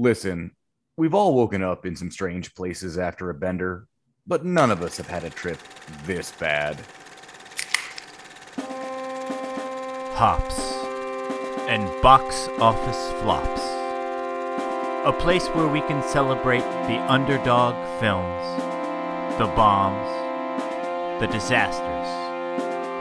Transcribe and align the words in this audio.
Listen, 0.00 0.52
we've 0.96 1.12
all 1.12 1.34
woken 1.34 1.60
up 1.60 1.84
in 1.84 1.96
some 1.96 2.12
strange 2.12 2.54
places 2.54 2.96
after 2.96 3.30
a 3.30 3.34
bender, 3.34 3.88
but 4.28 4.44
none 4.44 4.70
of 4.70 4.80
us 4.80 4.96
have 4.96 5.08
had 5.08 5.24
a 5.24 5.30
trip 5.30 5.58
this 6.06 6.30
bad. 6.30 6.78
Hops 10.14 10.60
and 11.66 11.84
box 12.00 12.48
office 12.60 13.10
flops. 13.20 13.60
A 15.04 15.12
place 15.18 15.48
where 15.48 15.66
we 15.66 15.80
can 15.80 16.00
celebrate 16.08 16.62
the 16.86 17.04
underdog 17.10 17.74
films, 17.98 18.62
the 19.36 19.46
bombs, 19.56 20.08
the 21.20 21.26
disasters, 21.26 22.06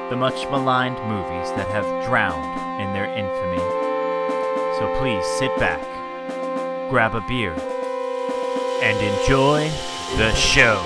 the 0.10 0.16
much 0.16 0.50
maligned 0.50 0.98
movies 1.08 1.52
that 1.52 1.68
have 1.68 1.86
drowned 2.08 2.82
in 2.82 2.92
their 2.94 3.06
infamy. 3.06 3.62
So 4.80 5.00
please 5.00 5.24
sit 5.38 5.56
back, 5.60 5.97
grab 6.90 7.16
a 7.16 7.22
beer, 7.28 7.52
and 8.82 8.98
enjoy 9.20 9.70
the 10.16 10.34
show. 10.36 10.82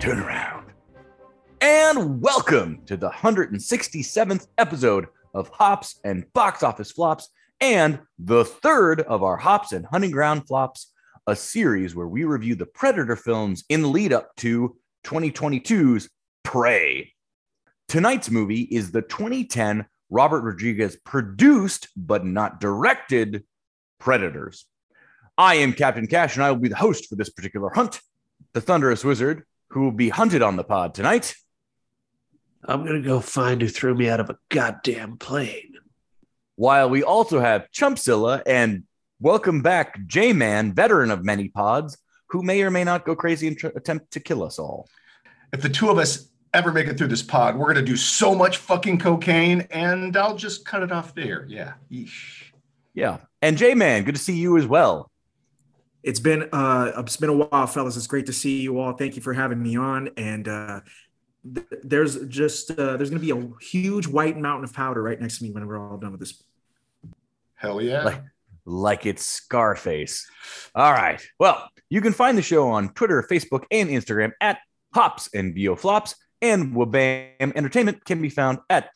Turn 0.00 0.20
around. 0.20 0.72
And 1.60 2.22
welcome 2.22 2.80
to 2.86 2.96
the 2.96 3.10
167th 3.10 4.46
episode 4.56 5.08
of 5.34 5.48
Hops 5.48 6.00
and 6.02 6.24
Box 6.32 6.62
Office 6.62 6.90
Flops, 6.90 7.28
and 7.60 8.00
the 8.18 8.46
third 8.46 9.02
of 9.02 9.22
our 9.22 9.36
Hops 9.36 9.72
and 9.72 9.84
Hunting 9.84 10.12
Ground 10.12 10.48
Flops, 10.48 10.92
a 11.26 11.36
series 11.36 11.94
where 11.94 12.08
we 12.08 12.24
review 12.24 12.54
the 12.54 12.64
Predator 12.64 13.16
films 13.16 13.64
in 13.68 13.82
the 13.82 13.88
lead 13.88 14.14
up 14.14 14.34
to 14.36 14.76
2022's 15.04 16.08
Prey. 16.42 17.12
Tonight's 17.88 18.30
movie 18.30 18.60
is 18.60 18.90
the 18.90 19.00
2010 19.00 19.86
Robert 20.10 20.42
Rodriguez 20.42 20.96
produced 20.96 21.88
but 21.96 22.22
not 22.22 22.60
directed 22.60 23.44
Predators. 23.98 24.66
I 25.38 25.54
am 25.56 25.72
Captain 25.72 26.06
Cash, 26.06 26.36
and 26.36 26.44
I 26.44 26.50
will 26.50 26.58
be 26.58 26.68
the 26.68 26.76
host 26.76 27.08
for 27.08 27.16
this 27.16 27.30
particular 27.30 27.70
hunt, 27.70 28.00
the 28.52 28.60
Thunderous 28.60 29.04
Wizard, 29.04 29.44
who 29.70 29.84
will 29.84 29.92
be 29.92 30.10
hunted 30.10 30.42
on 30.42 30.56
the 30.56 30.64
pod 30.64 30.94
tonight. 30.94 31.34
I'm 32.62 32.84
gonna 32.84 33.00
go 33.00 33.20
find 33.20 33.62
who 33.62 33.68
threw 33.68 33.94
me 33.94 34.10
out 34.10 34.20
of 34.20 34.28
a 34.28 34.36
goddamn 34.50 35.16
plane. 35.16 35.74
While 36.56 36.90
we 36.90 37.02
also 37.02 37.40
have 37.40 37.70
Chumpzilla 37.72 38.42
and 38.44 38.82
welcome 39.18 39.62
back 39.62 39.98
J 40.06 40.34
Man, 40.34 40.74
veteran 40.74 41.10
of 41.10 41.24
many 41.24 41.48
pods, 41.48 41.96
who 42.28 42.42
may 42.42 42.60
or 42.62 42.70
may 42.70 42.84
not 42.84 43.06
go 43.06 43.16
crazy 43.16 43.48
and 43.48 43.56
tr- 43.56 43.68
attempt 43.68 44.10
to 44.10 44.20
kill 44.20 44.42
us 44.42 44.58
all. 44.58 44.90
if 45.54 45.62
the 45.62 45.70
two 45.70 45.88
of 45.88 45.96
us 45.96 46.28
ever 46.54 46.72
make 46.72 46.86
it 46.86 46.98
through 46.98 47.08
this 47.08 47.22
pod, 47.22 47.56
we're 47.56 47.68
gonna 47.68 47.84
do 47.84 47.96
so 47.96 48.34
much 48.34 48.58
fucking 48.58 48.98
cocaine, 48.98 49.66
and 49.70 50.16
I'll 50.16 50.36
just 50.36 50.64
cut 50.64 50.82
it 50.82 50.92
off 50.92 51.14
there. 51.14 51.44
Yeah. 51.48 51.74
Yeesh. 51.90 52.44
Yeah. 52.94 53.18
And 53.42 53.56
J 53.56 53.74
Man, 53.74 54.04
good 54.04 54.14
to 54.14 54.20
see 54.20 54.36
you 54.36 54.56
as 54.56 54.66
well. 54.66 55.10
It's 56.02 56.20
been 56.20 56.48
uh 56.52 56.92
it's 56.98 57.16
been 57.16 57.30
a 57.30 57.34
while, 57.34 57.66
fellas. 57.66 57.96
It's 57.96 58.06
great 58.06 58.26
to 58.26 58.32
see 58.32 58.60
you 58.60 58.80
all. 58.80 58.92
Thank 58.92 59.16
you 59.16 59.22
for 59.22 59.32
having 59.32 59.62
me 59.62 59.76
on. 59.76 60.10
And 60.16 60.48
uh 60.48 60.80
th- 61.54 61.66
there's 61.82 62.26
just 62.26 62.70
uh 62.72 62.96
there's 62.96 63.10
gonna 63.10 63.20
be 63.20 63.30
a 63.30 63.50
huge 63.60 64.06
white 64.06 64.38
mountain 64.38 64.64
of 64.64 64.72
powder 64.72 65.02
right 65.02 65.20
next 65.20 65.38
to 65.38 65.44
me 65.44 65.50
when 65.50 65.66
we're 65.66 65.78
all 65.78 65.98
done 65.98 66.12
with 66.12 66.20
this. 66.20 66.42
Hell 67.54 67.82
yeah. 67.82 68.04
Like, 68.04 68.22
like 68.64 69.06
it's 69.06 69.24
Scarface. 69.24 70.30
All 70.74 70.92
right. 70.92 71.20
Well, 71.38 71.68
you 71.90 72.00
can 72.00 72.12
find 72.12 72.36
the 72.36 72.42
show 72.42 72.68
on 72.68 72.90
Twitter, 72.90 73.26
Facebook, 73.28 73.64
and 73.70 73.88
Instagram 73.88 74.32
at 74.40 74.58
Hops 74.94 75.28
and 75.34 75.54
BO 75.54 75.74
Flops, 75.74 76.14
and 76.42 76.74
Wobam 76.74 77.52
Entertainment 77.56 78.04
can 78.04 78.20
be 78.22 78.30
found 78.30 78.58
at 78.70 78.90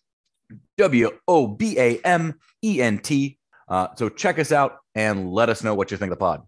W 0.78 1.10
O 1.28 1.46
B 1.46 1.78
A 1.78 1.98
M 2.04 2.34
E 2.62 2.80
N 2.80 2.98
T. 2.98 3.38
Uh, 3.68 3.88
so 3.96 4.08
check 4.08 4.38
us 4.38 4.52
out 4.52 4.78
and 4.94 5.30
let 5.32 5.48
us 5.48 5.62
know 5.62 5.74
what 5.74 5.90
you 5.90 5.96
think 5.96 6.12
of 6.12 6.18
the 6.18 6.24
pod. 6.24 6.42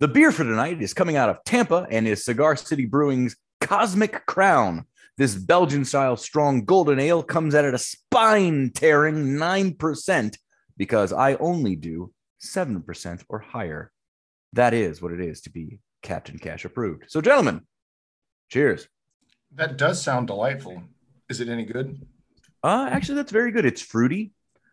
The 0.00 0.08
beer 0.08 0.32
for 0.32 0.44
tonight 0.44 0.82
is 0.82 0.94
coming 0.94 1.16
out 1.16 1.28
of 1.28 1.42
Tampa 1.44 1.86
and 1.90 2.06
is 2.06 2.24
Cigar 2.24 2.56
City 2.56 2.86
Brewing's 2.86 3.36
Cosmic 3.60 4.26
Crown. 4.26 4.86
This 5.16 5.36
Belgian 5.36 5.84
style 5.84 6.16
strong 6.16 6.64
golden 6.64 6.98
ale 6.98 7.22
comes 7.22 7.54
out 7.54 7.64
at 7.64 7.74
a 7.74 7.78
spine 7.78 8.72
tearing 8.74 9.36
9% 9.36 10.36
because 10.76 11.12
I 11.12 11.34
only 11.36 11.76
do 11.76 12.12
7% 12.42 13.24
or 13.28 13.38
higher. 13.38 13.92
That 14.52 14.74
is 14.74 15.00
what 15.00 15.12
it 15.12 15.20
is 15.20 15.42
to 15.42 15.50
be 15.50 15.78
Captain 16.02 16.38
Cash 16.38 16.64
approved. 16.64 17.04
So, 17.08 17.20
gentlemen, 17.20 17.62
cheers. 18.50 18.88
That 19.54 19.76
does 19.76 20.02
sound 20.02 20.26
delightful. 20.26 20.82
Is 21.28 21.40
it 21.40 21.48
any 21.48 21.64
good? 21.64 22.00
Uh, 22.62 22.88
actually, 22.90 23.16
that's 23.16 23.32
very 23.32 23.50
good. 23.50 23.64
It's 23.64 23.82
fruity. 23.82 24.32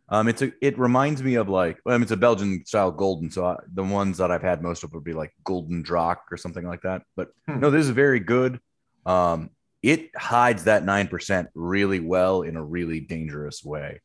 Um, 0.10 0.28
it's 0.28 0.42
a. 0.42 0.52
It 0.62 0.78
reminds 0.78 1.24
me 1.24 1.36
of 1.36 1.48
like, 1.48 1.80
well, 1.86 2.02
it's 2.02 2.12
a 2.12 2.18
Belgian 2.18 2.66
style 2.66 2.92
golden. 2.92 3.32
So 3.32 3.46
I, 3.46 3.58
the 3.74 3.84
ones 3.84 4.18
that 4.18 4.32
I've 4.32 4.42
had 4.42 4.62
most 4.62 4.84
of 4.84 4.92
would 4.94 5.04
be 5.04 5.14
like 5.14 5.34
golden 5.44 5.84
Draak 5.84 6.18
or 6.32 6.38
something 6.38 6.66
like 6.66 6.82
that. 6.82 7.04
But 7.16 7.30
Hmm. 7.48 7.60
no, 7.60 7.70
this 7.70 7.86
is 7.86 7.92
very 7.92 8.20
good. 8.20 8.60
Um, 9.06 9.52
it 9.82 10.10
hides 10.16 10.66
that 10.66 10.84
nine 10.84 11.08
percent 11.08 11.50
really 11.56 12.00
well 12.00 12.42
in 12.42 12.56
a 12.58 12.64
really 12.64 13.00
dangerous 13.00 13.64
way. 13.64 14.02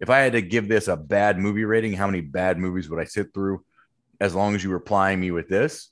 If 0.00 0.10
I 0.10 0.18
had 0.20 0.32
to 0.34 0.42
give 0.42 0.68
this 0.68 0.86
a 0.86 0.96
bad 0.96 1.38
movie 1.38 1.64
rating, 1.64 1.92
how 1.92 2.06
many 2.06 2.20
bad 2.20 2.56
movies 2.58 2.88
would 2.88 3.00
I 3.00 3.04
sit 3.04 3.34
through? 3.34 3.64
As 4.20 4.34
long 4.34 4.54
as 4.54 4.62
you 4.62 4.70
were 4.70 4.80
plying 4.80 5.20
me 5.20 5.30
with 5.32 5.48
this, 5.48 5.90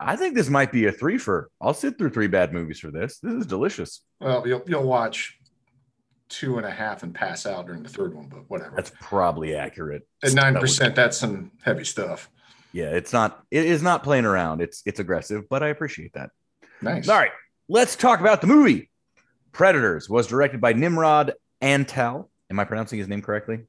I 0.00 0.16
think 0.16 0.34
this 0.34 0.48
might 0.48 0.70
be 0.70 0.86
a 0.86 0.92
three 0.92 1.18
for. 1.18 1.50
I'll 1.60 1.74
sit 1.74 1.98
through 1.98 2.10
three 2.10 2.28
bad 2.28 2.52
movies 2.52 2.78
for 2.78 2.90
this. 2.90 3.18
This 3.18 3.34
is 3.34 3.46
delicious. 3.46 4.02
Well, 4.20 4.46
you'll 4.46 4.62
you'll 4.66 4.84
watch 4.84 5.38
two 6.28 6.58
and 6.58 6.66
a 6.66 6.70
half 6.70 7.02
and 7.02 7.14
pass 7.14 7.46
out 7.46 7.66
during 7.66 7.82
the 7.82 7.88
third 7.88 8.14
one, 8.14 8.28
but 8.28 8.48
whatever. 8.48 8.76
That's 8.76 8.92
probably 9.00 9.56
accurate. 9.56 10.06
At 10.22 10.34
nine 10.34 10.54
percent, 10.54 10.94
that's 10.94 11.16
some 11.16 11.50
heavy 11.62 11.84
stuff. 11.84 12.30
Yeah, 12.72 12.90
it's 12.90 13.12
not. 13.12 13.42
It 13.50 13.66
is 13.66 13.82
not 13.82 14.04
playing 14.04 14.24
around. 14.24 14.60
It's 14.60 14.82
it's 14.86 15.00
aggressive, 15.00 15.48
but 15.48 15.62
I 15.62 15.68
appreciate 15.68 16.12
that. 16.14 16.30
Nice. 16.80 17.08
All 17.08 17.18
right, 17.18 17.32
let's 17.68 17.96
talk 17.96 18.20
about 18.20 18.40
the 18.40 18.46
movie. 18.46 18.90
Predators 19.52 20.08
was 20.08 20.26
directed 20.26 20.60
by 20.60 20.74
Nimrod 20.74 21.34
Antal. 21.60 22.28
Am 22.50 22.60
I 22.60 22.64
pronouncing 22.64 22.98
his 22.98 23.08
name 23.08 23.22
correctly? 23.22 23.64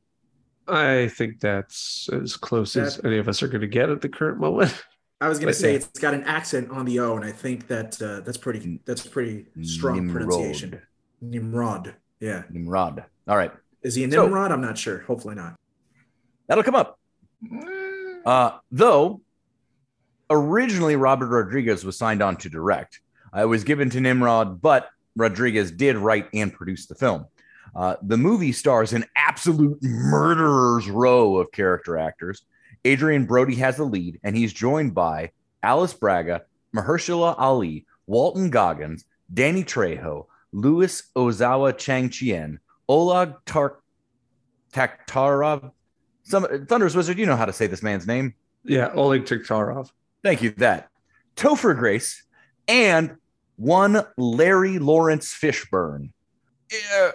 I 0.68 1.08
think 1.08 1.40
that's 1.40 2.08
as 2.14 2.38
close 2.38 2.76
as 2.76 3.02
any 3.04 3.18
of 3.18 3.28
us 3.28 3.42
are 3.42 3.48
gonna 3.48 3.68
get 3.68 3.90
at 3.90 4.02
the 4.02 4.10
current 4.10 4.40
moment. 4.40 4.74
I 5.22 5.28
was 5.28 5.40
gonna 5.40 5.54
say 5.54 5.72
yeah. 5.72 5.78
it's 5.78 6.00
got 6.00 6.14
an 6.14 6.24
accent 6.24 6.70
on 6.72 6.86
the 6.86 7.00
O, 7.00 7.16
and 7.16 7.26
I 7.26 7.32
think 7.32 7.68
that 7.68 8.02
uh, 8.02 8.22
that's 8.22 8.38
pretty 8.38 8.80
that's 8.86 9.06
pretty 9.06 9.48
strong 9.64 10.10
pronunciation. 10.10 10.82
Nimrod. 11.22 11.96
Yeah. 12.20 12.44
Nimrod. 12.50 13.04
All 13.28 13.36
right, 13.38 13.52
Is 13.84 13.96
he 13.96 14.04
a 14.06 14.12
So- 14.12 14.24
Nimrod? 14.24 14.52
I'm 14.52 14.62
not 14.62 14.78
sure. 14.78 15.00
Hopefully 15.00 15.36
not. 15.36 15.56
that'll 16.48 16.64
come 16.64 16.76
up. 16.76 16.98
Uh, 18.26 18.58
though 18.72 19.22
originally 20.30 20.96
Robert 20.96 21.28
Rodriguez 21.28 21.84
was 21.84 21.98
signed 21.98 22.22
on 22.22 22.38
to 22.38 22.50
direct. 22.50 23.00
Uh, 23.36 23.42
it 23.42 23.46
was 23.46 23.64
given 23.64 23.90
to 23.92 24.00
Nimrod, 24.00 24.62
but 24.62 24.90
Rodriguez 25.16 25.72
did 25.72 25.98
write 25.98 26.28
and 26.34 26.54
produce 26.54 26.86
the 26.88 26.96
film. 26.96 27.26
Uh, 27.76 27.96
the 28.02 28.18
movie 28.18 28.52
stars 28.52 28.94
an 28.94 29.06
absolute 29.16 29.78
murderer's 29.82 30.90
row 30.90 31.38
of 31.38 31.52
character 31.52 31.98
actors. 31.98 32.44
Adrien 32.86 33.26
Brody 33.26 33.56
has 33.56 33.78
the 33.78 33.84
lead, 33.84 34.20
and 34.24 34.36
he's 34.36 34.54
joined 34.54 34.94
by 34.94 35.32
Alice 35.64 35.94
Braga, 35.94 36.44
Mahershala 36.76 37.36
Ali, 37.38 37.86
Walton 38.08 38.50
Goggins, 38.50 39.06
Danny 39.34 39.64
Trejo, 39.64 40.26
Louis 40.52 41.04
Ozawa 41.16 41.78
Chang 41.78 42.10
Chien, 42.10 42.60
Oleg 42.88 43.34
Tar- 43.46 43.80
Taktarov. 44.74 45.72
Some 46.24 46.66
Thunder's 46.68 46.96
Wizard, 46.96 47.18
you 47.18 47.26
know 47.26 47.36
how 47.36 47.46
to 47.46 47.54
say 47.54 47.68
this 47.68 47.84
man's 47.84 48.08
name. 48.08 48.34
Yeah, 48.64 48.92
Oleg 48.94 49.26
Taktarov. 49.26 49.92
Thank 50.24 50.42
you. 50.42 50.52
That 50.52 50.90
Topher 51.36 51.78
Grace 51.78 52.24
and 52.68 53.16
one 53.56 54.04
Larry 54.18 54.80
Lawrence 54.80 55.34
Fishburne. 55.34 56.12
Eh, 56.72 57.12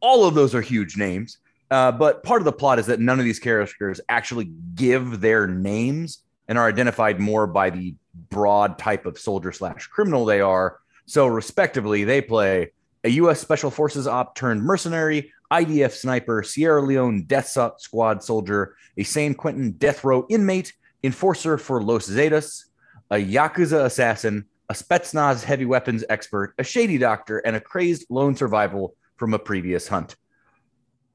all 0.00 0.24
of 0.24 0.34
those 0.34 0.54
are 0.54 0.60
huge 0.60 0.96
names. 0.96 1.38
Uh, 1.70 1.90
but 1.92 2.22
part 2.22 2.40
of 2.40 2.44
the 2.44 2.52
plot 2.52 2.78
is 2.78 2.86
that 2.86 3.00
none 3.00 3.18
of 3.18 3.24
these 3.24 3.40
characters 3.40 4.00
actually 4.08 4.50
give 4.74 5.20
their 5.20 5.46
names 5.46 6.22
and 6.48 6.58
are 6.58 6.68
identified 6.68 7.18
more 7.18 7.46
by 7.46 7.70
the 7.70 7.94
broad 8.30 8.78
type 8.78 9.04
of 9.06 9.18
soldier 9.18 9.52
slash 9.52 9.86
criminal 9.88 10.24
they 10.24 10.40
are. 10.40 10.78
So, 11.06 11.26
respectively, 11.26 12.04
they 12.04 12.20
play 12.20 12.72
a 13.04 13.10
U.S. 13.10 13.40
Special 13.40 13.70
Forces 13.70 14.06
op 14.06 14.34
turned 14.34 14.62
mercenary, 14.62 15.32
IDF 15.52 15.92
sniper, 15.92 16.42
Sierra 16.42 16.82
Leone 16.82 17.24
Death 17.24 17.56
Squad 17.78 18.22
soldier, 18.22 18.76
a 18.96 19.02
San 19.02 19.34
Quentin 19.34 19.72
death 19.72 20.04
row 20.04 20.26
inmate, 20.28 20.72
enforcer 21.02 21.58
for 21.58 21.82
Los 21.82 22.08
Zetas, 22.08 22.64
a 23.10 23.16
Yakuza 23.16 23.84
assassin, 23.84 24.44
a 24.68 24.74
Spetsnaz 24.74 25.44
heavy 25.44 25.64
weapons 25.64 26.04
expert, 26.08 26.54
a 26.58 26.64
shady 26.64 26.98
doctor, 26.98 27.38
and 27.38 27.54
a 27.54 27.60
crazed 27.60 28.06
lone 28.10 28.34
survival 28.34 28.94
from 29.16 29.34
a 29.34 29.38
previous 29.38 29.86
hunt. 29.86 30.16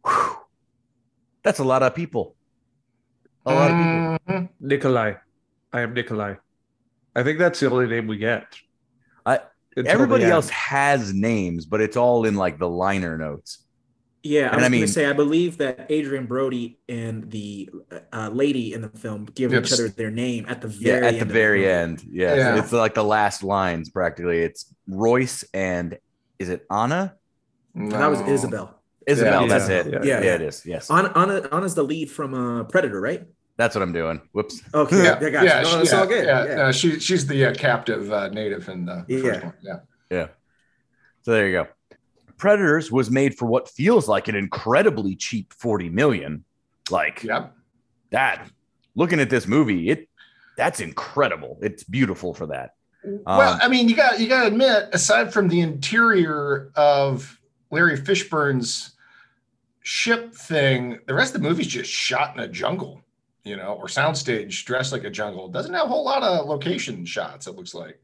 Whew. 0.06 0.41
That's 1.44 1.60
a 1.60 1.64
lot 1.64 1.84
of 1.84 1.96
people. 1.96 2.36
A 3.46 3.54
lot 3.54 3.72
of 3.72 3.78
people. 3.78 4.42
mhm. 4.42 4.50
Nikolai. 4.60 5.14
I 5.74 5.82
am 5.82 5.94
Nikolai. 5.94 6.36
I 7.16 7.24
think 7.24 7.40
that's 7.40 7.60
the 7.60 7.70
only 7.72 7.88
name 7.88 8.08
we 8.08 8.18
get. 8.18 8.46
I- 9.26 9.40
Everybody 9.78 10.26
else 10.26 10.50
has 10.50 11.14
names, 11.14 11.66
but 11.66 11.80
it's 11.82 11.96
all 11.98 12.26
in 12.26 12.36
like 12.36 12.60
the 12.60 12.68
liner 12.70 13.18
notes. 13.18 13.60
Yeah, 14.24 14.42
I 14.42 14.48
And 14.50 14.56
was 14.58 14.66
I 14.66 14.70
mean- 14.70 14.82
going 14.82 14.88
to 14.88 14.94
say, 14.94 15.06
I 15.08 15.14
believe 15.14 15.58
that 15.58 15.90
Adrien 15.90 16.26
Brody 16.28 16.78
and 16.88 17.32
the 17.32 17.70
uh, 18.14 18.30
lady 18.32 18.74
in 18.74 18.82
the 18.82 18.90
film 18.90 19.26
give 19.34 19.54
each 19.54 19.72
other 19.74 19.88
their 19.88 20.12
name 20.12 20.46
at 20.48 20.62
the 20.62 20.68
Yeah, 20.68 20.94
very 20.94 20.98
at 21.08 21.14
end 21.14 21.18
the 21.22 21.26
of 21.26 21.32
very 21.32 21.60
movie. 21.62 21.72
end. 21.72 22.04
Yeah. 22.12 22.36
Yeah. 22.36 22.60
It's 22.60 22.72
like 22.72 22.94
the 22.94 23.04
last 23.04 23.44
lines 23.44 23.90
practically. 23.90 24.40
It's 24.42 24.72
Royce 24.88 25.44
and 25.54 25.98
is 26.38 26.50
it 26.50 26.66
Anna? 26.70 27.16
That 27.74 28.08
was 28.08 28.22
Isabel. 28.22 28.81
Isabel, 29.07 29.44
Yeah. 29.44 29.48
that's 29.48 29.69
it. 29.69 29.86
Yeah. 29.94 30.00
Yeah, 30.03 30.21
Yeah. 30.24 30.36
it 30.36 30.42
is. 30.42 30.65
Yes. 30.65 30.92
Anna, 30.92 31.12
Anna, 31.15 31.48
Anna's 31.51 31.75
the 31.75 31.83
lead 31.83 32.09
from 32.09 32.33
uh, 32.33 32.63
Predator, 32.65 33.01
right? 33.01 33.25
That's 33.57 33.75
what 33.75 33.81
I'm 33.81 33.94
doing. 33.94 34.21
Whoops. 34.31 34.62
Okay, 34.74 35.03
Yeah, 35.03 35.15
I 35.21 35.30
got 35.30 35.44
yeah. 35.45 35.62
No, 35.62 35.69
she- 35.69 35.77
it's 35.80 35.92
yeah, 35.92 36.00
all 36.00 36.07
good. 36.07 36.25
Yeah, 36.25 36.45
Yeah. 36.45 36.62
uh, 36.68 36.71
she 36.71 37.00
she's 37.00 37.27
the 37.27 37.45
uh, 37.48 37.53
captive 37.53 38.12
uh, 38.12 38.30
native 38.30 38.69
in 38.69 38.86
the 38.86 39.06
Yeah. 39.07 39.21
first 39.21 39.44
one. 39.44 39.53
Yeah, 39.62 39.80
Yeah. 40.09 40.27
So 41.24 41.31
there 41.31 41.48
you 41.48 41.53
go. 41.53 41.68
Predators 42.38 42.92
was 42.92 43.12
made 43.12 43.38
for 43.38 43.45
what 43.45 43.69
feels 43.69 44.07
like 44.07 44.27
an 44.27 44.36
incredibly 44.36 45.15
cheap 45.15 45.54
40 45.54 45.89
million. 45.89 46.44
Like 46.89 47.24
yep. 47.24 47.54
that. 48.09 48.50
Looking 48.95 49.19
at 49.19 49.30
this 49.30 49.47
movie, 49.47 49.89
it 49.89 50.09
that's 50.57 50.80
incredible. 50.80 51.59
It's 51.62 51.83
beautiful 51.83 52.33
for 52.33 52.47
that. 52.47 52.71
well, 53.04 53.54
Um, 53.54 53.59
I 53.62 53.68
mean, 53.68 53.88
you 53.89 53.95
got 53.95 54.19
you 54.19 54.27
got 54.27 54.42
to 54.42 54.47
admit, 54.47 54.89
aside 54.94 55.31
from 55.33 55.47
the 55.50 55.62
interior 55.62 56.71
of 56.75 57.39
Larry 57.71 57.97
Fishburne's 57.97 58.91
ship 59.81 60.33
thing, 60.33 61.00
the 61.07 61.13
rest 61.13 61.33
of 61.35 61.41
the 61.41 61.47
movie's 61.47 61.68
just 61.68 61.89
shot 61.89 62.35
in 62.35 62.44
a 62.44 62.47
jungle, 62.47 63.01
you 63.44 63.56
know, 63.57 63.73
or 63.73 63.85
soundstage 63.88 64.63
dressed 64.65 64.91
like 64.91 65.03
a 65.03 65.09
jungle. 65.09 65.47
It 65.47 65.53
doesn't 65.53 65.73
have 65.73 65.85
a 65.85 65.89
whole 65.89 66.06
lot 66.06 66.21
of 66.23 66.45
location 66.47 67.06
shots. 67.06 67.47
It 67.47 67.56
looks 67.56 67.73
like. 67.73 68.00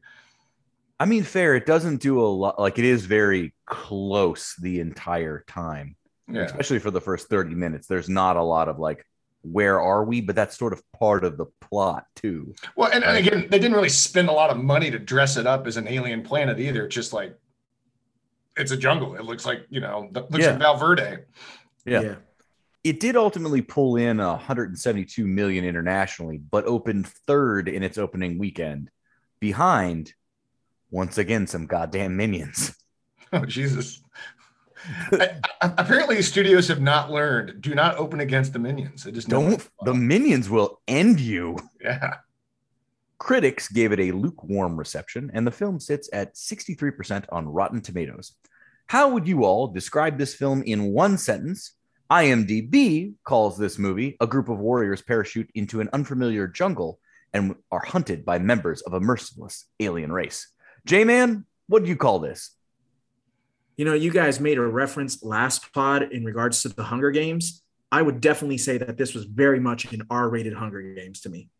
I 1.00 1.04
mean, 1.06 1.22
fair. 1.22 1.54
It 1.54 1.66
doesn't 1.66 2.00
do 2.02 2.20
a 2.20 2.26
lot. 2.26 2.58
Like 2.58 2.78
it 2.78 2.84
is 2.84 3.04
very 3.06 3.54
close 3.66 4.56
the 4.60 4.80
entire 4.80 5.44
time, 5.46 5.94
Yeah. 6.28 6.42
especially 6.42 6.80
for 6.80 6.90
the 6.90 7.00
first 7.00 7.28
30 7.28 7.54
minutes. 7.54 7.86
There's 7.86 8.08
not 8.08 8.36
a 8.36 8.42
lot 8.42 8.68
of 8.68 8.80
like, 8.80 9.04
where 9.42 9.80
are 9.80 10.04
we? 10.04 10.20
But 10.20 10.34
that's 10.34 10.58
sort 10.58 10.72
of 10.72 10.82
part 10.98 11.22
of 11.24 11.36
the 11.36 11.46
plot 11.60 12.06
too. 12.16 12.52
Well, 12.74 12.90
and, 12.92 13.04
and 13.04 13.16
again, 13.16 13.46
they 13.48 13.60
didn't 13.60 13.74
really 13.74 13.88
spend 13.88 14.28
a 14.28 14.32
lot 14.32 14.50
of 14.50 14.56
money 14.56 14.90
to 14.90 14.98
dress 14.98 15.36
it 15.36 15.46
up 15.46 15.68
as 15.68 15.76
an 15.76 15.86
alien 15.86 16.22
planet 16.22 16.58
either. 16.58 16.88
Just 16.88 17.12
like 17.12 17.38
it's 18.58 18.72
a 18.72 18.76
jungle. 18.76 19.14
It 19.16 19.24
looks 19.24 19.46
like 19.46 19.66
you 19.70 19.80
know, 19.80 20.08
looks 20.12 20.38
Yeah. 20.38 20.50
like 20.50 20.58
Val 20.60 20.76
Verde. 20.76 21.18
Yeah. 21.84 22.16
It 22.84 23.00
did 23.00 23.16
ultimately 23.16 23.60
pull 23.60 23.96
in 23.96 24.18
172 24.18 25.26
million 25.26 25.64
internationally, 25.64 26.38
but 26.38 26.64
opened 26.64 27.06
third 27.08 27.68
in 27.68 27.82
its 27.82 27.98
opening 27.98 28.38
weekend, 28.38 28.90
behind 29.40 30.14
once 30.90 31.18
again 31.18 31.46
some 31.46 31.66
goddamn 31.66 32.16
minions. 32.16 32.74
Oh 33.30 33.44
Jesus! 33.44 34.00
I- 35.12 35.36
I- 35.60 35.74
apparently, 35.76 36.22
studios 36.22 36.68
have 36.68 36.80
not 36.80 37.10
learned. 37.10 37.60
Do 37.60 37.74
not 37.74 37.96
open 37.96 38.20
against 38.20 38.54
the 38.54 38.58
minions. 38.58 39.04
They 39.04 39.12
just 39.12 39.28
Don't 39.28 39.62
the 39.84 39.92
minions 39.92 40.48
will 40.48 40.80
end 40.88 41.20
you. 41.20 41.58
yeah. 41.82 42.14
Critics 43.18 43.68
gave 43.68 43.92
it 43.92 44.00
a 44.00 44.12
lukewarm 44.12 44.76
reception, 44.76 45.30
and 45.34 45.46
the 45.46 45.50
film 45.50 45.80
sits 45.80 46.08
at 46.12 46.34
63% 46.34 47.24
on 47.30 47.48
Rotten 47.48 47.80
Tomatoes. 47.80 48.34
How 48.86 49.10
would 49.10 49.26
you 49.26 49.44
all 49.44 49.68
describe 49.68 50.18
this 50.18 50.34
film 50.34 50.62
in 50.62 50.92
one 50.92 51.18
sentence? 51.18 51.74
IMDb 52.10 53.14
calls 53.24 53.58
this 53.58 53.78
movie 53.78 54.16
a 54.20 54.26
group 54.26 54.48
of 54.48 54.58
warriors 54.58 55.02
parachute 55.02 55.50
into 55.54 55.80
an 55.80 55.90
unfamiliar 55.92 56.46
jungle 56.46 56.98
and 57.34 57.54
are 57.70 57.84
hunted 57.84 58.24
by 58.24 58.38
members 58.38 58.80
of 58.82 58.94
a 58.94 59.00
merciless 59.00 59.66
alien 59.78 60.10
race. 60.10 60.48
J 60.86 61.04
Man, 61.04 61.44
what 61.66 61.82
do 61.82 61.88
you 61.90 61.96
call 61.96 62.18
this? 62.18 62.54
You 63.76 63.84
know, 63.84 63.94
you 63.94 64.10
guys 64.10 64.40
made 64.40 64.58
a 64.58 64.66
reference 64.66 65.22
last 65.22 65.72
pod 65.72 66.04
in 66.12 66.24
regards 66.24 66.62
to 66.62 66.68
the 66.70 66.84
Hunger 66.84 67.10
Games. 67.10 67.62
I 67.92 68.00
would 68.02 68.20
definitely 68.20 68.58
say 68.58 68.78
that 68.78 68.96
this 68.96 69.14
was 69.14 69.24
very 69.24 69.60
much 69.60 69.92
an 69.92 70.02
R-rated 70.10 70.54
Hunger 70.54 70.80
Games 70.80 71.20
to 71.20 71.28
me. 71.28 71.50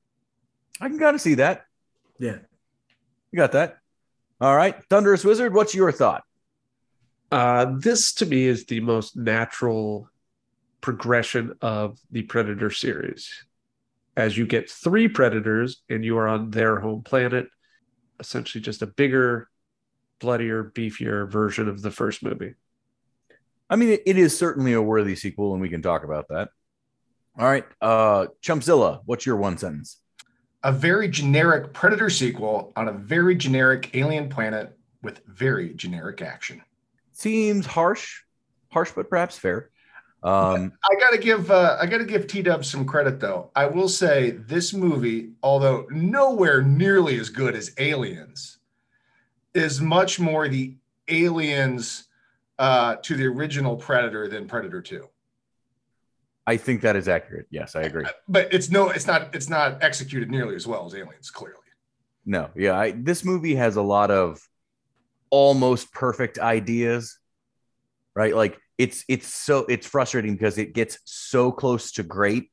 I 0.81 0.89
can 0.89 0.99
kind 0.99 1.15
of 1.15 1.21
see 1.21 1.35
that. 1.35 1.65
Yeah. 2.19 2.39
You 3.33 3.37
got 3.37 3.53
that. 3.53 3.79
All 4.41 4.57
right. 4.57 4.77
Thunderous 4.89 5.25
Wizard, 5.25 5.55
what's 5.55 5.75
your 5.75 5.93
thought? 5.93 6.23
Uh, 7.31 7.75
this 7.79 8.15
to 8.15 8.27
me 8.27 8.45
is 8.45 8.65
the 8.67 8.81
most 8.81 9.17
natural 9.17 10.09
progression 10.81 11.55
of 11.61 11.99
the 12.11 12.23
Predator 12.23 12.71
series. 12.71 13.31
As 14.17 14.37
you 14.37 14.47
get 14.47 14.71
three 14.71 15.09
Predators 15.09 15.83
and 15.89 16.05
you 16.05 16.17
are 16.19 16.29
on 16.29 16.51
their 16.51 16.81
home 16.81 17.03
planet, 17.03 17.49
essentially 18.19 18.63
just 18.63 18.83
a 18.83 18.87
bigger, 18.87 19.49
bloodier, 20.21 20.65
beefier 20.65 21.31
version 21.31 21.69
of 21.69 21.83
the 21.83 21.91
first 21.91 22.23
movie. 22.23 22.55
I 23.71 23.77
mean, 23.77 23.91
it, 23.91 24.03
it 24.07 24.17
is 24.17 24.37
certainly 24.37 24.73
a 24.73 24.83
worthy 24.83 25.15
sequel, 25.15 25.53
and 25.53 25.61
we 25.61 25.69
can 25.69 25.83
talk 25.83 26.03
about 26.03 26.29
that. 26.29 26.49
All 27.39 27.47
right. 27.47 27.65
Uh, 27.81 28.29
Chumpzilla, 28.43 29.03
what's 29.05 29.27
your 29.27 29.37
one 29.37 29.59
sentence? 29.59 30.01
A 30.64 30.72
very 30.72 31.08
generic 31.08 31.72
Predator 31.72 32.10
sequel 32.10 32.72
on 32.75 32.88
a 32.88 32.93
very 32.93 33.37
generic 33.37 33.90
alien 33.94 34.28
planet 34.28 34.76
with 35.02 35.25
very 35.26 35.72
generic 35.75 36.20
action. 36.20 36.62
Seems 37.12 37.64
harsh, 37.64 38.22
harsh, 38.70 38.90
but 38.94 39.08
perhaps 39.08 39.38
fair. 39.38 39.70
Um, 40.22 40.72
I 40.82 40.96
gotta 40.99 41.19
give 41.19 41.49
uh, 41.50 41.76
I 41.81 41.87
gotta 41.87 42.05
give 42.05 42.26
T 42.26 42.43
Dub 42.43 42.64
some 42.64 42.84
credit 42.84 43.20
though. 43.20 43.52
I 43.55 43.66
will 43.66 43.88
say 43.88 44.32
this 44.32 44.75
movie, 44.75 45.31
although 45.44 45.87
nowhere 45.90 46.60
nearly 46.60 47.20
as 47.20 47.28
good 47.28 47.55
as 47.55 47.72
Aliens, 47.78 48.58
is 49.55 49.81
much 49.81 50.19
more 50.19 50.49
the 50.49 50.76
Aliens 51.06 52.08
uh, 52.58 52.96
to 52.96 53.14
the 53.14 53.26
original 53.26 53.76
Predator 53.76 54.26
than 54.26 54.49
Predator 54.49 54.82
Two. 54.82 55.08
I 56.49 56.56
think 56.56 56.81
that 56.81 56.97
is 56.97 57.09
accurate. 57.09 57.47
Yes, 57.50 57.77
I 57.77 57.83
agree. 57.83 58.06
But 58.27 58.55
it's 58.55 58.71
no, 58.71 58.89
it's 58.89 59.06
not, 59.06 59.35
it's 59.35 59.50
not 59.50 59.83
executed 59.83 60.31
nearly 60.31 60.56
as 60.56 60.67
well 60.67 60.87
as 60.87 60.95
Aliens. 60.95 61.31
Clearly, 61.31 61.59
No, 62.25 62.49
yeah, 62.56 62.75
I, 62.75 62.93
this 62.93 63.23
movie 63.23 63.55
has 63.56 63.77
a 63.77 63.83
lot 63.83 64.11
of 64.11 64.41
almost 65.29 65.93
perfect 65.93 66.39
ideas, 66.39 67.19
right? 68.15 68.35
Like 68.35 68.59
it's 68.79 69.05
it's 69.09 69.27
so 69.27 69.67
it's 69.69 69.87
frustrating 69.87 70.33
because 70.33 70.56
it 70.56 70.73
gets 70.73 70.99
so 71.05 71.53
close 71.53 71.93
to 71.93 72.03
great 72.03 72.51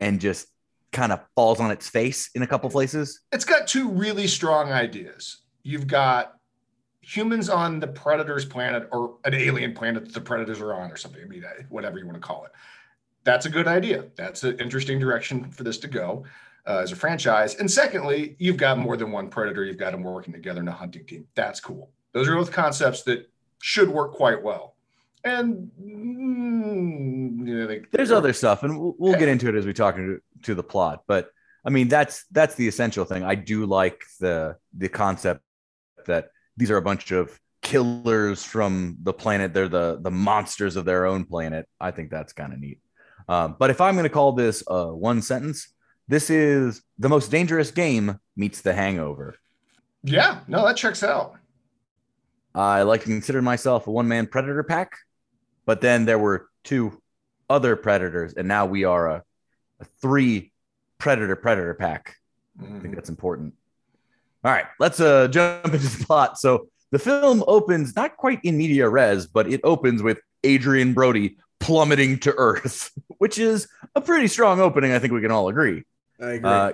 and 0.00 0.20
just 0.20 0.48
kind 0.90 1.12
of 1.12 1.20
falls 1.36 1.60
on 1.60 1.70
its 1.70 1.88
face 1.88 2.30
in 2.34 2.42
a 2.42 2.46
couple 2.46 2.68
places. 2.70 3.20
it's 3.30 3.44
got 3.44 3.68
two 3.68 3.88
really 3.88 4.26
strong 4.26 4.72
ideas. 4.72 5.42
You've 5.62 5.86
got 5.86 6.34
humans 7.02 7.48
on 7.48 7.78
the 7.78 7.86
Predator's 7.86 8.44
planet 8.44 8.88
or 8.90 9.18
an 9.24 9.34
alien 9.34 9.74
planet 9.74 10.06
that 10.06 10.14
the 10.14 10.20
Predators 10.20 10.60
are 10.60 10.74
on, 10.74 10.90
or 10.90 10.96
something. 10.96 11.22
I 11.22 11.26
mean, 11.26 11.44
whatever 11.68 11.98
you 11.98 12.06
want 12.06 12.16
to 12.16 12.20
call 12.20 12.44
it. 12.44 12.50
That's 13.28 13.44
a 13.44 13.50
good 13.50 13.68
idea. 13.68 14.06
That's 14.16 14.42
an 14.42 14.58
interesting 14.58 14.98
direction 14.98 15.50
for 15.50 15.62
this 15.62 15.76
to 15.80 15.86
go 15.86 16.24
uh, 16.66 16.78
as 16.78 16.92
a 16.92 16.96
franchise. 16.96 17.56
And 17.56 17.70
secondly, 17.70 18.36
you've 18.38 18.56
got 18.56 18.78
more 18.78 18.96
than 18.96 19.12
one 19.12 19.28
Predator. 19.28 19.66
You've 19.66 19.76
got 19.76 19.92
them 19.92 20.02
working 20.02 20.32
together 20.32 20.62
in 20.62 20.68
a 20.68 20.72
hunting 20.72 21.04
team. 21.04 21.26
That's 21.34 21.60
cool. 21.60 21.90
Those 22.14 22.26
are 22.26 22.34
both 22.36 22.50
concepts 22.50 23.02
that 23.02 23.28
should 23.60 23.90
work 23.90 24.14
quite 24.14 24.42
well. 24.42 24.76
And 25.24 25.70
mm, 25.78 27.46
you 27.46 27.58
know, 27.58 27.66
they, 27.66 27.82
There's 27.92 28.10
other 28.10 28.32
stuff, 28.32 28.62
and 28.62 28.80
we'll, 28.80 28.94
we'll 28.96 29.18
get 29.18 29.28
into 29.28 29.46
it 29.46 29.54
as 29.54 29.66
we 29.66 29.74
talk 29.74 29.96
to, 29.96 30.22
to 30.44 30.54
the 30.54 30.62
plot. 30.62 31.02
But 31.06 31.30
I 31.66 31.68
mean, 31.68 31.88
that's 31.88 32.24
that's 32.30 32.54
the 32.54 32.66
essential 32.66 33.04
thing. 33.04 33.24
I 33.24 33.34
do 33.34 33.66
like 33.66 34.04
the 34.20 34.56
the 34.72 34.88
concept 34.88 35.42
that 36.06 36.30
these 36.56 36.70
are 36.70 36.78
a 36.78 36.82
bunch 36.82 37.10
of 37.10 37.38
killers 37.60 38.42
from 38.42 38.96
the 39.02 39.12
planet. 39.12 39.52
They're 39.52 39.68
the 39.68 39.98
the 40.00 40.10
monsters 40.10 40.76
of 40.76 40.86
their 40.86 41.04
own 41.04 41.26
planet. 41.26 41.68
I 41.78 41.90
think 41.90 42.08
that's 42.10 42.32
kind 42.32 42.54
of 42.54 42.58
neat. 42.58 42.80
Um, 43.28 43.56
but 43.58 43.70
if 43.70 43.80
I'm 43.80 43.94
going 43.94 44.04
to 44.04 44.08
call 44.10 44.32
this 44.32 44.62
uh, 44.66 44.86
one 44.86 45.20
sentence, 45.22 45.68
this 46.08 46.30
is 46.30 46.82
the 46.98 47.08
most 47.08 47.30
dangerous 47.30 47.70
game 47.70 48.18
meets 48.36 48.62
the 48.62 48.72
Hangover. 48.72 49.36
Yeah, 50.02 50.40
no, 50.48 50.64
that 50.64 50.76
checks 50.76 51.02
out. 51.02 51.34
I 52.54 52.82
like 52.82 53.02
to 53.02 53.06
consider 53.06 53.42
myself 53.42 53.86
a 53.86 53.90
one 53.90 54.08
man 54.08 54.26
predator 54.26 54.62
pack, 54.62 54.96
but 55.66 55.80
then 55.80 56.06
there 56.06 56.18
were 56.18 56.48
two 56.64 57.00
other 57.50 57.76
predators, 57.76 58.34
and 58.34 58.48
now 58.48 58.66
we 58.66 58.84
are 58.84 59.08
a, 59.08 59.22
a 59.80 59.84
three 60.00 60.52
predator 60.98 61.36
predator 61.36 61.74
pack. 61.74 62.16
I 62.60 62.64
Mhm. 62.64 62.82
think 62.82 62.94
that's 62.94 63.10
important. 63.10 63.54
All 64.44 64.50
right, 64.52 64.66
let's 64.80 65.00
uh, 65.00 65.28
jump 65.28 65.66
into 65.66 65.86
the 65.86 66.04
plot. 66.04 66.38
So 66.38 66.68
the 66.90 66.98
film 66.98 67.44
opens 67.46 67.94
not 67.94 68.16
quite 68.16 68.40
in 68.44 68.56
media 68.56 68.88
res, 68.88 69.26
but 69.26 69.50
it 69.52 69.60
opens 69.62 70.02
with 70.02 70.18
Adrien 70.44 70.94
Brody 70.94 71.36
plummeting 71.60 72.20
to 72.20 72.34
Earth, 72.36 72.90
which 73.18 73.38
is 73.38 73.68
a 73.94 74.00
pretty 74.00 74.28
strong 74.28 74.60
opening. 74.60 74.92
I 74.92 74.98
think 74.98 75.12
we 75.12 75.20
can 75.20 75.30
all 75.30 75.48
agree. 75.48 75.84
I 76.20 76.32
agree. 76.32 76.50
Uh, 76.50 76.72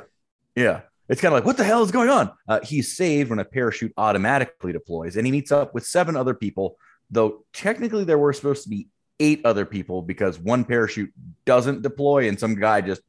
yeah. 0.55 0.81
It's 1.09 1.21
kind 1.21 1.35
of 1.35 1.37
like, 1.37 1.45
what 1.45 1.59
the 1.59 1.64
hell 1.64 1.83
is 1.83 1.91
going 1.91 2.09
on? 2.09 2.33
Uh, 2.49 2.61
he's 2.62 2.97
saved 2.97 3.29
when 3.29 3.38
a 3.38 3.45
parachute 3.45 3.93
automatically 3.99 4.73
deploys, 4.73 5.17
and 5.17 5.26
he 5.26 5.33
meets 5.33 5.53
up 5.53 5.75
with 5.75 5.85
seven 5.85 6.17
other 6.17 6.33
people, 6.33 6.76
though 7.11 7.45
technically 7.53 8.05
there 8.05 8.17
were 8.17 8.33
supposed 8.33 8.62
to 8.64 8.71
be 8.71 8.88
eight 9.21 9.43
other 9.45 9.67
people 9.67 10.00
because 10.03 10.38
one 10.38 10.64
parachute 10.64 11.12
doesn't 11.45 11.83
deploy 11.83 12.26
and 12.26 12.41
some 12.41 12.55
guy 12.55 12.81
just 12.81 13.03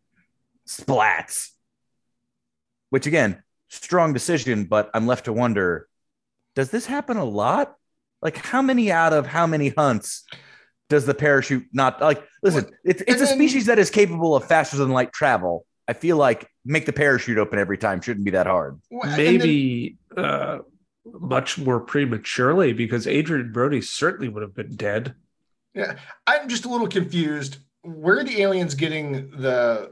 splats. 0.67 1.51
Which, 2.89 3.07
again, 3.07 3.41
strong 3.69 4.13
decision, 4.13 4.65
but 4.65 4.89
I'm 4.93 5.07
left 5.07 5.25
to 5.25 5.33
wonder 5.33 5.87
does 6.55 6.69
this 6.69 6.85
happen 6.85 7.17
a 7.17 7.25
lot? 7.25 7.75
Like, 8.21 8.37
how 8.37 8.61
many 8.61 8.91
out 8.91 9.13
of 9.13 9.27
how 9.27 9.45
many 9.45 9.69
hunts 9.69 10.23
does 10.89 11.05
the 11.05 11.13
parachute 11.13 11.65
not 11.73 11.99
like 12.01 12.23
listen 12.43 12.65
it's, 12.83 13.01
it's 13.07 13.21
a 13.21 13.25
then- 13.25 13.35
species 13.35 13.65
that 13.65 13.79
is 13.79 13.89
capable 13.89 14.35
of 14.35 14.45
faster 14.45 14.77
than 14.77 14.89
light 14.89 15.11
travel 15.11 15.65
i 15.87 15.93
feel 15.93 16.17
like 16.17 16.49
make 16.63 16.85
the 16.85 16.93
parachute 16.93 17.37
open 17.37 17.57
every 17.59 17.77
time 17.77 18.01
shouldn't 18.01 18.25
be 18.25 18.31
that 18.31 18.47
hard 18.47 18.79
Well, 18.91 19.09
and 19.09 19.19
then- 19.19 19.37
maybe 19.37 19.97
uh, 20.15 20.59
much 21.05 21.57
more 21.59 21.79
prematurely 21.79 22.73
because 22.73 23.05
Adrien 23.05 23.51
Brody 23.51 23.79
certainly 23.81 24.27
would 24.27 24.41
have 24.41 24.55
been 24.55 24.75
dead. 24.75 25.13
Yeah. 25.75 25.97
I'm 26.25 26.49
just 26.49 26.65
a 26.65 26.69
little 26.69 26.87
confused. 26.87 27.57
Where 27.83 28.17
are 28.17 28.23
the 28.23 28.41
aliens 28.41 28.73
getting 28.73 29.29
the 29.29 29.91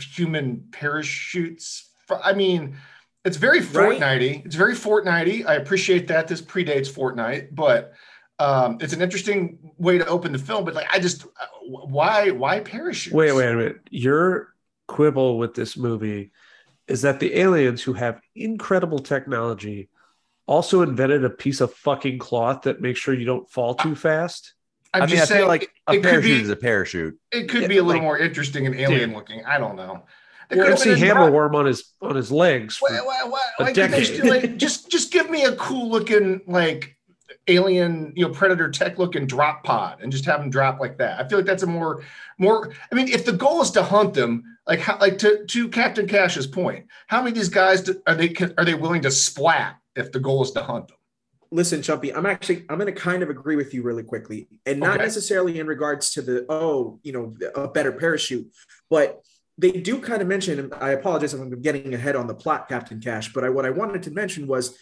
human 0.00 0.64
parachutes? 0.72 1.90
fro- 2.08 2.20
I 2.24 2.32
mean, 2.32 2.76
it's 3.24 3.36
very 3.36 3.60
Right? 3.60 4.00
Fortnitey. 4.00 4.44
It's 4.44 4.56
very 4.56 4.74
Fortnitey. 4.74 5.46
I 5.46 5.54
appreciate 5.54 6.08
that. 6.08 6.26
This 6.26 6.42
predates 6.42 6.90
Fortnite, 6.90 7.54
but 7.54 7.92
um, 8.42 8.78
it's 8.80 8.92
an 8.92 9.02
interesting 9.02 9.58
way 9.78 9.98
to 9.98 10.06
open 10.06 10.32
the 10.32 10.38
film. 10.38 10.64
But 10.64 10.74
like, 10.74 10.88
I 10.92 10.98
just 10.98 11.26
why 11.66 12.30
why 12.30 12.60
parachutes? 12.60 13.14
Wait, 13.14 13.32
wait 13.32 13.48
a 13.50 13.54
minute. 13.54 13.76
Your 13.90 14.54
quibble 14.88 15.38
with 15.38 15.54
this 15.54 15.76
movie 15.76 16.32
is 16.88 17.02
that 17.02 17.20
the 17.20 17.36
aliens 17.38 17.82
who 17.82 17.92
have 17.92 18.20
incredible 18.34 18.98
technology 18.98 19.88
also 20.46 20.82
invented 20.82 21.24
a 21.24 21.30
piece 21.30 21.60
of 21.60 21.72
fucking 21.72 22.18
cloth 22.18 22.62
that 22.62 22.80
makes 22.80 22.98
sure 22.98 23.14
you 23.14 23.24
don't 23.24 23.48
fall 23.50 23.74
too 23.74 23.94
fast. 23.94 24.54
I'm 24.94 25.02
i 25.04 25.06
mean 25.06 25.14
i 25.14 25.18
just 25.20 25.28
saying, 25.30 25.40
feel 25.42 25.48
like 25.48 25.70
a 25.86 25.92
it 25.92 25.96
could 25.96 26.02
parachute 26.02 26.38
be- 26.38 26.42
is 26.42 26.50
a 26.50 26.56
parachute 26.56 27.18
it 27.30 27.48
could 27.48 27.62
Yeah, 27.62 27.68
be 27.68 27.78
a 27.78 27.82
little 27.82 28.00
like- 28.00 28.02
more 28.02 28.18
interesting 28.18 28.66
and 28.66 28.74
alien 28.74 29.14
looking. 29.14 29.42
I 29.46 29.56
don't 29.58 29.76
know. 29.76 30.04
It 30.50 30.58
We'll 30.58 30.66
could 30.66 30.78
see 30.80 30.98
hammer 30.98 31.20
dot- 31.26 31.32
worm 31.32 31.54
on 31.54 31.64
his 31.64 31.84
on 32.02 32.14
his 32.16 32.30
legs. 32.30 32.76
Why- 32.80 33.00
why- 33.02 33.24
why- 33.26 33.40
a 33.60 33.64
they 33.64 33.72
decade. 33.72 34.04
just, 34.06 34.24
like, 34.24 34.56
just 34.58 34.90
just 34.90 35.10
give 35.12 35.30
me 35.30 35.44
a 35.44 35.54
cool 35.56 35.88
looking 35.88 36.42
like 36.46 36.98
alien, 37.48 38.12
you 38.14 38.26
know, 38.26 38.32
predator 38.32 38.70
tech 38.70 38.98
looking 38.98 39.26
drop 39.26 39.64
pod 39.64 40.00
and 40.02 40.12
just 40.12 40.24
have 40.24 40.40
them 40.40 40.50
drop 40.50 40.80
like 40.80 40.98
that. 40.98 41.20
I 41.20 41.28
feel 41.28 41.38
like 41.38 41.46
that's 41.46 41.62
a 41.62 41.66
more 41.66 42.02
more. 42.38 42.72
I 42.90 42.94
mean, 42.94 43.08
if 43.08 43.24
the 43.24 43.32
goal 43.32 43.60
is 43.62 43.70
to 43.72 43.82
hunt 43.82 44.14
them, 44.14 44.44
like 44.66 44.80
how, 44.80 44.98
like 44.98 45.18
to 45.18 45.44
to 45.44 45.68
Captain 45.68 46.06
Cash's 46.06 46.46
point, 46.46 46.86
how 47.08 47.18
many 47.18 47.30
of 47.30 47.36
these 47.36 47.48
guys 47.48 47.82
do, 47.82 48.00
are 48.06 48.14
they 48.14 48.34
are 48.58 48.64
they 48.64 48.74
willing 48.74 49.02
to 49.02 49.10
splat 49.10 49.76
if 49.96 50.12
the 50.12 50.20
goal 50.20 50.42
is 50.42 50.52
to 50.52 50.62
hunt 50.62 50.88
them? 50.88 50.96
Listen, 51.50 51.80
Chumpy, 51.82 52.16
I'm 52.16 52.24
actually 52.24 52.64
I'm 52.70 52.78
going 52.78 52.92
to 52.92 52.98
kind 52.98 53.22
of 53.22 53.28
agree 53.28 53.56
with 53.56 53.74
you 53.74 53.82
really 53.82 54.02
quickly, 54.04 54.48
and 54.64 54.80
not 54.80 54.94
Okay. 54.94 55.04
necessarily 55.04 55.58
in 55.58 55.66
regards 55.66 56.12
to 56.14 56.22
the 56.22 56.46
oh, 56.48 56.98
you 57.02 57.12
know, 57.12 57.34
a 57.54 57.68
better 57.68 57.92
parachute, 57.92 58.50
but 58.88 59.22
they 59.58 59.70
do 59.70 60.00
kind 60.00 60.22
of 60.22 60.28
mention. 60.28 60.72
I 60.80 60.92
apologize 60.92 61.34
if 61.34 61.40
I'm 61.40 61.60
getting 61.60 61.92
ahead 61.92 62.16
on 62.16 62.26
the 62.26 62.34
plot, 62.34 62.70
Captain 62.70 63.00
Cash, 63.00 63.34
but 63.34 63.44
I, 63.44 63.50
what 63.50 63.66
I 63.66 63.70
wanted 63.70 64.02
to 64.04 64.10
mention 64.10 64.46
was, 64.46 64.78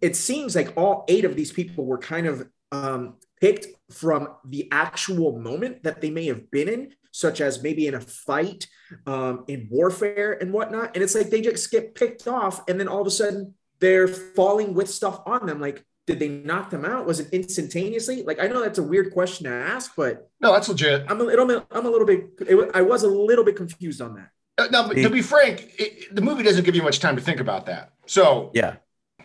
it 0.00 0.16
seems 0.16 0.54
like 0.54 0.72
all 0.76 1.04
eight 1.08 1.24
of 1.24 1.36
these 1.36 1.52
people 1.52 1.84
were 1.84 1.98
kind 1.98 2.26
of 2.26 2.48
um, 2.72 3.14
picked 3.40 3.66
from 3.90 4.28
the 4.44 4.68
actual 4.70 5.38
moment 5.38 5.82
that 5.82 6.00
they 6.00 6.10
may 6.10 6.26
have 6.26 6.50
been 6.50 6.68
in, 6.68 6.92
such 7.12 7.40
as 7.40 7.62
maybe 7.62 7.86
in 7.86 7.94
a 7.94 8.00
fight, 8.00 8.66
um, 9.06 9.44
in 9.48 9.68
warfare 9.70 10.38
and 10.40 10.52
whatnot, 10.52 10.94
and 10.94 11.02
it's 11.02 11.14
like 11.14 11.30
they 11.30 11.40
just 11.40 11.70
get 11.70 11.94
picked 11.94 12.26
off, 12.28 12.68
and 12.68 12.78
then 12.78 12.88
all 12.88 13.00
of 13.00 13.06
a 13.06 13.10
sudden 13.10 13.54
they're 13.80 14.08
falling 14.08 14.74
with 14.74 14.88
stuff 14.88 15.20
on 15.26 15.46
them, 15.46 15.60
like 15.60 15.84
did 16.06 16.18
they 16.18 16.28
knock 16.28 16.70
them 16.70 16.84
out? 16.84 17.06
Was 17.06 17.20
it 17.20 17.28
instantaneously? 17.32 18.22
Like 18.24 18.40
I 18.40 18.48
know 18.48 18.60
that's 18.60 18.78
a 18.78 18.82
weird 18.82 19.12
question 19.12 19.44
to 19.44 19.52
ask, 19.52 19.92
but 19.96 20.28
No, 20.40 20.52
that's 20.52 20.68
legit. 20.68 21.04
I'm 21.08 21.20
a 21.20 21.24
little, 21.24 21.64
I'm 21.70 21.86
a 21.86 21.90
little 21.90 22.06
bit, 22.06 22.30
it, 22.40 22.70
I 22.74 22.82
was 22.82 23.04
a 23.04 23.08
little 23.08 23.44
bit 23.44 23.56
confused 23.56 24.00
on 24.00 24.14
that. 24.14 24.30
Uh, 24.58 24.68
No, 24.70 24.88
but 24.88 24.94
to 24.96 25.08
be 25.10 25.22
frank, 25.22 25.72
it, 25.78 26.14
the 26.14 26.20
movie 26.20 26.42
doesn't 26.42 26.64
give 26.64 26.74
you 26.74 26.82
much 26.82 26.98
time 26.98 27.16
to 27.16 27.22
think 27.22 27.40
about 27.40 27.66
that. 27.66 27.92
So 28.06 28.50
Yeah. 28.54 28.76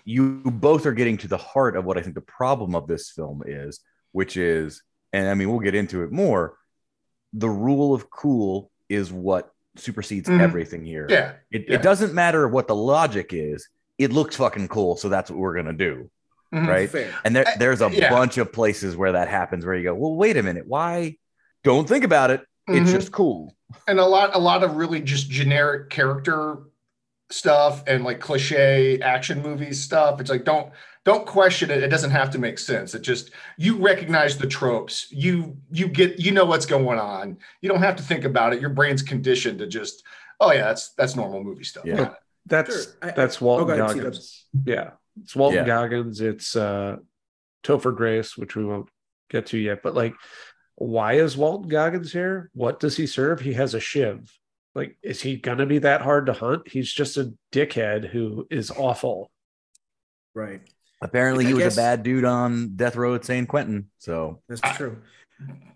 You 0.05 0.41
both 0.45 0.85
are 0.85 0.93
getting 0.93 1.17
to 1.17 1.27
the 1.27 1.37
heart 1.37 1.75
of 1.75 1.83
what 1.83 1.97
I 1.97 2.01
think 2.01 2.15
the 2.15 2.21
problem 2.21 2.75
of 2.75 2.87
this 2.87 3.09
film 3.09 3.43
is, 3.45 3.79
which 4.11 4.37
is, 4.37 4.83
and 5.11 5.27
I 5.27 5.33
mean, 5.33 5.49
we'll 5.49 5.59
get 5.59 5.75
into 5.75 6.03
it 6.03 6.11
more. 6.11 6.57
The 7.33 7.49
rule 7.49 7.93
of 7.93 8.09
cool 8.09 8.71
is 8.87 9.11
what 9.11 9.51
supersedes 9.77 10.29
Mhm. 10.29 10.39
everything 10.39 10.85
here. 10.85 11.07
yeah, 11.09 11.33
It, 11.51 11.65
yeah. 11.67 11.75
it 11.75 11.81
doesn't 11.81 12.13
matter 12.13 12.47
what 12.47 12.67
the 12.67 12.75
logic 12.75 13.31
is. 13.33 13.67
It 13.97 14.13
looks 14.13 14.35
fucking 14.37 14.67
cool. 14.69 14.95
So 14.95 15.09
that's 15.09 15.29
what 15.29 15.39
we're 15.39 15.53
going 15.55 15.65
to 15.65 15.73
do. 15.73 16.09
Mhm. 16.53 16.67
Right. 16.67 16.89
Fair. 16.89 17.13
And 17.25 17.35
there, 17.35 17.45
there's 17.57 17.81
a 17.81 17.89
yeah. 17.89 18.09
bunch 18.09 18.37
of 18.37 18.53
places 18.53 18.95
where 18.95 19.11
that 19.13 19.27
happens 19.27 19.65
where 19.65 19.75
you 19.75 19.83
go, 19.83 19.95
well, 19.95 20.15
wait 20.15 20.37
a 20.37 20.43
minute. 20.43 20.65
Why? 20.67 21.17
Don't 21.63 21.89
think 21.89 22.03
about 22.05 22.29
it. 22.31 22.41
It's 22.67 22.89
Mhm. 22.89 22.93
just 22.93 23.11
cool. 23.11 23.53
and 23.87 23.99
a 23.99 24.05
lot 24.05 24.35
a 24.35 24.39
lot 24.39 24.63
of 24.63 24.75
really 24.75 25.01
just 25.01 25.29
generic 25.29 25.89
character 25.89 26.57
stuff 27.29 27.83
and 27.87 28.03
like 28.03 28.19
cliche 28.19 28.99
action 28.99 29.41
movies 29.41 29.81
stuff 29.81 30.21
it's 30.21 30.29
like 30.29 30.43
don't 30.45 30.71
don't 31.05 31.25
question 31.25 31.71
it 31.71 31.81
it 31.81 31.89
doesn't 31.89 32.11
have 32.11 32.29
to 32.29 32.37
make 32.37 32.59
sense 32.59 32.93
it 32.93 33.01
just 33.01 33.31
you 33.57 33.75
recognize 33.77 34.37
the 34.37 34.45
tropes 34.45 35.07
you 35.11 35.57
you 35.71 35.87
get 35.87 36.19
you 36.19 36.31
know 36.31 36.45
what's 36.45 36.65
going 36.67 36.99
on 36.99 37.35
you 37.61 37.69
don't 37.69 37.81
have 37.81 37.95
to 37.95 38.03
think 38.03 38.25
about 38.25 38.53
it 38.53 38.61
your 38.61 38.69
brain's 38.69 39.01
conditioned 39.01 39.57
to 39.57 39.65
just 39.65 40.03
oh 40.39 40.51
yeah 40.51 40.65
that's 40.65 40.89
that's 40.89 41.15
normal 41.15 41.43
movie 41.43 41.63
stuff 41.63 41.83
Yeah. 41.85 41.95
Got. 41.95 42.17
That's 42.47 42.83
Sure. 42.83 42.93
I- 43.01 43.11
that's 43.11 43.41
Walton 43.41 43.71
oh, 43.71 43.75
go 43.75 43.87
Goggins. 43.87 44.45
Yeah, 44.65 44.91
it's 45.19 45.35
Walton 45.35 45.57
Yeah. 45.59 45.65
Goggins. 45.65 46.21
It's 46.21 46.55
uh, 46.55 46.97
Topher 47.63 47.95
Grace, 47.95 48.37
which 48.37 48.55
we 48.55 48.63
won't 48.63 48.87
get 49.31 49.47
to 49.47 49.57
yet. 49.57 49.81
But 49.81 49.95
like, 49.95 50.13
why 50.75 51.13
is 51.13 51.35
Walton 51.35 51.69
Goggins 51.69 52.13
here? 52.13 52.51
What 52.53 52.79
does 52.79 52.95
he 52.97 53.07
serve? 53.07 53.39
He 53.39 53.53
has 53.53 53.73
a 53.73 53.79
shiv. 53.79 54.31
Like, 54.75 54.97
is 55.01 55.21
he 55.21 55.37
gonna 55.37 55.65
be 55.65 55.79
that 55.79 56.01
hard 56.01 56.25
to 56.25 56.33
hunt? 56.33 56.67
He's 56.67 56.91
just 56.91 57.15
a 57.17 57.33
dickhead 57.53 58.09
who 58.09 58.45
is 58.51 58.69
awful. 58.71 59.31
Right. 60.33 60.61
Apparently, 61.01 61.45
I 61.45 61.47
he 61.47 61.53
was 61.53 61.63
guess- 61.63 61.77
a 61.77 61.81
bad 61.81 62.03
dude 62.03 62.25
on 62.25 62.75
death 62.75 62.95
row 62.97 63.15
at 63.15 63.23
San 63.25 63.45
Quentin. 63.47 63.89
So 63.99 64.41
That's 64.49 64.61
true. 64.75 64.97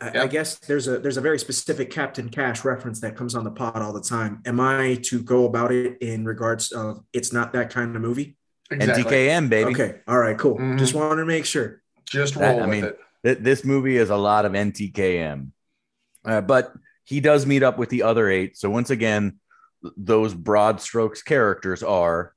I, 0.02 0.12
Yeah. 0.14 0.24
I 0.24 0.28
guess 0.28 0.58
there's 0.60 0.88
a 0.88 1.00
there's 1.00 1.18
a 1.18 1.22
very 1.22 1.40
specific 1.40 1.92
Captain 1.92 2.30
Cash 2.30 2.64
reference 2.66 3.00
that 3.02 3.16
comes 3.16 3.36
on 3.36 3.44
the 3.44 3.52
pod 3.52 3.78
all 3.82 3.94
the 3.94 4.02
time. 4.02 4.42
Am 4.46 4.60
I 4.60 4.96
to 5.04 5.22
go 5.22 5.46
about 5.46 5.72
it 5.72 5.98
in 6.02 6.26
regards 6.26 6.72
of 6.72 7.04
it's 7.14 7.32
not 7.34 7.54
that 7.54 7.70
kind 7.70 7.96
of 7.96 8.02
movie? 8.02 8.36
exactly 8.72 9.04
NTKM, 9.04 9.50
baby. 9.50 9.72
Okay, 9.72 10.00
all 10.08 10.20
right, 10.20 10.38
cool. 10.38 10.58
Mhm. 10.58 10.78
Just 10.78 10.94
wanted 10.94 11.22
to 11.22 11.26
make 11.26 11.46
sure. 11.46 11.82
just 12.06 12.34
That- 12.36 12.52
roll 12.52 12.60
I 12.64 12.66
with 12.66 12.70
mean, 12.72 12.84
it 12.86 13.00
Th- 13.24 13.38
this 13.40 13.64
movie 13.66 13.98
is 13.98 14.10
a 14.10 14.16
lot 14.18 14.46
of 14.46 14.54
NTKM. 14.56 15.52
Uh, 16.26 16.42
but 16.42 16.74
he 17.10 17.20
does 17.20 17.48
meet 17.48 17.64
up 17.64 17.80
with 17.80 17.90
the 17.90 18.04
other 18.04 18.30
eight. 18.30 18.56
So 18.56 18.70
once 18.70 18.92
again, 18.92 19.40
those 19.98 20.36
broad 20.36 20.80
strokes 20.80 21.24
characters 21.24 21.82
are 21.82 22.36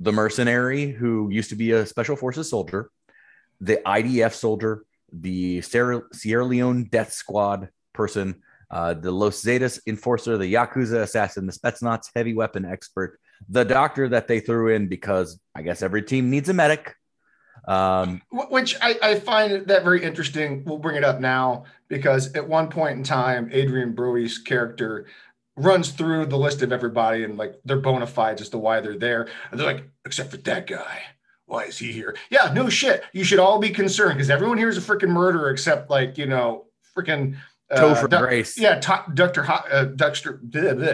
the 0.00 0.12
mercenary 0.12 0.90
who 0.90 1.30
used 1.30 1.48
to 1.48 1.56
be 1.56 1.70
a 1.70 1.86
special 1.86 2.14
forces 2.14 2.50
soldier, 2.50 2.90
the 3.62 3.80
IDF 3.86 4.34
soldier, 4.34 4.84
the 5.10 5.62
Sierra, 5.62 6.02
Leone 6.44 6.84
death 6.90 7.12
squad 7.12 7.70
person, 7.94 8.42
uh, 8.70 8.92
the 8.92 9.10
Los 9.10 9.42
Zetas 9.42 9.80
enforcer, 9.86 10.36
the 10.36 10.52
Yakuza 10.52 11.00
assassin, 11.00 11.46
the 11.46 11.52
Spetsnaz 11.52 12.10
heavy 12.14 12.34
weapon 12.34 12.66
expert, 12.66 13.18
the 13.48 13.64
doctor 13.64 14.10
that 14.10 14.28
they 14.28 14.40
threw 14.40 14.74
in 14.74 14.88
because 14.88 15.40
I 15.54 15.62
guess 15.62 15.80
every 15.80 16.02
team 16.02 16.28
needs 16.28 16.50
a 16.50 16.54
medic. 16.54 16.94
Um, 17.66 18.22
which 18.30 18.76
I, 18.80 18.98
I 19.02 19.20
find 19.20 19.66
that 19.68 19.84
very 19.84 20.02
interesting. 20.02 20.64
We'll 20.64 20.78
bring 20.78 20.96
it 20.96 21.04
up 21.04 21.20
now 21.20 21.64
because 21.88 22.32
at 22.34 22.48
one 22.48 22.68
point 22.68 22.98
in 22.98 23.04
time, 23.04 23.50
Adrien 23.52 23.92
Brody's 23.92 24.38
character 24.38 25.06
runs 25.56 25.90
through 25.90 26.26
the 26.26 26.38
list 26.38 26.62
of 26.62 26.72
everybody 26.72 27.24
and 27.24 27.36
like 27.36 27.54
their 27.64 27.78
bona 27.78 28.06
fides 28.06 28.40
as 28.40 28.48
to 28.50 28.58
why 28.58 28.80
they're 28.80 28.98
there. 28.98 29.28
And 29.50 29.60
they're 29.60 29.66
like, 29.66 29.84
except 30.04 30.30
for 30.30 30.38
that 30.38 30.66
guy. 30.66 31.02
Why 31.46 31.64
is 31.64 31.78
he 31.78 31.92
here? 31.92 32.16
Yeah, 32.30 32.52
no 32.54 32.68
shit. 32.68 33.04
You 33.12 33.24
should 33.24 33.38
all 33.38 33.58
be 33.58 33.70
concerned 33.70 34.14
because 34.14 34.30
everyone 34.30 34.56
here 34.58 34.70
is 34.70 34.78
a 34.78 34.80
freaking 34.80 35.10
murderer 35.10 35.50
except 35.50 35.90
like, 35.90 36.16
you 36.16 36.26
know, 36.26 36.66
freaking 36.96 37.36
uh, 37.70 37.78
Topher 37.78 38.08
Grace. 38.08 38.58
Yeah, 38.58 38.80
Dr. 39.14 39.42
Hu- 39.42 39.70
uh, 39.70 39.84
Dr. 39.84 40.40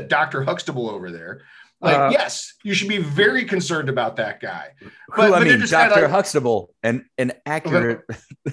Dr. 0.08 0.42
Huxtable 0.42 0.90
over 0.90 1.10
there. 1.10 1.42
Like, 1.80 1.96
Uh, 1.96 2.08
yes, 2.10 2.54
you 2.64 2.74
should 2.74 2.88
be 2.88 2.98
very 2.98 3.44
concerned 3.44 3.88
about 3.88 4.16
that 4.16 4.40
guy. 4.40 4.70
who 4.80 4.90
But- 5.16 5.20
I 5.26 5.30
but 5.30 5.38
they're 5.40 5.48
mean, 5.52 5.60
just 5.60 5.70
Dr. 5.72 6.02
like- 6.02 6.10
Huxtable, 6.10 6.74
and 6.82 7.04
an 7.18 7.32
accurate 7.46 8.00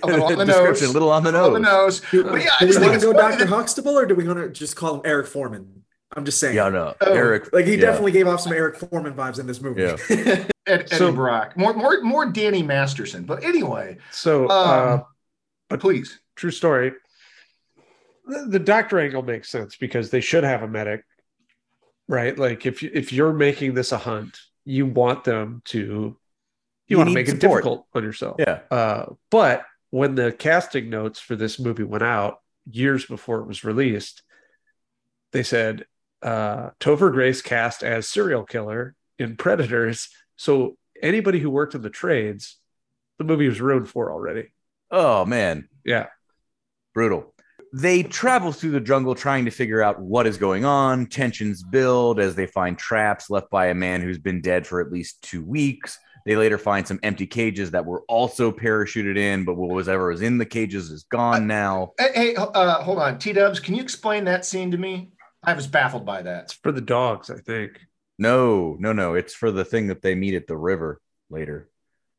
a 0.03 0.07
little 0.07 0.25
on 0.25 0.37
the 0.37 0.45
description, 0.45 0.87
nose. 0.87 0.93
little 0.93 1.09
on 1.11 1.23
the 1.23 1.33
On 1.35 1.53
the 1.53 1.59
nose. 1.59 2.01
nose. 2.13 2.23
But 2.23 2.43
yeah, 2.43 2.51
I 2.59 2.65
do 2.65 2.67
we 2.67 2.71
think 2.73 2.81
want 2.81 2.91
to 2.91 2.93
it's 2.95 3.03
go 3.05 3.13
Dr. 3.13 3.37
that- 3.39 3.47
Huxtable 3.49 3.97
or 3.97 4.05
do 4.05 4.13
we 4.13 4.27
want 4.27 4.39
to 4.39 4.49
just 4.49 4.75
call 4.75 4.95
him 4.95 5.01
Eric 5.05 5.25
Forman? 5.27 5.81
I'm 6.15 6.23
just 6.23 6.39
saying. 6.39 6.55
Yeah, 6.55 6.69
no, 6.69 6.93
Oh. 7.01 7.13
Eric. 7.13 7.51
Like 7.51 7.65
he 7.65 7.73
yeah. 7.75 7.81
definitely 7.81 8.11
gave 8.11 8.27
off 8.27 8.39
some 8.41 8.53
Eric 8.53 8.77
Forman 8.77 9.15
vibes 9.15 9.39
in 9.39 9.47
this 9.47 9.59
movie. 9.59 9.81
Yeah. 9.81 9.97
Ed, 10.09 10.51
Eddie 10.67 10.95
So- 10.95 11.11
Brock, 11.11 11.57
more 11.57 11.73
more 11.73 11.99
more 12.01 12.27
Danny 12.27 12.61
Masterson. 12.61 13.23
But 13.23 13.43
anyway, 13.43 13.97
So, 14.11 14.45
uh, 14.47 15.01
um, 15.71 15.79
please. 15.79 16.19
true 16.35 16.51
story. 16.51 16.93
The, 18.27 18.45
the 18.49 18.59
doctor 18.59 18.99
angle 18.99 19.23
makes 19.23 19.49
sense 19.49 19.75
because 19.75 20.09
they 20.09 20.21
should 20.21 20.43
have 20.43 20.63
a 20.63 20.67
medic, 20.67 21.03
right? 22.07 22.37
Like 22.37 22.65
if 22.65 22.81
you, 22.83 22.89
if 22.93 23.11
you're 23.13 23.33
making 23.33 23.73
this 23.73 23.91
a 23.91 23.97
hunt, 23.97 24.37
you 24.63 24.85
want 24.85 25.23
them 25.23 25.61
to 25.65 25.79
you, 25.79 26.17
You 26.87 26.97
want 26.97 27.09
to 27.09 27.13
make 27.15 27.27
it 27.29 27.39
difficult 27.39 27.85
on 27.93 28.03
yourself. 28.03 28.35
Yeah. 28.39 28.59
Uh, 28.71 29.13
but 29.31 29.63
when 29.91 30.15
the 30.15 30.31
casting 30.31 30.89
notes 30.89 31.19
for 31.19 31.35
this 31.35 31.59
movie 31.59 31.83
went 31.83 32.03
out 32.03 32.39
years 32.69 33.05
before 33.05 33.39
it 33.39 33.47
was 33.47 33.63
released, 33.63 34.23
they 35.31 35.43
said 35.43 35.85
uh, 36.23 36.71
Topher 36.79 37.11
Grace 37.11 37.41
cast 37.41 37.83
as 37.83 38.07
serial 38.07 38.43
killer 38.43 38.95
in 39.19 39.35
Predators. 39.37 40.09
So 40.35 40.77
anybody 41.01 41.39
who 41.39 41.49
worked 41.51 41.75
in 41.75 41.81
the 41.81 41.89
trades, 41.89 42.57
the 43.19 43.23
movie 43.23 43.47
was 43.47 43.61
ruined 43.61 43.87
for 43.89 44.11
already. 44.11 44.49
Oh 44.91 45.25
man, 45.25 45.69
Yeah. 45.83 46.07
brutal. 46.93 47.34
They 47.75 48.03
travel 48.03 48.53
through 48.53 48.71
the 48.71 48.79
jungle 48.79 49.13
trying 49.13 49.43
to 49.43 49.51
figure 49.51 49.83
out 49.83 49.99
what 49.99 50.25
is 50.25 50.37
going 50.37 50.63
on. 50.63 51.07
Tensions 51.07 51.61
build 51.61 52.21
as 52.21 52.33
they 52.33 52.47
find 52.47 52.77
traps 52.77 53.29
left 53.29 53.49
by 53.49 53.65
a 53.65 53.73
man 53.73 54.01
who's 54.01 54.17
been 54.17 54.39
dead 54.39 54.65
for 54.65 54.79
at 54.79 54.93
least 54.93 55.21
two 55.21 55.43
weeks. 55.43 55.99
They 56.25 56.37
later 56.37 56.57
find 56.57 56.87
some 56.87 57.01
empty 57.03 57.27
cages 57.27 57.71
that 57.71 57.85
were 57.85 58.03
also 58.07 58.49
parachuted 58.49 59.17
in, 59.17 59.43
but 59.43 59.57
what 59.57 59.71
was 59.71 59.89
ever 59.89 60.07
was 60.07 60.21
in 60.21 60.37
the 60.37 60.45
cages 60.45 60.89
is 60.89 61.03
gone 61.03 61.47
now. 61.47 61.91
Hey, 61.99 62.11
hey 62.13 62.35
uh, 62.35 62.81
hold 62.81 62.99
on, 62.99 63.19
T 63.19 63.33
Dubs, 63.33 63.59
can 63.59 63.75
you 63.75 63.83
explain 63.83 64.23
that 64.23 64.45
scene 64.45 64.71
to 64.71 64.77
me? 64.77 65.11
I 65.43 65.51
was 65.51 65.67
baffled 65.67 66.05
by 66.05 66.21
that. 66.21 66.43
It's 66.45 66.53
for 66.53 66.71
the 66.71 66.79
dogs, 66.79 67.29
I 67.29 67.39
think. 67.39 67.81
No, 68.17 68.77
no, 68.79 68.93
no. 68.93 69.15
It's 69.15 69.33
for 69.33 69.51
the 69.51 69.65
thing 69.65 69.87
that 69.87 70.01
they 70.01 70.15
meet 70.15 70.33
at 70.33 70.47
the 70.47 70.55
river 70.55 71.01
later. 71.29 71.69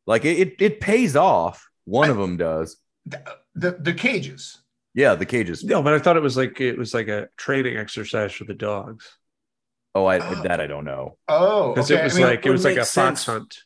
Like 0.06 0.26
it, 0.26 0.38
it, 0.38 0.54
it 0.60 0.80
pays 0.80 1.16
off. 1.16 1.66
One 1.86 2.08
I- 2.08 2.12
of 2.12 2.18
them 2.18 2.36
does. 2.36 2.76
The, 3.06 3.22
the, 3.54 3.70
the 3.70 3.94
cages. 3.94 4.58
Yeah, 4.96 5.14
the 5.14 5.26
cages. 5.26 5.62
No, 5.62 5.82
but 5.82 5.94
I 5.94 6.00
thought 6.00 6.16
it 6.16 6.22
was 6.22 6.36
like 6.36 6.60
it 6.60 6.76
was 6.76 6.94
like 6.94 7.06
a 7.08 7.28
training 7.36 7.76
exercise 7.76 8.32
for 8.32 8.44
the 8.44 8.54
dogs 8.54 9.06
Oh, 9.94 10.04
I 10.06 10.18
Oh. 10.18 10.42
that 10.42 10.60
I 10.60 10.66
don't 10.66 10.84
know. 10.84 11.16
Oh, 11.28 11.74
because 11.74 11.90
okay. 11.90 12.00
it 12.00 12.04
was 12.04 12.14
I 12.14 12.16
mean, 12.16 12.26
like 12.26 12.46
it 12.46 12.50
would 12.50 12.52
was 12.52 12.64
like 12.64 12.76
a 12.76 12.80
make 12.80 12.86
fox 12.86 13.24
hunt. 13.26 13.58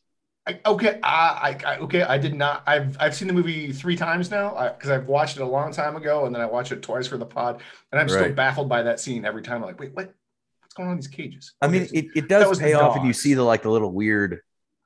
I, 0.46 0.60
okay, 0.64 0.99
I, 1.02 1.58
I, 1.66 1.72
I 1.75 1.78
okay. 1.78 2.02
I 2.02 2.18
did 2.18 2.34
not. 2.34 2.62
I've 2.66 2.96
I've 3.00 3.14
seen 3.14 3.28
the 3.28 3.34
movie 3.34 3.72
three 3.72 3.96
times 3.96 4.30
now 4.30 4.72
because 4.76 4.90
I've 4.90 5.06
watched 5.06 5.37
it 5.37 5.42
a 5.42 5.46
long 5.46 5.72
time 5.72 5.96
ago, 5.96 6.26
and 6.26 6.34
then 6.34 6.40
I 6.42 6.46
watched 6.46 6.72
it 6.72 6.82
twice 6.82 7.06
for 7.06 7.18
the 7.18 7.26
pod, 7.26 7.62
and 7.92 8.00
I'm 8.00 8.08
still 8.08 8.32
baffled 8.32 8.68
by 8.68 8.82
that 8.82 9.00
scene 9.00 9.25
every 9.25 9.42
time. 9.42 9.56
I'm 9.56 9.62
like, 9.62 9.78
wait, 9.78 9.94
what? 9.94 10.14
What's 10.62 10.75
going 10.75 10.88
on 10.88 10.92
in 10.94 10.99
these 10.99 11.08
cages? 11.08 11.52
I 11.60 11.68
mean, 11.68 11.88
it, 11.92 12.06
it 12.14 12.28
does 12.28 12.58
pay 12.58 12.72
off, 12.75 12.96
and 12.96 13.06
you 13.06 13.12
see 13.12 13.34
the 13.34 13.42
like 13.42 13.62
the 13.62 13.70
little 13.70 13.92
weird 13.92 14.40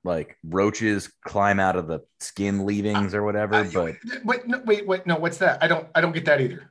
like 0.04 0.36
roaches 0.44 1.10
climb 1.24 1.58
out 1.58 1.76
of 1.76 1.88
the 1.88 2.00
skin 2.20 2.66
leavings 2.66 3.14
or 3.14 3.22
whatever. 3.24 3.54
I- 3.56 3.64
But 3.72 3.94
wait, 4.24 4.46
no, 4.46 4.62
wait, 4.64 4.86
wait, 4.86 5.06
no. 5.06 5.16
What's 5.16 5.38
that? 5.38 5.62
I 5.62 5.66
don't, 5.66 5.88
I 5.94 6.00
don't 6.00 6.12
get 6.12 6.26
that 6.26 6.40
either. 6.40 6.70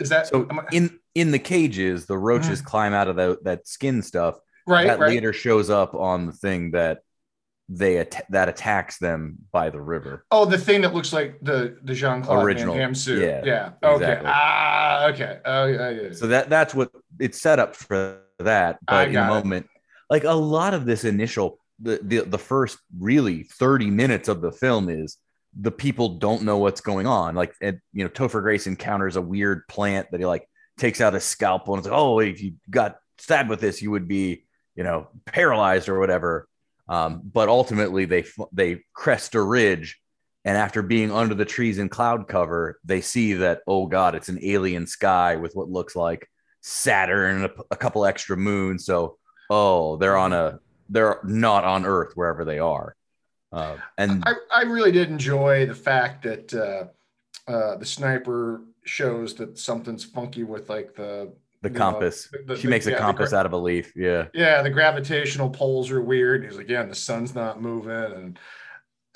Is 0.00 0.08
that 0.10 0.28
so 0.28 0.46
I- 0.50 0.64
in 0.72 0.98
in 1.14 1.32
the 1.32 1.38
cages, 1.40 2.06
the 2.06 2.16
roaches 2.16 2.60
climb 2.62 2.94
out 2.94 3.08
of 3.08 3.16
the, 3.16 3.38
that 3.42 3.66
skin 3.66 4.02
stuff. 4.02 4.38
right, 4.66 4.86
that 4.86 5.00
right? 5.00 5.08
later 5.08 5.32
shows 5.32 5.68
up 5.70 5.94
on 5.94 6.26
the 6.26 6.32
thing 6.32 6.70
that 6.70 7.00
they 7.68 8.06
that 8.30 8.48
attacks 8.48 8.98
them 8.98 9.38
by 9.52 9.68
the 9.70 9.80
river. 9.80 10.24
Oh, 10.30 10.44
the 10.44 10.56
thing 10.56 10.82
that 10.82 10.94
looks 10.94 11.12
like 11.12 11.38
the 11.42 11.76
the 11.82 11.92
Jean 11.94 12.22
Claude 12.22 12.38
Van 12.38 12.44
Original, 12.46 12.74
Damme 12.76 12.94
suit. 12.94 13.22
yeah, 13.22 13.42
yeah. 13.44 13.70
Okay. 13.82 13.94
exactly. 14.04 14.30
Ah, 14.32 15.06
okay. 15.08 15.38
Oh, 15.44 15.66
yeah, 15.66 15.90
yeah. 15.90 16.12
So 16.12 16.28
that 16.28 16.48
that's 16.48 16.74
what 16.74 16.90
it's 17.18 17.40
set 17.40 17.58
up 17.58 17.74
for 17.74 18.20
that. 18.38 18.78
But 18.86 19.08
in 19.08 19.16
a 19.16 19.26
moment, 19.26 19.66
like 20.08 20.24
a 20.24 20.32
lot 20.32 20.72
of 20.74 20.86
this 20.86 21.04
initial 21.04 21.58
the, 21.80 22.00
the 22.02 22.20
the 22.20 22.38
first 22.38 22.78
really 22.98 23.44
30 23.44 23.90
minutes 23.90 24.28
of 24.28 24.40
the 24.40 24.52
film 24.52 24.88
is 24.88 25.16
the 25.58 25.70
people 25.70 26.18
don't 26.18 26.42
know 26.42 26.58
what's 26.58 26.80
going 26.80 27.06
on. 27.06 27.34
Like 27.34 27.54
and 27.60 27.80
you 27.92 28.04
know, 28.04 28.10
Topher 28.10 28.42
Grace 28.42 28.66
encounters 28.66 29.16
a 29.16 29.22
weird 29.22 29.66
plant 29.68 30.10
that 30.10 30.20
he 30.20 30.26
like 30.26 30.48
takes 30.76 31.00
out 31.00 31.14
a 31.14 31.20
scalpel 31.20 31.74
and 31.74 31.80
it's 31.80 31.88
like, 31.88 31.98
oh, 31.98 32.20
if 32.20 32.42
you 32.42 32.54
got 32.70 32.98
stabbed 33.18 33.48
with 33.48 33.60
this, 33.60 33.82
you 33.82 33.90
would 33.90 34.08
be, 34.08 34.44
you 34.74 34.84
know, 34.84 35.08
paralyzed 35.24 35.88
or 35.88 35.98
whatever. 35.98 36.48
Um, 36.88 37.22
but 37.24 37.48
ultimately 37.48 38.04
they 38.04 38.24
they 38.52 38.84
crest 38.94 39.34
a 39.34 39.42
ridge 39.42 40.00
and 40.48 40.56
after 40.56 40.80
being 40.80 41.12
under 41.12 41.34
the 41.34 41.44
trees 41.44 41.78
in 41.78 41.90
cloud 41.90 42.26
cover, 42.26 42.78
they 42.82 43.02
see 43.02 43.34
that, 43.34 43.60
oh 43.66 43.86
God, 43.86 44.14
it's 44.14 44.30
an 44.30 44.38
alien 44.42 44.86
sky 44.86 45.36
with 45.36 45.52
what 45.52 45.68
looks 45.68 45.94
like 45.94 46.26
Saturn, 46.62 47.44
a, 47.44 47.50
a 47.70 47.76
couple 47.76 48.06
extra 48.06 48.34
moons. 48.34 48.86
So, 48.86 49.18
oh, 49.50 49.96
they're 49.96 50.16
on 50.16 50.32
a, 50.32 50.58
they're 50.88 51.20
not 51.24 51.64
on 51.64 51.84
Earth 51.86 52.12
wherever 52.14 52.44
they 52.44 52.58
are. 52.58 52.94
Uh, 53.52 53.76
and 53.96 54.22
I, 54.26 54.34
I 54.54 54.62
really 54.62 54.92
did 54.92 55.08
enjoy 55.10 55.66
the 55.66 55.74
fact 55.74 56.22
that 56.24 56.52
uh, 56.54 57.50
uh, 57.50 57.76
the 57.76 57.86
sniper 57.86 58.62
shows 58.84 59.34
that 59.34 59.58
something's 59.58 60.04
funky 60.04 60.44
with 60.44 60.68
like 60.68 60.94
the 60.94 61.32
the 61.62 61.68
you 61.70 61.74
know, 61.74 61.78
compass, 61.78 62.28
the- 62.30 62.44
the- 62.46 62.56
she 62.56 62.62
the- 62.64 62.70
makes 62.70 62.86
a 62.86 62.90
yeah, 62.90 62.96
the 62.96 63.02
compass 63.02 63.30
gra- 63.30 63.38
out 63.40 63.46
of 63.46 63.52
a 63.52 63.56
leaf. 63.56 63.92
Yeah. 63.96 64.26
yeah, 64.34 64.62
the 64.62 64.70
gravitational 64.70 65.50
poles 65.50 65.90
are 65.90 66.00
weird. 66.02 66.44
He's 66.44 66.56
like, 66.56 66.68
yeah, 66.68 66.82
and 66.82 66.90
the 66.90 66.94
sun's 66.94 67.34
not 67.34 67.60
moving, 67.60 67.90
and 67.90 68.38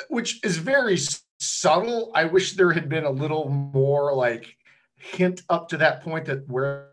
which 0.08 0.42
is 0.44 0.56
very 0.56 0.98
subtle. 1.38 2.10
I 2.14 2.24
wish 2.24 2.54
there 2.54 2.72
had 2.72 2.88
been 2.88 3.04
a 3.04 3.10
little 3.10 3.48
more 3.48 4.14
like 4.14 4.56
hint 4.96 5.42
up 5.50 5.68
to 5.70 5.76
that 5.78 6.02
point 6.02 6.24
that 6.26 6.48
where 6.48 6.88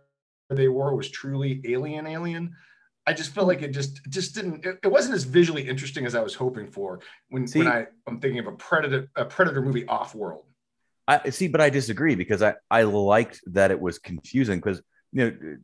they 0.49 0.67
were 0.67 0.93
was 0.95 1.09
truly 1.09 1.61
alien, 1.65 2.05
alien. 2.05 2.55
I 3.09 3.13
just 3.13 3.33
felt 3.33 3.47
like 3.47 3.63
it 3.63 3.71
just 3.71 4.05
just 4.07 4.35
didn't. 4.35 4.63
It, 4.63 4.77
it 4.83 4.87
wasn't 4.87 5.15
as 5.15 5.23
visually 5.23 5.67
interesting 5.67 6.05
as 6.05 6.13
I 6.13 6.21
was 6.21 6.35
hoping 6.35 6.67
for 6.67 6.99
when 7.29 7.47
See- 7.47 7.59
when 7.59 7.67
I 7.67 7.87
I'm 8.05 8.19
thinking 8.19 8.37
of 8.37 8.45
a 8.45 8.51
predator 8.51 9.09
a 9.15 9.25
predator 9.25 9.63
movie 9.63 9.87
off 9.87 10.13
world. 10.13 10.45
I 11.07 11.31
see, 11.31 11.47
but 11.47 11.59
I 11.59 11.71
disagree 11.71 12.13
because 12.13 12.43
I, 12.43 12.53
I 12.69 12.83
liked 12.83 13.41
that 13.47 13.71
it 13.71 13.81
was 13.81 13.97
confusing 13.97 14.59
because, 14.59 14.79
you 15.11 15.25
know, 15.25 15.57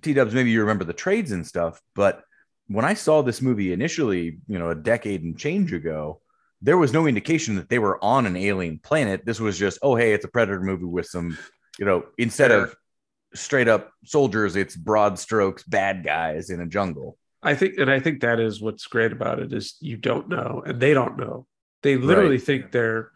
T 0.00 0.14
dubs, 0.14 0.32
maybe 0.32 0.50
you 0.50 0.60
remember 0.60 0.84
the 0.84 0.94
trades 0.94 1.32
and 1.32 1.46
stuff, 1.46 1.82
but 1.94 2.22
when 2.68 2.86
I 2.86 2.94
saw 2.94 3.20
this 3.20 3.42
movie 3.42 3.74
initially, 3.74 4.38
you 4.48 4.58
know, 4.58 4.70
a 4.70 4.74
decade 4.74 5.22
and 5.22 5.38
change 5.38 5.74
ago, 5.74 6.22
there 6.62 6.78
was 6.78 6.94
no 6.94 7.06
indication 7.06 7.56
that 7.56 7.68
they 7.68 7.78
were 7.78 8.02
on 8.02 8.24
an 8.24 8.36
alien 8.36 8.78
planet. 8.78 9.26
This 9.26 9.38
was 9.38 9.58
just, 9.58 9.78
oh, 9.82 9.96
hey, 9.96 10.14
it's 10.14 10.24
a 10.24 10.28
Predator 10.28 10.62
movie 10.62 10.86
with 10.86 11.04
some, 11.04 11.36
you 11.78 11.84
know, 11.84 12.06
instead 12.16 12.50
of 12.50 12.74
straight 13.34 13.68
up 13.68 13.90
soldiers, 14.04 14.56
it's 14.56 14.76
broad 14.76 15.18
strokes, 15.18 15.62
bad 15.62 16.04
guys 16.04 16.50
in 16.50 16.60
a 16.60 16.66
jungle. 16.66 17.18
I 17.42 17.54
think, 17.54 17.78
and 17.78 17.90
I 17.90 18.00
think 18.00 18.20
that 18.20 18.40
is 18.40 18.60
what's 18.60 18.86
great 18.86 19.12
about 19.12 19.38
it 19.38 19.52
is 19.52 19.76
you 19.80 19.96
don't 19.96 20.28
know, 20.28 20.62
and 20.66 20.80
they 20.80 20.94
don't 20.94 21.16
know. 21.18 21.46
They 21.82 21.96
literally 21.96 22.36
Right. 22.36 22.42
think 22.42 22.72
they're 22.72 23.10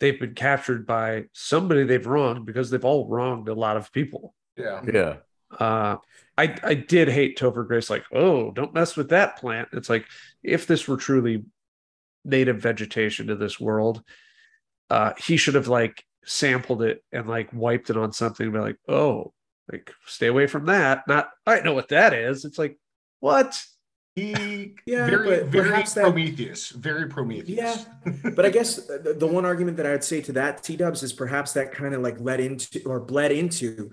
they've 0.00 0.18
been 0.18 0.34
captured 0.34 0.86
by 0.86 1.24
somebody 1.32 1.84
they've 1.84 2.06
wronged 2.06 2.46
because 2.46 2.70
they've 2.70 2.84
all 2.84 3.06
wronged 3.08 3.48
a 3.48 3.54
lot 3.54 3.76
of 3.76 3.92
people. 3.92 4.34
Yeah. 4.56 4.82
Yeah. 4.92 5.16
Uh, 5.58 5.96
I 6.38 6.56
I 6.62 6.74
did 6.74 7.08
hate 7.08 7.38
Topher 7.38 7.66
Grace, 7.66 7.90
like, 7.90 8.04
oh, 8.12 8.50
don't 8.50 8.74
mess 8.74 8.96
with 8.96 9.10
that 9.10 9.38
plant. 9.38 9.68
It's 9.72 9.88
like 9.90 10.06
if 10.42 10.66
this 10.66 10.86
were 10.88 10.96
truly 10.96 11.44
native 12.24 12.58
vegetation 12.60 13.28
to 13.28 13.36
this 13.36 13.58
world, 13.58 14.02
uh, 14.90 15.12
he 15.18 15.36
should 15.36 15.54
have 15.54 15.68
like 15.68 16.04
sampled 16.24 16.82
it 16.82 17.02
and 17.12 17.26
like 17.28 17.50
wiped 17.52 17.88
it 17.90 17.96
on 17.96 18.12
something 18.12 18.44
and 18.44 18.52
be 18.52 18.60
like, 18.60 18.76
oh, 18.88 19.32
like 19.72 19.92
stay 20.06 20.26
away 20.26 20.46
from 20.46 20.66
that. 20.66 21.06
Not 21.08 21.30
I 21.46 21.60
know 21.60 21.74
what 21.74 21.88
that 21.88 22.12
is. 22.12 22.44
It's 22.44 22.58
like, 22.58 22.78
what? 23.20 23.62
He 24.16 24.74
Yeah, 24.86 25.06
very 25.06 25.44
very 25.44 25.68
perhaps 25.70 25.94
that- 25.94 26.02
Prometheus, 26.04 26.70
very 26.70 27.06
Prometheus. 27.08 27.86
Yeah, 28.04 28.10
but 28.34 28.44
I 28.44 28.50
guess 28.50 28.76
the, 28.76 29.16
the 29.18 29.26
one 29.26 29.44
argument 29.44 29.76
that 29.76 29.86
I 29.86 29.92
would 29.92 30.04
say 30.04 30.20
to 30.22 30.32
that 30.32 30.62
T 30.62 30.76
Dubs 30.76 31.02
is 31.02 31.12
perhaps 31.12 31.52
that 31.52 31.72
kind 31.72 31.94
of 31.94 32.02
like 32.02 32.20
led 32.20 32.40
into 32.40 32.82
or 32.84 33.00
bled 33.00 33.32
into 33.32 33.92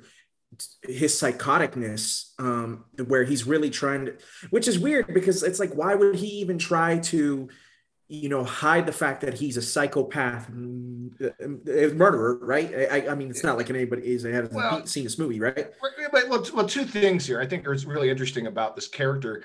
his 0.82 1.13
psychoticness, 1.13 2.32
um, 2.40 2.86
where 3.06 3.24
he's 3.24 3.44
really 3.46 3.70
trying 3.70 4.06
to, 4.06 4.16
which 4.50 4.68
is 4.68 4.80
weird 4.80 5.13
because 5.13 5.44
it's 5.44 5.60
like, 5.60 5.74
why 5.74 5.94
would 5.94 6.16
he 6.16 6.28
even 6.28 6.58
try 6.58 6.98
to, 7.00 7.50
you 8.10 8.30
know, 8.30 8.43
hide 8.43 8.86
the 8.86 8.91
fact 8.91 9.22
that 9.22 9.34
he's 9.34 9.58
a 9.58 9.62
psychopath, 9.62 10.50
mm, 10.50 11.12
uh, 11.22 11.93
murderer, 11.96 12.38
right? 12.41 12.74
I, 12.91 13.10
I- 13.10 13.15
mean, 13.15 13.30
it's 13.30 13.43
not 13.43 13.58
like 13.58 13.70
anybody 13.70 14.13
is 14.13 14.24
hasn't 14.24 14.54
Well- 14.54 14.86
seen 14.86 15.04
this 15.04 15.17
movie, 15.20 15.39
right? 15.39 15.72
But 16.12 16.30
well, 16.30 16.46
well, 16.54 16.67
two 16.67 16.86
things 16.86 17.26
here 17.26 17.41
I 17.41 17.46
think 17.46 17.67
are 17.67 17.76
really 17.86 18.10
interesting 18.10 18.48
about 18.48 18.76
this 18.76 18.88
character, 18.88 19.43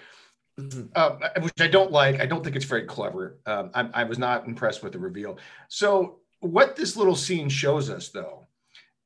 Mhm. 0.61 0.97
um, 0.97 1.43
which 1.43 1.61
I 1.61 1.67
don't 1.67 1.91
like. 1.91 2.21
I 2.21 2.27
don't 2.27 2.45
think 2.45 2.55
it's 2.57 2.65
very 2.65 2.85
clever. 2.85 3.39
Um, 3.47 3.71
I, 3.75 3.89
I 3.95 4.05
was 4.05 4.19
not 4.19 4.47
impressed 4.47 4.83
with 4.83 4.93
the 4.93 4.99
reveal. 4.99 5.39
So, 5.69 6.21
what 6.41 6.77
this 6.77 6.97
little 6.97 7.17
scene 7.17 7.49
shows 7.49 7.89
us, 7.91 8.11
though, 8.11 8.47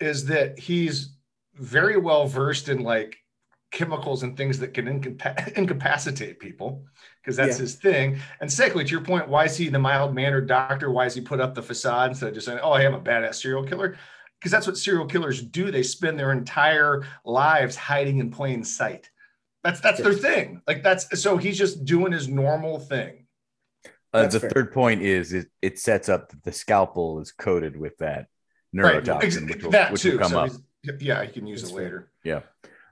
is 0.01 0.27
that 0.27 0.59
he's 0.59 1.17
very 1.55 1.97
well 1.97 2.27
versed 2.27 2.69
in 2.69 2.81
like 2.81 3.17
chemicals 3.81 4.23
and 4.23 4.37
things 4.39 4.59
that 4.59 4.73
can 4.73 4.87
incapa- 4.87 5.53
incapacitate 5.57 6.41
people 6.41 6.87
because 7.23 7.37
that's 7.37 7.57
Yeah. 7.59 7.63
his 7.63 7.75
thing. 7.75 8.19
And 8.41 8.51
secondly, 8.51 8.85
to 8.85 8.91
your 8.91 9.03
point, 9.03 9.29
why 9.29 9.45
is 9.45 9.55
he 9.57 9.69
the 9.69 9.79
mild 9.79 10.15
mannered 10.15 10.49
doctor? 10.49 10.91
Why 10.91 11.05
is 11.05 11.15
he 11.15 11.21
put 11.21 11.41
up 11.41 11.55
the 11.55 11.63
facade 11.63 12.11
instead 12.11 12.29
of 12.31 12.35
just 12.35 12.47
saying, 12.47 12.61
"Oh, 12.63 12.73
I 12.73 12.83
am 12.83 12.95
a 12.95 13.01
badass 13.01 13.35
serial 13.37 13.65
killer"? 13.65 13.99
Because 14.41 14.51
that's 14.51 14.67
what 14.67 14.79
serial 14.79 15.05
killers 15.07 15.43
do. 15.43 15.71
They 15.71 15.83
spend 15.83 16.19
their 16.19 16.33
entire 16.33 17.05
lives 17.25 17.77
hiding 17.77 18.19
in 18.19 18.31
plain 18.31 18.65
sight. 18.65 19.11
That's 19.63 19.81
that's 19.81 20.01
their 20.01 20.15
thing. 20.15 20.63
Like 20.67 20.83
that's 20.83 21.21
so 21.21 21.37
he's 21.37 21.59
just 21.59 21.85
doing 21.85 22.13
his 22.13 22.29
normal 22.29 22.79
thing. 22.79 23.27
Uh, 24.15 24.27
the 24.27 24.41
fair. 24.41 24.49
third 24.51 24.73
point 24.73 25.03
is 25.03 25.35
it, 25.35 25.49
it 25.61 25.79
sets 25.79 26.09
up 26.09 26.31
that 26.31 26.43
the 26.45 26.53
scalpel 26.53 27.21
is 27.21 27.31
coated 27.33 27.77
with 27.77 27.99
that 27.99 28.29
neurotoxin, 28.75 29.23
Ex- 29.25 29.41
which 29.43 29.63
will, 29.65 29.71
that 29.73 29.93
which 29.93 30.01
too. 30.03 30.13
will 30.13 30.19
come 30.21 30.31
So 30.31 30.39
up. 30.41 31.03
yeah, 31.03 31.23
he 31.25 31.33
can 31.33 31.47
use 31.47 31.61
That's 31.61 31.73
it 31.73 31.77
fair. 31.77 31.85
later. 31.85 32.13
Yeah. 32.25 32.41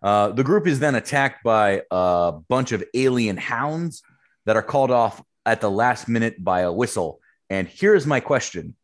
Uh, 0.05 0.29
the 0.29 0.45
group 0.45 0.67
is 0.67 0.81
then 0.81 0.95
attacked 0.95 1.43
by 1.43 1.81
a 1.91 2.33
bunch 2.51 2.73
of 2.73 2.85
alien 2.93 3.39
hounds 3.39 4.03
that 4.45 4.55
are 4.55 4.63
called 4.63 4.91
off 4.91 5.23
at 5.47 5.63
the 5.63 5.71
last 5.71 6.09
minute 6.09 6.45
by 6.45 6.61
a 6.61 6.73
whistle. 6.73 7.21
And 7.49 7.67
here's 7.67 8.07
my 8.07 8.21
question 8.21 8.77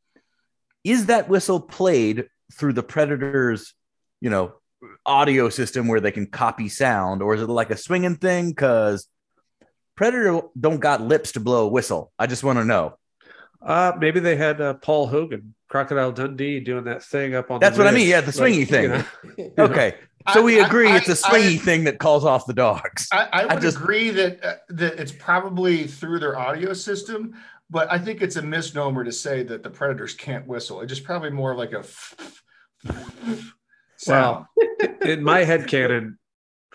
Is 0.82 1.06
that 1.06 1.28
whistle 1.28 1.60
played 1.60 2.28
through 2.54 2.72
the 2.72 2.82
Predator's, 2.82 3.74
you 4.22 4.30
know, 4.30 4.54
audio 5.04 5.50
system 5.50 5.88
where 5.88 6.00
they 6.00 6.10
can 6.10 6.26
copy 6.26 6.70
sound, 6.70 7.20
or 7.20 7.34
is 7.34 7.42
it 7.42 7.50
like 7.50 7.70
a 7.70 7.76
swinging 7.76 8.16
thing? 8.16 8.48
Because 8.48 9.06
Predator 9.96 10.40
don't 10.58 10.80
got 10.80 11.02
lips 11.02 11.32
to 11.32 11.40
blow 11.40 11.66
a 11.66 11.68
whistle. 11.68 12.12
I 12.18 12.28
just 12.28 12.42
want 12.42 12.58
to 12.58 12.64
know. 12.64 12.96
Uh, 13.60 13.92
maybe 13.98 14.20
they 14.20 14.36
had 14.36 14.58
uh, 14.58 14.72
Paul 14.72 15.06
Hogan, 15.06 15.54
Crocodile 15.68 16.12
Dundee, 16.12 16.60
doing 16.60 16.84
that 16.84 17.02
thing 17.02 17.34
up 17.34 17.50
on. 17.50 17.60
That's 17.60 17.76
what 17.76 17.86
I 17.86 17.90
mean. 17.90 18.08
Yeah, 18.08 18.22
the 18.22 18.32
swingy 18.32 18.56
you 18.56 18.64
thing. 18.64 18.88
know. 18.88 19.04
Okay. 19.58 19.96
So 20.32 20.42
we 20.42 20.60
I- 20.60 20.66
agree 20.66 20.88
I- 20.88 20.96
it's 20.96 21.08
a 21.08 21.14
swingy 21.14 21.60
thing 21.60 21.84
that 21.84 21.98
calls 21.98 22.24
off 22.24 22.46
the 22.46 22.54
dogs. 22.54 23.08
I, 23.12 23.28
I 23.32 23.42
I 23.42 23.54
would 23.54 23.62
just- 23.62 23.76
agree 23.78 24.10
that 24.10 24.44
uh, 24.44 24.54
that 24.70 24.98
it's 25.00 25.12
probably 25.12 25.86
through 25.86 26.18
their 26.20 26.38
audio 26.38 26.72
system, 26.72 27.34
but 27.68 27.90
I 27.90 27.98
think 27.98 28.22
it's 28.22 28.36
a 28.36 28.42
misnomer 28.42 29.04
to 29.04 29.12
say 29.12 29.42
that 29.44 29.62
the 29.62 29.70
predators 29.70 30.14
can't 30.14 30.46
whistle. 30.46 30.80
It's 30.80 30.90
just 30.90 31.04
probably 31.04 31.30
more 31.30 31.54
like 31.54 31.72
a 31.72 31.84
sound. 33.96 34.46
In 35.02 35.22
my 35.22 35.44
head 35.44 35.66
canon, 35.66 36.18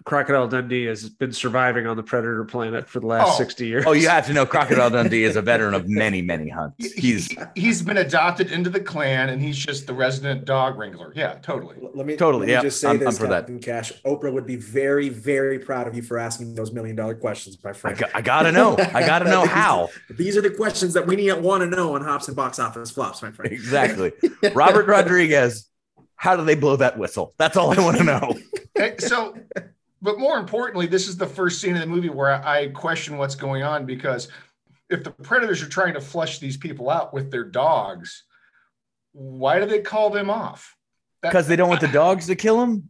Crocodile 0.03 0.47
Dundee 0.47 0.85
has 0.85 1.09
been 1.09 1.31
surviving 1.31 1.87
on 1.87 1.95
the 1.95 2.03
predator 2.03 2.43
planet 2.43 2.87
for 2.87 2.99
the 2.99 3.07
last 3.07 3.29
Oh. 3.29 3.37
sixty 3.37 3.65
years. 3.65 3.85
Oh, 3.87 3.93
you 3.93 4.09
have 4.09 4.27
to 4.27 4.33
know 4.33 4.45
Crocodile 4.55 4.89
Dundee 4.89 5.23
is 5.23 5.35
a 5.35 5.41
veteran 5.41 5.73
of 5.73 5.87
many, 5.87 6.21
many 6.21 6.49
hunts. 6.49 6.75
He- 6.93 7.01
He's 7.15 7.27
he- 7.31 7.37
he's 7.55 7.81
been 7.81 7.97
adopted 7.97 8.51
into 8.51 8.69
the 8.69 8.79
clan, 8.81 9.29
and 9.29 9.41
he's 9.41 9.57
just 9.57 9.87
the 9.87 9.93
resident 9.93 10.45
dog 10.45 10.77
wrangler. 10.77 11.13
Yeah, 11.15 11.35
totally. 11.41 11.77
Let 11.93 12.05
me 12.05 12.17
Totally, 12.17 12.41
Let 12.41 12.47
me 12.47 12.53
yeah, 12.53 12.61
just 12.61 12.81
say 12.81 12.89
I'm- 12.89 12.99
this, 12.99 13.07
I'm 13.07 13.13
for 13.15 13.27
that. 13.27 13.49
Cash. 13.61 13.93
Oprah 14.05 14.31
would 14.33 14.45
be 14.45 14.57
very, 14.57 15.07
very 15.09 15.59
proud 15.59 15.87
of 15.87 15.95
you 15.95 16.01
for 16.01 16.17
asking 16.17 16.53
those 16.55 16.71
million 16.73 16.95
dollar 16.95 17.15
questions, 17.15 17.57
my 17.63 17.69
I, 17.69 17.73
friend. 17.73 17.97
got, 17.97 18.09
I 18.13 18.21
gotta 18.21 18.51
know. 18.51 18.75
I 18.77 18.99
gotta 19.05 19.25
know 19.25 19.45
how. 19.45 19.89
These 20.09 20.35
are 20.35 20.41
the 20.41 20.49
questions 20.51 20.93
that 20.93 21.07
we 21.07 21.15
need 21.15 21.27
to 21.29 21.35
want 21.37 21.61
to 21.61 21.67
know 21.75 21.95
on 21.95 22.03
Hops 22.03 22.27
and 22.27 22.35
Box 22.35 22.59
Office 22.59 22.91
Flops, 22.91 23.21
my 23.21 23.31
friend. 23.31 23.51
Exactly. 23.53 24.11
Robert 24.53 24.87
Rodriguez, 24.87 25.67
how 26.15 26.35
do 26.35 26.43
they 26.43 26.55
blow 26.55 26.75
that 26.75 26.97
whistle? 26.97 27.33
That's 27.37 27.55
all 27.57 27.77
I 27.77 27.81
want 27.83 27.97
to 27.97 28.03
know. 28.03 28.37
So, 28.99 29.35
but 30.05 30.19
more 30.19 30.37
importantly, 30.37 30.85
this 30.87 31.07
is 31.07 31.17
the 31.17 31.25
first 31.25 31.59
scene 31.59 31.73
in 31.73 31.81
the 31.81 31.87
movie 31.87 32.09
where 32.09 32.31
I, 32.31 32.59
I 32.61 32.67
question 32.67 33.17
what's 33.17 33.35
going 33.35 33.63
on 33.63 33.85
because 33.85 34.29
if 34.89 35.03
the 35.03 35.11
predators 35.11 35.61
are 35.63 35.67
trying 35.67 35.95
to 35.95 36.01
flush 36.01 36.37
these 36.39 36.55
people 36.57 36.89
out 36.89 37.13
with 37.13 37.31
their 37.31 37.43
dogs, 37.43 38.23
why 39.13 39.59
do 39.59 39.65
they 39.65 39.81
call 39.81 40.11
them 40.11 40.29
off? 40.29 40.75
Because 41.21 41.47
they 41.47 41.55
don't 41.55 41.69
want 41.69 41.81
the 41.81 41.87
dogs 42.03 42.27
to 42.27 42.35
kill 42.35 42.59
them. 42.59 42.89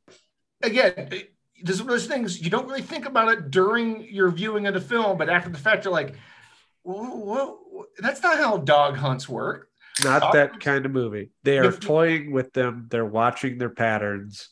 again, 0.62 0.93
it- 1.12 1.32
there's 1.63 1.82
one 1.82 1.88
of 1.89 1.93
those 1.93 2.06
things 2.06 2.41
you 2.41 2.49
don't 2.51 2.67
really 2.67 2.82
think 2.82 3.06
about 3.08 3.30
it 3.30 3.49
during 3.49 4.01
your 4.13 4.30
viewing 4.30 4.67
of 4.67 4.73
the 4.73 4.82
film, 4.82 5.17
but 5.17 5.30
after 5.30 5.49
the 5.49 5.58
fact, 5.58 5.86
you're 5.86 5.93
like, 5.93 6.15
"Whoa, 6.84 7.15
whoa, 7.15 7.86
that's 7.97 8.21
not 8.21 8.38
how 8.38 8.58
dog 8.58 8.97
hunts 8.97 9.28
work. 9.28 9.69
Not 10.04 10.34
that 10.34 10.60
kind 10.60 10.86
of 10.86 10.91
movie. 10.91 11.32
They 11.43 11.58
are 11.58 11.69
If- 11.69 11.80
toying 11.80 12.32
with 12.34 12.51
them. 12.54 12.88
They're 12.91 13.06
watching 13.06 13.58
their 13.58 13.69
patterns. 13.69 14.49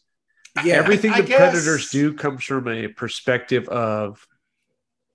Yeah, 0.63 0.75
Everything 0.75 1.11
I 1.11 1.21
the 1.21 1.27
guess- 1.27 1.37
predators 1.51 1.89
do 1.89 2.13
comes 2.13 2.43
from 2.43 2.67
a 2.67 2.87
perspective 2.87 3.67
of 3.69 4.25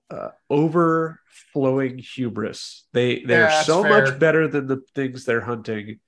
uh, 0.09 0.29
overflowing 0.49 1.97
hubris. 1.97 2.85
They 2.93 3.21
they 3.23 3.35
Yeah, 3.35 3.45
are 3.45 3.49
that's 3.49 3.65
so 3.67 3.83
fair. 3.83 4.05
much 4.05 4.19
better 4.19 4.47
than 4.47 4.67
the 4.67 4.81
things 4.95 5.25
they're 5.25 5.41
hunting. 5.41 5.99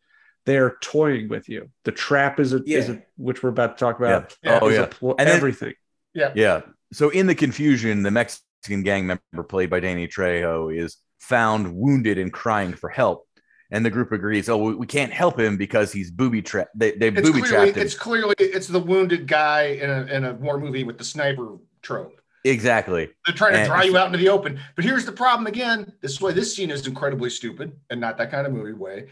They 0.46 0.58
are 0.58 0.76
toying 0.82 1.30
with 1.30 1.50
you. 1.50 1.70
The 1.84 1.92
trap 1.92 2.40
is 2.40 2.52
a, 2.54 2.62
is 2.66 2.90
a 2.90 3.04
which 3.16 3.44
we're 3.44 3.50
about 3.50 3.78
to 3.78 3.86
talk 3.86 4.00
about. 4.00 4.36
Yeah. 4.44 4.60
Oh, 4.62 4.70
yeah. 4.70 4.88
pl- 4.90 5.16
And 5.20 5.28
then- 5.30 5.36
everything. 5.38 5.74
Yeah. 6.14 6.62
So 6.94 7.10
in 7.10 7.28
the 7.28 7.36
confusion, 7.36 8.04
the 8.04 8.12
Mexican 8.12 8.84
gang 8.84 9.08
member 9.08 9.44
played 9.48 9.70
by 9.70 9.80
Danny 9.80 10.08
Trejo 10.08 10.76
is 10.76 10.98
found 11.20 11.74
wounded 11.74 12.18
and 12.18 12.34
crying 12.34 12.74
for 12.74 12.90
help. 12.90 13.28
And 13.72 13.86
the 13.86 13.90
group 13.90 14.12
agrees, 14.12 14.50
oh, 14.50 14.76
we, 14.76 14.86
can't 14.86 15.14
help 15.14 15.40
him 15.40 15.56
because 15.56 15.94
he's 15.94 16.12
booby 16.12 16.42
trapped. 16.42 16.78
They, 16.78 16.92
they 16.92 17.10
booby 17.10 17.42
trapped 17.42 17.78
him. 17.78 17.84
it's 17.84 17.96
clearly 17.96 18.36
it's 18.38 18.68
the 18.68 18.80
wounded 18.80 19.28
guy 19.28 19.64
in 19.82 19.90
a, 19.90 20.02
in 20.14 20.26
a 20.26 20.34
war 20.34 20.60
movie 20.60 20.84
with 20.84 20.98
the 20.98 21.06
sniper 21.06 21.58
trope. 21.82 22.20
Exactly. 22.44 23.10
They're 23.26 23.36
trying 23.36 23.54
to 23.54 23.60
And- 23.60 23.68
draw 23.68 23.82
you 23.82 23.98
out 23.98 24.08
into 24.08 24.18
the 24.18 24.30
open. 24.30 24.60
But 24.76 24.84
here's 24.84 25.06
the 25.06 25.12
problem 25.12 25.48
again. 25.48 25.94
This 26.02 26.12
is 26.12 26.22
why 26.22 26.32
this 26.32 26.56
scene 26.56 26.72
is 26.72 26.86
incredibly 26.86 27.30
stupid 27.30 27.72
and 27.90 28.02
not 28.02 28.18
that 28.18 28.30
kind 28.32 28.46
of 28.46 28.54
movie 28.54 28.74
way. 28.74 29.08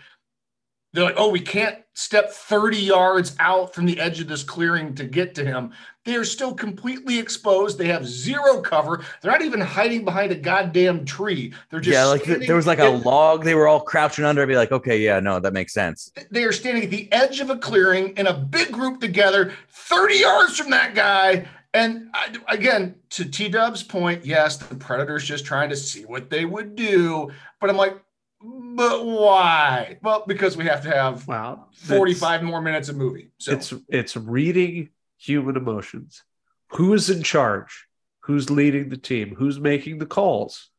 They're 0.91 1.04
like, 1.04 1.15
oh, 1.17 1.30
we 1.30 1.39
can't 1.39 1.78
step 1.93 2.32
30 2.32 2.78
yards 2.78 3.36
out 3.39 3.75
from 3.75 3.86
the 3.86 3.99
edge 3.99 4.19
of 4.19 4.28
this 4.28 4.41
clearing 4.41 4.95
to 4.95 5.04
get 5.04 5.36
to 5.36 5.45
him. 5.45 5.71
They 6.06 6.15
are 6.15 6.23
still 6.23 6.54
completely 6.54 7.19
exposed. 7.19 7.78
They 7.78 7.89
have 7.89 8.08
zero 8.08 8.62
cover. 8.62 9.06
They're 9.21 9.32
not 9.32 9.43
even 9.43 9.62
hiding 9.62 10.04
behind 10.04 10.32
a 10.32 10.36
goddamn 10.36 11.06
tree. 11.06 11.54
They're 11.69 11.80
just 11.80 11.93
yeah, 11.93 12.06
like 12.06 12.21
th- 12.21 12.30
standing 12.30 12.47
there 12.47 12.56
was 12.56 12.65
like 12.65 12.80
a 12.80 12.88
log 12.89 13.43
they 13.43 13.54
were 13.54 13.67
all 13.67 13.82
crouching 13.82 14.25
under. 14.25 14.41
I'd 14.41 14.47
be 14.47 14.56
like, 14.56 14.71
okay, 14.71 14.99
yeah, 14.99 15.19
no, 15.19 15.39
that 15.39 15.54
makes 15.54 15.73
sense. 15.73 16.12
they 16.32 16.43
are 16.45 16.52
standing 16.52 16.86
at 16.86 16.89
the 16.89 17.12
edge 17.12 17.39
of 17.39 17.52
a 17.52 17.58
clearing 17.58 18.17
in 18.17 18.25
a 18.25 18.34
big 18.34 18.71
group 18.71 18.99
together, 18.99 19.54
30 19.69 20.15
yards 20.15 20.58
from 20.58 20.71
that 20.71 20.95
guy. 20.95 21.45
And 21.75 22.10
I, 22.15 22.36
again, 22.47 22.95
to 23.12 23.25
T 23.25 23.47
Dub's 23.47 23.84
point, 23.84 24.25
yes, 24.25 24.58
the 24.58 24.73
Predator's 24.73 25.23
just 25.23 25.45
trying 25.45 25.69
to 25.69 25.75
see 25.75 26.06
what 26.06 26.32
they 26.32 26.45
would 26.45 26.75
do. 26.75 27.30
But 27.62 27.69
I'm 27.69 27.78
like, 27.78 28.02
but 28.41 29.06
why? 29.06 29.97
Well, 30.02 30.23
because 30.28 30.56
we 30.56 30.65
have 30.65 30.84
to 30.84 30.89
have 30.89 31.28
Wow. 31.28 31.67
45 31.73 32.43
more 32.43 32.62
minutes 32.62 32.89
of 32.89 32.95
movie. 32.95 33.32
So 33.38 33.52
It's 33.54 33.73
it's 33.89 34.15
reading 34.15 34.89
human 35.17 35.58
emotions. 35.58 36.23
Who 36.73 36.93
is 36.93 37.10
in 37.10 37.23
charge? 37.23 37.88
Who's 38.21 38.49
leading 38.49 38.89
the 38.89 38.97
team? 38.97 39.36
Who's 39.36 39.60
making 39.60 39.97
the 39.97 40.06
calls? 40.06 40.69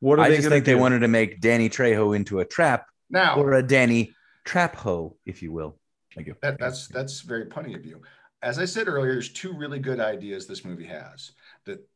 What 0.00 0.18
are 0.18 0.22
I 0.22 0.28
they 0.30 0.36
just 0.36 0.48
think 0.48 0.64
to 0.64 0.70
they 0.70 0.74
wanted 0.74 1.00
to 1.00 1.08
make 1.08 1.40
Danny 1.40 1.68
Trejo 1.68 2.14
into 2.14 2.40
a 2.40 2.44
trap 2.44 2.86
now 3.10 3.36
or 3.36 3.54
a 3.54 3.62
Danny 3.62 4.14
Trap 4.44 4.76
Ho, 4.76 5.16
if 5.24 5.42
you 5.42 5.50
will. 5.52 5.78
Thank 6.14 6.28
you. 6.28 6.36
that, 6.42 6.58
that's 6.60 6.86
that's 6.88 7.22
very 7.22 7.46
punny 7.46 7.74
of 7.74 7.84
you. 7.84 8.02
As 8.42 8.58
I 8.58 8.66
said 8.66 8.88
earlier, 8.88 9.12
there's 9.12 9.32
two 9.32 9.52
really 9.54 9.78
good 9.78 10.00
ideas 10.00 10.46
this 10.46 10.64
movie 10.64 10.86
has 10.86 11.32
that 11.64 11.86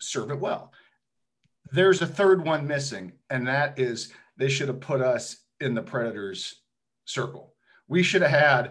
serve 0.00 0.30
it 0.30 0.40
well. 0.40 0.72
There's 1.74 2.02
a 2.02 2.06
third 2.06 2.44
one 2.46 2.68
missing, 2.68 3.14
and 3.30 3.48
that 3.48 3.80
is 3.80 4.12
they 4.36 4.48
should 4.48 4.68
have 4.68 4.78
put 4.80 5.00
us 5.00 5.38
in 5.58 5.74
the 5.74 5.82
Predators 5.82 6.62
circle. 7.04 7.54
We 7.88 8.04
should 8.04 8.22
have 8.22 8.30
had 8.30 8.70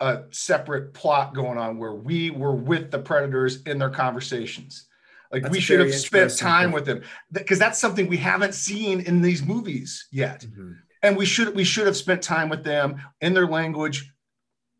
a 0.00 0.22
separate 0.30 0.94
plot 0.94 1.34
going 1.34 1.58
on 1.58 1.76
where 1.76 1.92
we 1.94 2.30
were 2.30 2.54
with 2.54 2.90
the 2.90 3.00
Predators 3.00 3.60
in 3.64 3.78
their 3.78 3.90
conversations. 3.90 4.86
Like 5.30 5.42
That's 5.42 5.52
we 5.52 5.60
should 5.60 5.80
have 5.80 5.94
spent 5.94 6.38
time 6.38 6.70
point. 6.70 6.74
with 6.74 6.86
them 6.86 7.02
because 7.32 7.58
that's 7.58 7.78
something 7.78 8.08
we 8.08 8.16
haven't 8.16 8.54
seen 8.54 9.00
in 9.02 9.20
these 9.20 9.42
movies 9.42 10.06
yet 10.10 10.40
Mhm. 10.46 10.76
and 11.02 11.18
we 11.18 11.26
should 11.26 11.54
we 11.54 11.64
should 11.64 11.84
have 11.86 11.98
spent 11.98 12.22
time 12.22 12.48
with 12.48 12.64
them 12.64 12.96
in 13.20 13.34
their 13.34 13.46
language 13.46 14.10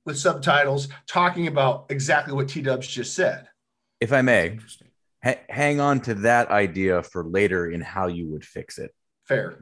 with 0.06 0.16
subtitles 0.18 0.88
talking 1.06 1.48
about 1.48 1.84
exactly 1.90 2.32
what 2.32 2.48
T 2.48 2.62
Dubs 2.62 2.86
just 2.88 3.14
said. 3.14 3.46
If 4.00 4.10
I 4.10 4.22
may, 4.22 4.52
Interesting. 4.52 4.87
Ha- 5.22 5.40
hang 5.48 5.80
on 5.80 6.00
to 6.02 6.14
that 6.14 6.50
idea 6.50 7.02
for 7.02 7.24
later 7.24 7.70
in 7.70 7.80
how 7.80 8.06
you 8.06 8.26
would 8.28 8.44
fix 8.44 8.78
it. 8.78 8.94
Fair. 9.26 9.58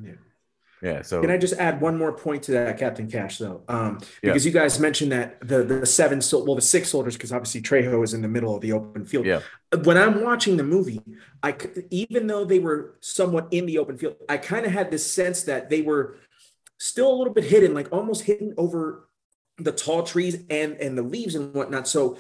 Yeah. 0.82 1.02
So 1.02 1.22
Can 1.22 1.30
I 1.30 1.38
just 1.38 1.54
add 1.54 1.80
one 1.80 1.96
more 1.96 2.12
point 2.12 2.42
to 2.44 2.52
that, 2.52 2.78
Captain 2.78 3.10
Cash, 3.10 3.38
though? 3.38 3.62
Um, 3.66 3.98
Yeah. 4.22 4.30
because 4.30 4.44
you 4.44 4.52
guys 4.52 4.78
mentioned 4.78 5.10
that 5.10 5.40
the 5.40 5.64
the 5.64 5.86
seven, 5.86 6.20
sol- 6.20 6.44
well, 6.44 6.54
the 6.54 6.60
six 6.60 6.90
soldiers, 6.90 7.14
because 7.16 7.32
obviously 7.32 7.62
Trejo 7.62 8.04
is 8.04 8.12
in 8.12 8.20
the 8.20 8.28
middle 8.28 8.54
of 8.54 8.60
the 8.60 8.72
open 8.72 9.06
field. 9.06 9.24
Yeah. 9.24 9.40
When 9.84 9.96
I'm 9.96 10.22
watching 10.22 10.56
the 10.58 10.64
movie, 10.64 11.00
I 11.42 11.56
even 11.90 12.26
though 12.26 12.44
they 12.44 12.58
were 12.58 12.96
somewhat 13.00 13.48
in 13.50 13.64
the 13.66 13.78
open 13.78 13.96
field, 13.96 14.16
I 14.28 14.36
kind 14.36 14.66
of 14.66 14.72
had 14.72 14.90
this 14.90 15.10
sense 15.10 15.44
that 15.44 15.70
they 15.70 15.80
were 15.80 16.18
still 16.78 17.10
a 17.10 17.16
little 17.16 17.32
bit 17.32 17.44
hidden, 17.44 17.72
like 17.72 17.90
almost 17.90 18.24
hidden 18.24 18.52
over 18.58 19.08
the 19.56 19.72
tall 19.72 20.02
trees 20.02 20.36
and 20.50 20.74
and 20.74 20.96
the 20.96 21.02
leaves 21.02 21.34
and 21.34 21.54
whatnot. 21.54 21.88
So 21.88 22.18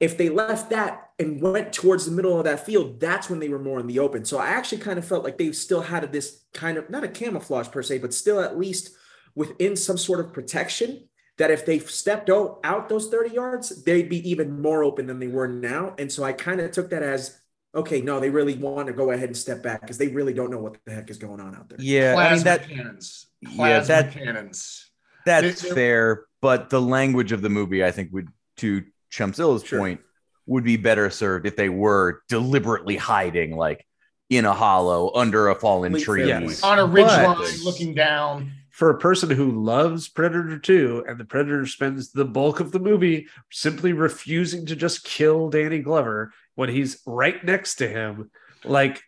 if 0.00 0.18
they 0.18 0.28
left 0.28 0.70
that 0.70 1.10
and 1.18 1.40
went 1.40 1.72
towards 1.72 2.04
the 2.04 2.10
middle 2.12 2.36
of 2.38 2.44
that 2.44 2.64
field, 2.66 3.00
that's 3.00 3.30
when 3.30 3.38
they 3.40 3.48
were 3.48 3.58
more 3.58 3.80
in 3.80 3.86
the 3.86 3.98
open. 3.98 4.24
So 4.24 4.38
I 4.38 4.48
actually 4.48 4.78
kind 4.82 4.98
of 4.98 5.04
felt 5.06 5.24
like 5.24 5.38
they 5.38 5.52
still 5.52 5.82
had 5.82 6.12
this 6.12 6.44
kind 6.52 6.76
of 6.76 6.90
not 6.90 7.04
a 7.04 7.08
camouflage 7.08 7.68
per 7.68 7.82
se, 7.82 7.98
but 7.98 8.12
still 8.12 8.40
at 8.40 8.58
least 8.58 8.90
within 9.34 9.76
some 9.76 9.96
sort 9.98 10.20
of 10.20 10.32
protection. 10.32 11.08
That 11.38 11.50
if 11.50 11.66
they 11.66 11.78
stepped 11.80 12.30
out, 12.30 12.60
out 12.64 12.88
those 12.88 13.08
30 13.10 13.34
yards, 13.34 13.84
they'd 13.84 14.08
be 14.08 14.26
even 14.30 14.62
more 14.62 14.82
open 14.82 15.06
than 15.06 15.18
they 15.18 15.26
were 15.26 15.46
now. 15.46 15.94
And 15.98 16.10
so 16.10 16.24
I 16.24 16.32
kind 16.32 16.60
of 16.62 16.70
took 16.70 16.88
that 16.90 17.02
as 17.02 17.38
okay, 17.74 18.00
no, 18.00 18.18
they 18.20 18.30
really 18.30 18.54
want 18.54 18.86
to 18.86 18.94
go 18.94 19.10
ahead 19.10 19.28
and 19.28 19.36
step 19.36 19.62
back 19.62 19.82
because 19.82 19.98
they 19.98 20.08
really 20.08 20.32
don't 20.32 20.50
know 20.50 20.56
what 20.58 20.78
the 20.86 20.92
heck 20.94 21.10
is 21.10 21.18
going 21.18 21.40
on 21.40 21.54
out 21.54 21.68
there. 21.68 21.76
yeah, 21.78 22.14
Plasma 22.14 22.30
I 22.30 22.34
mean 22.36 22.44
that 22.44 22.68
cannons. 22.70 23.26
Yeah, 23.42 23.80
that- 23.80 24.12
cannons. 24.12 24.90
that's 25.26 25.60
They- 25.60 25.68
they- 25.68 25.74
fair, 25.74 26.24
but 26.40 26.70
the 26.70 26.80
language 26.80 27.32
of 27.32 27.42
the 27.42 27.50
movie, 27.50 27.84
I 27.84 27.90
think, 27.90 28.14
would 28.14 28.28
to 28.58 28.82
Chumpzilla's 29.10 29.64
Sure. 29.64 29.78
point, 29.78 30.00
would 30.46 30.62
be 30.64 30.76
better 30.76 31.10
served 31.10 31.44
if 31.46 31.56
they 31.56 31.68
were 31.68 32.22
deliberately 32.28 32.96
hiding, 32.96 33.56
like 33.56 33.84
in 34.30 34.44
a 34.44 34.52
hollow 34.52 35.12
under 35.14 35.48
a 35.48 35.54
fallen 35.54 35.90
Complete 35.92 36.04
tree. 36.04 36.26
Yes. 36.28 36.62
On 36.62 36.78
a 36.78 36.84
ridge 36.86 37.06
But- 37.06 37.38
line 37.40 37.64
looking 37.64 37.94
down. 37.94 38.52
for 38.70 38.90
a 38.90 38.98
person 38.98 39.30
who 39.30 39.50
loves 39.50 40.06
Predator 40.08 40.58
2 40.58 41.04
and 41.08 41.18
the 41.18 41.24
Predator 41.24 41.64
spends 41.66 42.12
the 42.12 42.24
bulk 42.26 42.60
of 42.60 42.72
the 42.72 42.78
movie 42.78 43.26
simply 43.50 43.92
refusing 43.94 44.66
to 44.66 44.76
just 44.76 45.02
kill 45.02 45.48
Danny 45.48 45.78
Glover 45.78 46.30
when 46.56 46.68
he's 46.68 47.00
right 47.06 47.42
next 47.42 47.76
to 47.76 47.88
him, 47.88 48.30
like, 48.64 49.02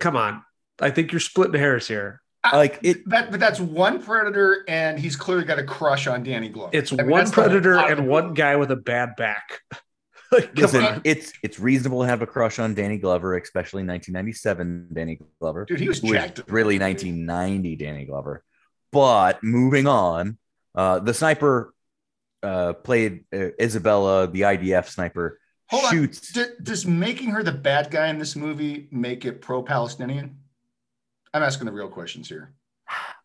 come 0.00 0.16
on. 0.16 0.42
I 0.80 0.90
think 0.90 1.12
you're 1.12 1.20
splitting 1.20 1.60
hairs 1.60 1.86
here. 1.86 2.20
Like 2.52 2.78
it, 2.82 3.08
That, 3.08 3.30
but 3.30 3.40
that's 3.40 3.58
one 3.60 4.02
predator, 4.02 4.64
and 4.68 4.98
he's 4.98 5.16
clearly 5.16 5.44
got 5.44 5.58
a 5.58 5.64
crush 5.64 6.06
on 6.06 6.22
Danny 6.22 6.48
Glover. 6.48 6.70
It's 6.72 6.92
I 6.92 6.96
mean, 6.96 7.10
one 7.10 7.20
that's 7.20 7.30
the 7.30 7.36
whole 7.36 7.44
Predator 7.44 7.78
and 7.78 8.06
one 8.06 8.34
guy 8.34 8.56
with 8.56 8.70
a 8.70 8.76
bad 8.76 9.16
back. 9.16 9.60
like, 10.32 10.56
listen, 10.56 11.00
it's 11.04 11.32
it's 11.42 11.58
reasonable 11.58 12.02
to 12.02 12.08
have 12.08 12.20
a 12.22 12.26
crush 12.26 12.58
on 12.58 12.74
Danny 12.74 12.98
Glover, 12.98 13.36
especially 13.36 13.80
1997 13.80 14.88
Danny 14.92 15.18
Glover. 15.40 15.64
Dude, 15.64 15.80
he 15.80 15.88
was 15.88 16.00
who 16.00 16.08
is 16.08 16.12
jacked. 16.12 16.42
really 16.48 16.78
1990 16.78 17.76
Danny 17.76 18.04
Glover. 18.04 18.44
But 18.92 19.42
moving 19.42 19.86
on, 19.86 20.38
uh, 20.74 20.98
the 21.00 21.14
sniper 21.14 21.74
uh, 22.42 22.74
played 22.74 23.24
uh, 23.32 23.48
Isabella, 23.60 24.28
the 24.28 24.42
IDF 24.42 24.88
sniper, 24.88 25.40
Hold 25.68 25.84
on. 25.84 25.90
shoots. 25.90 26.32
D- 26.32 26.44
does 26.62 26.86
making 26.86 27.30
her 27.30 27.42
the 27.42 27.52
bad 27.52 27.90
guy 27.90 28.08
in 28.08 28.18
this 28.18 28.36
movie 28.36 28.88
make 28.90 29.24
it 29.24 29.40
pro-Palestinian? 29.40 30.36
I'm 31.34 31.42
asking 31.42 31.66
the 31.66 31.72
real 31.72 31.88
questions 31.88 32.28
here. 32.28 32.52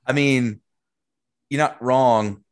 I 0.06 0.12
mean, 0.13 0.60
you're 1.50 1.60
not 1.60 1.82
wrong, 1.82 2.43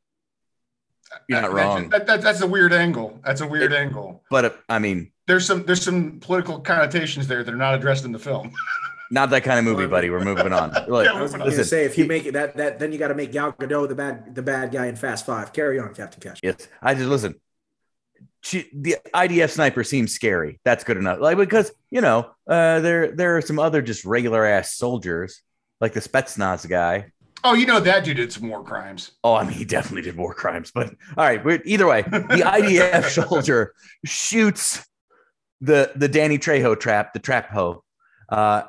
You're 1.27 1.41
not 1.41 1.49
That- 1.51 1.55
wrong. 1.55 1.89
That, 1.89 2.05
that- 2.07 2.21
that's 2.21 2.41
a 2.41 2.47
weird 2.47 2.71
angle. 2.73 3.19
That's 3.25 3.41
a 3.41 3.47
weird 3.47 3.73
angle. 3.73 4.23
but 4.29 4.45
uh, 4.45 4.49
I 4.69 4.77
mean, 4.79 5.11
There's 5.25 5.45
some 5.45 5.63
there's 5.65 5.81
some 5.81 6.19
political 6.19 6.59
connotations 6.59 7.27
there 7.27 7.43
that 7.43 7.53
are 7.53 7.57
not 7.57 7.73
addressed 7.75 8.05
in 8.05 8.11
the 8.11 8.19
film. 8.19 8.51
not 9.11 9.29
that 9.31 9.43
kind 9.43 9.57
of 9.57 9.65
movie, 9.65 9.87
buddy. 9.87 10.09
We're 10.09 10.23
moving 10.23 10.53
on. 10.53 10.71
Look, 10.87 11.05
Yeah, 11.05 11.13
I 11.13 11.21
was 11.21 11.31
Listen, 11.33 11.39
going 11.39 11.51
to 11.51 11.65
say 11.65 11.85
if 11.85 11.97
you 11.97 12.05
make 12.05 12.25
it 12.25 12.33
that 12.33 12.57
that 12.57 12.77
then 12.79 12.91
you 12.91 12.97
got 12.99 13.07
to 13.07 13.15
make 13.15 13.31
Gal 13.31 13.51
Gadot 13.53 13.87
the 13.87 13.95
bad 13.95 14.35
the 14.35 14.41
bad 14.43 14.71
guy 14.71 14.85
in 14.87 14.95
Fast 14.95 15.25
Five. 15.25 15.53
Carry 15.53 15.79
on, 15.79 15.93
Captain 15.95 16.19
Cash. 16.21 16.39
Yes, 16.43 16.67
I 16.81 16.93
just 16.93 17.07
listen. 17.07 17.35
She, 18.41 18.69
the 18.73 18.97
IDF 19.13 19.49
sniper 19.49 19.83
seems 19.83 20.13
scary. 20.13 20.59
That's 20.63 20.83
good 20.83 20.97
enough. 20.97 21.19
Like 21.19 21.37
because 21.37 21.71
you 21.89 22.01
know, 22.01 22.29
uh, 22.47 22.79
there 22.81 23.11
there 23.11 23.37
are 23.37 23.41
some 23.41 23.59
other 23.59 23.81
just 23.81 24.05
regular 24.05 24.45
ass 24.45 24.75
soldiers, 24.75 25.41
like 25.81 25.93
the 25.93 25.99
Spetsnaz 25.99 26.67
guy. 26.67 27.11
Oh, 27.43 27.53
you 27.53 27.65
know 27.65 27.79
that 27.79 28.03
dude 28.03 28.17
did 28.17 28.33
some 28.33 28.49
war 28.49 28.63
crimes. 28.63 29.11
Oh, 29.23 29.35
I 29.35 29.43
mean, 29.43 29.53
he 29.53 29.63
definitely 29.63 30.01
did 30.01 30.17
war 30.17 30.33
crimes. 30.33 30.71
But 30.73 30.89
all 31.15 31.25
right, 31.25 31.61
either 31.65 31.87
way, 31.87 32.01
the 32.01 32.43
IDF 32.45 33.09
soldier 33.29 33.73
shoots 34.05 34.85
the 35.61 35.91
the 35.95 36.07
Danny 36.07 36.37
Trejo 36.37 36.79
trap, 36.79 37.13
the 37.13 37.19
trap 37.19 37.49
hoe. 37.49 37.83
Uh, 38.29 38.63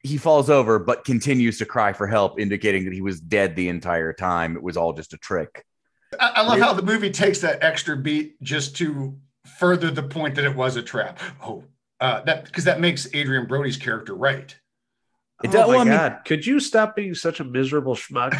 he 0.00 0.18
falls 0.18 0.50
over, 0.50 0.78
but 0.78 1.04
continues 1.04 1.58
to 1.58 1.64
cry 1.64 1.94
for 1.94 2.06
help, 2.06 2.38
indicating 2.38 2.84
that 2.84 2.92
he 2.92 3.00
was 3.00 3.20
dead 3.20 3.56
the 3.56 3.68
entire 3.68 4.12
time. 4.12 4.54
It 4.54 4.62
was 4.62 4.76
all 4.76 4.92
just 4.92 5.14
a 5.14 5.18
trick. 5.18 5.64
I, 6.20 6.32
I 6.36 6.42
love 6.42 6.58
how 6.58 6.74
the 6.74 6.82
movie 6.82 7.10
takes 7.10 7.40
that 7.40 7.64
extra 7.64 7.96
beat 7.96 8.40
just 8.42 8.76
to 8.76 9.16
further 9.58 9.90
the 9.90 10.02
point 10.02 10.34
that 10.34 10.44
it 10.44 10.54
was 10.54 10.76
a 10.76 10.82
trap. 10.82 11.18
Oh, 11.42 11.64
uh, 12.00 12.20
that 12.22 12.44
because 12.44 12.64
that 12.64 12.80
makes 12.80 13.06
Adrien 13.14 13.46
Brody's 13.46 13.78
character 13.78 14.14
right. 14.14 14.54
It 15.42 15.48
oh 15.48 15.52
does- 15.52 15.66
my 15.66 15.66
well, 15.68 15.80
I 15.80 15.84
mean- 15.84 15.92
god! 15.92 16.18
Could 16.24 16.46
you 16.46 16.60
stop 16.60 16.94
being 16.96 17.14
such 17.14 17.40
a 17.40 17.44
miserable 17.44 17.94
schmuck? 17.94 18.32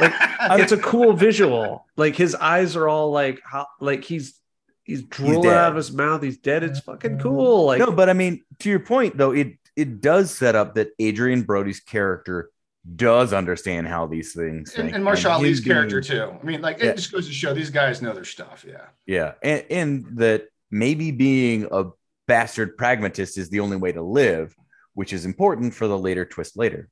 like, 0.00 0.14
it's 0.60 0.72
a 0.72 0.78
cool 0.78 1.12
visual. 1.12 1.86
Like 1.96 2.16
his 2.16 2.34
eyes 2.34 2.74
are 2.76 2.88
all 2.88 3.10
like 3.10 3.40
how, 3.44 3.66
like 3.80 4.04
he's 4.04 4.38
he's 4.84 5.02
drooling 5.02 5.42
dead. 5.42 5.56
out 5.56 5.70
of 5.70 5.76
his 5.76 5.92
mouth. 5.92 6.22
He's 6.22 6.38
dead. 6.38 6.62
It's 6.64 6.80
fucking 6.80 7.18
mm. 7.18 7.22
cool. 7.22 7.66
Like 7.66 7.80
no, 7.80 7.92
but 7.92 8.08
I 8.08 8.14
mean, 8.14 8.44
to 8.60 8.70
your 8.70 8.80
point 8.80 9.16
though, 9.16 9.32
it 9.32 9.58
it 9.76 10.00
does 10.00 10.30
set 10.30 10.56
up 10.56 10.74
that 10.74 10.90
Adrien 11.00 11.42
Brody's 11.42 11.80
character 11.80 12.50
does 12.96 13.32
understand 13.32 13.86
how 13.86 14.06
these 14.06 14.32
things 14.32 14.74
and, 14.74 14.94
and 14.94 15.04
Mahershala 15.04 15.34
Ali's 15.34 15.60
being- 15.60 15.74
character 15.74 16.00
too. 16.00 16.32
I 16.40 16.44
mean, 16.44 16.62
like 16.62 16.78
Yeah. 16.78 16.90
it 16.90 16.96
just 16.96 17.12
goes 17.12 17.26
to 17.26 17.32
show 17.32 17.52
these 17.52 17.70
guys 17.70 18.00
know 18.00 18.14
their 18.14 18.24
stuff. 18.24 18.64
Yeah. 18.66 18.86
Yeah, 19.06 19.32
and, 19.42 19.64
and 19.70 20.06
that 20.18 20.46
maybe 20.70 21.10
being 21.10 21.68
a 21.70 21.90
bastard 22.26 22.76
pragmatist 22.76 23.36
is 23.36 23.50
the 23.50 23.60
only 23.60 23.76
way 23.76 23.92
to 23.92 24.02
live, 24.02 24.54
which 24.98 25.12
is 25.12 25.24
important 25.24 25.72
for 25.72 25.86
the 25.86 25.96
later 25.96 26.24
twist 26.24 26.56
later. 26.56 26.88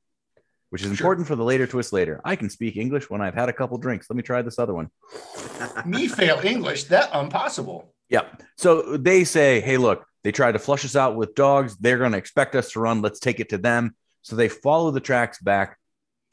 Which 0.71 0.83
is 0.83 0.87
Sure. 0.87 0.95
important 0.95 1.27
for 1.27 1.35
the 1.35 1.43
later 1.43 1.67
twist 1.67 1.93
later. 1.93 2.21
I 2.25 2.37
can 2.37 2.49
speak 2.51 2.77
English 2.77 3.11
when 3.11 3.21
I've 3.21 3.35
had 3.35 3.49
a 3.49 3.53
couple 3.53 3.79
drinks. 3.79 4.09
Let 4.09 4.17
me 4.17 4.23
try 4.23 4.43
this 4.43 4.61
other 4.61 4.75
one. 4.75 4.91
Me 5.85 6.07
fail 6.07 6.39
English. 6.45 6.85
That 6.85 7.13
impossible. 7.13 7.93
Yeah. 8.09 8.27
So 8.57 8.97
they 8.97 9.25
say, 9.25 9.61
hey, 9.61 9.77
look, 9.77 10.07
they 10.23 10.31
tried 10.31 10.53
to 10.53 10.61
flush 10.61 10.85
us 10.85 10.95
out 10.95 11.17
with 11.17 11.35
dogs. 11.35 11.77
They're 11.79 11.99
going 11.99 12.13
to 12.13 12.19
expect 12.19 12.55
us 12.55 12.71
to 12.73 12.81
run. 12.81 13.03
Let's 13.03 13.19
take 13.19 13.41
it 13.41 13.49
to 13.49 13.59
them. 13.59 13.97
So 14.23 14.37
they 14.37 14.49
follow 14.49 14.93
the 14.93 15.01
tracks 15.01 15.41
back 15.41 15.77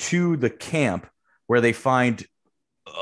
to 0.10 0.38
the 0.38 0.52
camp 0.52 1.08
where 1.48 1.60
they 1.60 1.74
find 1.74 2.24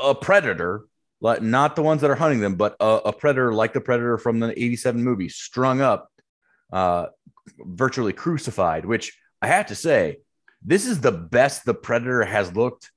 a 0.02 0.14
predator, 0.14 0.86
not 1.20 1.76
the 1.76 1.82
ones 1.82 2.00
that 2.00 2.10
are 2.10 2.14
hunting 2.14 2.40
them, 2.40 2.54
but 2.54 2.76
a, 2.80 3.00
a 3.04 3.12
predator 3.12 3.52
like 3.52 3.74
the 3.74 3.82
predator 3.82 4.16
from 4.16 4.40
the 4.40 4.58
87 4.58 5.04
movie, 5.04 5.28
strung 5.28 5.82
up, 5.82 6.08
uh, 6.72 7.08
virtually 7.58 8.12
crucified, 8.12 8.84
which 8.84 9.18
I 9.40 9.48
have 9.48 9.66
to 9.66 9.74
say, 9.74 10.18
this 10.64 10.86
is 10.86 11.00
the 11.00 11.12
best 11.12 11.64
the 11.64 11.74
predator 11.74 12.24
has 12.24 12.54
looked. 12.54 12.90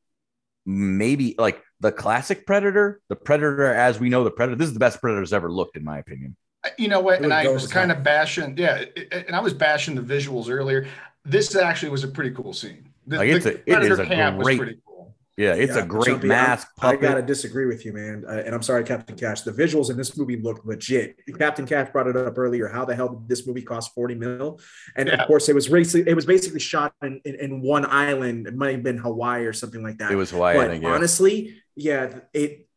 Maybe 0.67 1.35
like 1.37 1.61
the 1.79 1.91
classic 1.91 2.45
predator, 2.47 2.99
the 3.09 3.15
predator 3.15 3.71
as 3.73 3.99
we 3.99 4.09
know 4.09 4.23
the 4.23 4.31
predator. 4.31 4.55
This 4.55 4.67
is 4.67 4.73
the 4.73 4.79
best 4.79 4.99
predator's 5.01 5.33
ever 5.33 5.51
looked, 5.51 5.77
in 5.77 5.83
my 5.83 5.99
opinion. 5.99 6.35
Uh, 6.63 6.69
you 6.77 6.87
know 6.87 6.99
what? 7.01 7.21
And 7.21 7.31
I 7.31 7.47
was 7.47 7.71
kind 7.71 7.91
of 7.91 8.01
bashing. 8.01 8.57
Yeah, 8.57 8.77
it- 8.77 8.93
it- 9.11 9.25
and 9.27 9.35
I 9.35 9.39
was 9.41 9.53
bashing 9.53 9.93
the 9.95 10.01
visuals 10.01 10.49
earlier. 10.49 10.87
This 11.23 11.55
actually 11.55 11.89
was 11.89 12.03
a 12.03 12.07
pretty 12.07 12.31
cool 12.31 12.53
scene. 12.53 12.89
The, 13.05 13.17
Like, 13.17 13.29
it's 13.29 13.43
the 13.45 13.51
a- 13.51 13.53
it 13.57 13.65
Predator 13.67 14.01
a 14.01 14.05
camp 14.07 14.37
was 14.37 14.45
great- 14.45 14.57
pretty 14.57 14.81
cool. 14.85 14.94
Yeah, 15.37 15.53
it's 15.53 15.75
Yeah, 15.75 15.83
a 15.83 15.85
great 15.85 16.17
Chumpy, 16.21 16.27
mask. 16.27 16.69
I, 16.79 16.91
I 16.91 16.95
gotta 16.95 17.21
disagree 17.21 17.65
with 17.65 17.83
you, 17.85 17.91
man. 17.91 18.23
Uh, 18.25 18.43
and 18.45 18.55
I'm 18.55 18.61
sorry, 18.61 18.85
Captain 18.85 19.17
Cash. 19.17 19.41
The 19.41 19.51
visuals 19.51 19.89
in 19.89 19.97
this 19.97 20.17
movie 20.17 20.37
look 20.41 20.63
legit. 20.65 21.17
Captain 21.37 21.65
Cash 21.65 21.89
brought 21.91 22.07
it 22.07 22.15
up 22.15 22.37
earlier. 22.37 22.69
How 22.69 22.85
the 22.85 22.95
hell 22.95 23.09
did 23.09 23.27
this 23.27 23.45
movie 23.45 23.61
cost 23.61 23.93
40 23.93 24.15
mil? 24.15 24.59
And 24.95 25.09
Yeah. 25.09 25.15
of 25.21 25.27
course, 25.27 25.49
it 25.49 25.55
was 25.55 25.67
basically 25.67 26.09
it 26.09 26.15
was 26.15 26.25
basically 26.25 26.61
shot 26.61 26.93
in, 27.01 27.19
in, 27.25 27.35
in 27.35 27.61
one 27.61 27.85
island. 27.85 28.47
It 28.47 28.55
might 28.55 28.75
have 28.75 28.83
been 28.83 28.97
Hawaii 28.97 29.43
or 29.45 29.51
something 29.53 29.83
like 29.83 29.97
that. 29.97 30.11
It 30.11 30.15
was 30.15 30.31
Hawaii, 30.31 30.55
I 30.55 30.61
but 30.61 30.69
think. 30.71 30.83
Yeah. 30.83 30.91
honestly, 30.93 31.57
yeah, 31.75 32.19
it 32.33 32.67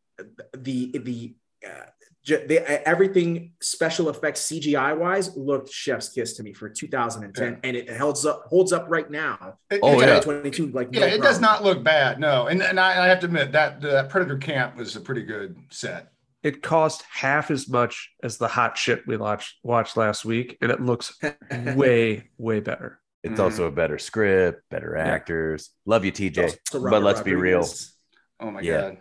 the 0.57 0.97
the. 0.97 1.35
Uh, 1.65 1.69
ju- 1.69 1.98
they, 2.25 2.59
everything 2.85 3.53
special 3.61 4.09
effects 4.09 4.41
CGI 4.41 4.97
wise 4.97 5.35
looked 5.35 5.71
chef's 5.71 6.09
kiss 6.09 6.33
to 6.37 6.43
me 6.43 6.53
for 6.53 6.69
2010, 6.69 7.51
Yeah. 7.53 7.57
and 7.63 7.77
it 7.77 7.89
holds 7.97 8.25
up 8.25 8.43
holds 8.47 8.71
up 8.73 8.85
right 8.89 9.09
now. 9.09 9.57
It- 9.71 9.79
Oh, 9.81 9.93
yeah. 9.99 10.19
2022, 10.19 10.67
like 10.67 10.91
no 10.91 10.99
Yeah, 10.99 11.07
it 11.07 11.21
does 11.21 11.39
not 11.39 11.63
look 11.63 11.83
bad. 11.83 12.19
No, 12.19 12.47
and 12.47 12.61
and 12.61 12.79
I, 12.79 13.05
I 13.05 13.07
have 13.07 13.19
to 13.21 13.25
admit 13.25 13.51
that 13.53 13.81
that 13.81 14.09
Predator 14.09 14.37
camp 14.37 14.75
was 14.75 14.95
a 14.95 15.01
pretty 15.01 15.23
good 15.23 15.57
set. 15.69 16.11
it 16.43 16.61
cost 16.61 17.03
half 17.11 17.51
as 17.51 17.67
much 17.67 18.11
as 18.23 18.37
the 18.37 18.47
hot 18.47 18.77
shit 18.77 19.05
we 19.07 19.17
watched 19.17 19.55
watched 19.63 19.97
last 19.97 20.23
week, 20.25 20.57
and 20.61 20.71
it 20.71 20.81
looks 20.81 21.17
way 21.75 22.29
way 22.37 22.59
better. 22.59 22.99
It's 23.23 23.39
Mhm. 23.39 23.43
also 23.43 23.65
a 23.65 23.71
better 23.71 23.97
script, 23.97 24.61
better 24.69 24.95
actors. 24.95 25.71
Love 25.85 26.05
you, 26.05 26.11
TJ. 26.11 26.55
But 26.71 27.01
let's 27.03 27.21
be 27.21 27.33
real. 27.35 27.59
Rodriguez. 27.59 27.93
Oh 28.39 28.51
my 28.51 28.61
Yeah. 28.61 28.81
god. 28.81 28.97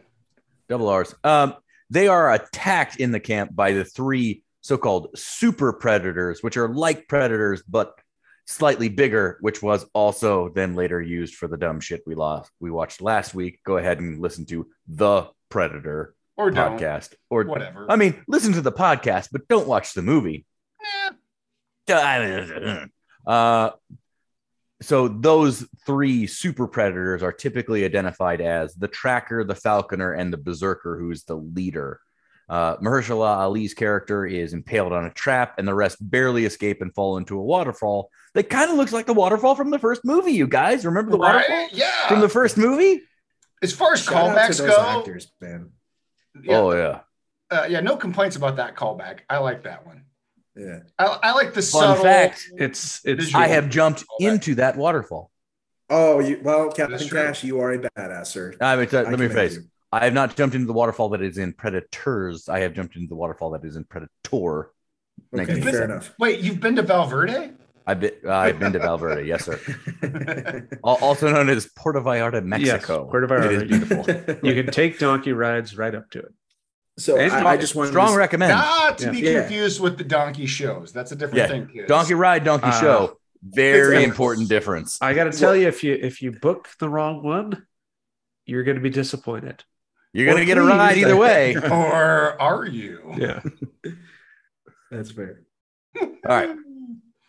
Double 0.68 0.88
R's. 0.88 1.14
Um, 1.22 1.54
they 1.90 2.08
are 2.08 2.32
attacked 2.32 2.96
in 2.96 3.12
the 3.12 3.20
camp 3.20 3.54
by 3.54 3.72
the 3.72 3.84
three 3.84 4.42
so-called 4.60 5.08
super 5.16 5.72
predators, 5.72 6.42
which 6.42 6.56
are 6.56 6.68
like 6.68 7.08
predators 7.08 7.62
but 7.68 7.98
slightly 8.46 8.88
bigger, 8.88 9.38
which 9.40 9.62
was 9.62 9.84
also 9.92 10.48
then 10.48 10.74
later 10.74 11.00
used 11.00 11.34
for 11.34 11.48
the 11.48 11.56
dumb 11.56 11.80
shit 11.80 12.02
we 12.06 12.14
lost 12.14 12.50
we 12.60 12.70
watched 12.70 13.00
last 13.00 13.34
week. 13.34 13.60
Go 13.64 13.76
ahead 13.76 14.00
and 14.00 14.20
listen 14.20 14.46
to 14.46 14.66
the 14.86 15.28
Predator 15.48 16.14
Or 16.36 16.50
podcast, 16.50 17.14
or 17.30 17.44
Whatever. 17.44 17.86
I 17.90 17.96
mean, 17.96 18.22
listen 18.26 18.52
to 18.54 18.60
the 18.60 18.72
podcast, 18.72 19.28
but 19.32 19.48
don't 19.48 19.68
watch 19.68 19.94
the 19.94 20.02
movie. 20.02 20.46
Eh, 20.80 21.10
Uh, 23.26 23.72
so 24.88 25.06
those 25.06 25.66
three 25.84 26.26
super 26.26 26.66
predators 26.66 27.22
are 27.22 27.30
typically 27.30 27.84
identified 27.84 28.40
as 28.40 28.74
the 28.74 28.88
tracker, 28.88 29.44
the 29.44 29.54
falconer, 29.54 30.12
and 30.14 30.32
the 30.32 30.38
berserker, 30.38 30.98
who's 30.98 31.24
the 31.24 31.34
leader. 31.36 32.00
Uh, 32.48 32.78
Mahershala 32.78 33.36
Ali's 33.36 33.74
character 33.74 34.24
is 34.24 34.54
impaled 34.54 34.94
on 34.94 35.04
a 35.04 35.10
trap, 35.10 35.58
and 35.58 35.68
the 35.68 35.74
rest 35.74 35.98
barely 36.00 36.46
escape 36.46 36.80
and 36.80 36.94
fall 36.94 37.18
into 37.18 37.38
a 37.38 37.42
waterfall 37.42 38.08
that 38.32 38.48
kind 38.48 38.70
of 38.70 38.78
looks 38.78 38.94
like 38.94 39.04
the 39.04 39.12
waterfall 39.12 39.54
from 39.54 39.68
the 39.70 39.78
first 39.78 40.02
movie. 40.06 40.32
You 40.32 40.46
guys 40.46 40.86
remember 40.86 41.10
the 41.10 41.18
waterfall? 41.18 41.68
Yeah. 41.70 42.08
from 42.08 42.20
the 42.20 42.28
first 42.30 42.56
movie? 42.56 43.02
as 43.62 43.72
far 43.74 43.92
as 43.92 44.02
Shout 44.02 44.34
callbacks 44.34 44.64
go, 44.66 44.80
actors, 44.80 45.30
man. 45.38 45.70
yeah, 46.42 46.56
Oh 46.56 46.72
yeah. 46.72 47.00
uh, 47.50 47.66
yeah, 47.68 47.80
no 47.80 47.96
complaints 47.96 48.36
about 48.36 48.56
that 48.56 48.74
callback. 48.74 49.18
I 49.28 49.36
like 49.38 49.64
that 49.64 49.86
one. 49.86 50.04
Yeah. 50.58 50.80
I, 50.98 51.18
I 51.22 51.32
like 51.32 51.54
the 51.54 51.62
Fun 51.62 51.82
subtle. 51.82 52.02
fact: 52.02 52.50
It's 52.56 53.00
it's 53.04 53.24
Visual. 53.26 53.42
I 53.42 53.46
have 53.48 53.70
jumped 53.70 54.04
into 54.18 54.56
that 54.56 54.76
waterfall. 54.76 55.30
Oh, 55.90 56.18
you, 56.20 56.40
well, 56.42 56.66
Captain 56.68 56.90
That's 56.90 57.06
true. 57.06 57.18
Cash, 57.22 57.44
you 57.44 57.60
are 57.60 57.72
a 57.72 57.78
badass, 57.78 58.26
sir. 58.26 58.54
I 58.60 58.76
mean, 58.76 58.88
let 58.92 59.06
I 59.06 59.10
me 59.10 59.16
commend 59.16 59.32
phrase. 59.32 59.56
you. 59.56 59.62
I 59.90 60.04
have 60.04 60.12
not 60.12 60.36
jumped 60.36 60.54
into 60.54 60.66
the 60.66 60.74
waterfall 60.74 61.08
that 61.10 61.22
is 61.22 61.38
in 61.38 61.54
Predators. 61.54 62.48
I 62.48 62.58
have 62.60 62.74
jumped 62.74 62.96
into 62.96 63.08
the 63.08 63.14
waterfall 63.14 63.50
that 63.52 63.64
is 63.64 63.76
in 63.76 63.84
Predator. 63.84 64.10
Okay, 65.32 65.38
1987. 65.38 65.72
fair 65.72 65.84
enough. 65.84 66.14
Wait, 66.18 66.40
you've 66.40 66.60
been 66.60 66.76
to 66.76 66.82
Val 66.82 67.06
Verde? 67.06 67.52
I've 67.86 68.00
been, 68.00 68.12
I've 68.28 68.58
been 68.58 68.74
to 68.74 68.78
Val 68.80 68.98
Verde, 68.98 69.26
yes, 69.26 69.46
sir. 69.46 69.58
Also 70.84 71.32
known 71.32 71.48
as 71.48 71.66
Puerto 71.74 72.02
Vallarta, 72.02 72.44
Mexico. 72.44 73.06
Puerto 73.06 73.26
Vallarta. 73.26 73.66
Beautiful. 73.66 74.46
you 74.48 74.62
can 74.62 74.70
take 74.70 74.98
donkey 74.98 75.32
rides 75.32 75.78
right 75.78 75.94
up 75.94 76.10
to 76.10 76.18
it. 76.18 76.32
So 76.98 77.16
I, 77.18 77.52
I 77.52 77.56
just 77.56 77.74
wanted 77.74 77.90
Strong 77.90 78.12
to, 78.12 78.18
recommend. 78.18 78.50
Not 78.52 78.98
to 78.98 79.06
Yeah. 79.06 79.10
be 79.12 79.18
Yeah. 79.20 79.40
confused 79.40 79.80
with 79.80 79.96
the 79.98 80.04
donkey 80.04 80.46
shows. 80.46 80.92
That's 80.92 81.12
a 81.12 81.16
different 81.16 81.38
Yeah. 81.38 81.46
thing, 81.48 81.68
kids. 81.68 81.88
Donkey 81.88 82.14
ride, 82.14 82.44
donkey 82.44 82.66
Uh, 82.68 82.80
show. 82.80 83.18
Very 83.42 84.02
important 84.04 84.48
difference. 84.48 84.98
I 85.00 85.14
got 85.14 85.24
to 85.32 85.38
tell 85.38 85.54
you, 85.56 85.68
if 85.68 85.84
you 85.84 85.94
if 85.94 86.20
you 86.22 86.32
book 86.32 86.68
the 86.80 86.88
wrong 86.88 87.22
one, 87.22 87.66
you're 88.46 88.64
going 88.64 88.76
to 88.76 88.82
be 88.82 88.90
disappointed. 88.90 89.62
You're 90.12 90.26
gonna 90.26 90.46
get 90.46 90.56
a 90.58 90.62
ride 90.62 90.96
either 90.96 91.16
way. 91.16 91.54
Or 91.70 92.40
are 92.40 92.66
you? 92.66 93.14
Yeah. 93.16 93.42
That's 94.90 95.10
fair. 95.12 95.42
right. 96.24 96.56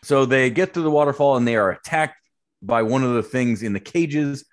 So 0.02 0.24
they 0.24 0.48
get 0.50 0.74
to 0.74 0.80
the 0.80 0.90
waterfall 0.90 1.36
and 1.36 1.46
they 1.46 1.56
are 1.56 1.70
attacked 1.70 2.16
by 2.62 2.82
one 2.82 3.04
of 3.04 3.12
the 3.14 3.22
things 3.22 3.62
in 3.62 3.74
the 3.74 3.80
cages, 3.80 4.46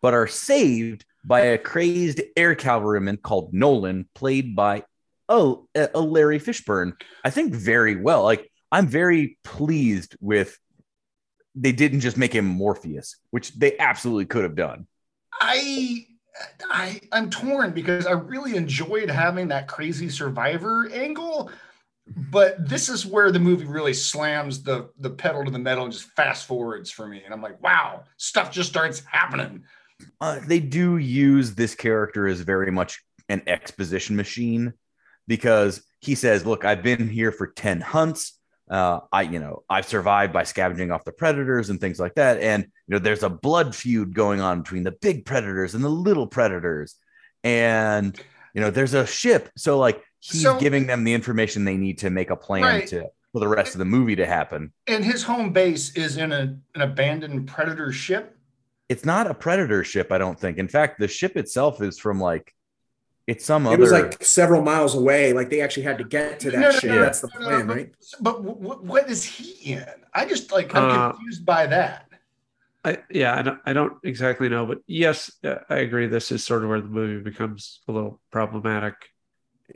but 0.00 0.14
are 0.14 0.26
saved 0.26 1.04
by 1.24 1.40
a 1.40 1.58
crazed 1.58 2.20
air 2.36 2.54
cavalryman 2.54 3.18
called 3.18 3.52
Nolan, 3.52 4.08
played 4.14 4.56
by 4.56 4.84
oh 5.28 5.68
a, 5.74 5.88
a 5.94 6.00
Larry 6.00 6.40
Fishburne. 6.40 6.92
I 7.24 7.30
think 7.30 7.54
very 7.54 7.96
well. 7.96 8.22
Like 8.22 8.50
I'm 8.70 8.86
very 8.86 9.38
pleased 9.44 10.16
with 10.20 10.58
they 11.54 11.72
didn't 11.72 12.00
just 12.00 12.16
make 12.16 12.32
him 12.32 12.44
Morpheus, 12.44 13.16
which 13.30 13.52
they 13.54 13.76
absolutely 13.78 14.26
could 14.26 14.44
have 14.44 14.54
done. 14.54 14.86
I 15.40 16.06
I 16.70 17.00
I'm 17.12 17.30
torn 17.30 17.72
because 17.72 18.06
I 18.06 18.12
really 18.12 18.56
enjoyed 18.56 19.10
having 19.10 19.48
that 19.48 19.68
crazy 19.68 20.08
survivor 20.08 20.88
angle, 20.92 21.50
but 22.30 22.68
this 22.68 22.88
is 22.88 23.04
where 23.04 23.32
the 23.32 23.40
movie 23.40 23.66
really 23.66 23.94
slams 23.94 24.62
the 24.62 24.90
the 24.98 25.10
pedal 25.10 25.44
to 25.44 25.50
the 25.50 25.58
metal 25.58 25.84
and 25.84 25.92
just 25.92 26.10
fast 26.10 26.46
forwards 26.46 26.90
for 26.90 27.06
me, 27.06 27.22
and 27.24 27.34
I'm 27.34 27.42
like, 27.42 27.60
wow, 27.62 28.04
stuff 28.16 28.50
just 28.52 28.68
starts 28.68 29.02
happening. 29.04 29.64
Uh, 30.20 30.40
they 30.46 30.60
do 30.60 30.96
use 30.96 31.54
this 31.54 31.74
character 31.74 32.26
as 32.26 32.40
very 32.40 32.70
much 32.70 33.02
an 33.28 33.42
exposition 33.46 34.16
machine 34.16 34.72
because 35.26 35.82
he 36.00 36.14
says, 36.14 36.46
"Look, 36.46 36.64
I've 36.64 36.82
been 36.82 37.08
here 37.08 37.32
for 37.32 37.48
ten 37.48 37.80
hunts 37.80 38.38
uh, 38.70 39.00
I, 39.12 39.22
you 39.22 39.38
know, 39.38 39.62
I've 39.68 39.86
survived 39.86 40.32
by 40.32 40.42
scavenging 40.42 40.90
off 40.90 41.04
the 41.04 41.12
predators 41.12 41.70
and 41.70 41.80
things 41.80 41.98
like 41.98 42.14
that. 42.16 42.40
And, 42.40 42.64
you 42.64 42.92
know, 42.92 42.98
there's 42.98 43.22
a 43.22 43.30
blood 43.30 43.74
feud 43.74 44.14
going 44.14 44.40
on 44.40 44.62
between 44.62 44.82
the 44.84 44.92
big 44.92 45.24
predators 45.24 45.74
and 45.74 45.82
the 45.82 45.88
little 45.88 46.26
predators. 46.26 46.96
And, 47.42 48.18
you 48.54 48.60
know, 48.60 48.70
there's 48.70 48.94
a 48.94 49.06
ship. 49.06 49.50
So, 49.56 49.78
like, 49.78 50.02
he's 50.20 50.42
So- 50.42 50.58
giving 50.58 50.86
them 50.86 51.04
the 51.04 51.14
information 51.14 51.64
they 51.64 51.76
need 51.76 51.98
to 51.98 52.10
make 52.10 52.30
a 52.30 52.36
plan 52.36 52.62
Right. 52.62 52.86
to 52.88 53.06
for 53.32 53.40
the 53.40 53.48
rest 53.48 53.74
of 53.74 53.78
the 53.78 53.84
movie 53.84 54.16
to 54.16 54.26
happen. 54.26 54.72
And 54.86 55.04
his 55.04 55.22
home 55.22 55.52
base 55.52 55.94
is 55.94 56.16
in 56.16 56.32
a, 56.32 56.56
an 56.74 56.80
abandoned 56.80 57.46
predator 57.46 57.92
ship. 57.92 58.37
It's 58.88 59.04
not 59.04 59.26
a 59.30 59.34
predator 59.34 59.84
ship, 59.84 60.10
I 60.10 60.18
don't 60.18 60.38
think. 60.38 60.58
In 60.58 60.68
fact, 60.68 60.98
the 60.98 61.08
ship 61.08 61.36
itself 61.36 61.82
is 61.82 61.98
from 61.98 62.20
like, 62.20 62.54
it's 63.26 63.44
some 63.44 63.66
It 63.66 63.70
other. 63.70 63.76
It 63.76 63.80
was 63.80 63.92
like 63.92 64.24
several 64.24 64.62
miles 64.62 64.94
away. 64.94 65.34
Like 65.34 65.50
they 65.50 65.60
actually 65.60 65.82
had 65.82 65.98
to 65.98 66.04
get 66.04 66.40
to 66.40 66.50
that 66.50 66.58
No, 66.58 66.70
no, 66.70 66.78
ship. 66.78 66.90
no, 66.90 67.00
That's 67.00 67.20
the 67.20 67.28
no, 67.34 67.40
no, 67.40 67.46
plan, 67.46 67.66
but- 67.66 67.76
right? 67.76 67.92
But 68.20 68.32
w- 68.42 68.54
w- 68.62 68.82
what 68.82 69.10
is 69.10 69.22
he 69.24 69.72
in? 69.72 69.84
I 70.14 70.24
just 70.24 70.50
like 70.50 70.74
I'm 70.74 70.84
Uh, 70.90 71.12
confused 71.12 71.44
by 71.44 71.66
that. 71.66 72.06
I, 72.84 72.98
yeah, 73.10 73.36
I 73.36 73.42
don't, 73.42 73.60
I 73.66 73.72
don't 73.74 73.94
exactly 74.04 74.48
know, 74.48 74.64
but 74.64 74.78
yes, 74.86 75.30
uh, 75.44 75.56
I 75.68 75.78
agree. 75.78 76.06
This 76.06 76.32
is 76.32 76.42
sort 76.44 76.62
of 76.62 76.70
where 76.70 76.80
the 76.80 76.86
movie 76.88 77.22
becomes 77.22 77.80
a 77.88 77.92
little 77.92 78.20
problematic, 78.30 78.94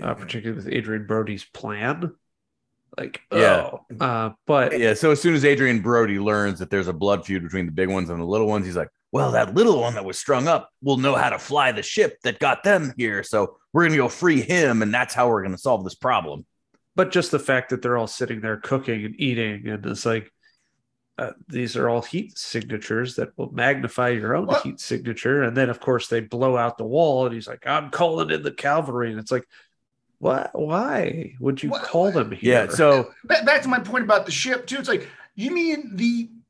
uh, 0.00 0.14
particularly 0.14 0.64
with 0.64 0.72
Adrien 0.72 1.06
Brody's 1.06 1.44
plan. 1.44 2.12
Like, 2.96 3.20
Yeah. 3.30 3.70
oh, 3.72 3.86
uh, 4.00 4.30
but 4.46 4.78
yeah. 4.78 4.94
So 4.94 5.10
as 5.10 5.20
soon 5.20 5.34
as 5.34 5.44
Adrien 5.44 5.80
Brody 5.82 6.18
learns 6.18 6.60
that 6.60 6.70
there's 6.70 6.88
a 6.88 6.92
blood 6.92 7.26
feud 7.26 7.42
between 7.42 7.66
the 7.66 7.72
big 7.72 7.88
ones 7.90 8.08
and 8.08 8.18
the 8.20 8.24
little 8.24 8.46
ones, 8.46 8.64
he's 8.64 8.76
like, 8.76 8.88
well, 9.12 9.32
that 9.32 9.54
little 9.54 9.80
one 9.80 9.94
that 9.94 10.04
was 10.04 10.18
strung 10.18 10.48
up 10.48 10.70
will 10.82 10.96
know 10.96 11.14
how 11.14 11.30
to 11.30 11.38
fly 11.38 11.70
the 11.72 11.82
ship 11.82 12.18
that 12.24 12.38
got 12.38 12.64
them 12.64 12.92
here. 12.96 13.22
So 13.22 13.58
we're 13.72 13.82
going 13.82 13.92
to 13.92 13.98
go 13.98 14.08
free 14.08 14.40
him. 14.40 14.82
And 14.82 14.92
that's 14.92 15.14
how 15.14 15.28
we're 15.28 15.42
going 15.42 15.54
to 15.54 15.58
solve 15.58 15.84
this 15.84 15.94
problem. 15.94 16.44
but 16.96 17.10
just 17.10 17.30
the 17.30 17.38
fact 17.38 17.70
that 17.70 17.80
they're 17.82 17.96
all 17.98 18.06
sitting 18.06 18.40
there 18.40 18.56
cooking 18.58 19.04
and 19.04 19.14
eating, 19.20 19.68
and 19.68 19.84
it's 19.86 20.04
like 20.06 20.30
uh, 21.18 21.32
these 21.48 21.76
are 21.76 21.88
all 21.90 22.00
heat 22.02 22.36
signatures 22.38 23.16
that 23.16 23.36
will 23.36 23.50
magnify 23.52 24.08
your 24.08 24.34
own 24.34 24.46
What? 24.46 24.62
heat 24.62 24.80
signature, 24.80 25.42
and 25.42 25.54
then 25.56 25.68
of 25.70 25.78
course 25.78 26.08
they 26.08 26.20
blow 26.20 26.56
out 26.56 26.78
the 26.78 26.84
wall, 26.84 27.26
and 27.26 27.34
he's 27.34 27.46
like, 27.46 27.66
"I'm 27.66 27.90
calling 27.90 28.30
in 28.30 28.42
the 28.42 28.50
cavalry," 28.50 29.10
and 29.10 29.20
it's 29.20 29.30
like, 29.30 29.46
what? 30.18 30.50
Why 30.58 31.34
would 31.40 31.62
you 31.62 31.68
What- 31.70 31.82
call 31.82 32.12
them 32.12 32.30
here? 32.30 32.66
Yeah. 32.66 32.68
So 32.74 33.12
Back, 33.24 33.44
back 33.44 33.62
to 33.62 33.68
my 33.68 33.78
point 33.80 34.04
about 34.04 34.24
the 34.24 34.32
ship 34.32 34.66
too. 34.66 34.78
It's 34.78 34.88
like 34.88 35.06
you 35.34 35.50
mean 35.50 35.96
the 35.96 36.30
a- 36.30 36.41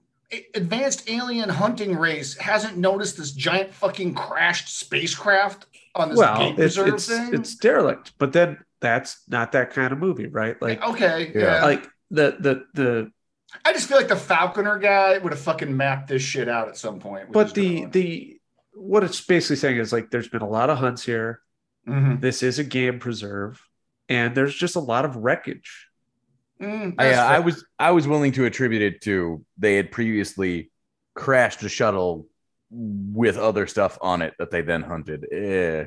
advanced 0.54 1.08
alien 1.10 1.48
hunting 1.48 1.96
race 1.96 2.36
hasn't 2.36 2.76
noticed 2.76 3.16
this 3.16 3.32
giant 3.32 3.72
fucking 3.74 4.14
crashed 4.14 4.78
spacecraft 4.78 5.66
on 5.94 6.08
this 6.10 6.18
well, 6.18 6.38
game 6.38 6.52
it's 6.52 6.76
preserve 6.76 6.94
it's, 6.94 7.06
thing? 7.08 7.34
it's 7.34 7.54
derelict, 7.56 8.12
but 8.18 8.32
then 8.32 8.58
that's 8.80 9.22
not 9.28 9.52
that 9.52 9.70
kind 9.70 9.92
of 9.92 9.98
movie, 9.98 10.26
right? 10.26 10.60
Like, 10.60 10.82
okay, 10.82 11.32
Yeah. 11.34 11.40
yeah. 11.58 11.64
like 11.64 11.88
the 12.10 12.36
the 12.38 12.64
the 12.74 13.12
I 13.64 13.72
just 13.74 13.86
feel 13.88 13.98
like 13.98 14.08
the 14.08 14.16
Falconer 14.16 14.78
guy 14.78 15.18
would 15.18 15.32
have 15.32 15.40
fucking 15.40 15.76
mapped 15.76 16.08
this 16.08 16.22
shit 16.22 16.48
out 16.48 16.68
at 16.68 16.76
some 16.76 16.98
point. 16.98 17.30
but 17.32 17.52
the 17.54 17.80
drone. 17.80 17.90
the 17.90 18.38
what 18.74 19.04
it's 19.04 19.20
basically 19.20 19.56
saying 19.56 19.76
is 19.76 19.92
like 19.92 20.10
there's 20.10 20.28
been 20.28 20.42
a 20.42 20.48
lot 20.48 20.70
of 20.70 20.78
hunts 20.78 21.04
here. 21.04 21.40
Mhm. 21.86 22.20
This 22.20 22.42
is 22.42 22.58
a 22.58 22.64
game 22.64 22.98
preserve, 22.98 23.60
and 24.08 24.34
there's 24.34 24.54
just 24.54 24.76
a 24.76 24.80
lot 24.80 25.04
of 25.04 25.16
wreckage. 25.16 25.88
Mm, 26.62 26.94
I, 26.98 27.12
uh, 27.14 27.24
I 27.24 27.38
was 27.40 27.64
I 27.78 27.90
was 27.90 28.06
willing 28.06 28.32
to 28.32 28.44
attribute 28.44 28.82
it 28.82 29.00
to 29.02 29.44
they 29.58 29.74
had 29.74 29.90
previously 29.90 30.70
crashed 31.14 31.62
a 31.64 31.68
shuttle 31.68 32.28
with 32.70 33.36
other 33.36 33.66
stuff 33.66 33.98
on 34.00 34.22
it 34.22 34.34
that 34.38 34.50
they 34.50 34.62
then 34.62 34.82
hunted. 34.82 35.26
Eh. 35.32 35.86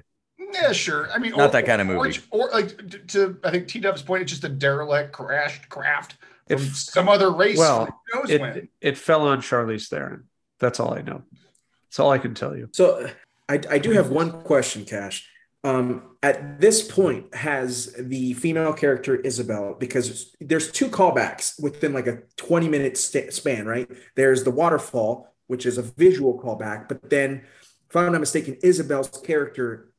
Yeah, 0.53 0.71
sure. 0.73 1.09
I 1.11 1.17
mean, 1.17 1.31
Not 1.31 1.53
that 1.53 1.65
kind 1.65 1.81
of 1.81 1.87
movie. 1.87 2.19
Or, 2.29 2.49
like 2.51 2.77
t- 2.89 2.99
to, 2.99 3.37
I 3.43 3.51
think 3.51 3.67
T 3.67 3.79
Dub's 3.79 4.01
point, 4.01 4.21
it's 4.23 4.31
just 4.31 4.43
a 4.43 4.49
derelict, 4.49 5.11
crashed 5.13 5.67
craft 5.69 6.15
from 6.47 6.57
If- 6.61 6.75
some 6.75 7.09
other 7.09 7.31
race. 7.31 7.57
well, 7.57 7.85
who 8.11 8.19
knows 8.19 8.29
It 8.29 8.41
when. 8.41 8.69
it 8.81 8.97
fell 8.97 9.27
on 9.27 9.39
Charlize 9.41 9.87
Theron. 9.87 10.25
That's 10.59 10.79
all 10.79 10.93
I 10.93 11.01
know. 11.01 11.23
That's 11.85 11.99
all 11.99 12.11
I 12.11 12.17
can 12.19 12.35
tell 12.35 12.55
you. 12.55 12.69
So 12.73 13.09
I, 13.49 13.59
I 13.69 13.77
do 13.79 13.91
have 13.91 14.09
one 14.09 14.31
question, 14.43 14.85
Cash. 14.85 15.27
Um, 15.65 16.17
at 16.21 16.61
this 16.61 16.83
point, 16.89 17.33
has 17.33 17.91
the 17.97 18.33
female 18.33 18.71
character 18.73 19.15
Isabel, 19.15 19.75
because 19.79 20.35
there's 20.39 20.71
two 20.71 20.89
callbacks 20.89 21.61
within 21.61 21.91
like 21.91 22.05
a 22.07 22.19
20 22.37 22.69
minute 22.69 22.97
sta 22.97 23.31
span, 23.31 23.65
right? 23.65 23.89
There's 24.15 24.43
the 24.43 24.51
waterfall, 24.51 25.33
which 25.47 25.65
is 25.65 25.77
a 25.77 25.81
visual 25.81 26.39
callback, 26.39 26.87
but 26.87 27.09
then, 27.09 27.43
if 27.89 27.95
I'm 27.95 28.11
not 28.11 28.19
mistaken, 28.21 28.57
Isabel's 28.63 29.09
character 29.09 29.91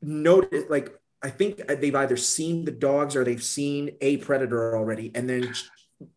noted 0.00 0.70
like 0.70 0.98
I 1.22 1.30
think 1.30 1.66
they've 1.66 1.94
either 1.94 2.16
seen 2.16 2.64
the 2.64 2.70
dogs 2.70 3.16
or 3.16 3.24
they've 3.24 3.42
seen 3.42 3.96
a 4.00 4.16
predator 4.18 4.76
already, 4.76 5.10
and 5.14 5.28
then 5.28 5.52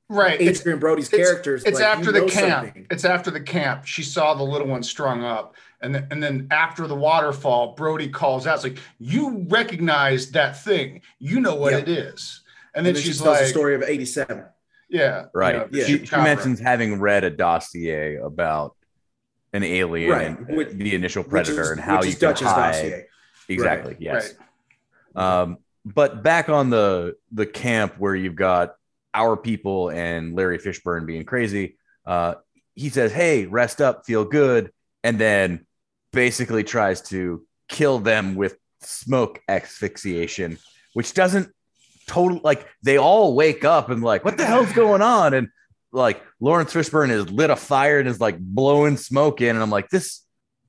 Right. 0.10 0.42
It's, 0.42 0.60
Adrien 0.62 0.80
Brody's 0.80 1.08
it's- 1.14 1.26
characters. 1.28 1.64
it's 1.64 1.80
like, 1.80 1.88
after 1.98 2.12
the 2.12 2.26
camp. 2.26 2.66
something. 2.66 2.88
It's 2.90 3.06
after 3.06 3.32
the 3.32 3.40
camp. 3.42 3.86
She 3.86 4.04
saw 4.04 4.34
the 4.34 4.44
little 4.44 4.68
one 4.68 4.84
strung 4.84 5.24
up. 5.24 5.56
And 5.82 5.96
then, 5.96 6.08
and 6.12 6.22
then 6.22 6.48
after 6.52 6.88
the 6.88 6.96
waterfall, 6.96 7.74
Brody 7.76 8.10
calls 8.10 8.46
out, 8.46 8.56
it's 8.56 8.64
like, 8.64 8.80
you 9.00 9.46
recognize 9.50 10.32
that 10.32 10.62
thing. 10.62 11.02
You 11.20 11.40
know 11.40 11.56
what 11.56 11.72
Yep. 11.74 11.82
it 11.84 11.90
is. 11.90 12.42
And 12.74 12.80
And 12.80 12.86
then, 12.86 12.94
then 12.96 13.02
she 13.04 13.10
she's 13.10 13.18
tells 13.22 13.38
like, 13.38 13.46
the 13.46 13.50
story 13.50 13.76
of 13.76 13.84
'87. 13.84 14.44
yeah. 14.90 15.22
you 15.22 15.28
Right. 15.34 15.56
know, 15.56 15.68
Yeah. 15.72 15.86
She, 15.86 16.06
she 16.06 16.16
mentions 16.18 16.60
having 16.60 17.00
read 17.00 17.24
a 17.24 17.30
dossier 17.30 18.16
about 18.18 18.76
an 19.54 19.64
alien 19.64 20.12
Right, 20.12 20.28
and 20.38 20.48
which- 20.58 20.70
the 20.72 20.94
initial 20.96 21.24
predator 21.24 21.62
is- 21.62 21.70
and 21.72 21.80
how 21.80 22.00
which 22.00 22.08
you 22.08 22.12
can 22.14 22.20
Dutch's 22.22 22.48
hide. 22.48 22.72
dossier. 22.74 23.06
Exactly. 23.48 23.94
Right, 23.94 24.02
Yes. 24.02 24.34
Right. 25.16 25.42
Um, 25.42 25.58
but 25.86 26.22
back 26.22 26.50
on 26.50 26.70
the 26.70 27.16
the 27.32 27.46
camp 27.48 27.96
where 27.98 28.14
you've 28.16 28.36
got 28.36 28.76
our 29.14 29.36
people 29.36 29.90
and 29.90 30.36
Larry 30.36 30.60
Fishburne 30.60 31.06
being 31.08 31.24
crazy, 31.26 31.78
uh, 32.06 32.36
he 32.76 32.90
says, 32.90 33.12
"Hey, 33.12 33.46
rest 33.48 33.82
up, 33.82 34.06
feel 34.06 34.24
good," 34.24 34.72
and 35.04 35.18
then 35.18 35.66
basically 36.12 36.64
tries 36.64 37.02
to 37.10 37.46
kill 37.68 38.00
them 38.00 38.36
with 38.36 38.58
smoke 38.82 39.42
asphyxiation, 39.48 40.58
which 40.94 41.14
doesn't 41.14 41.52
total 42.08 42.42
like 42.44 42.66
they 42.82 42.98
all 42.98 43.36
wake 43.36 43.64
up 43.64 43.90
and 43.90 44.02
like, 44.02 44.26
what 44.26 44.38
the 44.38 44.46
hell's 44.46 44.72
going 44.74 45.02
on? 45.02 45.34
And 45.34 45.50
like 45.92 46.22
Lawrence 46.40 46.74
Fishburne 46.74 47.10
has 47.10 47.30
lit 47.30 47.50
a 47.50 47.56
fire 47.56 48.00
and 48.00 48.08
is 48.08 48.20
like 48.20 48.38
blowing 48.40 48.98
smoke 48.98 49.42
in, 49.42 49.50
and 49.50 49.62
I'm 49.62 49.70
like, 49.70 49.90
this 49.90 50.24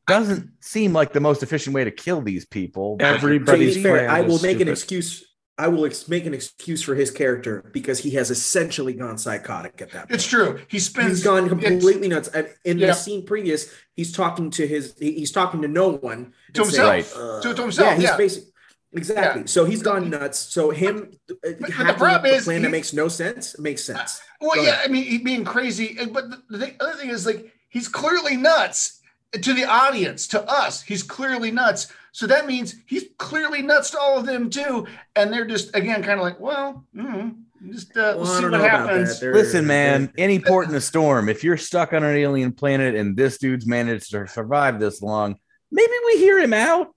doesn't 0.06 0.50
seem 0.60 0.92
like 0.92 1.12
the 1.12 1.20
most 1.20 1.42
efficient 1.42 1.74
way 1.74 1.84
to 1.84 1.90
kill 1.90 2.20
these 2.20 2.44
people. 2.44 2.98
To 2.98 3.04
Everybody's 3.04 3.76
be 3.76 3.82
fair, 3.82 4.10
I 4.10 4.22
will 4.22 4.36
is 4.36 4.42
make 4.42 4.60
an 4.60 4.68
excuse. 4.68 5.24
I 5.60 5.68
will 5.68 5.84
ex- 5.84 6.08
make 6.08 6.24
an 6.24 6.32
excuse 6.32 6.82
for 6.82 6.94
his 6.94 7.10
character 7.10 7.62
because 7.72 7.98
he 7.98 8.10
has 8.12 8.30
essentially 8.30 8.94
gone 8.94 9.18
psychotic 9.18 9.82
at 9.82 9.90
that 9.92 10.08
point. 10.08 10.12
It's 10.14 10.26
true. 10.26 10.58
He 10.68 10.78
spends. 10.78 11.08
He's 11.18 11.22
gone 11.24 11.48
completely 11.50 12.08
nuts. 12.08 12.28
And 12.28 12.48
in 12.64 12.78
Yeah. 12.78 12.86
the 12.88 12.92
scene 12.94 13.26
previous, 13.26 13.70
he's 13.94 14.10
talking 14.10 14.50
to 14.52 14.66
his. 14.66 14.94
He's 14.98 15.32
talking 15.32 15.60
to 15.60 15.68
no 15.68 15.90
one. 15.90 16.32
To 16.54 16.62
and 16.62 16.70
saying, 16.72 16.94
himself. 17.04 17.22
uh, 17.22 17.42
To- 17.42 17.54
to 17.54 17.62
himself, 17.62 17.88
Yeah, 17.90 17.94
he's 17.96 18.04
yeah. 18.04 18.16
basic. 18.16 18.44
Exactly. 18.92 19.42
Yeah. 19.42 19.46
So 19.46 19.64
he's 19.66 19.82
gone 19.82 20.08
nuts. 20.10 20.38
So 20.38 20.70
him 20.70 21.10
uh, 21.30 21.34
the 21.44 21.94
problem 21.98 22.24
is 22.34 22.44
plan 22.44 22.60
he- 22.60 22.64
that 22.64 22.70
makes 22.70 22.92
no 22.94 23.08
sense 23.08 23.58
makes 23.58 23.84
sense. 23.84 24.20
Well, 24.40 24.54
Go 24.56 24.62
yeah, 24.62 24.70
ahead. 24.70 24.88
I 24.88 24.92
mean, 24.92 25.04
he 25.04 25.18
being 25.18 25.44
crazy, 25.44 25.98
uh, 26.00 26.06
but 26.06 26.24
the, 26.48 26.56
the 26.56 26.74
other 26.80 26.94
thing 26.98 27.10
is 27.10 27.26
like 27.26 27.52
he's 27.68 27.86
clearly 27.86 28.36
nuts 28.36 29.00
to 29.32 29.52
the 29.54 29.64
audience, 29.64 30.26
to 30.28 30.40
us. 30.50 30.82
He's 30.82 31.02
clearly 31.04 31.50
nuts. 31.52 31.86
So 32.12 32.26
that 32.26 32.46
means 32.46 32.74
he's 32.86 33.04
clearly 33.18 33.62
nuts 33.62 33.90
to 33.90 33.98
all 34.00 34.18
of 34.18 34.26
them 34.26 34.50
too, 34.50 34.86
and 35.16 35.32
they're 35.32 35.46
just 35.46 35.74
again 35.76 36.02
kind 36.02 36.18
of 36.18 36.24
like, 36.24 36.40
well, 36.40 36.84
mm, 36.94 37.36
just 37.70 37.96
uh, 37.96 38.14
Well, 38.16 38.18
we'll 38.20 38.32
I 38.32 38.40
see 38.40 38.44
what 38.48 38.60
happens. 38.60 39.22
Listen, 39.22 39.66
man, 39.66 40.12
any 40.18 40.38
port 40.40 40.68
in 40.68 40.74
a 40.74 40.80
storm, 40.80 41.28
if 41.28 41.44
you're 41.44 41.56
stuck 41.56 41.92
on 41.92 42.02
an 42.02 42.16
alien 42.16 42.52
planet 42.52 42.94
and 42.94 43.16
this 43.16 43.38
dude's 43.38 43.66
managed 43.66 44.10
to 44.10 44.26
survive 44.26 44.80
this 44.80 45.02
long, 45.02 45.36
maybe 45.70 45.92
we 46.06 46.18
hear 46.18 46.38
him 46.38 46.52
out. 46.52 46.94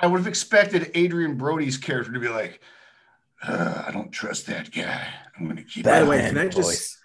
I 0.00 0.06
would 0.06 0.18
have 0.18 0.26
expected 0.26 0.90
Adrien 0.96 1.36
Brody's 1.36 1.76
character 1.76 2.12
to 2.12 2.18
be 2.20 2.28
like, 2.28 2.60
uh, 3.46 3.84
I 3.86 3.90
don't 3.92 4.10
trust 4.10 4.46
that 4.46 4.70
guy. 4.72 5.06
I'm 5.38 5.44
going 5.44 5.56
to 5.58 5.62
keep. 5.62 5.84
By 5.84 6.00
the 6.00 6.06
way, 6.06 6.18
can 6.20 6.38
I 6.38 6.48
just 6.48 6.96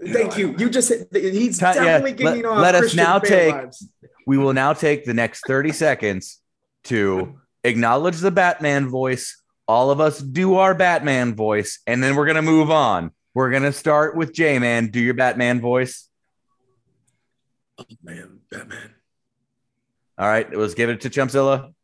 You 0.00 0.12
Thank 0.12 0.32
know, 0.32 0.36
you. 0.38 0.54
You 0.58 0.70
just 0.70 0.88
said 0.88 1.06
he's 1.12 1.58
Cut- 1.58 1.74
yeah, 1.76 1.84
definitely 1.98 2.24
let- 2.24 2.34
giving 2.34 2.46
off 2.46 2.58
let 2.58 2.74
us 2.74 2.80
Christian 2.82 2.96
now 2.98 3.18
take- 3.18 3.54
vibes. 3.54 3.84
we 4.26 4.38
will 4.38 4.52
now 4.52 4.72
take 4.72 5.04
the 5.04 5.14
next 5.14 5.42
30 5.46 5.72
seconds 5.72 6.40
to 6.86 7.38
acknowledge 7.64 8.18
the 8.18 8.30
Batman 8.30 8.88
voice. 8.88 9.40
All 9.68 9.90
of 9.90 10.00
us 10.00 10.18
do 10.18 10.56
our 10.56 10.74
Batman 10.74 11.34
voice, 11.34 11.80
and 11.86 12.02
then 12.02 12.16
we're 12.16 12.26
gonna 12.26 12.42
move 12.42 12.70
on. 12.70 13.10
We're 13.34 13.50
gonna 13.50 13.72
start 13.72 14.16
with 14.16 14.32
J 14.32 14.58
Man. 14.58 14.88
Do 14.88 15.00
your 15.00 15.14
Batman 15.14 15.60
voice. 15.60 16.08
Oh, 17.78 17.84
man, 18.02 18.40
Batman. 18.50 18.94
All 20.18 20.26
right, 20.26 20.50
let's 20.56 20.74
give 20.74 20.88
it 20.88 21.02
to 21.02 21.10
Chumpzilla. 21.10 21.74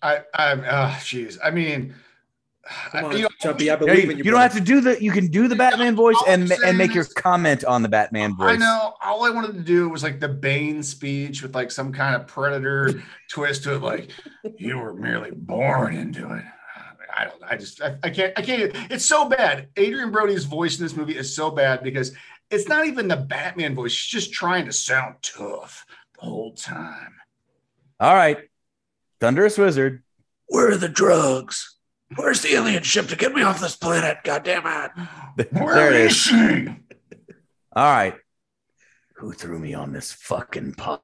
I, 0.00 0.20
I'm, 0.32 0.60
oh, 0.60 0.96
jeez. 1.00 1.38
I 1.42 1.50
mean, 1.50 1.94
Come 2.90 3.04
on, 3.06 3.16
you 3.16 3.22
know, 3.22 3.28
Chumpy, 3.42 3.72
I 3.72 3.76
believe 3.76 4.04
you, 4.04 4.10
in 4.10 4.18
you. 4.18 4.24
you 4.24 4.30
don't 4.30 4.40
have 4.40 4.54
to 4.54 4.60
do 4.60 4.80
the. 4.80 5.02
You 5.02 5.12
can 5.12 5.26
do 5.26 5.48
the 5.48 5.56
Batman 5.56 5.94
voice 5.94 6.16
all 6.20 6.28
and 6.28 6.50
and 6.50 6.78
make 6.78 6.94
your 6.94 7.04
comment 7.04 7.64
on 7.64 7.82
the 7.82 7.88
Batman 7.88 8.36
voice. 8.36 8.54
I 8.54 8.56
know. 8.56 8.94
All 9.04 9.24
I 9.24 9.30
wanted 9.30 9.54
to 9.54 9.60
do 9.60 9.88
was 9.88 10.02
like 10.02 10.20
the 10.20 10.28
Bane 10.28 10.82
speech 10.82 11.42
with 11.42 11.54
like 11.54 11.70
some 11.70 11.92
kind 11.92 12.14
of 12.14 12.26
predator 12.26 13.02
twist 13.30 13.64
to 13.64 13.74
it, 13.74 13.82
like 13.82 14.10
you 14.56 14.78
were 14.78 14.94
merely 14.94 15.30
born 15.32 15.94
into 15.94 16.32
it. 16.32 16.44
I 17.16 17.24
don't. 17.24 17.42
I 17.44 17.56
just. 17.56 17.82
I, 17.82 17.96
I 18.02 18.10
can't. 18.10 18.32
I 18.36 18.42
can't. 18.42 18.72
It's 18.90 19.04
so 19.04 19.28
bad. 19.28 19.68
Adrien 19.78 20.10
Brody's 20.10 20.44
voice 20.44 20.78
in 20.78 20.84
this 20.84 20.96
movie 20.96 21.16
is 21.16 21.34
so 21.34 21.50
bad 21.50 21.82
because 21.82 22.14
it's 22.50 22.68
not 22.68 22.86
even 22.86 23.08
the 23.08 23.16
Batman 23.16 23.74
voice. 23.74 23.92
She's 23.92 24.22
just 24.22 24.32
trying 24.32 24.66
to 24.66 24.72
sound 24.72 25.16
tough 25.22 25.86
the 26.14 26.26
whole 26.26 26.54
time. 26.54 27.14
All 28.00 28.14
right, 28.14 28.38
Thunderous 29.20 29.58
Wizard. 29.58 30.02
Where 30.48 30.70
are 30.70 30.76
the 30.76 30.88
drugs? 30.88 31.73
Where's 32.16 32.42
the 32.42 32.54
alien 32.54 32.82
ship 32.82 33.08
to 33.08 33.16
get 33.16 33.34
me 33.34 33.42
off 33.42 33.60
this 33.60 33.76
planet? 33.76 34.18
God 34.24 34.44
damn 34.44 34.66
it. 34.66 35.48
Where 35.52 35.74
There 35.74 35.92
it 35.92 36.00
is 36.02 36.12
is. 36.12 36.16
she? 36.18 36.68
All 37.72 37.84
right. 37.84 38.14
Who 39.16 39.32
threw 39.32 39.58
me 39.58 39.74
on 39.74 39.92
this 39.92 40.12
fucking 40.12 40.74
pod? 40.74 41.00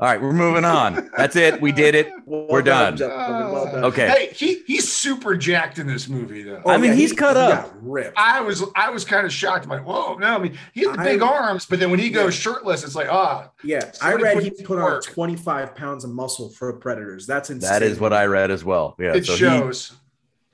All 0.00 0.08
right, 0.08 0.20
we're 0.20 0.32
moving 0.32 0.64
on. 0.64 1.08
That's 1.16 1.36
it. 1.36 1.60
We 1.60 1.70
did 1.70 1.94
it. 1.94 2.10
We're 2.26 2.62
done. 2.62 2.96
gentlemen, 2.96 3.52
well 3.52 3.64
done. 3.66 3.84
Okay. 3.84 4.08
Hey, 4.08 4.30
he 4.34 4.62
he's 4.66 4.90
super 4.92 5.36
jacked 5.36 5.78
in 5.78 5.86
this 5.86 6.08
movie 6.08 6.42
though. 6.42 6.62
I 6.66 6.78
mean, 6.78 6.94
he's 6.94 7.12
cut 7.12 7.36
up. 7.36 7.66
got 7.72 7.82
ripped. 7.88 8.18
I 8.18 8.40
was 8.40 8.64
I 8.74 8.90
was 8.90 9.04
kind 9.04 9.24
of 9.24 9.32
shocked. 9.32 9.64
I'm 9.64 9.70
like, 9.70 9.86
whoa, 9.86 10.16
no, 10.16 10.34
I 10.34 10.38
mean, 10.38 10.58
he 10.72 10.80
had 10.84 10.96
the 10.96 11.00
I- 11.00 11.04
big 11.04 11.22
arms, 11.22 11.64
but 11.66 11.78
then 11.78 11.90
when 11.92 12.00
he 12.00 12.08
Yeah. 12.08 12.14
goes 12.24 12.34
shirtless, 12.34 12.82
it's 12.82 12.96
like, 12.96 13.08
ah, 13.08 13.50
yeah, 13.62 13.92
I 14.02 14.14
read 14.14 14.34
put 14.34 14.42
he 14.42 14.50
put 14.64 14.78
on 14.80 15.00
25 15.00 15.76
pounds 15.76 16.02
of 16.02 16.10
muscle 16.10 16.50
for 16.50 16.72
predators. 16.72 17.24
That's 17.28 17.50
insane. 17.50 17.70
That 17.70 17.82
is 17.84 18.00
what 18.00 18.12
I 18.12 18.24
read 18.26 18.50
as 18.50 18.64
well. 18.64 18.96
Yeah. 18.98 19.14
it 19.14 19.24
so 19.26 19.32
he- 19.34 19.38
shows. 19.38 19.92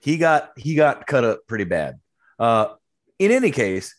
he 0.01 0.19
got 0.19 0.53
he 0.59 0.75
got 0.75 1.07
cut 1.07 1.25
up 1.25 1.47
pretty 1.47 1.65
bad. 1.65 1.99
Uh, 2.39 2.75
in 3.19 3.31
any 3.33 3.51
case, 3.53 3.95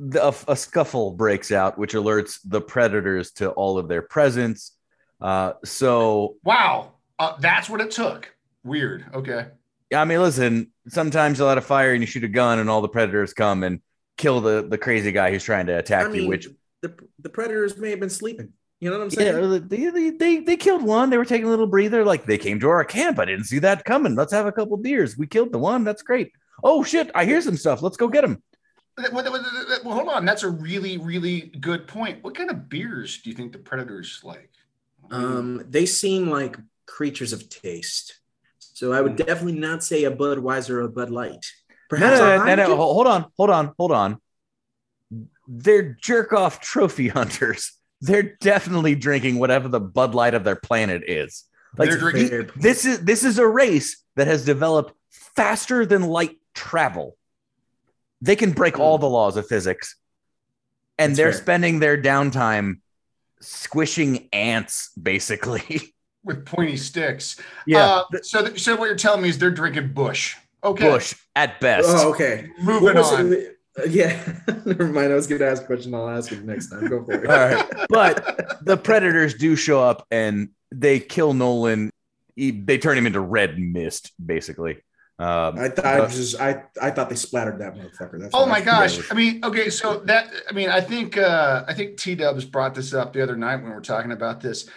the, 0.00 0.28
a, 0.28 0.34
a 0.48 0.56
scuffle 0.56 1.12
breaks 1.12 1.52
out, 1.52 1.78
which 1.78 1.92
alerts 1.92 2.38
the 2.44 2.60
predators 2.60 3.32
to 3.32 3.50
all 3.50 3.78
of 3.78 3.86
their 3.86 4.02
presence. 4.02 4.72
Uh, 5.20 5.52
so 5.64 6.36
Wow, 6.42 6.94
uh, 7.18 7.36
that's 7.38 7.68
what 7.68 7.80
it 7.80 7.90
took. 7.90 8.34
Weird. 8.64 9.04
Okay. 9.14 9.46
Yeah, 9.90 10.00
I 10.00 10.04
mean, 10.04 10.20
listen, 10.20 10.72
sometimes 10.88 11.38
you 11.38 11.44
light 11.44 11.58
a 11.58 11.60
fire 11.60 11.92
and 11.92 12.02
you 12.02 12.06
shoot 12.06 12.24
a 12.24 12.28
gun, 12.28 12.58
and 12.58 12.70
all 12.70 12.80
the 12.80 12.88
predators 12.88 13.34
come 13.34 13.62
and 13.62 13.80
kill 14.16 14.40
the 14.40 14.66
the 14.66 14.78
crazy 14.78 15.12
guy 15.12 15.30
who's 15.30 15.44
trying 15.44 15.66
to 15.66 15.78
attack 15.78 16.06
I 16.06 16.08
mean, 16.08 16.22
you. 16.22 16.28
Which 16.28 16.48
the, 16.80 16.94
the 17.18 17.28
predators 17.28 17.76
may 17.76 17.90
have 17.90 18.00
been 18.00 18.10
sleeping. 18.10 18.52
You 18.78 18.88
know 18.88 18.98
what 18.98 19.04
I'm 19.04 19.10
yeah, 19.10 19.32
saying? 19.32 19.68
they, 19.68 19.90
they, 19.90 20.10
they 20.10 20.38
they 20.40 20.56
killed 20.56 20.82
one. 20.82 21.10
They 21.10 21.18
were 21.18 21.26
taking 21.26 21.46
a 21.46 21.50
little 21.50 21.66
breather. 21.66 22.04
Like 22.04 22.24
they 22.24 22.38
came 22.38 22.60
to 22.60 22.68
our 22.70 22.84
camp. 22.84 23.18
I 23.18 23.26
didn't 23.26 23.44
see 23.44 23.58
that 23.58 23.84
coming. 23.84 24.14
Let's 24.14 24.32
have 24.32 24.46
a 24.46 24.52
couple 24.52 24.78
beers. 24.78 25.18
We 25.18 25.26
killed 25.26 25.52
the 25.52 25.58
one. 25.58 25.84
That's 25.84 26.02
great. 26.02 26.32
Oh 26.64 26.82
shit! 26.82 27.10
I 27.14 27.26
hear 27.26 27.42
some 27.42 27.56
stuff. 27.56 27.82
Let's 27.82 27.98
go 27.98 28.08
get 28.08 28.24
him. 28.24 28.42
Well, 29.12 29.94
hold 29.94 30.08
on. 30.08 30.24
That's 30.24 30.42
a 30.42 30.50
really, 30.50 30.98
really 30.98 31.40
good 31.60 31.86
point. 31.86 32.22
What 32.22 32.34
kind 32.34 32.50
of 32.50 32.68
beers 32.68 33.20
do 33.22 33.30
you 33.30 33.36
think 33.36 33.52
the 33.52 33.58
predators 33.58 34.20
like? 34.22 34.50
Um, 35.10 35.64
they 35.68 35.86
seem 35.86 36.30
like 36.30 36.56
creatures 36.86 37.32
of 37.32 37.48
taste. 37.48 38.20
So 38.58 38.92
I 38.92 39.00
would 39.00 39.16
definitely 39.16 39.58
not 39.58 39.82
say 39.82 40.04
a 40.04 40.10
Budweiser 40.10 40.70
or 40.70 40.80
a 40.82 40.88
Bud 40.88 41.10
Light. 41.10 41.44
Perhaps 41.88 42.18
no, 42.18 42.34
a 42.34 42.38
no, 42.38 42.54
no, 42.54 42.68
no, 42.68 42.76
Hold 42.76 43.06
on, 43.06 43.26
hold 43.36 43.50
on, 43.50 43.74
hold 43.76 43.92
on. 43.92 44.20
They're 45.48 45.96
jerk 46.00 46.32
off 46.32 46.60
trophy 46.60 47.08
hunters. 47.18 47.72
They're 48.00 48.36
definitely 48.40 48.94
drinking 48.94 49.38
whatever 49.38 49.68
the 49.68 49.80
Bud 49.80 50.14
Light 50.14 50.34
of 50.34 50.44
their 50.44 50.56
planet 50.56 51.02
is. 51.06 51.44
Like 51.76 51.90
They're 51.90 51.98
drinking- 51.98 52.50
this 52.56 52.84
is 52.84 53.00
this 53.04 53.24
is 53.24 53.38
a 53.38 53.46
race 53.46 54.02
that 54.16 54.26
has 54.26 54.44
developed 54.44 54.92
faster 55.10 55.84
than 55.84 56.02
light 56.02 56.36
travel. 56.54 57.16
They 58.22 58.36
can 58.36 58.52
break 58.52 58.78
all 58.78 58.98
the 58.98 59.08
laws 59.08 59.36
of 59.36 59.46
physics, 59.46 59.96
and 60.98 61.10
That's 61.12 61.16
they're 61.16 61.32
fair. 61.32 61.40
spending 61.40 61.80
their 61.80 62.00
downtime 62.00 62.80
squishing 63.40 64.28
ants, 64.32 64.90
basically. 65.00 65.80
With 66.24 66.44
pointy 66.44 66.76
sticks. 66.76 67.40
Yeah, 67.66 67.86
Uh, 67.86 68.04
so, 68.22 68.46
th- 68.46 68.60
so 68.62 68.76
what 68.76 68.86
you're 68.86 68.96
telling 68.96 69.22
me 69.22 69.30
is 69.30 69.38
they're 69.38 69.50
drinking 69.50 69.94
Busch. 69.94 70.36
Okay. 70.62 70.84
Busch 70.90 71.14
at 71.34 71.58
best. 71.60 71.88
Oh, 71.88 72.10
okay. 72.10 72.50
Moving 72.62 72.98
on. 72.98 73.32
it? 73.32 73.56
Uh, 73.78 73.84
yeah. 73.84 74.22
Never 74.66 74.88
mind. 74.88 75.10
I 75.12 75.14
was 75.14 75.26
going 75.26 75.38
to 75.40 75.48
ask 75.48 75.62
a 75.62 75.66
question. 75.66 75.94
I'll 75.94 76.10
ask 76.10 76.30
it 76.30 76.44
next 76.44 76.68
time. 76.68 76.86
Go 76.88 77.02
for 77.02 77.12
it. 77.14 77.30
All 77.30 77.36
right. 77.56 77.86
But 77.88 78.62
the 78.66 78.76
predators 78.76 79.32
do 79.32 79.56
show 79.56 79.80
up 79.82 80.06
and 80.10 80.50
they 80.70 81.00
kill 81.00 81.32
Nolan. 81.32 81.90
He, 82.36 82.50
they 82.50 82.76
turn 82.76 82.98
him 82.98 83.06
into 83.06 83.20
red 83.20 83.58
mist, 83.58 84.12
basically. 84.22 84.76
Um, 85.20 85.58
I 85.58 85.68
thought 85.68 85.84
I 85.84 86.06
just 86.06 86.40
I 86.40 86.62
I 86.80 86.90
thought 86.90 87.10
they 87.10 87.16
splattered 87.16 87.58
that 87.60 87.74
motherfucker. 87.74 88.18
That's 88.18 88.30
Oh 88.34 88.46
my 88.46 88.56
I- 88.56 88.60
gosh! 88.62 89.10
I 89.10 89.14
mean, 89.14 89.44
okay, 89.44 89.68
so 89.68 89.98
that 90.06 90.30
I 90.48 90.52
mean, 90.52 90.70
I 90.70 90.80
think 90.80 91.18
uh, 91.18 91.64
I 91.68 91.74
think 91.74 91.98
T 91.98 92.14
Dubs 92.14 92.44
brought 92.46 92.74
this 92.74 92.94
up 92.94 93.12
the 93.12 93.22
other 93.22 93.36
night 93.36 93.56
when 93.56 93.66
we 93.66 93.70
were 93.72 93.80
talking 93.82 94.12
about 94.12 94.40
this. 94.40 94.68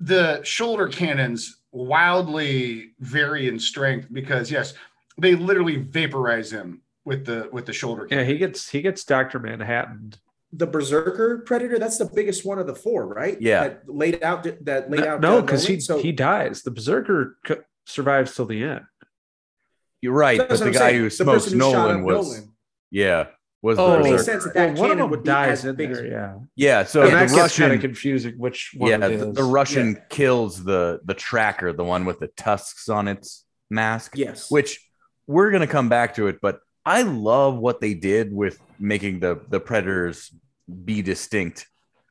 The 0.00 0.42
shoulder 0.42 0.88
cannons 0.88 1.60
wildly 1.72 2.92
vary 3.00 3.46
in 3.48 3.58
strength 3.58 4.08
because 4.10 4.50
yes, 4.50 4.74
they 5.18 5.34
literally 5.34 5.76
vaporize 5.76 6.50
him 6.50 6.80
with 7.04 7.26
the 7.26 7.48
with 7.52 7.66
the 7.66 7.72
shoulder. 7.74 8.08
Yeah, 8.10 8.24
he 8.24 8.38
gets 8.38 8.70
he 8.70 8.80
gets 8.80 9.04
Doctor 9.04 9.38
Manhattan. 9.38 10.14
The 10.50 10.66
Berserker 10.66 11.42
Predator. 11.44 11.78
That's 11.78 11.98
the 11.98 12.06
biggest 12.14 12.46
one 12.46 12.58
of 12.58 12.66
the 12.66 12.74
four, 12.74 13.06
right? 13.06 13.38
Yeah. 13.38 13.64
That 13.68 13.82
laid 13.86 14.22
out. 14.22 14.44
That 14.64 14.90
laid 14.90 15.04
out. 15.04 15.20
No, 15.20 15.42
because 15.42 15.66
he 15.66 15.78
So- 15.78 15.98
he 15.98 16.10
dies. 16.10 16.62
The 16.62 16.70
Berserker 16.70 17.36
c- 17.46 17.56
survives 17.84 18.34
till 18.34 18.46
the 18.46 18.62
end. 18.64 18.80
You're 20.00 20.12
right, 20.12 20.38
That's 20.38 20.50
but 20.50 20.58
the 20.60 20.64
I'm 20.66 20.72
guy 20.72 20.78
saying. 20.78 20.96
who 20.98 21.04
The 21.04 21.10
smokes 21.10 21.44
person 21.44 21.58
who 21.60 21.64
shot 21.64 21.72
Nolan 21.72 21.96
up 22.00 22.02
was 22.04 22.26
Nolan. 22.38 22.52
yeah 22.90 23.26
was 23.62 23.78
Oh, 23.78 23.90
the 23.92 23.98
It 23.98 24.10
makes 24.12 24.24
sense 24.24 24.44
that 24.44 24.54
Well, 24.54 24.66
that 24.66 24.78
one 24.78 24.90
of 24.90 24.96
cannon 24.96 24.98
them 24.98 25.10
would 25.10 25.24
die 25.24 25.46
as 25.48 25.64
in 25.64 25.74
big 25.74 25.92
there. 25.92 26.06
Yeah, 26.06 26.34
Yeah, 26.54 26.84
so 26.84 27.02
and 27.02 27.10
the 27.10 27.16
that 27.16 27.20
gets 27.22 27.32
kind 27.32 27.42
Russian 27.42 27.70
of 27.72 27.80
confusing. 27.80 28.34
Which 28.38 28.70
one 28.76 28.90
yeah 28.90 29.06
it 29.08 29.16
the, 29.18 29.32
the 29.32 29.42
Russian 29.44 29.94
Yeah. 29.94 30.00
kills 30.10 30.62
the 30.64 31.00
the 31.04 31.14
tracker, 31.14 31.72
the 31.72 31.84
one 31.84 32.04
with 32.04 32.20
the 32.20 32.28
tusks 32.28 32.88
on 32.88 33.08
its 33.08 33.44
mask. 33.70 34.12
Yes. 34.16 34.50
which 34.50 34.80
we're 35.26 35.50
gonna 35.50 35.66
come 35.66 35.88
back 35.88 36.14
to 36.14 36.28
it, 36.28 36.38
but 36.40 36.60
I 36.86 37.02
love 37.02 37.58
what 37.58 37.80
they 37.80 37.94
did 37.94 38.32
with 38.32 38.58
making 38.78 39.20
the 39.20 39.40
the 39.48 39.60
predators 39.60 40.30
be 40.84 41.02
distinct. 41.02 41.66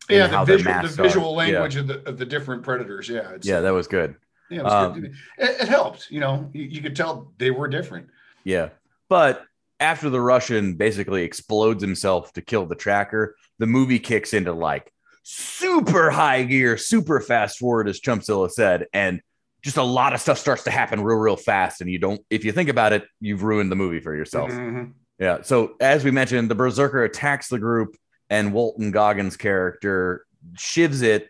yeah, 0.10 0.28
the 0.28 0.44
visual, 0.46 0.74
the 0.74 0.80
masks 0.82 1.00
are. 1.00 1.04
visual 1.04 1.32
Yeah. 1.32 1.38
language 1.38 1.76
of 1.78 1.88
the 1.88 2.08
of 2.10 2.18
the 2.18 2.26
different 2.26 2.64
predators. 2.64 3.08
Yeah, 3.10 3.32
it's, 3.36 3.48
Yeah, 3.48 3.62
that 3.62 3.72
was 3.72 3.88
good. 3.88 4.16
Yeah, 4.50 4.60
it, 4.60 4.66
um. 4.66 5.06
It, 5.06 5.12
it 5.38 5.68
helped. 5.68 6.10
You 6.10 6.20
know, 6.20 6.50
you, 6.54 6.64
you 6.64 6.82
could 6.82 6.96
tell 6.96 7.32
they 7.38 7.52
were 7.52 7.68
different. 7.68 8.08
Yeah. 8.44 8.70
But 9.10 9.44
after 9.80 10.10
the 10.10 10.22
Russian 10.22 10.76
basically 10.76 11.24
explodes 11.24 11.84
himself 11.84 12.34
to 12.34 12.42
kill 12.42 12.66
the 12.66 12.76
tracker, 12.76 13.36
the 13.60 13.68
movie 13.68 14.00
kicks 14.00 14.34
into 14.34 14.54
like 14.54 14.92
super 15.24 16.10
high 16.10 16.44
gear, 16.44 16.78
super 16.78 17.20
fast 17.20 17.60
forward, 17.60 17.88
as 17.88 18.00
Chumpzilla 18.00 18.50
said. 18.50 18.88
And 18.94 19.22
just 19.64 19.78
a 19.78 19.84
lot 19.84 20.14
of 20.14 20.22
stuff 20.22 20.38
starts 20.38 20.64
to 20.64 20.72
happen 20.72 21.02
real, 21.02 21.18
real 21.18 21.36
fast. 21.36 21.82
And 21.82 21.90
you 21.90 22.00
don't, 22.00 22.22
if 22.30 22.46
you 22.46 22.52
think 22.52 22.70
about 22.70 22.94
it, 22.94 23.06
you've 23.20 23.44
ruined 23.44 23.72
the 23.72 23.76
movie 23.76 24.00
for 24.00 24.16
yourself. 24.16 24.52
Mhm. 24.52 24.94
Yeah. 25.20 25.42
So 25.42 25.76
as 25.80 26.04
we 26.04 26.12
mentioned, 26.12 26.50
the 26.50 26.56
Berserker 26.56 27.04
attacks 27.04 27.50
the 27.50 27.60
group, 27.60 27.98
and 28.30 28.54
Walton 28.54 28.92
Goggins' 28.92 29.38
character 29.38 30.26
shivs 30.56 31.02
it, 31.02 31.30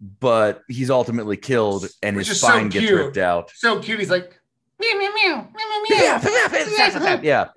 but 0.00 0.62
he's 0.68 0.90
ultimately 0.90 1.36
killed, 1.36 1.86
and 2.02 2.16
Which 2.16 2.28
his 2.28 2.36
is 2.36 2.40
so 2.42 2.48
spine 2.48 2.68
gets 2.68 2.86
cute. 2.86 2.98
ripped 2.98 3.16
out. 3.18 3.50
So 3.54 3.80
cute. 3.80 3.98
He's 4.00 4.10
like 4.10 4.38
meow 4.80 4.98
meow 4.98 5.10
meow 5.14 5.48
meow 5.54 5.82
meow 5.88 6.18
meow. 6.20 7.20
yeah. 7.22 7.48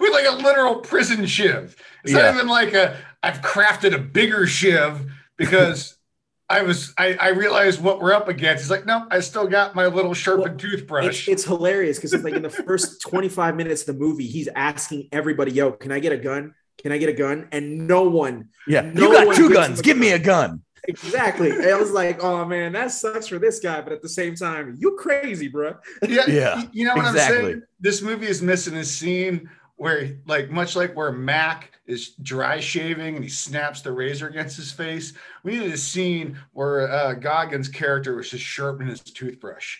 with 0.00 0.12
like 0.12 0.26
a 0.26 0.36
literal 0.42 0.76
prison 0.76 1.26
shiv. 1.26 1.76
It's 2.04 2.12
Yeah. 2.12 2.22
not 2.22 2.34
even 2.34 2.46
like 2.48 2.74
a 2.74 2.96
I've 3.22 3.40
crafted 3.40 3.92
a 3.94 3.98
bigger 3.98 4.46
shiv 4.46 5.10
because 5.36 5.96
I 6.50 6.62
was 6.62 6.94
I, 6.96 7.14
I 7.20 7.28
realized 7.30 7.82
what 7.82 8.00
we're 8.00 8.14
up 8.14 8.28
against. 8.28 8.62
It's 8.62 8.70
like, 8.70 8.86
no, 8.86 9.06
I 9.10 9.20
still 9.20 9.46
got 9.46 9.74
my 9.74 9.86
little 9.86 10.14
sharpened 10.14 10.54
It's, 10.54 10.62
toothbrush. 10.62 11.28
it's 11.28 11.44
hilarious 11.44 11.98
because 11.98 12.14
it's 12.14 12.24
like 12.24 12.32
in 12.34 12.42
the 12.42 12.48
first 12.50 13.02
25 13.06 13.54
minutes 13.56 13.82
of 13.86 13.98
the 13.98 14.00
movie, 14.02 14.26
he's 14.26 14.48
asking 14.56 15.08
everybody, 15.12 15.52
"Yo, 15.52 15.72
can 15.72 15.92
I 15.92 15.98
get 15.98 16.12
a 16.12 16.16
gun? 16.16 16.54
Can 16.80 16.92
I 16.92 16.96
get 16.98 17.10
a 17.10 17.12
gun?" 17.12 17.48
And 17.52 17.86
no 17.86 18.08
one, 18.08 18.48
Yeah. 18.66 18.80
No 18.82 19.08
you 19.08 19.12
got 19.12 19.26
one 19.26 19.36
two 19.36 19.52
guns. 19.52 19.78
him 19.78 19.80
a 19.80 19.82
Give 19.82 19.98
me 19.98 20.12
a 20.12 20.18
gun. 20.18 20.62
Gun. 20.86 20.96
exactly. 20.96 21.50
And 21.50 21.66
I 21.66 21.74
was 21.78 21.90
like, 21.90 22.22
"Oh 22.22 22.44
man, 22.44 22.72
that 22.72 22.90
sucks 22.90 23.26
for 23.28 23.38
this 23.38 23.60
guy," 23.60 23.80
but 23.80 23.92
at 23.92 24.02
the 24.02 24.08
same 24.08 24.34
time, 24.34 24.76
you 24.78 24.96
crazy, 24.98 25.48
bro. 25.48 25.74
yeah, 26.08 26.24
Yeah, 26.26 26.62
you 26.72 26.84
know 26.84 26.94
what 26.94 27.06
exactly. 27.08 27.38
I'm 27.38 27.44
saying? 27.44 27.62
This 27.80 28.02
movie 28.02 28.26
is 28.26 28.42
missing 28.42 28.76
a 28.76 28.84
scene 28.84 29.48
where 29.76 30.18
like 30.26 30.50
much 30.50 30.74
like 30.76 30.96
where 30.96 31.12
Mac 31.12 31.72
is 31.86 32.10
dry 32.22 32.58
shaving 32.60 33.14
and 33.14 33.24
he 33.24 33.30
snaps 33.30 33.80
the 33.80 33.92
razor 33.92 34.28
against 34.28 34.56
his 34.56 34.72
face. 34.72 35.12
We 35.44 35.52
needed 35.52 35.72
a 35.72 35.78
scene 35.78 36.36
where 36.52 36.90
uh, 36.90 37.14
Goggins' 37.14 37.68
character 37.68 38.14
was 38.16 38.28
just 38.30 38.44
sharpening 38.44 38.88
his 38.88 39.00
toothbrush. 39.00 39.78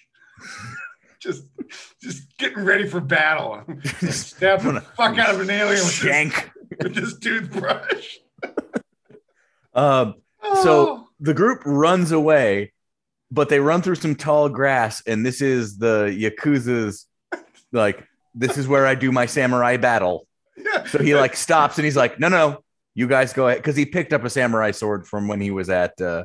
just 1.20 1.44
just 2.01 2.36
getting 2.38 2.64
ready 2.64 2.86
for 2.86 3.01
battle. 3.01 3.64
Snapping 3.99 4.74
the 4.74 4.80
fuck 4.80 5.18
out 5.18 5.34
of 5.34 5.40
an 5.40 5.51
alien 5.51 5.70
with 5.70 5.78
his, 5.82 5.92
Shank. 5.92 6.51
with 6.80 6.94
his 6.94 7.18
toothbrush. 7.18 8.18
Um, 9.74 10.14
Oh. 10.43 10.62
So 10.64 11.09
the 11.20 11.34
group 11.34 11.61
runs 11.64 12.12
away, 12.12 12.72
but 13.30 13.49
they 13.49 13.61
run 13.61 13.82
through 13.82 13.97
some 13.97 14.14
tall 14.14 14.49
grass, 14.49 15.03
and 15.07 15.24
this 15.24 15.41
is 15.41 15.78
the 15.78 16.07
Yakuza's 16.18 17.07
like, 17.72 18.07
this 18.34 18.57
is 18.57 18.66
where 18.68 18.86
I 18.86 18.95
do 18.95 19.11
my 19.12 19.26
samurai 19.26 19.76
battle. 19.76 20.26
yeah. 20.57 20.84
So 20.86 20.99
he 20.99 21.14
like 21.14 21.34
stops 21.36 21.76
and 21.78 21.84
he's 21.84 21.97
like, 21.97 22.18
no, 22.20 22.28
no, 22.28 22.62
you 22.95 23.07
guys 23.07 23.32
go 23.32 23.49
ahead. 23.49 23.62
Cause 23.62 23.76
he 23.76 23.84
picked 23.84 24.12
up 24.12 24.24
a 24.24 24.30
samurai 24.30 24.70
sword 24.70 25.07
from 25.07 25.28
when 25.28 25.41
he 25.41 25.51
was 25.51 25.68
at 25.70 26.01
uh, 26.01 26.24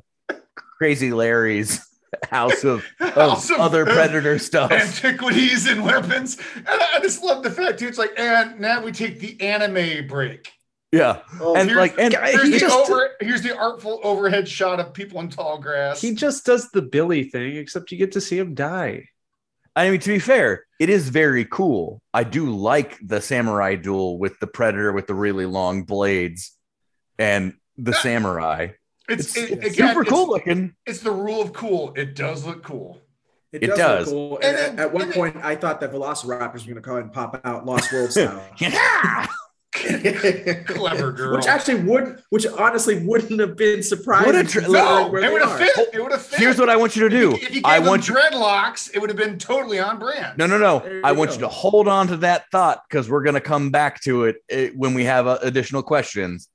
Crazy 0.78 1.12
Larry's 1.12 1.80
house 2.30 2.64
of, 2.64 2.84
of 3.00 3.14
House 3.14 3.50
of- 3.50 3.60
other 3.60 3.86
predator 3.86 4.38
stuff. 4.50 4.72
antiquities 4.72 5.68
and 5.68 5.84
weapons. 5.84 6.38
And 6.56 6.68
I 6.68 6.88
I 6.96 7.00
just 7.00 7.24
love 7.24 7.44
the 7.44 7.52
fact 7.52 7.80
too. 7.80 7.88
It's 7.88 7.98
like, 7.98 8.14
and 8.18 8.60
now 8.60 8.84
we 8.84 8.92
take 8.92 9.20
the 9.20 9.40
anime 9.42 10.08
break. 10.08 10.52
Yeah. 10.94 11.22
Oh, 11.42 11.56
And 11.56 11.70
Here's- 11.70 11.80
like, 11.82 11.98
and 12.00 12.14
Here's 12.14 12.44
he 12.44 12.50
the 12.52 12.60
just- 12.60 12.90
over. 12.92 13.10
Here's 13.20 13.42
the 13.42 13.58
artful 13.58 14.00
overhead 14.04 14.48
shot 14.48 14.80
of 14.80 14.94
people 14.94 15.20
in 15.22 15.28
tall 15.30 15.58
grass. 15.58 16.00
He 16.02 16.14
just 16.14 16.46
does 16.46 16.70
the 16.70 16.84
Billy 16.84 17.24
thing, 17.24 17.56
except 17.58 17.92
you 17.92 17.98
get 17.98 18.12
to 18.12 18.22
see 18.22 18.38
him 18.38 18.54
die. 18.54 19.10
I 19.76 19.90
mean, 19.90 20.00
to 20.02 20.10
be 20.10 20.20
fair, 20.20 20.66
it 20.80 20.90
is 20.90 21.10
very 21.10 21.46
cool. 21.46 22.00
I 22.14 22.24
do 22.24 22.52
like 22.56 23.00
the 23.04 23.22
samurai 23.22 23.74
duel 23.76 24.20
with 24.20 24.40
the 24.40 24.46
predator 24.46 24.94
with 24.94 25.08
the 25.08 25.16
really 25.16 25.48
long 25.48 25.82
blades 25.84 26.52
and 27.18 27.56
the 27.76 27.94
samurai. 27.94 28.68
it's, 29.10 29.36
It's, 29.36 29.38
it- 29.38 29.52
it's 29.64 29.74
again, 29.74 29.88
super 29.90 30.02
it's- 30.04 30.10
cool 30.14 30.28
looking. 30.30 30.76
It's 30.86 31.00
the 31.00 31.10
rule 31.12 31.42
of 31.42 31.54
cool. 31.54 31.94
It 31.96 32.14
does 32.16 32.46
look 32.46 32.62
cool. 32.64 33.02
It 33.52 33.64
look 33.64 33.78
does. 33.78 34.10
cool. 34.10 34.36
And 34.38 34.46
And, 34.46 34.58
then- 34.58 34.74
at, 34.74 34.80
at 34.80 34.94
one 34.94 35.02
and 35.04 35.12
then- 35.12 35.18
point, 35.18 35.38
I 35.44 35.56
thought 35.56 35.80
that 35.82 35.92
Velociraptors 35.92 36.68
were 36.68 36.74
going 36.74 36.76
to 36.76 36.82
come 36.82 36.98
and 36.98 37.12
pop 37.12 37.42
out 37.44 37.66
Lost 37.66 37.92
World 37.92 38.12
style. 38.12 38.44
Yeah. 38.60 39.26
Clever 40.66 41.12
girl. 41.12 41.36
Which 41.36 41.48
actually 41.48 41.82
would, 41.84 42.22
which 42.30 42.46
honestly 42.46 43.04
wouldn't 43.06 43.40
have 43.40 43.56
been 43.58 43.82
surprising. 43.82 44.28
What 44.28 44.36
a 44.36 44.44
tr- 44.44 44.60
considering 44.62 44.74
no, 44.86 45.08
it 45.18 45.32
would 45.32 45.42
have 45.42 45.52
are. 45.52 45.58
fit. 45.58 45.90
It 45.94 46.02
would 46.02 46.12
have 46.12 46.22
fit. 46.22 46.40
Here's 46.40 46.60
what 46.60 46.70
I 46.70 46.76
want 46.76 46.96
you 46.96 47.08
to 47.10 47.16
If 47.16 47.22
do. 47.22 47.30
you- 47.30 47.34
If 47.36 47.42
you 47.56 47.62
gave 47.62 47.66
I 47.66 47.80
them 47.80 47.88
want 47.88 48.08
you. 48.08 48.14
dreadlocks, 48.16 48.90
it 48.94 49.00
would 49.00 49.10
have 49.10 49.18
been 49.18 49.40
totally 49.40 49.80
on 49.80 50.00
brand. 50.00 50.38
No, 50.38 50.46
no, 50.46 50.58
no. 50.58 50.80
There 50.80 50.96
you 50.98 51.02
I 51.04 51.12
want 51.14 51.32
go. 51.32 51.36
you 51.36 51.42
to 51.42 51.48
hold 51.48 51.88
on 51.88 52.08
to 52.08 52.18
that 52.18 52.46
thought 52.52 52.84
because 52.90 53.10
we're 53.10 53.24
going 53.24 53.34
to 53.36 53.42
come 53.42 53.72
back 53.72 54.02
to 54.04 54.26
it 54.26 54.36
eh, 54.50 54.70
when 54.76 54.94
we 54.94 55.06
have 55.06 55.26
uh, 55.28 55.40
additional 55.42 55.82
questions, 55.84 56.48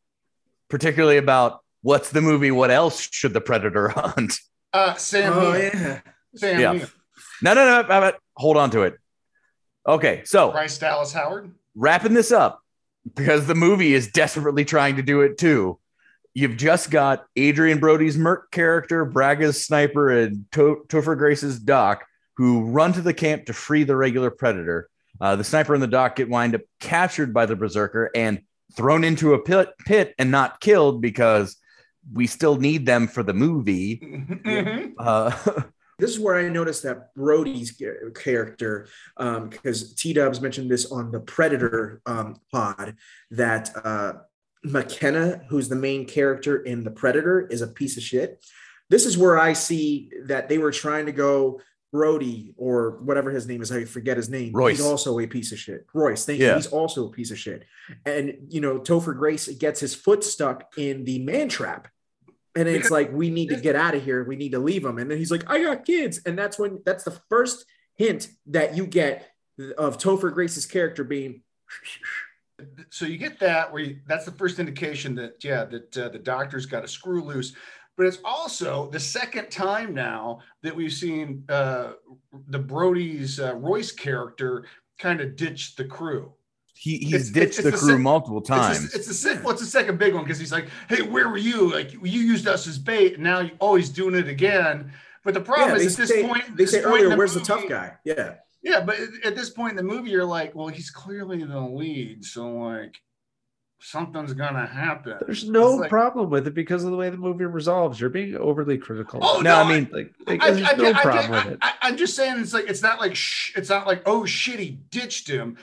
particularly 0.68 1.16
about 1.16 1.60
what's 1.82 2.10
the 2.10 2.20
movie. 2.20 2.50
What 2.50 2.70
else 2.70 3.00
should 3.10 3.32
the 3.34 3.40
predator 3.40 3.88
hunt? 3.94 4.38
Uh, 4.72 4.94
Sam. 4.94 5.32
Oh 5.32 5.52
Neill. 5.52 5.60
yeah. 5.64 6.00
Sam. 6.36 6.60
Yeah. 6.60 6.72
Neill. 6.72 6.86
No, 7.42 7.54
no, 7.54 7.64
no. 7.64 7.88
no, 7.88 8.00
no, 8.00 8.12
Hold 8.36 8.56
on 8.56 8.70
to 8.70 8.82
it. 8.82 8.94
Okay, 9.86 10.22
so 10.24 10.50
Bryce 10.52 10.76
Dallas 10.78 11.12
Howard. 11.12 11.52
wrapping 11.74 12.12
this 12.14 12.30
up 12.30 12.62
because 13.14 13.46
the 13.46 13.54
movie 13.54 13.94
is 13.94 14.08
desperately 14.08 14.64
trying 14.64 14.96
to 14.96 15.02
do 15.02 15.20
it 15.22 15.38
too. 15.38 15.78
You've 16.34 16.56
just 16.56 16.90
got 16.90 17.24
Adrien 17.38 17.78
Brody's 17.80 18.16
Merc 18.16 18.50
character, 18.50 19.04
Braga's 19.04 19.64
sniper, 19.64 20.10
and 20.10 20.44
to- 20.52 20.84
Topher 20.88 21.16
Grace's 21.18 21.58
Doc, 21.58 22.04
who 22.36 22.64
run 22.66 22.92
to 22.92 23.00
the 23.00 23.14
camp 23.14 23.46
to 23.46 23.52
free 23.52 23.82
the 23.84 23.96
regular 23.96 24.30
predator. 24.30 24.88
Uh, 25.20 25.34
the 25.34 25.42
sniper 25.42 25.74
and 25.74 25.82
the 25.82 25.86
Doc 25.88 26.16
get 26.16 26.28
wind 26.28 26.54
up 26.54 26.60
captured 26.80 27.34
by 27.34 27.46
the 27.46 27.56
berserker 27.56 28.10
and 28.14 28.40
thrown 28.76 29.02
into 29.02 29.34
a 29.34 29.42
pit, 29.42 29.70
pit 29.86 30.14
and 30.18 30.30
not 30.30 30.60
killed 30.60 31.00
because 31.02 31.56
we 32.12 32.26
still 32.26 32.56
need 32.56 32.86
them 32.86 33.08
for 33.08 33.22
the 33.22 33.34
movie. 33.34 33.98
Mhm. 34.02 34.92
Uh, 34.98 35.62
This 35.98 36.12
is 36.12 36.20
where 36.20 36.36
I 36.36 36.48
noticed 36.48 36.84
that 36.84 37.12
Brody's 37.14 37.76
character, 38.14 38.86
because 39.16 39.94
T 39.94 40.12
Dubs 40.12 40.40
mentioned 40.40 40.70
this 40.70 40.92
on 40.92 41.10
the 41.10 41.18
Predator 41.18 42.00
um, 42.06 42.36
pod, 42.52 42.94
that 43.32 43.70
uh, 43.84 44.12
McKenna, 44.62 45.42
who's 45.48 45.68
the 45.68 45.76
main 45.76 46.06
character 46.06 46.58
in 46.62 46.84
the 46.84 46.90
Predator, 46.92 47.48
is 47.48 47.62
a 47.62 47.66
piece 47.66 47.96
of 47.96 48.04
shit. 48.04 48.44
This 48.90 49.06
is 49.06 49.18
where 49.18 49.38
I 49.38 49.54
see 49.54 50.10
that 50.26 50.48
they 50.48 50.58
were 50.58 50.70
trying 50.72 51.06
to 51.06 51.12
go 51.12 51.60
Brody 51.92 52.54
or 52.56 52.98
whatever 53.02 53.30
his 53.30 53.48
name 53.48 53.60
is. 53.60 53.72
I 53.72 53.84
forget 53.84 54.16
his 54.16 54.28
name. 54.28 54.52
Royce. 54.52 54.76
He's 54.76 54.86
also 54.86 55.18
a 55.18 55.26
piece 55.26 55.50
of 55.52 55.58
shit. 55.58 55.84
Royce, 55.92 56.24
thank 56.24 56.38
Yeah. 56.38 56.50
you. 56.50 56.54
He's 56.56 56.66
also 56.68 57.06
a 57.06 57.10
piece 57.10 57.30
of 57.30 57.38
shit. 57.38 57.64
And 58.06 58.46
you 58.50 58.60
know, 58.60 58.78
Topher 58.78 59.16
Grace 59.16 59.48
gets 59.48 59.80
his 59.80 59.94
foot 59.96 60.22
stuck 60.22 60.72
in 60.78 61.04
the 61.04 61.18
man 61.18 61.48
trap. 61.48 61.88
And 62.58 62.68
it's 62.68 62.90
like, 62.90 63.12
we 63.12 63.30
need 63.30 63.50
to 63.50 63.56
get 63.56 63.76
out 63.76 63.94
of 63.94 64.02
here. 64.02 64.24
We 64.24 64.36
need 64.36 64.52
to 64.52 64.58
leave 64.58 64.84
him. 64.84 64.98
And 64.98 65.10
then 65.10 65.18
he's 65.18 65.30
like, 65.30 65.48
I 65.48 65.62
got 65.62 65.84
kids. 65.84 66.20
And 66.26 66.36
that's 66.36 66.58
when 66.58 66.80
that's 66.84 67.04
the 67.04 67.18
first 67.28 67.64
hint 67.96 68.28
that 68.46 68.76
you 68.76 68.86
get 68.86 69.30
of 69.76 69.98
Topher 69.98 70.32
Grace's 70.32 70.66
character 70.66 71.04
being 71.04 71.42
so 72.90 73.04
you 73.04 73.18
get 73.18 73.38
that 73.38 73.72
where 73.72 73.82
you, 73.82 73.98
that's 74.06 74.24
the 74.24 74.32
first 74.32 74.58
indication 74.58 75.14
that 75.14 75.42
yeah 75.44 75.64
that 75.64 75.96
uh, 75.96 76.08
the 76.08 76.18
doctor's 76.18 76.66
got 76.66 76.84
a 76.84 76.88
screw 76.88 77.22
loose 77.22 77.54
but 77.96 78.06
it's 78.06 78.18
also 78.24 78.88
the 78.90 79.00
second 79.00 79.50
time 79.50 79.94
now 79.94 80.38
that 80.62 80.74
we've 80.74 80.92
seen 80.92 81.44
uh, 81.48 81.92
the 82.48 82.58
brody's 82.58 83.38
uh, 83.38 83.54
royce 83.56 83.92
character 83.92 84.64
kind 84.98 85.20
of 85.20 85.36
ditch 85.36 85.76
the 85.76 85.84
crew 85.84 86.32
he, 86.80 86.94
It's- 86.96 87.10
he's 87.10 87.30
ditched 87.32 87.46
it's 87.48 87.56
the 87.64 87.70
the 87.72 87.76
crew 87.76 87.88
same- 87.94 88.02
multiple 88.02 88.38
it's 88.38 88.48
times. 88.48 88.94
it's 88.94 89.06
the 89.08 89.14
sec- 89.14 89.44
what's 89.44 89.60
the 89.60 89.66
second 89.66 89.98
big 89.98 90.14
one 90.14 90.22
because 90.22 90.38
he's 90.38 90.52
like 90.52 90.68
hey 90.88 91.02
where 91.02 91.28
were 91.28 91.36
you 91.36 91.72
like 91.72 91.92
you 91.92 91.98
used 92.02 92.46
us 92.46 92.66
as 92.68 92.78
bait 92.78 93.14
and 93.14 93.22
now 93.24 93.40
you're 93.40 93.56
oh, 93.60 93.66
always 93.68 93.88
doing 93.88 94.14
it 94.14 94.28
again 94.28 94.92
but 95.24 95.34
the 95.34 95.40
problem 95.40 95.70
yeah, 95.70 95.84
is 95.84 95.94
at 95.94 95.98
this 95.98 96.08
say, 96.10 96.22
point 96.26 96.44
they 96.56 96.64
this 96.64 96.70
say 96.70 96.82
point 96.82 96.94
earlier, 96.94 97.08
the 97.10 97.16
where's 97.16 97.34
the 97.34 97.40
tough 97.40 97.68
guy? 97.68 97.94
Yeah. 98.04 98.34
yeah, 98.62 98.80
but 98.80 98.98
at- 98.98 99.26
at 99.26 99.36
this 99.36 99.50
point 99.50 99.72
in 99.72 99.76
the 99.76 99.82
movie, 99.82 100.10
you're 100.10 100.24
like, 100.24 100.54
well, 100.54 100.68
he's 100.68 100.90
clearly 100.90 101.42
the 101.44 101.60
lead, 101.60 102.24
so 102.24 102.48
like 102.48 102.94
something's 103.80 104.32
gonna 104.32 104.66
happen. 104.66 105.18
There's 105.26 105.48
no 105.48 105.72
like- 105.72 105.90
problem 105.90 106.30
with 106.30 106.46
it 106.46 106.54
because 106.54 106.84
of 106.84 106.90
the 106.90 106.96
way 106.96 107.10
the 107.10 107.16
movie 107.16 107.44
resolves. 107.44 108.00
You're 108.00 108.10
being 108.10 108.36
overly 108.36 108.78
critical. 108.78 109.20
Oh, 109.22 109.40
no, 109.40 109.56
I 109.56 109.62
no, 109.64 109.68
mean, 109.74 109.88
like, 109.92 110.14
like, 110.26 110.42
I, 110.42 110.50
there's 110.50 110.68
I, 110.68 110.72
no 110.76 110.90
I, 110.90 111.02
problem 111.02 111.32
I, 111.32 111.44
with 111.44 111.52
it. 111.54 111.58
I, 111.62 111.72
I'm 111.82 111.96
just 111.96 112.16
saying, 112.16 112.40
it's 112.40 112.54
like 112.54 112.68
it's 112.68 112.82
not 112.82 112.98
like 113.00 113.14
sh- 113.14 113.52
it's 113.56 113.68
not 113.68 113.86
like 113.86 114.02
oh 114.06 114.24
shit, 114.24 114.58
he 114.60 114.70
ditched 114.90 115.28
him. 115.28 115.56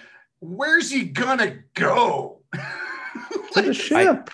Where's 0.47 0.91
he 0.91 1.05
gonna 1.05 1.59
go? 1.73 2.41
To 3.53 3.61
the 3.61 3.73
ship. 3.73 4.29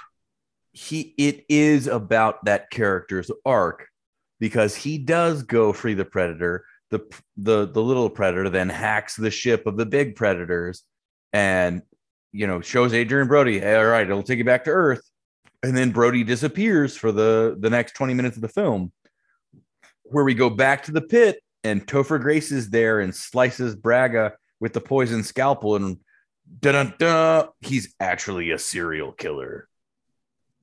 he 0.71 1.13
it 1.17 1.45
is 1.47 1.85
about 1.85 2.43
that 2.45 2.71
character's 2.71 3.29
arc 3.45 3.87
because 4.39 4.75
he 4.75 4.97
does 4.97 5.43
go 5.43 5.73
free 5.73 5.93
the 5.93 6.05
predator 6.05 6.65
the 6.89 7.01
the 7.37 7.67
the 7.67 7.81
little 7.83 8.09
predator 8.09 8.49
then 8.49 8.67
hacks 8.67 9.15
the 9.15 9.29
ship 9.29 9.67
of 9.67 9.77
the 9.77 9.85
big 9.85 10.15
predators 10.15 10.83
and 11.33 11.83
you 12.31 12.47
know 12.47 12.61
shows 12.61 12.93
adrien 12.93 13.27
brody 13.27 13.59
hey, 13.59 13.75
all 13.75 13.85
right 13.85 14.09
it'll 14.09 14.23
take 14.23 14.39
you 14.39 14.43
back 14.43 14.63
to 14.63 14.71
earth 14.71 15.03
and 15.61 15.77
then 15.77 15.91
brody 15.91 16.23
disappears 16.23 16.97
for 16.97 17.11
the 17.11 17.55
the 17.59 17.69
next 17.69 17.93
20 17.93 18.15
minutes 18.15 18.35
of 18.37 18.41
the 18.41 18.49
film 18.49 18.91
where 20.05 20.23
we 20.23 20.33
go 20.33 20.49
back 20.49 20.81
to 20.83 20.91
the 20.91 21.01
pit 21.01 21.39
and 21.63 21.85
topher 21.85 22.19
grace 22.19 22.51
is 22.51 22.71
there 22.71 23.01
and 23.01 23.13
slices 23.15 23.75
braga 23.75 24.33
with 24.61 24.71
the 24.71 24.79
poison 24.79 25.23
scalpel 25.23 25.75
and 25.75 25.97
dun 26.59 26.93
he's 27.59 27.93
actually 27.99 28.51
a 28.51 28.57
serial 28.57 29.11
killer 29.11 29.67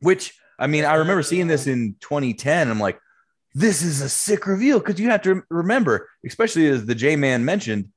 which 0.01 0.33
I 0.59 0.67
mean, 0.67 0.85
I 0.85 0.95
remember 0.95 1.23
seeing 1.23 1.47
this 1.47 1.67
in 1.67 1.95
2010. 2.01 2.69
I'm 2.69 2.81
like, 2.81 2.99
this 3.55 3.83
is 3.83 4.01
a 4.01 4.09
sick 4.09 4.47
reveal 4.47 4.79
because 4.79 4.99
you 4.99 5.11
have 5.11 5.23
to 5.23 5.43
remember, 5.49 6.09
especially 6.27 6.67
as 6.67 6.85
the 6.85 6.95
J 6.95 7.17
Man 7.17 7.45
mentioned, 7.45 7.89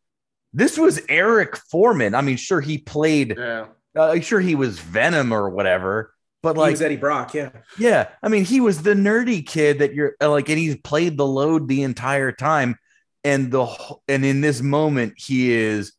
this 0.54 0.78
was 0.78 1.02
Eric 1.10 1.58
Forman. 1.58 2.14
I 2.14 2.22
mean, 2.22 2.38
sure 2.38 2.62
he 2.62 2.78
played, 2.78 3.36
yeah, 3.38 3.68
uh, 3.96 4.20
sure 4.20 4.40
he 4.40 4.56
was 4.56 4.80
Venom 4.80 5.32
or 5.32 5.50
whatever, 5.50 6.14
but 6.44 6.58
like, 6.58 6.80
Eddie 6.80 6.98
Brock, 6.98 7.34
yeah. 7.34 7.50
yeah, 7.78 8.10
I 8.22 8.30
mean, 8.30 8.46
he 8.46 8.60
was 8.60 8.82
the 8.82 8.94
nerdy 8.94 9.46
kid 9.46 9.80
that 9.80 9.94
you're 9.94 10.16
like, 10.20 10.50
and 10.50 10.58
he's 10.58 10.76
played 10.78 11.18
the 11.18 11.26
load 11.26 11.68
the 11.68 11.84
entire 11.84 12.32
time, 12.32 12.78
and 13.24 13.52
the 13.52 13.68
and 14.08 14.26
in 14.26 14.42
this 14.42 14.62
moment 14.62 15.14
he 15.18 15.52
is 15.52 15.94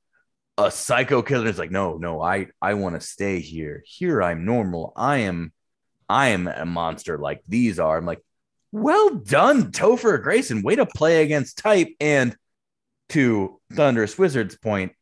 a 0.58 0.70
psycho 0.70 1.22
killer. 1.22 1.48
It's 1.48 1.58
like, 1.58 1.70
no, 1.70 1.96
no, 1.96 2.20
I 2.20 2.48
I 2.60 2.74
want 2.74 2.94
to 2.94 3.06
stay 3.06 3.40
here. 3.40 3.82
Here 3.86 4.22
I'm 4.22 4.44
normal. 4.44 4.92
I 4.96 5.18
am, 5.18 5.52
I 6.08 6.28
am 6.28 6.46
a 6.46 6.66
monster 6.66 7.18
like 7.18 7.42
these 7.48 7.78
are. 7.78 7.96
I'm 7.96 8.06
like, 8.06 8.22
well 8.70 9.10
done, 9.10 9.72
Topher 9.72 10.22
Grayson. 10.22 10.62
Way 10.62 10.76
to 10.76 10.86
play 10.86 11.22
against 11.22 11.58
type. 11.58 11.88
And 12.00 12.36
to 13.10 13.60
Thunderous 13.72 14.18
Wizard's 14.18 14.56
point, 14.56 14.92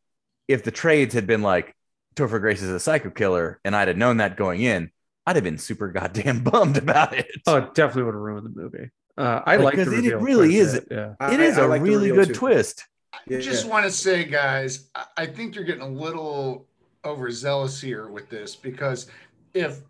if 0.49 0.65
the 0.65 0.73
trades 0.73 1.15
had 1.15 1.27
been 1.27 1.43
like 1.43 1.75
Topher 2.17 2.41
Grace 2.41 2.63
is 2.63 2.71
a 2.71 2.81
psycho 2.81 3.11
killer, 3.11 3.61
and 3.65 3.75
I'd 3.75 3.89
have 3.89 3.97
known 3.97 4.19
that 4.19 4.37
going 4.37 4.63
in, 4.63 4.91
I'd 5.27 5.37
have 5.37 5.45
been 5.45 5.59
super 5.59 5.89
goddamn 5.89 6.43
bummed 6.45 6.77
about 6.77 7.15
it. 7.15 7.31
Oh, 7.47 7.57
it 7.57 7.75
definitely 7.75 8.05
would 8.05 8.15
have 8.15 8.23
ruined 8.23 8.47
the 8.47 8.61
movie. 8.61 8.91
Uh, 9.19 9.43
I 9.45 9.57
like 9.57 9.73
Because 9.77 9.91
the 9.93 10.07
it 10.09 10.17
really 10.21 10.57
is- 10.57 10.75
bit, 10.75 10.89
Yeah. 10.91 11.15
I- 11.21 11.35
it 11.35 11.41
is 11.41 11.59
I 11.59 11.65
a 11.65 11.69
like 11.69 11.83
really 11.83 12.11
good 12.11 12.29
too. 12.29 12.35
twist. 12.35 12.87
Yeah. 13.27 13.41
just 13.41 13.67
want 13.69 13.85
to 13.85 13.91
say, 13.93 14.25
guys, 14.25 14.89
I, 14.95 15.05
I 15.19 15.27
think 15.27 15.55
you're 15.55 15.65
getting 15.65 15.83
a 15.83 15.89
little 15.89 16.67
overzealous 17.05 17.81
here 17.81 18.09
with 18.09 18.29
this 18.31 18.55
because 18.57 19.09
if 19.53 19.81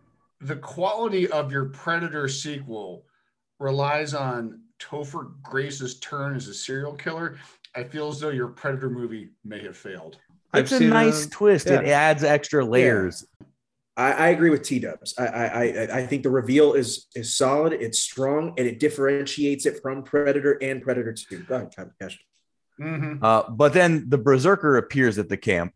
the 0.41 0.57
quality 0.57 1.29
of 1.31 1.53
your 1.53 1.67
Predator 1.67 2.29
sequel 2.29 3.05
relies 3.59 4.15
on 4.15 4.61
Topher 4.81 5.33
Grace's 5.43 5.99
turn 6.01 6.35
as 6.35 6.49
a 6.49 6.55
serial 6.55 6.95
killer, 6.95 7.37
I 7.75 7.85
feel 7.85 8.09
as 8.09 8.21
though 8.21 8.31
your 8.31 8.49
Predator 8.49 8.89
movie 8.91 9.31
may 9.45 9.63
have 9.63 9.77
failed. 9.77 10.17
It's 10.55 10.73
a 10.73 10.79
seen 10.79 10.91
nice 10.91 11.27
twist. 11.27 11.67
It 11.69 11.85
adds 11.87 12.25
extra 12.25 12.65
layers. 12.65 13.25
I, 14.01 14.13
I 14.13 14.29
agree 14.29 14.49
with 14.49 14.63
T 14.63 14.79
Dubs. 14.79 15.15
I, 15.19 15.27
I 15.27 15.45
I 15.45 15.99
I 15.99 16.07
think 16.07 16.23
the 16.23 16.31
reveal 16.31 16.73
is 16.73 17.07
is 17.15 17.35
solid. 17.35 17.75
It's 17.75 17.99
strong, 17.99 18.55
and 18.57 18.67
it 18.67 18.79
differentiates 18.81 19.67
it 19.67 19.83
from 19.83 20.03
Predator 20.05 20.59
and 20.63 20.81
Predator 20.81 21.13
Two. 21.13 21.41
Go 21.41 21.57
ahead, 21.57 21.75
Kevin 21.77 21.93
Cash. 22.01 22.19
Mhm. 22.81 23.23
Uh, 23.23 23.51
but 23.51 23.75
then 23.75 24.09
the 24.09 24.17
berserker 24.17 24.79
appears 24.79 25.19
at 25.19 25.29
the 25.29 25.37
camp 25.37 25.75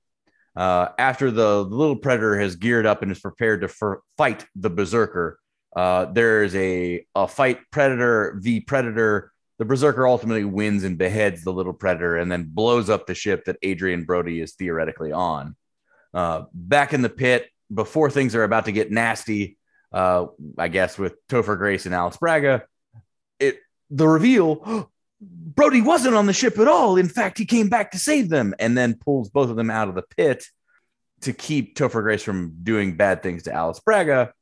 uh, 0.57 0.89
after 0.99 1.31
the 1.31 1.63
little 1.63 1.97
predator 1.97 2.39
has 2.41 2.57
geared 2.57 2.87
up 2.87 3.03
and 3.03 3.13
is 3.13 3.21
prepared 3.21 3.61
to 3.61 3.69
fir- 3.69 4.01
fight 4.17 4.47
the 4.57 4.71
berserker. 4.71 5.39
Uh, 5.77 6.07
there's 6.07 6.55
a, 6.55 7.05
a 7.15 7.29
fight 7.29 7.59
predator 7.71 8.39
v 8.41 8.61
predator. 8.61 9.33
The 9.59 9.67
berserker 9.67 10.07
ultimately 10.09 10.45
wins 10.45 10.83
and 10.83 10.97
beheads 10.97 11.45
the 11.45 11.53
little 11.53 11.75
predator 11.75 12.17
and 12.17 12.33
then 12.33 12.45
blows 12.49 12.89
up 12.89 13.07
the 13.07 13.15
ship 13.15 13.45
that 13.45 13.59
Adrien 13.63 14.05
Brody 14.05 14.41
is 14.41 14.55
theoretically 14.55 15.13
on. 15.13 15.57
Uh, 16.15 16.45
back 16.55 16.93
in 16.95 17.03
the 17.03 17.09
pit, 17.11 17.49
before 17.75 18.11
things 18.11 18.35
are 18.35 18.45
about 18.45 18.67
to 18.67 18.73
get 18.73 18.91
nasty, 18.91 19.59
uh, 19.93 20.27
I 20.57 20.69
guess 20.69 20.99
with 20.99 21.15
Topher 21.29 21.59
Grace 21.59 21.87
and 21.87 21.95
Alice 21.95 22.17
Braga, 22.17 22.65
it 23.39 23.59
the 23.91 24.09
reveal 24.09 24.91
Brody 25.21 25.81
wasn't 25.81 26.17
on 26.17 26.27
the 26.27 26.33
ship 26.33 26.59
at 26.59 26.69
all. 26.69 26.97
In 26.97 27.09
fact, 27.09 27.39
he 27.39 27.47
came 27.47 27.69
back 27.69 27.93
to 27.93 27.99
save 27.99 28.29
them 28.29 28.55
and 28.59 28.77
then 28.77 28.95
pulls 28.95 29.31
both 29.31 29.49
of 29.49 29.57
them 29.57 29.71
out 29.71 29.89
of 29.89 29.95
the 29.95 30.03
pit 30.03 30.45
to 31.23 31.33
keep 31.33 31.77
Topher 31.77 32.03
Grace 32.03 32.23
from 32.23 32.57
doing 32.63 32.97
bad 32.97 33.23
things 33.23 33.45
to 33.45 33.53
Alice 33.53 33.81
Braga. 33.81 34.33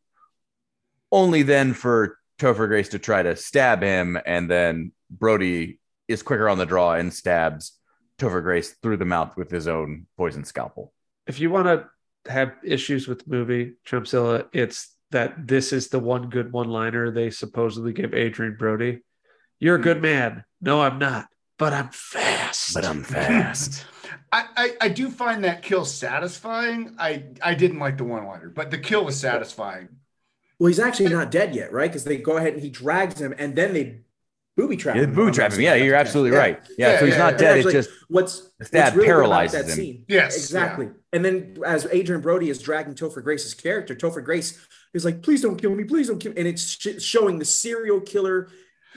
Only 1.12 1.42
then 1.42 1.74
for 1.74 2.18
Topher 2.38 2.66
Grace 2.66 2.88
to 2.90 2.98
try 2.98 3.22
to 3.22 3.36
stab 3.36 3.82
him, 3.82 4.18
and 4.26 4.50
then 4.50 4.92
Brody 5.10 5.78
is 6.08 6.22
quicker 6.22 6.48
on 6.48 6.58
the 6.58 6.66
draw 6.66 6.94
and 6.94 7.12
stabs 7.12 7.78
Topher 8.18 8.42
Grace 8.42 8.72
through 8.82 8.96
the 8.96 9.04
mouth 9.04 9.36
with 9.36 9.50
his 9.50 9.68
own 9.68 10.06
poison 10.16 10.44
scalpel. 10.44 10.92
If 11.26 11.38
you 11.38 11.50
want 11.50 11.66
to 11.66 11.88
have 12.26 12.54
issues 12.64 13.08
with 13.08 13.24
the 13.24 13.30
movie 13.30 13.74
Chumpzilla, 13.86 14.48
it's 14.52 14.94
that 15.10 15.46
this 15.46 15.72
is 15.72 15.88
the 15.88 15.98
one 15.98 16.30
good 16.30 16.52
one-liner 16.52 17.10
they 17.10 17.30
supposedly 17.30 17.92
give 17.92 18.14
Adrien 18.14 18.56
Brody. 18.58 19.00
You're 19.60 19.76
a 19.76 19.80
good 19.80 19.98
hmm. 19.98 20.04
man. 20.04 20.44
No, 20.60 20.80
I'm 20.80 20.98
not, 20.98 21.28
but 21.58 21.72
I'm 21.72 21.90
fast. 21.90 22.74
But 22.74 22.84
I'm 22.84 23.02
fast. 23.04 23.84
I, 24.30 24.46
I, 24.56 24.70
I 24.82 24.88
do 24.88 25.10
find 25.10 25.44
that 25.44 25.62
kill 25.62 25.84
satisfying. 25.84 26.96
I, 26.98 27.24
I 27.42 27.54
didn't 27.54 27.78
like 27.78 27.98
the 27.98 28.04
one 28.04 28.26
liner, 28.26 28.48
but 28.48 28.70
the 28.70 28.78
kill 28.78 29.04
was 29.04 29.18
satisfying. 29.18 29.88
Well, 30.58 30.68
he's 30.68 30.78
actually 30.78 31.08
not 31.10 31.30
dead 31.30 31.54
yet, 31.54 31.72
right? 31.72 31.90
Because 31.90 32.04
they 32.04 32.16
go 32.16 32.36
ahead 32.36 32.54
and 32.54 32.62
he 32.62 32.70
drags 32.70 33.20
him, 33.20 33.34
and 33.36 33.56
then 33.56 33.74
they 33.74 34.00
booby 34.56 34.76
trap 34.76 34.96
Yeah, 34.96 35.02
him. 35.02 35.14
boo 35.14 35.30
trap. 35.30 35.52
Yeah, 35.58 35.74
you're 35.74 35.94
absolutely 35.94 36.36
right. 36.36 36.60
Yeah, 36.76 36.92
Yeah, 36.92 36.98
so 36.98 37.04
he's 37.06 37.14
yeah, 37.14 37.18
not 37.18 37.32
yeah. 37.34 37.38
dead. 37.38 37.56
Actually, 37.58 37.74
It's 37.76 37.86
just 37.88 37.98
what's 38.08 38.50
The 38.58 38.64
stab 38.66 38.94
really 38.94 39.06
paralyzes 39.06 39.60
that 39.66 39.70
him. 39.70 39.76
Scene, 39.76 40.04
Yes, 40.08 40.36
exactly. 40.36 40.88
And 41.12 41.24
then 41.24 41.56
as 41.66 41.86
Adrien 41.86 42.20
Brody 42.20 42.50
is 42.50 42.60
dragging 42.60 42.94
Topher 42.94 43.22
Grace's 43.22 43.54
character, 43.54 43.94
Topher 43.94 44.24
Grace 44.24 44.58
is 44.94 45.04
like, 45.04 45.22
"Please 45.22 45.40
don't 45.42 45.56
kill 45.56 45.74
me, 45.74 45.84
please 45.84 46.08
don't 46.08 46.18
kill." 46.18 46.32
Me. 46.32 46.38
And 46.38 46.48
it's 46.48 46.62
sh- 46.62 47.00
showing 47.02 47.38
the 47.38 47.44
serial 47.44 48.00
killer, 48.00 48.48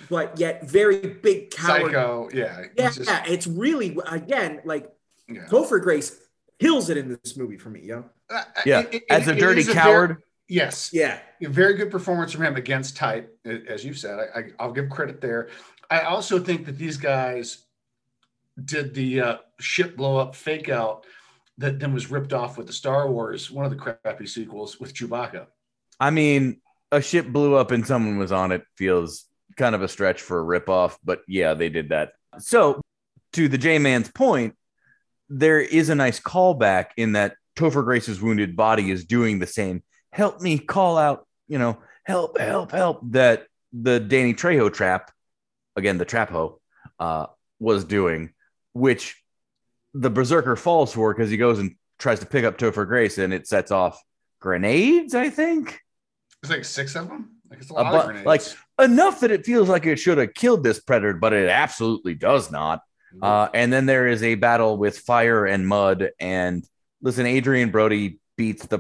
but 0.09 0.39
yet 0.39 0.69
very 0.69 0.99
big 0.99 1.51
coward. 1.51 1.83
Psycho. 1.91 2.29
Yeah. 2.33 2.63
Yeah, 2.77 2.89
just- 2.91 3.09
it's 3.27 3.47
really 3.47 3.97
again 4.07 4.61
like 4.65 4.91
yeah. 5.27 5.45
Topher 5.47 5.81
Grace 5.81 6.17
kills 6.59 6.89
it 6.89 6.97
in 6.97 7.17
this 7.23 7.35
movie 7.37 7.57
for 7.57 7.69
me, 7.69 7.81
yo. 7.81 8.05
Uh, 8.29 8.43
yeah. 8.65 8.81
it- 8.81 8.93
it- 8.95 9.03
As 9.09 9.27
a 9.27 9.31
it 9.31 9.39
dirty 9.39 9.61
is 9.61 9.67
very- 9.67 9.77
coward, 9.79 10.17
yes. 10.47 10.91
Yeah, 10.93 11.19
A 11.41 11.49
very 11.49 11.75
good 11.75 11.91
performance 11.91 12.31
from 12.31 12.43
him 12.43 12.55
against 12.55 12.95
type, 12.95 13.37
as 13.45 13.83
you 13.83 13.93
said. 13.93 14.19
I, 14.19 14.39
I, 14.39 14.43
I'll 14.59 14.71
give 14.71 14.89
credit 14.89 15.21
there. 15.21 15.49
I 15.89 16.01
also 16.01 16.39
think 16.39 16.65
that 16.65 16.77
these 16.77 16.97
guys 16.97 17.65
did 18.63 18.93
the 18.93 19.21
uh, 19.21 19.37
ship 19.59 19.95
blow 19.95 20.17
up 20.17 20.35
fake 20.35 20.69
out 20.69 21.05
that 21.57 21.79
then 21.79 21.93
was 21.93 22.11
ripped 22.11 22.33
off 22.33 22.57
with 22.57 22.67
the 22.67 22.73
Star 22.73 23.09
Wars, 23.09 23.49
one 23.49 23.65
of 23.65 23.71
the 23.71 23.77
crappy 23.77 24.27
sequels 24.27 24.79
with 24.79 24.93
Chewbacca. 24.93 25.47
I 25.99 26.09
mean, 26.09 26.61
a 26.91 27.01
ship 27.01 27.27
blew 27.27 27.55
up 27.55 27.71
and 27.71 27.85
someone 27.85 28.17
was 28.17 28.31
on 28.31 28.51
it 28.51 28.63
feels 28.75 29.25
kind 29.55 29.75
of 29.75 29.81
a 29.81 29.87
stretch 29.87 30.21
for 30.21 30.39
a 30.39 30.59
ripoff, 30.59 30.97
but 31.03 31.21
yeah, 31.27 31.53
they 31.53 31.69
did 31.69 31.89
that. 31.89 32.13
So, 32.39 32.81
to 33.33 33.47
the 33.47 33.57
J 33.57 33.79
Man's 33.79 34.11
point, 34.11 34.55
there 35.29 35.59
is 35.59 35.89
a 35.89 35.95
nice 35.95 36.19
callback 36.19 36.87
in 36.97 37.13
that 37.13 37.35
Topher 37.55 37.83
Grace's 37.83 38.21
wounded 38.21 38.55
body 38.55 38.91
is 38.91 39.05
doing 39.05 39.39
the 39.39 39.47
same 39.47 39.83
help 40.15 40.39
me 40.41 40.57
call 40.57 40.97
out, 40.97 41.27
you 41.49 41.59
know, 41.59 41.77
help, 42.03 42.39
help, 42.39 42.71
help 42.71 43.01
that 43.11 43.47
the 43.73 43.99
Danny 43.99 44.33
Trejo 44.33 44.71
trap, 44.73 45.11
again, 45.75 45.97
the 45.97 46.05
trap 46.05 46.29
ho, 46.29 46.61
uh, 46.99 47.25
was 47.59 47.83
doing, 47.83 48.31
which 48.73 49.21
the 49.93 50.09
Berserker 50.09 50.55
falls 50.55 50.93
for 50.93 51.13
because 51.13 51.29
he 51.29 51.35
goes 51.37 51.59
and 51.59 51.75
tries 51.99 52.21
to 52.21 52.25
pick 52.25 52.45
up 52.45 52.57
Topher 52.57 52.87
Grace 52.87 53.17
and 53.17 53.33
it 53.33 53.45
sets 53.47 53.71
off 53.71 54.01
grenades, 54.39 55.13
I 55.13 55.29
think. 55.29 55.79
There's 56.41 56.51
like 56.57 56.65
six 56.65 56.95
of 56.95 57.09
them. 57.09 57.31
Like 57.49 57.59
it's 57.59 57.69
a 57.71 57.73
A 57.73 57.75
lot 57.75 57.91
bu- 57.91 57.97
of 57.97 58.05
grenades. 58.05 58.25
like 58.25 58.41
enough 58.89 59.19
that 59.19 59.31
it 59.31 59.45
feels 59.45 59.67
like 59.67 59.85
it 59.85 59.97
should 59.99 60.17
have 60.17 60.33
killed 60.33 60.63
this 60.63 60.79
predator, 60.79 61.13
but 61.13 61.33
it 61.33 61.49
absolutely 61.49 62.13
does 62.15 62.51
not. 62.51 62.81
Uh, 63.21 63.47
and 63.53 63.71
then 63.71 63.85
there 63.85 64.07
is 64.07 64.21
a 64.23 64.35
battle 64.35 64.77
with 64.77 64.97
fire 64.99 65.45
and 65.45 65.65
mud. 65.67 66.09
And 66.19 66.65
listen, 67.01 67.25
Adrien 67.25 67.71
Brody 67.71 68.19
beats 68.37 68.65
the 68.65 68.79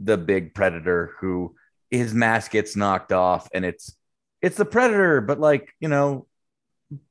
the 0.00 0.16
big 0.18 0.54
predator 0.54 1.12
who 1.20 1.54
his 1.90 2.12
mask 2.14 2.50
gets 2.52 2.76
knocked 2.76 3.12
off, 3.12 3.48
and 3.54 3.64
it's 3.64 3.96
it's 4.42 4.56
the 4.56 4.64
predator, 4.64 5.20
but 5.20 5.40
like 5.40 5.72
you 5.80 5.88
know, 5.88 6.26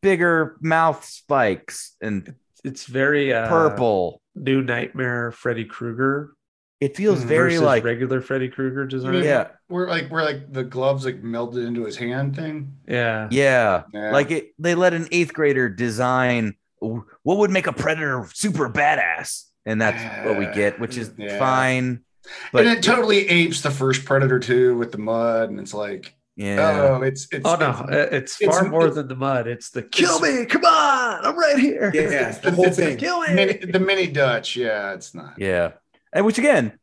bigger 0.02 0.58
mouth 0.62 1.04
spikes 1.06 1.96
and 2.02 2.36
It's 2.64 2.86
very 2.86 3.34
uh, 3.34 3.48
purple. 3.48 4.22
New 4.36 4.62
Nightmare 4.62 5.32
Freddy 5.32 5.64
Krueger 5.66 6.34
It 6.82 6.98
feels 6.98 7.24
very 7.24 7.58
like 7.58 7.84
regular 7.86 8.22
Freddy 8.22 8.50
Krueger 8.50 8.84
You 8.84 8.88
design. 8.90 9.12
mean 9.14 9.24
yeah. 9.24 9.48
Where 9.68 9.88
like 9.88 10.10
where 10.10 10.24
like 10.26 10.52
the 10.52 10.64
gloves 10.64 11.06
like 11.06 11.24
melted 11.24 11.64
into 11.66 11.86
his 11.86 11.96
hand 11.98 12.36
thing. 12.36 12.74
yeah. 12.88 13.28
Yeah, 13.32 13.84
Yeah. 13.94 14.12
like 14.12 14.32
it. 14.32 14.54
They 14.60 14.76
let 14.76 14.94
an 14.94 15.08
eighth 15.12 15.34
grader 15.34 15.70
design 15.70 16.56
what 16.80 17.38
would 17.40 17.50
make 17.50 17.66
a 17.68 17.74
predator 17.74 18.28
super 18.34 18.70
badass, 18.70 19.46
and 19.66 19.82
that's 19.82 20.26
what 20.28 20.38
we 20.38 20.46
get, 20.54 20.80
which 20.80 20.98
is 20.98 21.12
Yeah. 21.18 21.40
fine. 21.40 22.04
But 22.52 22.66
and 22.68 22.78
it 22.78 22.84
totally 22.84 23.28
apes 23.30 23.62
the 23.62 23.72
first 23.72 24.06
Predator 24.06 24.40
2 24.40 24.78
with 24.78 24.92
the 24.92 24.98
mud, 24.98 25.50
and 25.50 25.60
it's 25.60 25.74
like, 25.74 26.16
yeah, 26.36 26.98
oh, 27.00 27.02
it's 27.02 27.28
it's 27.32 27.46
Oh 27.46 27.56
no, 27.56 27.70
it's- 27.90 28.10
it's, 28.12 28.42
it's- 28.42 28.58
far 28.60 28.68
more 28.70 28.82
it's- 28.82 28.96
than 28.96 29.08
the 29.08 29.16
mud. 29.16 29.48
It's 29.48 29.70
the 29.70 29.84
kill 29.84 30.20
me, 30.20 30.46
come 30.46 30.66
on, 30.66 31.26
I'm 31.26 31.38
right 31.38 31.58
here. 31.60 31.92
yeah, 31.94 32.02
the 32.02 32.30
it's- 32.40 32.56
whole 32.56 32.66
it's 32.66 32.78
thing. 32.78 32.98
Kill 32.98 33.22
me. 33.22 33.34
mini, 33.34 33.54
the 33.58 33.80
mini 33.80 34.08
Dutch. 34.08 34.56
Yeah, 34.56 34.94
it's 34.94 35.14
not. 35.16 35.34
yeah, 35.38 35.72
and 36.12 36.26
which 36.26 36.38
again, 36.38 36.78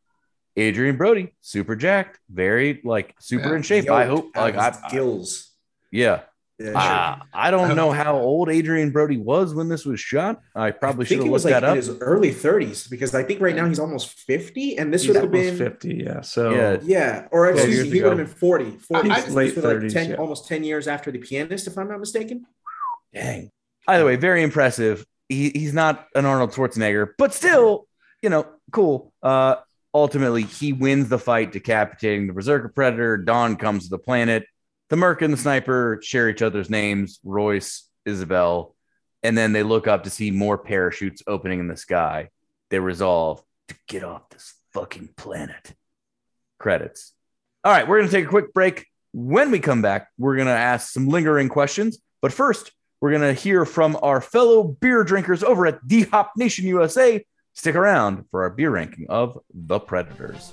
Adrien 0.59 0.97
Brody, 0.97 1.32
super 1.43 1.76
jacked, 1.76 2.18
very 2.30 2.80
like 2.84 3.14
super 3.20 3.51
Yeah. 3.51 3.57
in 3.57 3.62
shape. 3.62 3.90
I 3.90 4.05
hope, 4.07 4.34
like 4.36 4.57
I, 4.57 4.68
his 4.70 4.78
I- 4.84 4.88
gills. 4.90 5.51
yeah. 5.90 6.20
Yeah, 6.62 6.78
Uh, 6.78 7.24
I 7.34 7.50
don't 7.50 7.74
know 7.76 7.90
how 7.90 8.16
old 8.16 8.48
Adrien 8.48 8.90
Brody 8.90 9.16
was 9.16 9.54
when 9.54 9.68
this 9.68 9.84
was 9.84 9.98
shot. 10.00 10.40
I 10.54 10.70
probably 10.70 11.04
I 11.04 11.08
should 11.08 11.08
think 11.08 11.20
have 11.20 11.26
he 11.26 11.30
was 11.30 11.44
looked 11.44 11.52
like 11.54 11.60
that 11.62 11.66
in 11.66 11.70
up. 11.70 11.76
his 11.76 11.90
early 12.00 12.32
30s 12.32 12.88
because 12.90 13.14
I 13.14 13.22
think 13.22 13.40
right 13.40 13.56
now 13.56 13.66
he's 13.66 13.78
almost 13.78 14.10
50, 14.20 14.78
and 14.78 14.92
this 14.92 15.02
He's 15.02 15.14
would 15.14 15.22
have 15.22 15.30
been 15.32 15.56
50, 15.56 16.02
yeah. 16.04 16.20
So 16.20 16.50
Yeah. 16.50 16.78
yeah, 16.82 17.28
or 17.30 17.50
Twelve 17.50 17.66
excuse 17.68 17.84
me, 17.88 17.90
he 17.98 18.02
would 18.02 18.18
have 18.18 18.18
been 18.18 18.26
40. 18.26 18.78
40 18.78 19.10
I- 19.10 19.14
This 19.16 19.26
was 19.26 19.34
late 19.34 19.56
like 19.56 19.88
10, 19.88 20.10
yeah. 20.10 20.16
almost 20.16 20.46
10 20.46 20.64
years 20.64 20.86
after 20.88 21.10
the 21.10 21.18
pianist, 21.18 21.66
if 21.66 21.76
I'm 21.78 21.88
not 21.88 21.98
mistaken. 22.00 22.46
Dang. 23.14 23.50
Either 23.88 24.04
way, 24.04 24.16
very 24.16 24.42
impressive. 24.42 25.04
He, 25.28 25.50
he's 25.50 25.72
not 25.74 26.06
an 26.14 26.24
Arnold 26.26 26.52
Schwarzenegger, 26.52 27.08
but 27.18 27.34
still, 27.34 27.86
you 28.22 28.30
know, 28.30 28.46
cool. 28.70 29.12
Uh, 29.22 29.56
ultimately, 29.94 30.42
he 30.42 30.72
wins 30.72 31.08
the 31.08 31.18
fight, 31.18 31.52
decapitating 31.52 32.26
the 32.26 32.32
Berserker 32.32 32.68
Predator. 32.68 33.16
Dawn 33.16 33.56
comes 33.56 33.84
to 33.84 33.90
the 33.90 33.98
planet. 33.98 34.44
The 34.93 34.99
Merc 34.99 35.22
and 35.22 35.32
the 35.32 35.38
Sniper 35.38 36.01
share 36.03 36.28
each 36.28 36.43
other's 36.43 36.68
names 36.68 37.18
Royce, 37.24 37.88
Isabel. 38.05 38.76
And 39.22 39.38
then 39.38 39.55
they 39.55 39.62
look 39.62 39.86
up 39.86 40.05
to 40.05 40.11
see 40.11 40.30
more 40.30 40.59
parachutes 40.59 41.22
opening 41.26 41.61
in 41.61 41.66
the 41.66 41.78
sky. 41.78 42.28
They 42.68 42.78
resolve 42.78 43.43
to 43.68 43.74
get 43.88 44.05
off 44.05 44.28
this 44.28 44.53
fucking 44.74 45.14
planet. 45.16 45.74
Credits. 46.59 47.14
All 47.64 47.72
right, 47.72 47.88
we're 47.88 48.01
going 48.01 48.11
to 48.11 48.14
take 48.14 48.26
a 48.26 48.28
quick 48.28 48.53
break. 48.53 48.84
When 49.14 49.51
we 49.51 49.61
come 49.61 49.80
back, 49.80 50.09
we're 50.18 50.36
going 50.36 50.49
to 50.49 50.53
ask 50.53 50.93
some 50.93 51.09
lingering 51.09 51.49
questions. 51.49 51.97
But 52.20 52.34
first, 52.34 52.70
we're 53.01 53.12
going 53.12 53.34
to 53.34 53.40
hear 53.40 53.64
from 53.64 53.97
our 54.03 54.20
fellow 54.20 54.62
beer 54.62 55.05
drinkers 55.05 55.43
over 55.43 55.66
at 55.66 55.78
The 55.86 56.03
Hop 56.03 56.32
Nation 56.36 56.66
USA. 56.66 57.24
Stick 57.55 57.76
around 57.76 58.26
for 58.30 58.43
our 58.43 58.51
beer 58.51 58.68
ranking 58.68 59.07
of 59.09 59.38
The 59.55 59.80
Predators. 59.80 60.53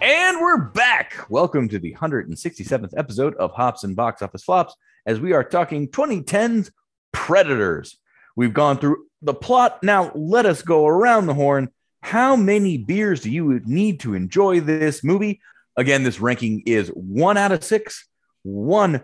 And 0.00 0.40
we're 0.40 0.58
back. 0.58 1.28
Welcome 1.28 1.68
to 1.70 1.78
the 1.80 1.92
167th 1.94 2.96
episode 2.96 3.34
of 3.34 3.50
Hops 3.50 3.82
and 3.82 3.96
Box 3.96 4.22
Office 4.22 4.44
Flops 4.44 4.76
as 5.04 5.18
we 5.18 5.32
are 5.32 5.42
talking 5.42 5.88
2010's 5.88 6.70
Predators. 7.12 7.98
We've 8.36 8.54
gone 8.54 8.78
through 8.78 9.06
the 9.22 9.34
plot. 9.34 9.82
Now, 9.82 10.12
let 10.14 10.46
us 10.46 10.62
go 10.62 10.86
around 10.86 11.26
the 11.26 11.34
horn. 11.34 11.70
How 12.00 12.36
many 12.36 12.78
beers 12.78 13.22
do 13.22 13.30
you 13.30 13.60
need 13.64 13.98
to 14.00 14.14
enjoy 14.14 14.60
this 14.60 15.02
movie? 15.02 15.40
Again, 15.76 16.04
this 16.04 16.20
ranking 16.20 16.62
is 16.64 16.88
one 16.90 17.36
out 17.36 17.50
of 17.50 17.64
six, 17.64 18.06
one 18.44 19.02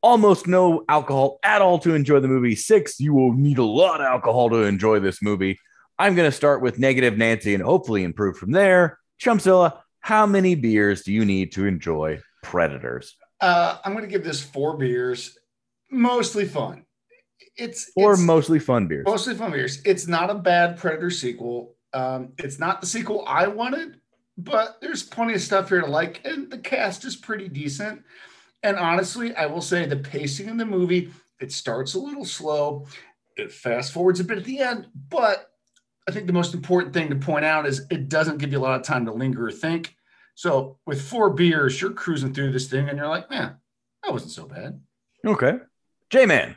almost 0.00 0.46
no 0.46 0.84
alcohol 0.88 1.40
at 1.42 1.60
all 1.60 1.80
to 1.80 1.92
enjoy 1.92 2.20
the 2.20 2.28
movie. 2.28 2.54
Six, 2.54 3.00
you 3.00 3.14
will 3.14 3.32
need 3.32 3.58
a 3.58 3.64
lot 3.64 4.00
of 4.00 4.06
alcohol 4.06 4.48
to 4.50 4.62
enjoy 4.62 5.00
this 5.00 5.20
movie. 5.20 5.58
I'm 5.98 6.14
going 6.14 6.30
to 6.30 6.36
start 6.36 6.62
with 6.62 6.78
negative 6.78 7.18
Nancy 7.18 7.52
and 7.52 7.64
hopefully 7.64 8.04
improve 8.04 8.36
from 8.36 8.52
there. 8.52 9.00
Chumpzilla, 9.20 9.79
how 10.00 10.26
many 10.26 10.54
beers 10.54 11.02
do 11.02 11.12
you 11.12 11.24
need 11.24 11.52
to 11.52 11.66
enjoy 11.66 12.20
Predators? 12.42 13.16
Uh, 13.40 13.78
I'm 13.84 13.92
going 13.92 14.04
to 14.04 14.10
give 14.10 14.24
this 14.24 14.42
four 14.42 14.76
beers, 14.76 15.38
mostly 15.90 16.46
fun. 16.46 16.84
It's 17.56 17.90
Or 17.96 18.12
it's 18.12 18.22
mostly 18.22 18.58
fun 18.58 18.86
beers? 18.86 19.04
mostly 19.06 19.34
fun 19.34 19.52
beers. 19.52 19.82
It's 19.84 20.06
not 20.06 20.30
a 20.30 20.34
bad 20.34 20.78
Predator 20.78 21.10
sequel. 21.10 21.74
Um, 21.92 22.32
it's 22.38 22.58
not 22.58 22.80
the 22.80 22.86
sequel 22.86 23.24
I 23.26 23.46
wanted, 23.48 24.00
but 24.38 24.78
there's 24.80 25.02
plenty 25.02 25.34
of 25.34 25.40
stuff 25.42 25.68
here 25.68 25.80
to 25.80 25.86
like, 25.86 26.20
and 26.24 26.50
the 26.50 26.58
cast 26.58 27.04
is 27.04 27.16
pretty 27.16 27.48
decent. 27.48 28.02
And 28.62 28.76
honestly, 28.76 29.34
I 29.34 29.46
will 29.46 29.62
say 29.62 29.86
the 29.86 29.96
pacing 29.96 30.48
in 30.48 30.56
the 30.56 30.66
movie 30.66 31.10
it 31.40 31.50
starts 31.52 31.94
a 31.94 31.98
little 31.98 32.26
slow, 32.26 32.86
it 33.36 33.50
fast 33.50 33.92
forwards 33.92 34.20
a 34.20 34.24
bit 34.24 34.36
at 34.38 34.44
the 34.44 34.58
end, 34.58 34.86
but 35.08 35.49
I 36.10 36.12
think 36.12 36.26
the 36.26 36.32
most 36.32 36.54
important 36.54 36.92
thing 36.92 37.08
to 37.10 37.14
point 37.14 37.44
out 37.44 37.66
is 37.66 37.86
it 37.88 38.08
doesn't 38.08 38.38
give 38.38 38.50
you 38.50 38.58
a 38.58 38.60
lot 38.60 38.80
of 38.80 38.84
time 38.84 39.06
to 39.06 39.12
linger 39.12 39.46
or 39.46 39.52
think. 39.52 39.94
So 40.34 40.78
with 40.84 41.00
four 41.00 41.30
beers, 41.30 41.80
you're 41.80 41.92
cruising 41.92 42.34
through 42.34 42.50
this 42.50 42.66
thing, 42.66 42.88
and 42.88 42.98
you're 42.98 43.06
like, 43.06 43.30
man, 43.30 43.56
that 44.02 44.12
wasn't 44.12 44.32
so 44.32 44.46
bad. 44.46 44.80
Okay. 45.24 45.58
J 46.10 46.26
Man. 46.26 46.56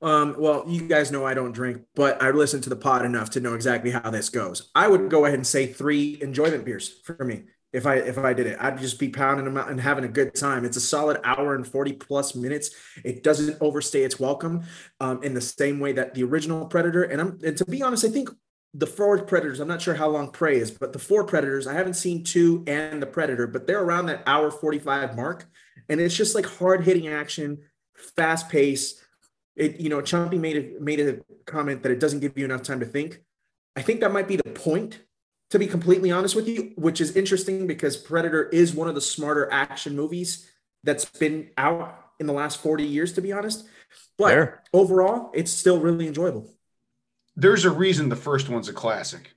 Um, 0.00 0.36
well, 0.38 0.64
you 0.66 0.88
guys 0.88 1.12
know 1.12 1.26
I 1.26 1.34
don't 1.34 1.52
drink, 1.52 1.82
but 1.94 2.22
I 2.22 2.30
listen 2.30 2.62
to 2.62 2.70
the 2.70 2.76
pod 2.76 3.04
enough 3.04 3.28
to 3.30 3.40
know 3.40 3.52
exactly 3.52 3.90
how 3.90 4.10
this 4.10 4.30
goes. 4.30 4.70
I 4.74 4.88
would 4.88 5.10
go 5.10 5.26
ahead 5.26 5.38
and 5.38 5.46
say 5.46 5.66
three 5.66 6.18
enjoyment 6.22 6.64
beers 6.64 6.88
for 6.88 7.22
me. 7.24 7.44
If 7.74 7.86
I 7.86 7.96
if 7.96 8.16
I 8.16 8.32
did 8.32 8.46
it, 8.46 8.56
I'd 8.60 8.78
just 8.78 8.98
be 8.98 9.08
pounding 9.08 9.44
them 9.44 9.58
out 9.58 9.70
and 9.70 9.80
having 9.80 10.04
a 10.04 10.08
good 10.08 10.34
time. 10.34 10.64
It's 10.64 10.76
a 10.78 10.80
solid 10.80 11.20
hour 11.24 11.54
and 11.54 11.66
40 11.66 11.94
plus 11.94 12.34
minutes. 12.34 12.70
It 13.04 13.22
doesn't 13.22 13.60
overstay 13.60 14.04
its 14.04 14.18
welcome 14.18 14.62
um, 15.00 15.22
in 15.22 15.34
the 15.34 15.40
same 15.42 15.80
way 15.80 15.92
that 15.92 16.14
the 16.14 16.22
original 16.22 16.66
Predator. 16.66 17.02
And 17.02 17.20
I'm 17.20 17.38
and 17.44 17.56
to 17.58 17.64
be 17.66 17.82
honest, 17.82 18.04
I 18.04 18.08
think 18.08 18.30
the 18.74 18.86
four 18.86 19.22
Predators, 19.22 19.60
I'm 19.60 19.68
not 19.68 19.80
sure 19.80 19.94
how 19.94 20.08
long 20.08 20.30
Prey 20.30 20.58
is, 20.58 20.70
but 20.70 20.92
the 20.92 20.98
four 20.98 21.24
Predators, 21.24 21.68
I 21.68 21.74
haven't 21.74 21.94
seen 21.94 22.24
two 22.24 22.64
and 22.66 23.00
the 23.00 23.06
Predator, 23.06 23.46
but 23.46 23.66
they're 23.66 23.82
around 23.82 24.06
that 24.06 24.24
hour 24.26 24.50
45 24.50 25.14
mark. 25.14 25.46
And 25.88 26.00
it's 26.00 26.16
just 26.16 26.34
like 26.34 26.44
hard 26.44 26.82
hitting 26.82 27.06
action, 27.06 27.58
fast 27.94 28.48
pace. 28.48 29.00
It, 29.54 29.80
you 29.80 29.88
know, 29.88 30.00
Chumpy 30.00 30.40
made 30.40 30.56
a 30.56 30.82
made 30.82 30.98
a 30.98 31.20
comment 31.46 31.84
that 31.84 31.92
it 31.92 32.00
doesn't 32.00 32.18
give 32.18 32.36
you 32.36 32.44
enough 32.44 32.62
time 32.62 32.80
to 32.80 32.86
think. 32.86 33.20
I 33.76 33.82
think 33.82 34.00
that 34.00 34.12
might 34.12 34.26
be 34.26 34.36
the 34.36 34.42
point, 34.50 34.98
to 35.50 35.58
be 35.58 35.68
completely 35.68 36.10
honest 36.10 36.34
with 36.34 36.48
you, 36.48 36.72
which 36.74 37.00
is 37.00 37.14
interesting 37.14 37.68
because 37.68 37.96
Predator 37.96 38.48
is 38.48 38.74
one 38.74 38.88
of 38.88 38.96
the 38.96 39.00
smarter 39.00 39.48
action 39.52 39.94
movies 39.94 40.50
that's 40.82 41.04
been 41.04 41.50
out 41.56 41.96
in 42.18 42.26
the 42.26 42.32
last 42.32 42.60
40 42.60 42.84
years, 42.84 43.12
to 43.12 43.20
be 43.20 43.32
honest. 43.32 43.66
But 44.18 44.28
Fair. 44.28 44.62
overall, 44.72 45.30
it's 45.34 45.52
still 45.52 45.78
really 45.78 46.08
enjoyable. 46.08 46.50
There's 47.36 47.64
a 47.64 47.70
reason 47.70 48.08
the 48.08 48.16
first 48.16 48.48
one's 48.48 48.68
a 48.68 48.72
classic. 48.72 49.32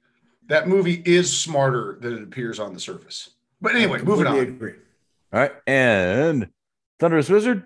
That 0.48 0.68
movie 0.68 1.02
is 1.06 1.36
smarter 1.36 1.98
than 2.00 2.14
it 2.18 2.24
appears 2.24 2.60
on 2.60 2.74
the 2.74 2.80
surface. 2.80 3.32
But 3.60 3.76
anyway, 3.76 4.02
moving 4.02 4.26
Completely 4.26 4.48
on. 4.48 4.56
agree. 4.56 4.74
All 5.34 5.40
right. 5.40 5.52
And 5.66 6.50
Thunderous 7.00 7.30
Wizard. 7.30 7.64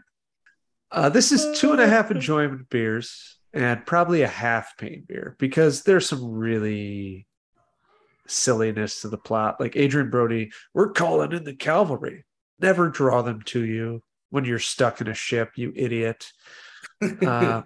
Uh, 0.91 1.09
this 1.09 1.31
is 1.31 1.59
two 1.59 1.71
and 1.71 1.81
a 1.81 1.87
half 1.87 2.11
enjoyment 2.11 2.69
beers 2.69 3.37
and 3.53 3.85
probably 3.85 4.21
a 4.23 4.27
half 4.27 4.77
pain 4.77 5.03
beer 5.07 5.35
because 5.39 5.83
there's 5.83 6.07
some 6.07 6.31
really 6.31 7.27
silliness 8.27 9.01
to 9.01 9.09
the 9.09 9.17
plot. 9.17 9.59
Like 9.59 9.75
Adrien 9.75 10.09
Brody, 10.09 10.51
we're 10.73 10.91
calling 10.91 11.31
in 11.33 11.43
the 11.43 11.55
cavalry. 11.55 12.25
Never 12.59 12.89
draw 12.89 13.21
them 13.21 13.41
to 13.43 13.63
you 13.63 14.01
when 14.29 14.45
you're 14.45 14.59
stuck 14.59 15.01
in 15.01 15.07
a 15.07 15.13
ship, 15.13 15.51
you 15.55 15.73
idiot. 15.75 16.31
Uh, 17.25 17.63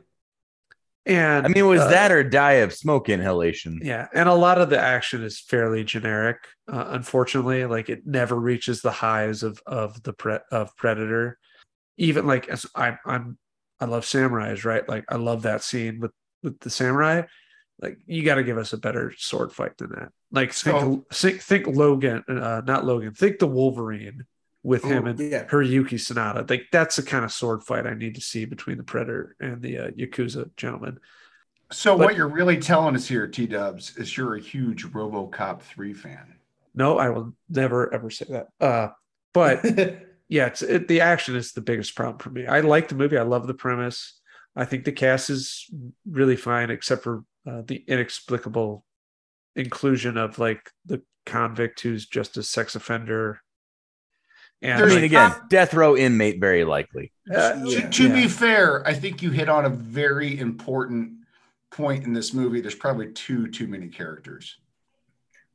and 1.05 1.45
I 1.45 1.49
mean, 1.49 1.67
was 1.67 1.81
uh, 1.81 1.89
that 1.89 2.11
or 2.11 2.23
die 2.23 2.53
of 2.53 2.73
smoke 2.73 3.09
inhalation? 3.09 3.79
yeah, 3.83 4.07
and 4.13 4.27
a 4.27 4.33
lot 4.33 4.59
of 4.59 4.69
the 4.69 4.79
action 4.79 5.23
is 5.23 5.39
fairly 5.39 5.83
generic. 5.83 6.37
Uh, 6.71 6.85
unfortunately, 6.89 7.65
like 7.65 7.89
it 7.89 8.07
never 8.07 8.35
reaches 8.35 8.81
the 8.81 8.91
highs 8.91 9.43
of 9.43 9.61
of 9.67 10.01
the 10.03 10.13
pre- 10.13 10.39
of 10.51 10.75
Predator. 10.77 11.37
Even 11.97 12.25
like 12.25 12.49
as 12.49 12.65
I'm 12.75 12.97
I'm 13.05 13.37
I 13.79 13.85
love 13.85 14.03
samurais, 14.03 14.65
right? 14.65 14.87
Like 14.87 15.05
I 15.09 15.15
love 15.15 15.43
that 15.43 15.63
scene 15.63 15.99
with 15.99 16.11
with 16.41 16.59
the 16.59 16.69
samurai. 16.69 17.23
Like 17.79 17.97
you 18.07 18.23
got 18.23 18.35
to 18.35 18.43
give 18.43 18.57
us 18.57 18.73
a 18.73 18.77
better 18.77 19.13
sword 19.17 19.51
fight 19.51 19.77
than 19.77 19.89
that. 19.91 20.09
Like 20.31 20.53
think 20.53 21.07
think, 21.13 21.41
think 21.41 21.67
Logan, 21.67 22.23
uh, 22.27 22.61
not 22.65 22.85
Logan. 22.85 23.13
Think 23.13 23.39
the 23.39 23.47
Wolverine 23.47 24.25
with 24.65 24.83
him 24.83 25.05
Oh, 25.05 25.09
and 25.11 25.19
yeah. 25.19 25.45
Hiroyuki 25.45 25.93
Sanada. 25.93 26.49
Like 26.49 26.63
that's 26.71 26.95
the 26.95 27.03
kind 27.03 27.23
of 27.23 27.31
sword 27.31 27.63
fight 27.63 27.85
I 27.85 27.93
need 27.93 28.15
to 28.15 28.21
see 28.21 28.45
between 28.45 28.77
the 28.77 28.83
Predator 28.83 29.35
and 29.39 29.61
the 29.61 29.77
uh, 29.77 29.87
Yakuza 29.91 30.49
gentleman. 30.57 30.99
So 31.71 31.95
But- 31.97 32.05
what 32.05 32.15
you're 32.15 32.27
really 32.27 32.57
telling 32.57 32.95
us 32.95 33.07
here, 33.07 33.27
T 33.27 33.45
Dubs, 33.45 33.95
is 33.97 34.17
you're 34.17 34.35
a 34.35 34.41
huge 34.41 34.85
RoboCop 34.87 35.61
three 35.61 35.93
fan. 35.93 36.33
No, 36.73 36.97
I 36.97 37.09
will 37.09 37.33
never 37.47 37.93
ever 37.93 38.09
say 38.09 38.25
that. 38.29 38.47
Uh, 38.59 38.89
but 39.33 39.63
yeah, 40.27 40.47
it's 40.47 40.63
it, 40.63 40.87
the 40.87 41.01
action 41.01 41.35
is 41.35 41.51
the 41.53 41.61
biggest 41.61 41.95
problem 41.95 42.17
for 42.17 42.31
me. 42.31 42.47
I 42.47 42.61
like 42.61 42.87
the 42.87 42.95
movie. 42.95 43.17
I 43.19 43.21
love 43.23 43.45
the 43.45 43.53
premise. 43.53 44.19
I 44.55 44.65
think 44.65 44.83
the 44.83 44.91
cast 44.91 45.29
is 45.29 45.69
really 46.09 46.35
fine, 46.37 46.71
except 46.71 47.03
for 47.03 47.23
uh, 47.47 47.61
the 47.65 47.83
inexplicable 47.87 48.83
inclusion 49.55 50.17
of 50.17 50.39
like 50.39 50.71
the 50.85 51.03
convict 51.25 51.81
who's 51.81 52.07
just 52.07 52.37
a 52.37 52.43
sex 52.43 52.75
offender. 52.75 53.41
And 54.61 54.81
I 54.81 54.85
mean, 54.85 54.95
like, 54.95 55.03
again, 55.03 55.33
death 55.49 55.73
row 55.73 55.95
inmate, 55.95 56.39
very 56.39 56.63
likely. 56.63 57.11
uh, 57.33 57.61
Yeah. 57.63 57.81
to 57.81 57.89
to 57.89 58.13
be 58.13 58.27
fair, 58.27 58.87
I 58.87 58.93
think 58.93 59.21
you 59.21 59.31
hit 59.31 59.49
on 59.49 59.65
a 59.65 59.69
very 59.69 60.39
important 60.39 61.13
point 61.71 62.05
in 62.05 62.13
this 62.13 62.33
movie. 62.33 62.61
There's 62.61 62.75
probably 62.75 63.11
too 63.11 63.47
too 63.47 63.67
many 63.67 63.89
characters. 63.89 64.57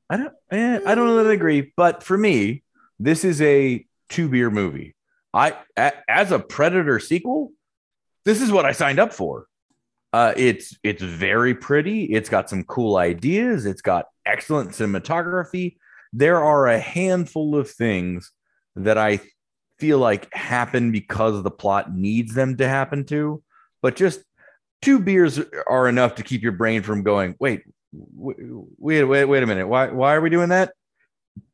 I 0.08 0.16
don't. 0.16 0.34
Eh, 0.50 0.80
I 0.84 0.94
don't 0.94 1.06
know 1.06 1.22
that 1.22 1.30
I 1.30 1.34
agree, 1.34 1.72
but 1.76 2.02
for 2.02 2.16
me, 2.18 2.62
this 2.98 3.24
is 3.24 3.40
a 3.42 3.84
two 4.08 4.28
beer 4.28 4.50
movie. 4.50 4.94
I 5.32 5.56
a, 5.76 5.92
as 6.08 6.30
a 6.32 6.38
Predator 6.38 6.98
sequel, 6.98 7.52
this 8.24 8.42
is 8.42 8.52
what 8.52 8.64
I 8.64 8.72
signed 8.72 8.98
up 8.98 9.12
for. 9.12 9.46
Uh, 10.12 10.34
it's 10.36 10.76
it's 10.82 11.02
very 11.02 11.54
pretty. 11.54 12.04
It's 12.04 12.28
got 12.28 12.50
some 12.50 12.64
cool 12.64 12.96
ideas. 12.96 13.64
It's 13.66 13.82
got 13.82 14.06
excellent 14.26 14.70
cinematography. 14.70 15.76
There 16.12 16.42
are 16.42 16.66
a 16.66 16.78
handful 16.80 17.56
of 17.56 17.70
things 17.70 18.32
that 18.76 18.98
I 18.98 19.20
feel 19.78 19.98
like 19.98 20.32
happen 20.34 20.92
because 20.92 21.42
the 21.42 21.50
plot 21.50 21.94
needs 21.94 22.34
them 22.34 22.56
to 22.58 22.68
happen 22.68 23.04
to, 23.06 23.42
but 23.82 23.96
just 23.96 24.20
two 24.82 24.98
beers 24.98 25.40
are 25.66 25.88
enough 25.88 26.16
to 26.16 26.22
keep 26.22 26.42
your 26.42 26.52
brain 26.52 26.82
from 26.82 27.02
going. 27.02 27.36
Wait, 27.38 27.62
wait, 27.92 29.04
wait, 29.04 29.24
wait 29.24 29.42
a 29.42 29.46
minute. 29.46 29.66
Why 29.66 29.88
why 29.88 30.14
are 30.14 30.20
we 30.20 30.30
doing 30.30 30.50
that? 30.50 30.72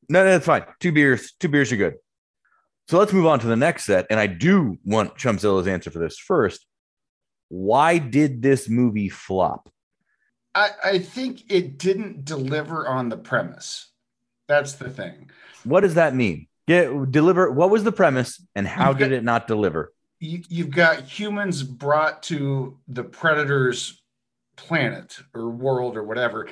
No, 0.08 0.24
no, 0.24 0.30
that's 0.30 0.46
fine. 0.46 0.64
Two 0.80 0.92
beers, 0.92 1.32
two 1.40 1.48
beers 1.48 1.72
are 1.72 1.76
good. 1.76 1.94
So 2.88 2.98
let's 2.98 3.12
move 3.12 3.26
on 3.26 3.40
to 3.40 3.46
the 3.48 3.56
next 3.56 3.84
set. 3.84 4.06
And 4.10 4.20
I 4.20 4.28
do 4.28 4.78
want 4.84 5.16
Chumpzilla's 5.16 5.66
answer 5.66 5.90
for 5.90 5.98
this 5.98 6.18
first. 6.18 6.64
Why 7.48 7.98
did 7.98 8.42
this 8.42 8.68
movie 8.68 9.08
flop? 9.08 9.68
I, 10.54 10.70
I 10.84 10.98
think 11.00 11.50
it 11.50 11.78
didn't 11.78 12.24
deliver 12.24 12.86
on 12.86 13.08
the 13.08 13.16
premise. 13.16 13.90
That's 14.48 14.74
the 14.74 14.88
thing. 14.88 15.30
What 15.64 15.80
does 15.80 15.94
that 15.94 16.14
mean? 16.14 16.46
Get 16.66 17.12
deliver. 17.12 17.50
What 17.50 17.70
was 17.70 17.84
the 17.84 17.92
premise, 17.92 18.42
and 18.54 18.66
how 18.66 18.92
did 18.92 19.12
it 19.12 19.22
not 19.22 19.46
deliver? 19.46 19.92
You, 20.18 20.42
you've 20.48 20.70
got 20.70 21.02
humans 21.02 21.62
brought 21.62 22.22
to 22.24 22.78
the 22.88 23.04
predator's 23.04 24.02
planet 24.56 25.18
or 25.34 25.50
world 25.50 25.96
or 25.96 26.02
whatever, 26.02 26.48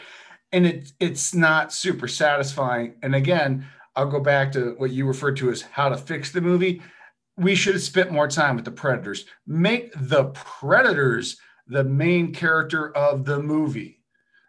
and 0.53 0.67
it 0.67 0.93
it's 1.01 1.35
not 1.35 1.73
super 1.73 2.07
satisfying. 2.07 2.95
And 3.03 3.15
again, 3.15 3.67
I'll 3.97 4.11
go 4.11 4.21
back 4.21 4.53
to 4.53 4.75
what 4.77 4.93
you 4.93 5.07
referred 5.07 5.37
to 5.39 5.51
as 5.51 5.63
how 5.63 5.89
to 5.89 5.97
fix 5.97 6.31
the 6.31 6.41
movie. 6.41 6.83
We 7.37 7.57
should 7.57 7.75
have 7.75 7.83
spent 7.83 8.13
more 8.13 8.29
time 8.29 8.55
with 8.55 8.65
the 8.65 8.71
predators. 8.71 9.25
Make 9.47 9.93
the 9.97 10.27
predators 10.27 11.37
the 11.67 11.83
main 11.83 12.33
character 12.33 12.97
of 12.97 13.25
the 13.25 13.43
movie, 13.43 14.03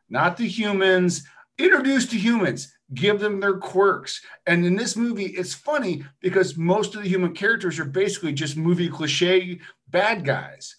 not 0.09 0.37
the 0.37 0.47
humans. 0.47 1.23
Introduce 1.57 2.05
to 2.07 2.17
humans. 2.17 2.75
Give 2.93 3.19
them 3.19 3.39
their 3.39 3.57
quirks. 3.57 4.21
And 4.45 4.65
in 4.65 4.75
this 4.75 4.95
movie, 4.95 5.25
it's 5.25 5.53
funny 5.53 6.03
because 6.21 6.57
most 6.57 6.95
of 6.95 7.01
the 7.01 7.09
human 7.09 7.33
characters 7.33 7.79
are 7.79 7.85
basically 7.85 8.33
just 8.33 8.57
movie 8.57 8.89
cliche 8.89 9.59
bad 9.89 10.23
guys. 10.23 10.75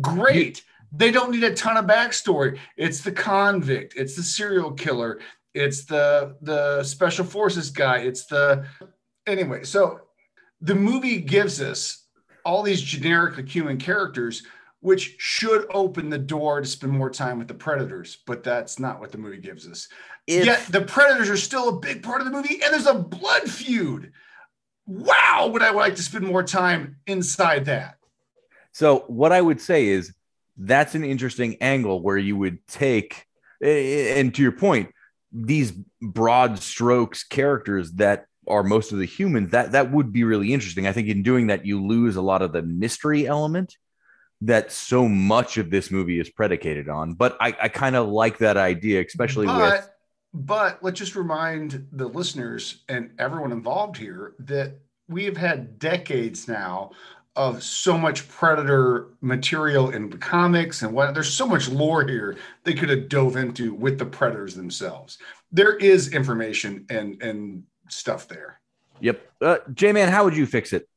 Great. 0.00 0.62
They 0.92 1.10
don't 1.10 1.30
need 1.30 1.44
a 1.44 1.54
ton 1.54 1.76
of 1.76 1.86
backstory. 1.86 2.58
It's 2.76 3.00
the 3.00 3.12
convict, 3.12 3.94
it's 3.96 4.16
the 4.16 4.22
serial 4.22 4.72
killer, 4.72 5.20
it's 5.52 5.84
the 5.84 6.36
the 6.42 6.82
special 6.82 7.24
forces 7.24 7.70
guy, 7.70 7.98
it's 7.98 8.26
the 8.26 8.66
anyway. 9.26 9.64
So 9.64 10.00
the 10.60 10.74
movie 10.74 11.20
gives 11.20 11.60
us 11.60 12.06
all 12.44 12.62
these 12.62 12.80
generic 12.80 13.48
human 13.48 13.78
characters 13.78 14.42
which 14.84 15.16
should 15.18 15.64
open 15.72 16.10
the 16.10 16.18
door 16.18 16.60
to 16.60 16.66
spend 16.66 16.92
more 16.92 17.08
time 17.08 17.38
with 17.38 17.48
the 17.48 17.54
predators, 17.54 18.18
but 18.26 18.44
that's 18.44 18.78
not 18.78 19.00
what 19.00 19.10
the 19.10 19.16
movie 19.16 19.38
gives 19.38 19.66
us. 19.66 19.88
If- 20.26 20.46
Yet 20.46 20.66
the 20.70 20.80
predators 20.80 21.28
are 21.28 21.36
still 21.36 21.68
a 21.68 21.78
big 21.78 22.02
part 22.02 22.20
of 22.20 22.26
the 22.26 22.32
movie, 22.32 22.62
and 22.62 22.72
there's 22.72 22.86
a 22.86 22.94
blood 22.94 23.50
feud. 23.50 24.12
Wow, 24.86 25.50
would 25.52 25.62
I 25.62 25.70
like 25.70 25.96
to 25.96 26.02
spend 26.02 26.26
more 26.26 26.42
time 26.42 26.96
inside 27.06 27.66
that? 27.66 27.96
So 28.72 29.04
what 29.06 29.32
I 29.32 29.40
would 29.40 29.60
say 29.60 29.86
is 29.86 30.12
that's 30.56 30.94
an 30.94 31.04
interesting 31.04 31.56
angle 31.60 32.00
where 32.02 32.18
you 32.18 32.36
would 32.36 32.66
take, 32.66 33.26
and 33.60 34.34
to 34.34 34.42
your 34.42 34.52
point, 34.52 34.90
these 35.32 35.72
broad 36.00 36.58
strokes 36.58 37.24
characters 37.24 37.92
that 37.92 38.26
are 38.46 38.62
most 38.62 38.92
of 38.92 38.98
the 38.98 39.06
humans. 39.06 39.50
That 39.50 39.72
that 39.72 39.90
would 39.90 40.12
be 40.12 40.22
really 40.24 40.52
interesting. 40.52 40.86
I 40.86 40.92
think 40.92 41.08
in 41.08 41.22
doing 41.22 41.48
that, 41.48 41.64
you 41.66 41.84
lose 41.84 42.16
a 42.16 42.22
lot 42.22 42.42
of 42.42 42.52
the 42.52 42.62
mystery 42.62 43.26
element 43.26 43.76
that 44.42 44.70
so 44.70 45.08
much 45.08 45.56
of 45.56 45.70
this 45.70 45.90
movie 45.90 46.20
is 46.20 46.28
predicated 46.28 46.88
on. 46.88 47.14
But 47.14 47.36
I, 47.40 47.56
I 47.62 47.68
kind 47.68 47.96
of 47.96 48.08
like 48.08 48.38
that 48.38 48.56
idea, 48.56 49.02
especially 49.02 49.46
with 49.46 49.88
but, 50.34 50.82
let's 50.82 50.98
just 50.98 51.14
remind 51.14 51.86
the 51.92 52.08
listeners 52.08 52.82
and 52.88 53.10
everyone 53.18 53.52
involved 53.52 53.96
here 53.96 54.34
that 54.40 54.74
we 55.08 55.24
have 55.24 55.36
had 55.36 55.78
decades 55.78 56.48
now 56.48 56.90
of 57.36 57.62
so 57.62 57.96
much 57.96 58.28
predator 58.28 59.08
material 59.20 59.90
in 59.90 60.08
the 60.10 60.18
comics 60.18 60.82
and 60.82 60.92
what 60.92 61.14
there's 61.14 61.32
so 61.32 61.46
much 61.46 61.68
lore 61.68 62.06
here 62.06 62.36
they 62.62 62.72
could 62.74 62.88
have 62.88 63.08
dove 63.08 63.36
into 63.36 63.74
with 63.74 63.98
the 63.98 64.06
predators 64.06 64.54
themselves 64.54 65.18
there 65.50 65.76
is 65.78 66.12
information 66.12 66.86
and 66.90 67.20
and 67.20 67.64
stuff 67.88 68.28
there 68.28 68.60
Yep. 69.00 69.32
Uh, 69.40 69.58
J 69.72 69.92
Man, 69.92 70.08
how 70.08 70.24
would 70.24 70.36
you 70.36 70.46
fix 70.46 70.72
it? 70.72 70.88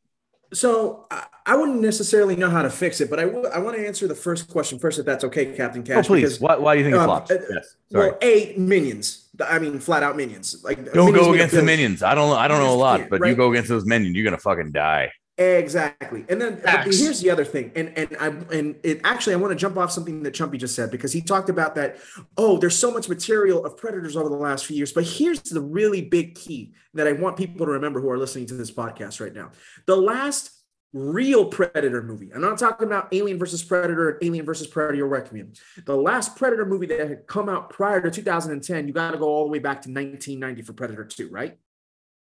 So 0.53 1.05
I, 1.11 1.25
I 1.45 1.55
wouldn't 1.55 1.81
necessarily 1.81 2.35
know 2.35 2.49
how 2.49 2.61
to 2.61 2.69
fix 2.69 3.01
it, 3.01 3.09
but 3.09 3.19
I 3.19 3.25
w- 3.25 3.47
I 3.47 3.59
want 3.59 3.77
to 3.77 3.85
answer 3.85 4.07
the 4.07 4.15
first 4.15 4.49
question 4.49 4.79
first, 4.79 4.99
if 4.99 5.05
that's 5.05 5.23
okay, 5.25 5.55
Captain 5.55 5.83
Cash. 5.83 6.05
oh, 6.05 6.07
please. 6.07 6.21
because, 6.21 6.39
Why, 6.39 6.55
why 6.57 6.75
do 6.75 6.79
you 6.79 6.85
think 6.85 6.95
it 6.95 6.99
um, 6.99 7.05
flops? 7.05 7.31
uh, 7.31 7.41
yes. 7.49 7.75
Sorry. 7.91 8.09
Well, 8.09 8.17
a 8.21 8.53
minions. 8.57 9.29
I 9.45 9.59
mean, 9.59 9.79
flat 9.79 10.03
out 10.03 10.17
minions. 10.17 10.63
Like 10.63 10.77
Don't 10.93 11.07
minions 11.07 11.27
go 11.27 11.33
against 11.33 11.55
the 11.55 11.63
minions. 11.63 12.03
I 12.03 12.15
don't. 12.15 12.35
I 12.35 12.47
don't 12.47 12.59
know 12.59 12.73
a 12.73 12.75
lot, 12.75 13.09
but 13.09 13.25
you 13.25 13.35
go 13.35 13.51
against 13.51 13.69
those 13.69 13.85
minions, 13.85 14.15
you're 14.15 14.25
gonna 14.25 14.37
fucking 14.37 14.71
die. 14.71 15.11
Exactly. 15.37 16.25
And 16.29 16.41
then 16.41 16.61
here's 16.85 17.21
the 17.21 17.29
other 17.29 17.45
thing. 17.45 17.71
And 17.75 17.95
and 17.95 18.17
I 18.19 18.27
and 18.55 18.75
it 18.83 19.01
actually 19.03 19.33
I 19.33 19.37
want 19.37 19.51
to 19.51 19.55
jump 19.55 19.77
off 19.77 19.91
something 19.91 20.23
that 20.23 20.33
Chumpy 20.33 20.57
just 20.57 20.73
said 20.73 20.89
because 20.89 21.13
he 21.13 21.21
talked 21.21 21.49
about 21.49 21.75
that, 21.75 21.97
oh, 22.37 22.57
there's 22.57 22.75
so 22.75 22.91
much 22.91 23.07
material 23.07 23.63
of 23.63 23.77
predators 23.77 24.17
over 24.17 24.29
the 24.29 24.35
last 24.35 24.65
few 24.65 24.75
years. 24.75 24.91
But 24.91 25.03
here's 25.03 25.41
the 25.41 25.61
really 25.61 26.01
big 26.01 26.33
key 26.33 26.73
that 26.95 27.07
I 27.07 27.11
want 27.11 27.37
people 27.37 27.67
to 27.67 27.71
remember 27.73 28.01
who 28.01 28.09
are 28.09 28.17
listening 28.17 28.47
to 28.47 28.55
this 28.55 28.71
podcast 28.71 29.21
right 29.21 29.33
now. 29.33 29.51
The 29.85 29.95
last 29.95 30.57
real 30.93 31.45
predator 31.45 32.01
movie. 32.01 32.31
I'm 32.33 32.41
not 32.41 32.57
talking 32.57 32.87
about 32.87 33.13
Alien 33.13 33.37
versus 33.37 33.63
Predator 33.63 34.09
and 34.09 34.23
Alien 34.23 34.45
versus 34.45 34.67
Predator 34.67 35.07
Requiem. 35.07 35.53
The 35.85 35.95
last 35.95 36.35
Predator 36.35 36.65
movie 36.65 36.87
that 36.87 37.07
had 37.07 37.27
come 37.27 37.49
out 37.49 37.69
prior 37.69 38.01
to 38.01 38.09
2010, 38.09 38.87
you 38.87 38.93
got 38.93 39.11
to 39.11 39.17
go 39.17 39.27
all 39.27 39.43
the 39.43 39.51
way 39.51 39.59
back 39.59 39.81
to 39.83 39.89
1990 39.89 40.61
for 40.63 40.73
Predator 40.73 41.03
2, 41.03 41.29
right? 41.29 41.57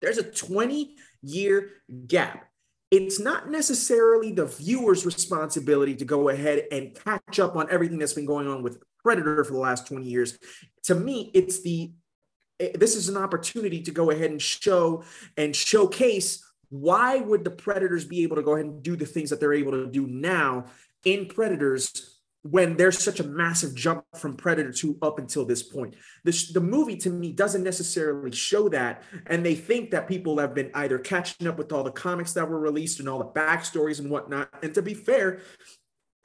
There's 0.01 0.17
a 0.17 0.23
20 0.23 0.95
year 1.21 1.69
gap. 2.07 2.46
It's 2.89 3.19
not 3.19 3.49
necessarily 3.49 4.31
the 4.31 4.45
viewer's 4.45 5.05
responsibility 5.05 5.95
to 5.95 6.05
go 6.05 6.29
ahead 6.29 6.67
and 6.71 6.97
catch 7.03 7.39
up 7.39 7.55
on 7.55 7.67
everything 7.69 7.99
that's 7.99 8.13
been 8.13 8.25
going 8.25 8.47
on 8.47 8.63
with 8.63 8.81
Predator 9.03 9.43
for 9.43 9.53
the 9.53 9.59
last 9.59 9.87
20 9.87 10.05
years. 10.05 10.37
To 10.83 10.95
me, 10.95 11.31
it's 11.33 11.61
the 11.61 11.91
eh, 12.59 12.71
this 12.75 12.95
is 12.95 13.09
an 13.09 13.17
opportunity 13.17 13.81
to 13.83 13.91
go 13.91 14.11
ahead 14.11 14.31
and 14.31 14.41
show 14.41 15.03
and 15.35 15.55
showcase 15.55 16.43
why 16.69 17.17
would 17.17 17.43
the 17.43 17.51
predators 17.51 18.05
be 18.05 18.23
able 18.23 18.35
to 18.35 18.41
go 18.41 18.55
ahead 18.55 18.65
and 18.65 18.83
do 18.83 18.95
the 18.95 19.05
things 19.05 19.29
that 19.29 19.39
they're 19.39 19.53
able 19.53 19.71
to 19.71 19.87
do 19.87 20.05
now 20.07 20.65
in 21.05 21.25
predators 21.25 22.16
when 22.43 22.77
there's 22.77 22.97
such 22.97 23.19
a 23.19 23.23
massive 23.23 23.75
jump 23.75 24.05
from 24.15 24.37
predator 24.37 24.71
2 24.71 24.99
up 25.01 25.19
until 25.19 25.43
this 25.43 25.63
point. 25.63 25.95
The, 26.23 26.61
movie 26.61 26.95
to 26.97 27.09
me 27.09 27.33
doesn't 27.33 27.63
necessarily 27.63 28.31
show 28.31 28.69
that 28.69 29.03
and 29.25 29.45
they 29.45 29.55
think 29.55 29.91
that 29.91 30.07
people 30.07 30.39
have 30.39 30.53
been 30.53 30.71
either 30.73 30.97
catching 30.99 31.47
up 31.47 31.57
with 31.57 31.71
all 31.71 31.83
the 31.83 31.91
comics 31.91 32.33
that 32.33 32.49
were 32.49 32.59
released 32.59 32.99
and 32.99 33.09
all 33.09 33.19
the 33.19 33.25
backstories 33.25 33.99
and 33.99 34.09
whatnot. 34.09 34.49
And 34.63 34.73
to 34.75 34.81
be 34.81 34.93
fair 34.93 35.39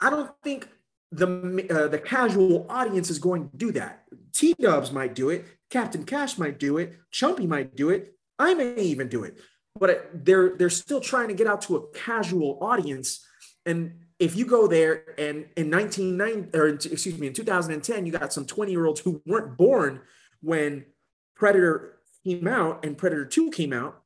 i 0.01 0.09
don't 0.09 0.31
think 0.43 0.67
the 1.13 1.67
uh, 1.69 1.87
the 1.87 1.99
casual 1.99 2.65
audience 2.69 3.09
is 3.09 3.19
going 3.19 3.49
to 3.49 3.57
do 3.57 3.71
that. 3.73 4.03
T 4.33 4.55
dubs 4.59 4.91
might 4.91 5.13
do 5.13 5.29
it. 5.29 5.45
Captain 5.69 6.03
cash 6.03 6.37
might 6.37 6.59
do 6.59 6.77
it. 6.77 6.95
Chumpy 7.11 7.47
might 7.47 7.75
do 7.75 7.89
it. 7.89 8.15
I 8.39 8.53
may 8.55 8.75
even 8.81 9.09
do 9.09 9.23
it. 9.23 9.37
But 9.79 10.09
they're 10.13 10.57
they're 10.57 10.71
still 10.71 10.99
trying 10.99 11.27
to 11.27 11.33
get 11.35 11.47
out 11.47 11.61
to 11.63 11.75
a 11.75 11.87
casual 11.91 12.57
audience 12.61 13.25
and 13.65 13.93
if 14.19 14.35
you 14.35 14.45
go 14.45 14.67
there 14.67 15.03
and 15.17 15.45
in 15.55 15.69
1990 15.71 16.57
or 16.57 16.67
excuse 16.67 17.17
me 17.17 17.27
in 17.27 17.33
2010 17.33 18.05
you 18.05 18.11
got 18.11 18.31
some 18.33 18.45
20 18.45 18.71
year 18.71 18.85
olds 18.85 18.99
who 19.01 19.21
weren't 19.25 19.57
born 19.57 20.01
when 20.41 20.85
predator 21.35 21.97
came 22.23 22.47
out 22.47 22.85
and 22.85 22.97
predator 22.97 23.25
2 23.25 23.49
came 23.51 23.73
out 23.73 24.01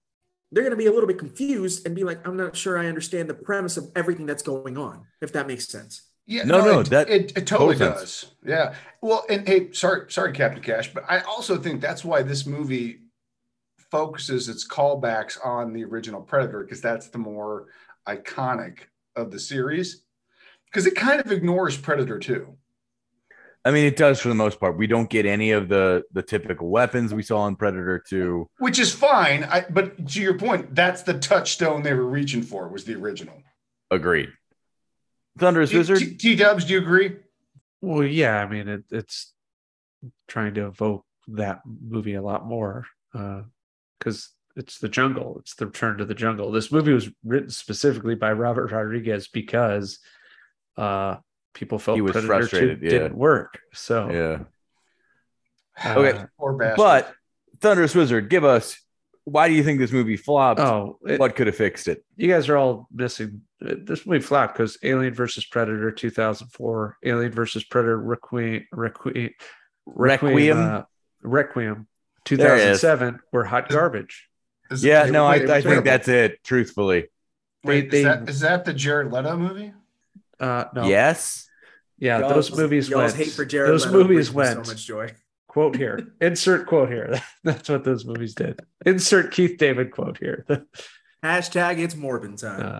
they're 0.51 0.63
going 0.63 0.71
to 0.71 0.77
be 0.77 0.85
a 0.87 0.91
little 0.91 1.07
bit 1.07 1.17
confused 1.19 1.85
and 1.85 1.95
be 1.95 2.03
like 2.03 2.25
i'm 2.27 2.37
not 2.37 2.55
sure 2.55 2.77
i 2.77 2.87
understand 2.87 3.29
the 3.29 3.33
premise 3.33 3.77
of 3.77 3.91
everything 3.95 4.25
that's 4.25 4.43
going 4.43 4.77
on 4.77 5.05
if 5.21 5.31
that 5.33 5.45
makes 5.47 5.67
sense 5.67 6.03
Yeah, 6.25 6.43
No, 6.43 6.63
no, 6.63 6.79
it, 6.81 6.89
that- 6.89 7.09
it, 7.09 7.37
it 7.37 7.47
totally 7.47 7.75
does. 7.77 7.99
sense. 7.99 8.31
Yeah. 8.45 8.73
Well, 9.01 9.25
and 9.29 9.47
hey, 9.47 9.71
sorry, 9.71 10.11
sorry, 10.11 10.31
Captain 10.33 10.61
Cash, 10.61 10.93
but 10.93 11.03
I 11.07 11.19
also 11.21 11.57
think 11.57 11.79
that's 11.81 12.03
why 12.03 12.21
this 12.23 12.45
movie 12.45 13.01
focuses 13.91 14.49
its 14.49 14.67
callbacks 14.67 15.37
on 15.45 15.71
the 15.71 15.83
original 15.85 16.21
Predator 16.21 16.63
because 16.63 16.81
that's 16.81 17.07
the 17.07 17.17
more 17.17 17.67
iconic 18.07 18.79
of 19.17 19.31
the 19.31 19.39
series. 19.39 20.03
Because 20.65 20.85
it 20.85 20.95
kind 20.95 21.19
of 21.19 21.31
ignores 21.31 21.77
Predator 21.77 22.19
too. 22.19 22.57
I 23.65 23.71
mean, 23.71 23.85
it 23.85 23.97
does 23.97 24.21
for 24.21 24.29
the 24.29 24.35
most 24.35 24.59
part. 24.59 24.77
We 24.77 24.87
don't 24.87 25.09
get 25.09 25.25
any 25.25 25.51
of 25.51 25.67
the 25.67 26.03
the 26.13 26.21
typical 26.21 26.69
weapons 26.69 27.13
we 27.13 27.23
saw 27.23 27.47
in 27.47 27.57
Predator 27.57 28.01
2. 28.07 28.47
which 28.59 28.79
is 28.79 28.93
fine. 28.93 29.43
I, 29.43 29.65
but 29.69 30.07
to 30.09 30.21
your 30.21 30.37
point, 30.37 30.73
that's 30.73 31.03
the 31.03 31.15
touchstone 31.15 31.83
they 31.83 31.93
were 31.93 32.07
reaching 32.07 32.43
for 32.43 32.69
was 32.69 32.85
the 32.85 32.95
original. 32.95 33.35
Agreed. 33.91 34.29
Thunderous 35.37 35.73
Wizard. 35.73 36.19
T 36.19 36.35
Dubs, 36.35 36.65
do 36.65 36.73
you 36.73 36.79
agree? 36.79 37.17
Well, 37.81 38.05
yeah, 38.05 38.37
I 38.37 38.47
mean, 38.47 38.67
it, 38.67 38.83
it's 38.89 39.33
trying 40.27 40.53
to 40.55 40.67
evoke 40.67 41.05
that 41.29 41.59
movie 41.65 42.15
a 42.15 42.21
lot 42.21 42.45
more 42.45 42.85
uh, 43.13 43.41
because 43.99 44.29
it's 44.57 44.79
the 44.79 44.89
jungle. 44.89 45.37
It's 45.39 45.55
the 45.55 45.67
return 45.67 45.97
to 45.99 46.05
the 46.05 46.13
jungle. 46.15 46.51
This 46.51 46.71
movie 46.71 46.93
was 46.93 47.09
written 47.23 47.49
specifically 47.49 48.15
by 48.15 48.31
Robert 48.33 48.71
Rodriguez 48.71 49.27
because 49.27 49.99
uh, 50.77 51.17
people 51.53 51.79
felt 51.79 51.95
He 51.97 52.01
was 52.01 52.11
Predator 52.11 52.27
2 52.33 52.39
frustrated, 52.39 52.81
yeah. 52.83 52.89
didn't 52.89 53.15
work. 53.17 53.59
So, 53.73 54.09
yeah. 54.09 54.39
uh, 55.91 55.99
Okay. 55.99 56.25
Poor. 56.39 56.53
But 56.75 57.13
Thunderous 57.61 57.95
Wizard, 57.95 58.29
give 58.29 58.43
us 58.43 58.77
why 59.23 59.49
do 59.49 59.53
you 59.53 59.63
think 59.63 59.79
this 59.79 59.91
movie 59.91 60.15
flopped? 60.17 60.59
oh, 60.61 60.99
it- 61.05 61.19
what 61.19 61.35
could 61.35 61.47
have 61.47 61.55
fixed 61.55 61.87
it? 61.87 62.03
you 62.15 62.29
guys 62.29 62.47
are 62.47 62.55
all 62.57 62.87
missing 62.93 63.41
uh, 63.65 63.75
this 63.83 64.05
movie 64.05 64.21
flat 64.21 64.53
because 64.53 64.77
Alien 64.83 65.13
versus 65.13 65.45
Predator 65.45 65.91
2004, 65.91 66.97
Alien 67.03 67.31
versus 67.31 67.63
Predator 67.65 67.99
Requiem, 67.99 68.65
Requiem, 68.71 69.31
Requiem? 69.85 70.57
uh, 70.57 70.81
Requiem 71.21 71.87
There 72.29 72.55
it 72.55 72.69
is. 72.69 72.79
2007 72.81 73.19
were 73.33 73.43
hot 73.43 73.67
garbage. 73.69 74.26
Is- 74.71 74.83
Yeah, 74.83 75.03
wait, 75.05 75.11
no, 75.13 75.25
I, 75.25 75.37
wait, 75.37 75.49
I 75.49 75.53
wait, 75.53 75.63
think 75.63 75.85
that's 75.85 76.07
it, 76.07 76.43
truthfully. 76.43 77.07
Wait, 77.63 77.89
they- 77.91 77.99
is, 77.99 78.03
that, 78.05 78.29
is 78.29 78.39
that 78.41 78.65
the 78.65 78.73
Jared 78.73 79.11
Leto 79.11 79.35
movie? 79.37 79.73
Uh, 80.39 80.65
no, 80.75 80.87
Yes. 80.87 81.47
yeah, 81.97 82.19
Y'all's- 82.19 82.33
those 82.49 82.57
movies 82.57 82.89
y'all's 82.89 83.13
went. 83.13 83.15
hate 83.25 83.31
for 83.33 83.45
Jared 83.45 83.71
those 83.71 83.85
Leto 83.85 83.97
movies 83.97 84.31
went. 84.31 84.65
so 84.65 84.71
much 84.71 84.85
joy 84.85 85.11
Quote 85.47 85.75
here. 85.75 86.09
Insert 86.21 86.67
quote 86.67 86.89
here. 86.89 87.19
That's 87.43 87.67
what 87.69 87.83
those 87.83 88.05
movies 88.05 88.35
did. 88.35 88.59
Insert 88.85 89.31
Keith 89.31 89.57
David 89.57 89.89
quote 89.91 90.17
here. 90.19 90.45
hashtag 91.23 91.79
it's 91.79 91.95
morbid 91.95 92.37
time 92.37 92.61
Uh, 92.61 92.79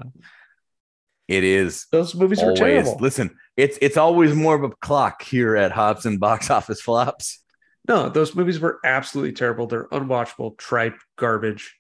It 1.28 1.44
is 1.44 1.88
those 1.92 2.14
movies 2.14 2.40
were 2.40 2.50
always. 2.52 2.60
terrible. 2.60 2.98
Listen, 3.00 3.36
it's 3.56 3.80
it's 3.82 3.98
always 3.98 4.36
more 4.36 4.54
of 4.56 4.64
a 4.64 4.70
clock 4.76 5.24
here 5.24 5.56
at 5.56 5.72
Hops 5.72 6.06
and 6.06 6.20
Box 6.20 6.52
Office 6.52 6.80
Flops. 6.82 7.44
No, 7.88 8.10
those 8.10 8.36
movies 8.36 8.60
were 8.60 8.80
absolutely 8.84 9.32
terrible. 9.34 9.66
They're 9.66 9.88
unwatchable, 9.88 10.58
tripe 10.58 10.98
garbage. 11.18 11.77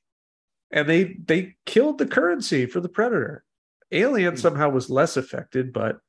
And 0.71 0.87
they 0.89 1.15
they 1.25 1.55
killed 1.65 1.97
the 1.97 2.05
currency 2.07 2.65
for 2.65 2.79
the 2.79 2.89
Predator. 2.89 3.43
Alien 3.91 4.33
Hmm. 4.33 4.39
somehow 4.39 4.69
was 4.69 4.89
less 4.89 5.15
affected, 5.17 5.71
but 5.73 5.99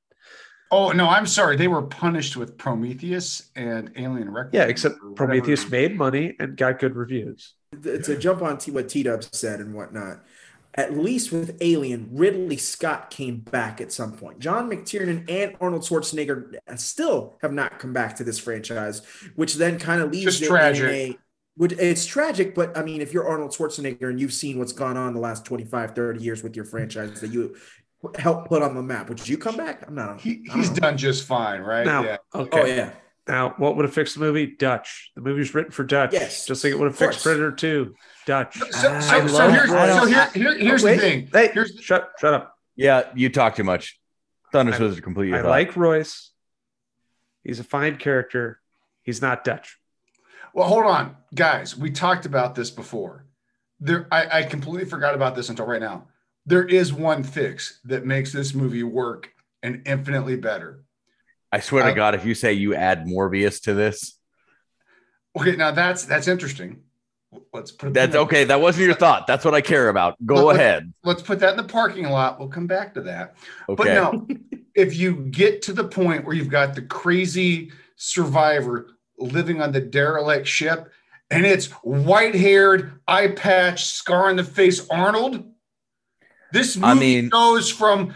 Oh 0.71 0.91
no, 0.93 1.09
I'm 1.09 1.27
sorry. 1.27 1.57
They 1.57 1.69
were 1.69 1.83
punished 1.83 2.37
with 2.37 2.59
Prometheus 2.59 3.51
and 3.57 3.91
Alien 3.97 4.31
Requiem. 4.31 4.51
Yeah, 4.53 4.65
except 4.69 4.97
or 4.97 5.11
whatever. 5.11 5.15
Prometheus 5.15 5.71
made 5.71 5.97
money 5.97 6.37
and 6.39 6.57
got 6.57 6.79
good 6.79 6.95
reviews. 6.97 7.55
to 7.83 8.19
jump 8.19 8.43
on 8.43 8.59
T- 8.59 8.71
what 8.71 8.89
T 8.89 9.03
Dub 9.03 9.23
said 9.23 9.61
and 9.61 9.73
whatnot, 9.75 10.23
at 10.75 10.97
least 10.99 11.33
with 11.33 11.57
Alien, 11.63 12.09
Ridley 12.13 12.57
Scott 12.59 13.09
came 13.11 13.41
back 13.41 13.81
at 13.81 13.93
some 13.93 14.13
point. 14.13 14.41
John 14.41 14.69
McTiernan 14.71 15.25
and 15.31 15.57
Arnold 15.61 15.83
Schwarzenegger 15.83 16.55
still 16.77 17.39
have 17.43 17.53
not 17.53 17.79
come 17.79 17.93
back 17.95 18.17
to 18.17 18.25
this 18.25 18.39
franchise, 18.39 19.01
which 19.37 19.55
then 19.55 19.79
kind 19.79 20.03
of 20.03 20.11
leaves 20.13 20.25
Just 20.25 20.43
it 20.43 20.45
in 20.47 20.51
tragic. 20.51 20.85
a- 20.91 21.19
which 21.59 21.73
it's 21.73 22.07
tragic, 22.07 22.55
but 22.55 22.77
I 22.79 22.83
mean, 22.83 23.01
if 23.01 23.13
you're 23.13 23.29
Arnold 23.29 23.51
Schwarzenegger 23.51 24.09
and 24.09 24.21
you've 24.21 24.33
seen 24.33 24.59
what's 24.59 24.73
gone 24.73 24.97
on 24.97 25.13
the 25.13 25.21
last 25.21 25.45
25, 25.45 25.95
30 25.95 26.23
years 26.23 26.43
with 26.43 26.55
your 26.55 26.65
franchise 26.65 27.21
that 27.21 27.33
you 27.33 27.57
helped 28.17 28.49
put 28.49 28.63
on 28.63 28.77
the 28.77 28.83
map, 28.83 29.09
would 29.09 29.29
you 29.29 29.37
come 29.37 29.57
back? 29.57 29.85
I'm 29.87 29.97
not. 29.97 30.21
He, 30.21 30.45
he's 30.55 30.71
know. 30.71 30.77
done 30.77 30.97
just 30.97 31.25
fine, 31.27 31.61
right? 31.61 31.85
Now, 31.85 32.05
yeah. 32.05 32.17
okay. 32.33 32.61
Oh 32.63 32.65
yeah. 32.65 32.91
Now, 33.27 33.55
what 33.59 33.77
would 33.77 33.85
have 33.85 33.93
fixed 33.93 34.15
the 34.15 34.21
movie? 34.21 34.47
Dutch. 34.47 35.11
The 35.17 35.21
movie's 35.21 35.53
written 35.53 35.73
for 35.73 35.85
Dutch. 35.85 36.13
Yes, 36.15 36.47
Just 36.47 36.65
like 36.65 36.73
it 36.73 36.79
would 36.79 36.87
have 36.87 36.97
fixed. 36.97 37.23
Predator 37.23 37.53
2. 37.53 37.95
Dutch. 38.25 38.57
So, 38.57 38.91
I 38.95 39.01
so, 39.01 39.27
so 39.27 39.35
love- 39.35 39.53
here's, 39.53 39.69
so 39.69 40.07
here, 40.07 40.31
here, 40.31 40.59
here's 40.59 40.83
Wait, 40.83 40.95
the 40.95 41.01
thing. 41.01 41.29
Hey, 41.31 41.51
Here's 41.53 41.75
shut, 41.79 42.13
shut 42.19 42.33
up. 42.33 42.57
Yeah, 42.75 43.03
you 43.15 43.29
talk 43.29 43.57
too 43.57 43.65
much. 43.65 44.01
Thunder 44.53 44.73
I- 44.73 44.79
Wizard 44.79 45.03
complete 45.03 45.35
I 45.35 45.43
like 45.43 45.77
Royce. 45.77 46.31
He's 47.45 47.61
a 47.61 47.65
fine 47.65 47.97
character. 47.97 48.61
He's 49.03 49.21
not 49.21 49.45
Dutch. 49.45 49.78
Well, 50.55 50.67
hold 50.69 50.87
on, 50.87 51.17
guys. 51.35 51.77
We 51.77 51.91
talked 51.91 52.27
about 52.27 52.55
this 52.55 52.71
before. 52.71 53.27
There, 53.81 54.09
I, 54.11 54.41
I 54.41 54.43
completely 54.43 54.87
forgot 54.89 55.15
about 55.15 55.35
this 55.37 55.49
until 55.49 55.67
right 55.67 55.81
now. 55.81 56.09
There 56.47 56.65
is 56.65 56.93
one 56.93 57.23
fix 57.23 57.81
that 57.85 58.05
makes 58.07 58.33
this 58.33 58.55
movie 58.55 58.83
work 58.83 59.31
and 59.63 59.83
infinitely 59.87 60.37
better. 60.37 60.83
I 61.53 61.61
swear 61.61 61.85
Uh, 61.85 61.89
to 61.91 61.95
God, 61.95 62.15
if 62.15 62.25
you 62.25 62.35
say 62.35 62.53
you 62.55 62.75
add 62.75 63.05
Morbius 63.07 63.63
to 63.63 63.75
this, 63.75 64.15
Okay, 65.39 65.55
now 65.55 65.71
that's 65.71 66.05
that's 66.05 66.27
interesting. 66.27 66.81
Let's 67.53 67.71
put 67.71 67.93
that's 67.95 68.17
okay. 68.17 68.45
That 68.45 68.61
wasn't 68.61 68.87
your 68.87 68.95
thought. 68.95 69.27
That's 69.27 69.45
what 69.45 69.55
I 69.55 69.61
care 69.61 69.89
about. 69.89 70.17
Go 70.25 70.47
Let- 70.47 70.57
ahead. 70.57 70.93
Let's 71.05 71.23
put 71.23 71.39
that 71.41 71.51
in 71.51 71.57
the 71.59 71.65
parking 71.65 72.09
lot. 72.09 72.39
We'll 72.41 72.49
come 72.49 72.67
back 72.67 72.95
to 72.95 73.03
that. 73.03 73.37
Okay. 73.69 73.77
But 73.77 73.87
no, 73.87 74.27
if 74.75 74.97
you 74.97 75.27
get 75.31 75.63
to 75.63 75.73
the 75.73 75.85
point 75.85 76.25
where 76.25 76.35
you've 76.35 76.49
got 76.49 76.75
the 76.75 76.83
crazy 76.83 77.71
survivor 77.97 78.89
living 79.19 79.61
on 79.61 79.73
the 79.73 79.81
derelict 79.81 80.47
ship 80.47 80.91
and 81.31 81.45
it's 81.45 81.67
white 81.83 82.35
haired, 82.35 83.01
eye 83.07 83.29
patch, 83.29 83.85
scar 83.85 84.31
on 84.31 84.37
the 84.37 84.45
face 84.45 84.87
Arnold, 84.89 85.45
this 86.53 86.77
movie 86.77 86.91
I 86.91 86.95
mean- 86.95 87.29
goes 87.29 87.71
from 87.71 88.15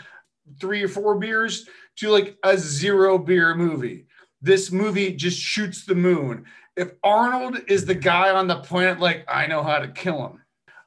three 0.61 0.83
or 0.83 0.89
four 0.89 1.19
beers 1.19 1.69
to 1.97 2.09
like 2.11 2.37
a 2.45 2.57
zero 2.57 3.19
beer 3.19 3.55
movie. 3.55 4.07
This 4.41 4.73
movie 4.73 5.13
just 5.13 5.39
shoots 5.39 5.85
the 5.85 5.95
moon. 5.95 6.47
If 6.77 6.93
Arnold 7.05 7.61
is 7.69 7.85
the 7.85 7.95
guy 7.95 8.31
on 8.31 8.47
the 8.49 8.57
planet, 8.57 8.99
like, 8.99 9.25
I 9.29 9.47
know 9.47 9.63
how 9.63 9.79
to 9.79 9.89
kill 9.89 10.27
him, 10.27 10.43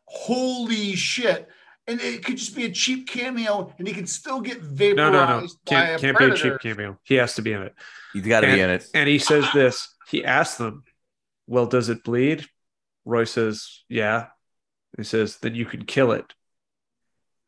holy 0.06 0.96
shit. 0.96 1.48
And 1.88 2.02
it 2.02 2.26
could 2.26 2.38
just 2.38 2.56
be 2.56 2.66
a 2.66 2.72
cheap 2.72 3.08
cameo 3.08 3.72
and 3.78 3.88
he 3.88 3.94
can 3.94 4.08
still 4.08 4.42
get 4.42 4.60
No, 4.64 4.70
vaporized 4.72 4.98
no, 4.98 5.12
no. 5.12 5.42
by 5.42 5.86
Can't, 5.86 5.96
a 5.96 6.00
can't 6.00 6.18
be 6.18 6.26
a 6.26 6.36
cheap 6.36 6.60
cameo. 6.60 6.98
He 7.04 7.14
has 7.16 7.36
to 7.36 7.44
be 7.44 7.54
in 7.54 7.62
it. 7.62 7.76
He's 8.12 8.26
got 8.26 8.42
to 8.42 8.48
be 8.48 8.60
in 8.60 8.72
it. 8.72 8.88
And 8.96 9.08
he 9.08 9.20
says 9.20 9.46
this. 9.54 9.88
He 10.10 10.24
asks 10.26 10.58
them, 10.58 10.84
Well, 11.48 11.66
does 11.66 11.90
it 11.90 12.04
bleed? 12.04 12.46
Roy 13.06 13.24
says, 13.26 13.84
Yeah. 13.90 14.28
He 14.98 15.04
says, 15.04 15.38
Then 15.38 15.56
you 15.56 15.66
can 15.66 15.86
kill 15.86 16.12
it. 16.12 16.26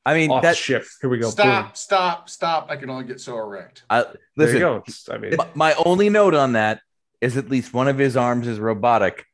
I 0.06 0.14
mean, 0.14 0.32
Off 0.32 0.44
that 0.44 0.52
the 0.52 0.56
ship. 0.56 0.86
Here 1.02 1.10
we 1.10 1.18
go. 1.18 1.30
Stop, 1.30 1.66
Boom. 1.66 1.72
stop, 1.76 2.30
stop. 2.30 2.68
I 2.70 2.78
can 2.78 2.90
only 2.90 3.04
get 3.06 3.20
so 3.20 3.38
erect. 3.38 3.84
I, 3.90 4.04
There 4.04 4.14
listen. 4.38 4.56
you 4.56 4.60
go. 4.62 4.84
I 5.12 5.18
mean, 5.18 5.36
my- 5.36 5.48
My 5.54 5.74
only 5.86 6.10
note 6.10 6.34
on 6.34 6.54
that 6.54 6.80
is 7.20 7.36
at 7.36 7.50
least 7.50 7.74
one 7.74 7.88
of 7.88 7.98
his 7.98 8.16
arms 8.16 8.48
is 8.48 8.58
robotic, 8.60 9.26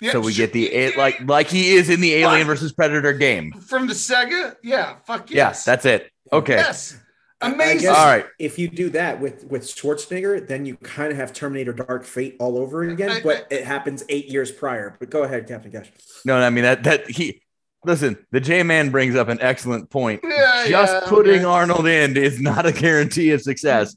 Yeah, 0.00 0.12
so 0.12 0.20
we 0.20 0.32
sure. 0.32 0.46
get 0.46 0.52
the 0.54 0.72
a- 0.74 0.96
like 0.96 1.20
like 1.26 1.48
he 1.48 1.74
is 1.74 1.90
in 1.90 2.00
the 2.00 2.14
Alien 2.14 2.46
versus 2.46 2.72
Predator 2.72 3.12
game. 3.12 3.52
from 3.52 3.86
the 3.86 3.92
Sega. 3.94 4.56
Yeah, 4.62 4.96
fuck 5.04 5.30
Yeah, 5.30 5.48
yes. 5.48 5.64
that's 5.64 5.84
it. 5.84 6.10
Okay. 6.32 6.54
yes. 6.56 6.96
I 7.44 7.52
Amazing. 7.52 7.80
guess 7.80 7.96
All 7.96 8.06
right. 8.06 8.26
If 8.38 8.58
you 8.58 8.68
do 8.68 8.90
that 8.90 9.20
with 9.20 9.44
with 9.44 9.62
Schwarzenegger, 9.64 10.46
then 10.46 10.64
you 10.66 10.76
kind 10.76 11.10
of 11.12 11.16
have 11.18 11.32
Terminator 11.32 11.72
Dark 11.72 12.04
Fate 12.04 12.36
all 12.38 12.56
over 12.58 12.82
again, 12.82 13.10
I- 13.10 13.20
but 13.22 13.46
it 13.50 13.64
happens 13.64 14.02
eight 14.08 14.26
years 14.26 14.50
prior. 14.50 14.96
But 14.98 15.10
go 15.10 15.22
ahead, 15.22 15.46
Captain 15.46 15.70
Cash. 15.70 15.90
No, 16.24 16.36
I 16.36 16.50
mean 16.50 16.64
that 16.64 16.84
that 16.84 17.08
he 17.10 17.42
listen. 17.84 18.16
The 18.30 18.40
J 18.40 18.62
Man 18.62 18.90
brings 18.90 19.14
up 19.14 19.28
an 19.28 19.38
excellent 19.40 19.90
point. 19.90 20.20
Yeah, 20.24 20.66
Just 20.68 20.92
yeah, 20.92 21.00
putting 21.06 21.34
okay. 21.36 21.44
Arnold 21.44 21.86
in 21.86 22.16
is 22.16 22.40
not 22.40 22.66
a 22.66 22.72
guarantee 22.72 23.30
of 23.32 23.42
success, 23.42 23.96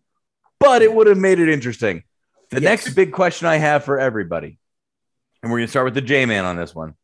but 0.60 0.82
it 0.82 0.94
would 0.94 1.08
have 1.08 1.18
made 1.18 1.40
it 1.40 1.50
interesting. 1.50 2.04
The 2.50 2.62
Yes. 2.62 2.86
next 2.86 2.94
big 2.96 3.12
question 3.12 3.48
I 3.48 3.58
have 3.58 3.84
for 3.84 4.00
everybody, 4.00 4.58
and 5.44 5.52
we're 5.52 5.60
going 5.60 5.68
to 5.68 5.72
start 5.72 5.86
with 5.86 5.96
the 5.96 6.02
J 6.02 6.26
Man 6.26 6.46
on 6.46 6.56
this 6.58 6.74
one. 6.76 6.96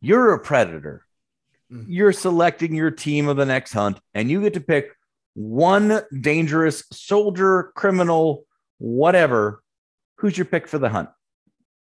You're 0.00 0.32
a 0.34 0.38
predator. 0.38 1.04
Mhm. 1.72 1.84
You're 1.88 2.12
selecting 2.12 2.74
your 2.74 2.90
team 2.90 3.28
of 3.28 3.36
the 3.36 3.46
next 3.46 3.72
hunt, 3.72 4.00
and 4.14 4.30
you 4.30 4.42
get 4.42 4.54
to 4.54 4.60
pick 4.60 4.90
one 5.34 6.02
dangerous 6.20 6.84
soldier, 6.92 7.72
criminal, 7.74 8.46
whatever. 8.78 9.62
Who's 10.16 10.36
your 10.36 10.44
pick 10.44 10.66
for 10.66 10.78
the 10.78 10.88
hunt? 10.88 11.08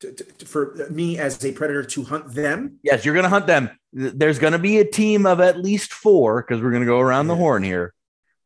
To- 0.01 0.13
to- 0.13 0.47
for 0.47 0.87
me 0.91 1.19
as 1.19 1.43
a 1.45 1.53
predator 1.53 1.83
to 1.83 2.03
hunt 2.05 2.35
them, 2.35 2.79
Yes, 2.83 3.05
you're 3.05 3.15
going 3.15 3.25
to 3.25 3.31
hunt 3.31 3.47
them. 3.47 3.71
There's 3.93 4.39
going 4.39 4.53
to 4.53 4.59
be 4.59 4.79
a 4.79 4.85
team 4.85 5.25
of 5.25 5.41
at 5.41 5.59
least 5.59 5.93
four 5.93 6.43
because 6.43 6.63
we're 6.63 6.71
going 6.71 6.83
to 6.83 6.87
go 6.87 7.01
around 7.01 7.29
the 7.29 7.37
horn 7.37 7.63
here. 7.63 7.95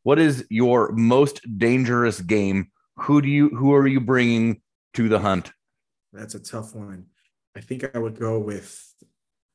What 0.04 0.18
is 0.20 0.46
your 0.48 0.92
most 0.92 1.40
dangerous 1.58 2.20
game? 2.20 2.70
Who 2.96 3.20
do 3.20 3.28
you? 3.28 3.48
Who 3.48 3.74
are 3.74 3.86
you 3.86 4.00
bringing 4.00 4.60
to 4.94 5.08
the 5.08 5.18
hunt? 5.18 5.52
that's 6.12 6.34
a 6.34 6.40
tough 6.40 6.74
one. 6.74 7.06
I 7.56 7.60
think 7.60 7.84
I 7.94 7.98
would 7.98 8.18
go 8.18 8.38
with 8.38 8.92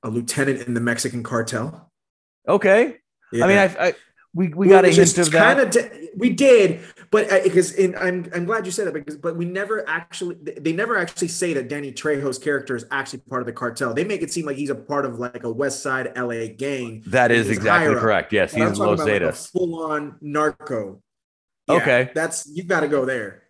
a 0.04 0.10
lieutenant 0.10 0.62
in 0.68 0.74
the 0.74 0.80
Mexican 0.80 1.22
cartel. 1.24 1.92
Okay. 2.48 2.96
Yeah. 3.32 3.44
I 3.44 3.48
mean, 3.48 3.58
I, 3.58 3.88
I 3.88 3.94
we 4.36 4.50
we 4.50 4.68
got 4.68 4.84
a 4.84 4.90
hint 4.90 5.18
of 5.18 5.32
that. 5.32 5.58
Kind 5.58 5.76
of, 5.76 6.10
we 6.18 6.30
did, 6.30 6.82
but 7.10 7.32
uh, 7.32 7.40
because 7.42 7.72
in, 7.74 7.96
I'm 7.96 8.30
I'm 8.36 8.44
glad 8.44 8.66
you 8.66 8.72
said 8.72 8.86
that 8.86 8.94
because 8.94 9.16
but 9.16 9.38
we 9.38 9.46
never 9.46 9.88
actually 9.88 10.36
they 10.36 10.74
never 10.74 10.98
actually 10.98 11.30
say 11.30 11.54
that 11.54 11.70
Danny 11.70 11.94
Trejo's 11.94 12.38
character 12.38 12.76
is 12.76 12.86
actually 12.92 13.20
part 13.30 13.42
of 13.42 13.46
the 13.46 13.54
cartel. 13.54 13.94
They 13.94 14.04
make 14.04 14.22
it 14.22 14.32
seem 14.32 14.46
like 14.46 14.58
he's 14.58 14.70
a 14.70 14.76
part 14.76 15.06
of 15.06 15.20
like 15.20 15.44
a 15.46 15.52
West 15.52 15.82
Side 15.82 16.12
LA 16.18 16.48
gang. 16.48 17.02
that 17.08 17.32
is 17.32 17.50
exactly 17.50 17.96
correct. 17.96 18.34
Yes, 18.34 18.54
But 18.54 18.62
I'm 18.62 18.68
he's 18.70 18.78
talking 18.78 18.98
Los 18.98 19.00
about 19.08 19.22
like 19.22 19.22
a 19.22 19.32
full-on 19.32 20.18
narco. 20.20 21.02
Yeah, 21.70 21.76
Okay. 21.76 22.12
that's 22.14 22.46
you've 22.54 22.68
got 22.68 22.82
to 22.82 22.90
go 22.90 23.06
there. 23.06 23.44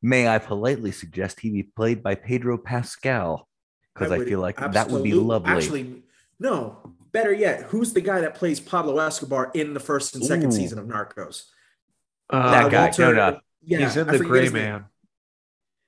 May 0.00 0.26
I 0.26 0.38
politely 0.38 0.90
suggest 0.90 1.40
he 1.40 1.50
be 1.50 1.62
played 1.62 2.02
by 2.02 2.14
Pedro 2.14 2.56
Pascal? 2.58 3.46
Because 3.94 4.10
I, 4.10 4.18
would 4.18 4.28
feel 4.28 4.40
like 4.40 4.56
that 4.56 4.90
would 4.90 5.04
be 5.04 5.14
lovely. 5.14 5.52
Actually, 5.52 6.02
no. 6.40 6.94
Better 7.14 7.32
yet, 7.32 7.62
who's 7.68 7.92
the 7.94 8.00
guy 8.00 8.20
that 8.20 8.34
plays 8.34 8.58
Pablo 8.60 8.98
Escobar 8.98 9.52
in 9.54 9.72
the 9.72 9.78
first 9.80 10.16
and 10.16 10.24
second 10.24 10.48
Ooh. 10.48 10.56
season 10.56 10.78
of 10.80 10.86
Narcos? 10.86 11.44
uh, 12.28 12.50
that 12.50 12.70
guy. 12.72 12.86
Walter- 12.86 13.14
no, 13.14 13.30
no. 13.30 13.40
Yeah, 13.62 13.78
he's 13.78 13.96
in 13.96 14.08
I 14.08 14.12
the 14.12 14.18
forget 14.18 14.28
Gray. 14.30 14.48
Man. 14.50 14.84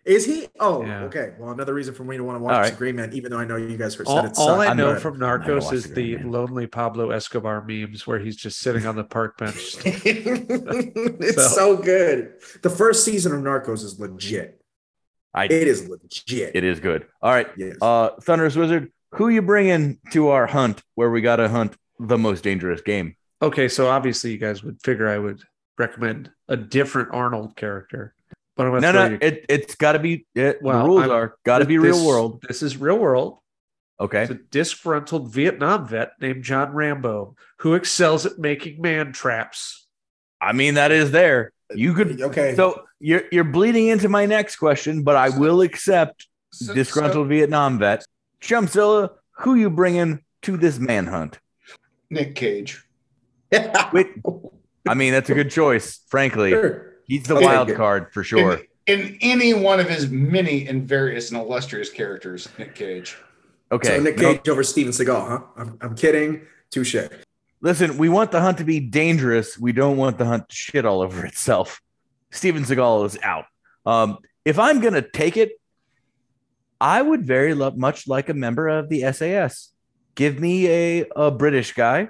Is 0.04 0.24
he? 0.24 0.46
Oh, 0.60 0.84
Yeah. 0.86 1.02
okay. 1.06 1.32
Well, 1.36 1.50
another 1.50 1.74
reason 1.74 1.92
for 1.92 2.04
me 2.04 2.16
to 2.16 2.22
want 2.22 2.38
to 2.38 2.42
watch 2.44 2.54
All 2.64 2.70
The. 2.70 2.76
Gray 2.76 2.92
Man, 2.92 3.12
even 3.12 3.32
though 3.32 3.38
I 3.40 3.44
know 3.44 3.56
you 3.56 3.76
guys 3.76 3.96
heard 3.96 4.06
said 4.06 4.12
All, 4.16 4.24
it 4.24 4.32
all 4.38 4.56
sucked. 4.58 4.70
I 4.70 4.72
know 4.72 4.92
not- 4.92 5.02
from 5.02 5.14
I'm 5.14 5.18
not 5.20 5.46
gonna 5.48 5.60
Narcos 5.60 5.72
is 5.72 5.92
The 5.92 6.14
the 6.14 6.22
lonely 6.22 6.68
Pablo 6.68 7.10
Escobar 7.10 7.64
memes 7.66 8.06
where 8.06 8.20
he's 8.20 8.36
just 8.36 8.60
sitting 8.60 8.86
on 8.86 8.94
the 8.94 9.02
park 9.02 9.36
bench. 9.36 9.76
it's 9.84 11.34
So- 11.56 11.76
so. 11.76 11.76
good. 11.82 12.34
The 12.62 12.70
first 12.70 13.04
season 13.04 13.32
of 13.34 13.40
Narcos 13.40 13.82
is 13.82 13.98
legit. 13.98 14.60
I 15.34 15.46
It 15.46 15.50
is 15.66 15.88
legit. 15.88 16.54
it 16.54 16.62
is 16.62 16.78
good. 16.78 17.06
All 17.20 17.32
right. 17.32 17.48
Yes. 17.56 17.76
Uh, 17.82 18.10
Thunderous 18.22 18.54
Wizard, 18.54 18.92
who 19.16 19.28
you 19.28 19.42
bringing 19.42 19.98
to 20.12 20.28
our 20.28 20.46
hunt 20.46 20.82
where 20.94 21.10
we 21.10 21.20
got 21.20 21.36
to 21.36 21.48
hunt 21.48 21.76
the 21.98 22.18
most 22.18 22.42
dangerous 22.44 22.80
game? 22.82 23.16
Okay, 23.42 23.68
so 23.68 23.88
obviously 23.88 24.32
you 24.32 24.38
guys 24.38 24.62
would 24.62 24.78
figure 24.82 25.08
I 25.08 25.18
would 25.18 25.42
recommend 25.78 26.30
a 26.48 26.56
different 26.56 27.10
Arnold 27.12 27.56
character. 27.56 28.14
But 28.56 28.66
I'm 28.66 28.72
No, 28.74 28.80
gonna 28.80 28.92
no, 28.92 29.06
throw 29.08 29.12
you- 29.14 29.18
it, 29.34 29.46
it's 29.48 29.74
got 29.74 29.92
to 29.92 29.98
be. 29.98 30.26
It, 30.34 30.62
Well, 30.62 30.78
the 30.82 30.84
rules 30.88 31.00
I'm- 31.02 31.10
are 31.10 31.36
got 31.44 31.58
to 31.58 31.66
be 31.66 31.76
this- 31.76 31.84
real 31.94 32.06
world. 32.06 32.42
This 32.48 32.62
is 32.62 32.76
real 32.78 32.98
world. 32.98 33.38
Okay. 34.00 34.22
It's 34.22 34.30
a 34.30 34.34
disgruntled 34.50 35.32
Vietnam 35.32 35.86
vet 35.88 36.12
named 36.20 36.44
John 36.44 36.72
Rambo 36.72 37.34
who 37.60 37.74
excels 37.74 38.26
at 38.26 38.38
making 38.38 38.80
man 38.80 39.12
traps. 39.12 39.86
I 40.40 40.52
mean, 40.52 40.74
that 40.74 40.92
is 40.92 41.10
there. 41.12 41.52
You 41.74 41.94
could. 41.94 42.20
okay. 42.20 42.54
So 42.54 42.82
you're 43.00 43.22
you're 43.32 43.44
bleeding 43.44 43.86
into 43.88 44.08
my 44.08 44.26
next 44.26 44.56
question, 44.56 45.02
but 45.02 45.16
I 45.16 45.30
will 45.30 45.60
accept 45.62 46.26
So- 46.52 46.74
disgruntled 46.74 47.28
Vietnam 47.28 47.78
vet. 47.78 48.04
Chumpzilla, 48.41 49.11
who 49.39 49.55
you 49.55 49.70
bringing 49.70 50.22
to 50.43 50.57
this 50.57 50.78
manhunt? 50.78 51.39
Nick 52.11 52.34
Cage. 52.34 52.82
Wait, 53.93 54.09
I 54.89 54.95
mean 54.95 55.12
that's 55.12 55.30
a 55.30 55.34
good 55.34 55.51
choice. 55.51 56.01
Frankly, 56.09 56.51
Sure. 56.51 56.95
he's 57.07 57.24
the 57.24 57.37
Okay, 57.37 57.45
wild 57.45 57.74
card 57.74 58.12
for 58.12 58.22
sure. 58.24 58.61
In, 58.87 58.99
in 58.99 59.18
any 59.20 59.55
one 59.55 59.80
of 59.80 59.89
his 59.89 60.09
many 60.09 60.66
and 60.66 60.87
various 60.87 61.30
and 61.30 61.41
illustrious 61.41 61.91
characters, 61.91 62.49
Nick 62.59 62.74
Cage. 62.74 63.16
Okay, 63.72 63.97
So 63.97 64.03
Nick 64.03 64.18
no- 64.18 64.34
Cage 64.34 64.49
over 64.49 64.62
Steven 64.62 64.93
Seagal, 64.93 65.28
huh? 65.28 65.41
I'm, 65.57 65.78
I'm 65.80 65.95
kidding. 65.97 66.43
Touche. 66.70 66.97
listen, 67.61 67.97
we 67.99 68.09
want 68.09 68.32
the 68.32 68.41
hunt 68.41 68.59
to 68.59 68.64
be 68.64 68.80
dangerous. 68.80 69.57
We 69.59 69.72
don't 69.72 69.97
want 69.97 70.18
the 70.18 70.24
hunt 70.24 70.49
to 70.49 70.55
shit 70.55 70.84
all 70.84 71.01
over 71.01 71.24
itself. 71.24 71.80
Steven 72.32 72.64
Seagal 72.64 73.07
is 73.07 73.18
out. 73.22 73.45
Um, 73.84 74.18
if 74.45 74.59
I'm 74.59 74.80
gonna 74.80 75.03
take 75.03 75.37
it, 75.37 75.53
I 76.80 77.00
would 77.02 77.24
very 77.24 77.54
lo- 77.54 77.72
much 77.76 78.06
like 78.08 78.28
a 78.28 78.34
member 78.34 78.68
of 78.68 78.88
the 78.88 79.10
SAS. 79.12 79.72
Give 80.14 80.38
me 80.40 80.68
a, 80.68 81.04
a 81.14 81.30
British 81.30 81.72
guy 81.74 82.08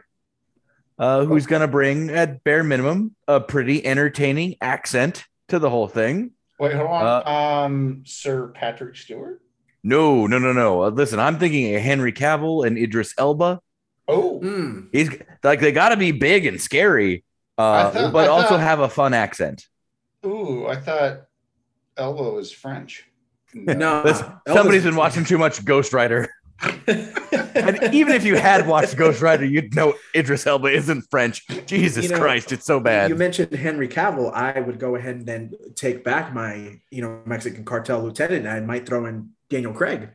uh, 0.99 1.25
who's 1.25 1.47
gonna 1.47 1.69
bring 1.69 2.11
at 2.11 2.43
bare 2.45 2.65
minimum 2.65 3.15
a 3.29 3.41
pretty 3.41 3.85
entertaining 3.85 4.57
accent 4.61 5.25
to 5.49 5.59
the 5.59 5.71
whole 5.71 5.89
thing. 5.89 6.33
Wait, 6.59 6.75
hold 6.75 6.89
on. 6.89 7.05
Uh, 7.27 7.31
um, 7.31 8.03
Sir 8.07 8.49
Patrick 8.49 8.97
Stewart. 8.97 9.41
No, 9.83 10.27
no, 10.27 10.39
no, 10.39 10.53
no. 10.53 10.83
Uh, 10.85 10.89
listen, 10.91 11.21
I'm 11.21 11.39
thinking 11.39 11.75
a 11.77 11.79
Henry 11.81 12.13
Cavill 12.13 12.67
and 12.67 12.77
Idris 12.79 13.15
Elba. 13.19 13.61
Oh, 14.09 14.41
Mm. 14.43 14.89
He's 14.93 15.11
like 15.43 15.61
they 15.61 15.73
got 15.73 15.89
to 15.91 15.97
be 15.97 16.13
big 16.13 16.47
and 16.47 16.61
scary, 16.61 17.25
uh, 17.59 17.91
thought- 17.91 18.13
but 18.13 18.25
I 18.25 18.29
also 18.29 18.49
thought- 18.51 18.61
have 18.61 18.81
a 18.81 18.89
fun 18.89 19.15
accent. 19.15 19.67
ooh, 20.25 20.67
I 20.67 20.77
thought 20.77 21.23
Elba 21.97 22.31
was 22.31 22.51
French. 22.53 23.05
No, 23.65 24.05
somebody's 24.47 24.85
been 24.85 24.97
watching 24.97 25.25
too 25.25 25.39
much 25.39 25.65
Ghost 25.65 25.93
Rider. 25.93 26.29
And 27.57 27.95
even 27.95 28.15
if 28.15 28.25
you 28.25 28.37
had 28.37 28.67
watched 28.67 28.97
Ghost 28.97 29.23
Rider, 29.23 29.45
you'd 29.45 29.75
know 29.75 29.95
Idris 30.15 30.47
Elba 30.47 30.69
isn't 30.69 31.03
French. 31.11 31.47
Jesus 31.67 32.05
You 32.05 32.11
know, 32.11 32.19
Christ, 32.19 32.53
it's 32.53 32.67
so 32.67 32.81
bad. 32.81 33.09
You 33.09 33.17
mentioned 33.17 33.53
Henry 33.53 33.89
Cavill. 33.89 34.33
I 34.33 34.61
would 34.61 34.79
go 34.79 34.95
ahead 34.95 35.17
and 35.17 35.27
then 35.27 35.55
take 35.75 36.05
back 36.05 36.35
my, 36.35 36.81
you 36.91 37.03
know, 37.03 37.23
Mexican 37.25 37.65
cartel 37.65 38.03
lieutenant. 38.03 38.47
I 38.47 38.61
might 38.61 38.87
throw 38.87 39.07
in 39.07 39.31
Daniel 39.49 39.73
Craig. 39.73 40.11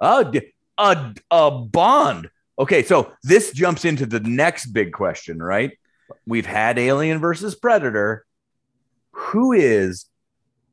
a, 0.00 0.42
a, 0.76 1.14
a 1.30 1.50
Bond. 1.50 2.28
Okay, 2.58 2.82
so 2.82 3.12
this 3.22 3.52
jumps 3.52 3.84
into 3.84 4.04
the 4.04 4.20
next 4.20 4.66
big 4.66 4.92
question, 4.92 5.42
right? 5.42 5.72
We've 6.26 6.46
had 6.46 6.78
Alien 6.78 7.20
versus 7.20 7.54
Predator. 7.54 8.26
Who 9.12 9.52
is 9.52 10.06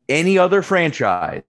any 0.09 0.37
other 0.37 0.61
franchise? 0.61 1.43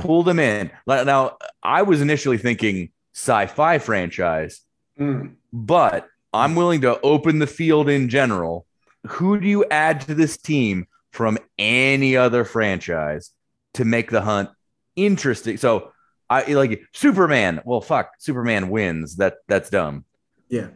Pull 0.00 0.22
them 0.22 0.38
in. 0.38 0.70
Now, 0.86 1.36
I 1.62 1.82
was 1.82 2.00
initially 2.00 2.38
thinking 2.38 2.90
sci-fi 3.14 3.78
franchise, 3.78 4.62
Mm. 4.98 5.34
but 5.52 6.08
I'm 6.32 6.54
willing 6.54 6.80
to 6.82 7.00
open 7.00 7.38
the 7.38 7.46
field 7.46 7.88
in 7.88 8.08
general. 8.08 8.66
Who 9.06 9.40
do 9.40 9.48
you 9.48 9.64
add 9.70 10.02
to 10.02 10.14
this 10.14 10.36
team 10.36 10.86
from 11.10 11.38
any 11.58 12.16
other 12.16 12.44
franchise 12.44 13.30
to 13.74 13.84
make 13.84 14.10
the 14.10 14.20
hunt 14.20 14.50
interesting? 14.96 15.56
So 15.56 15.92
I 16.28 16.44
like 16.52 16.82
Superman. 16.92 17.60
Well, 17.64 17.80
fuck, 17.80 18.12
Superman 18.18 18.68
wins. 18.70 19.16
That 19.16 19.36
that's 19.48 19.70
dumb. 19.70 20.04
Yeah. 20.48 20.68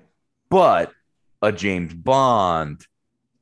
But 0.51 0.93
a 1.43 1.53
James 1.53 1.93
Bond, 1.95 2.87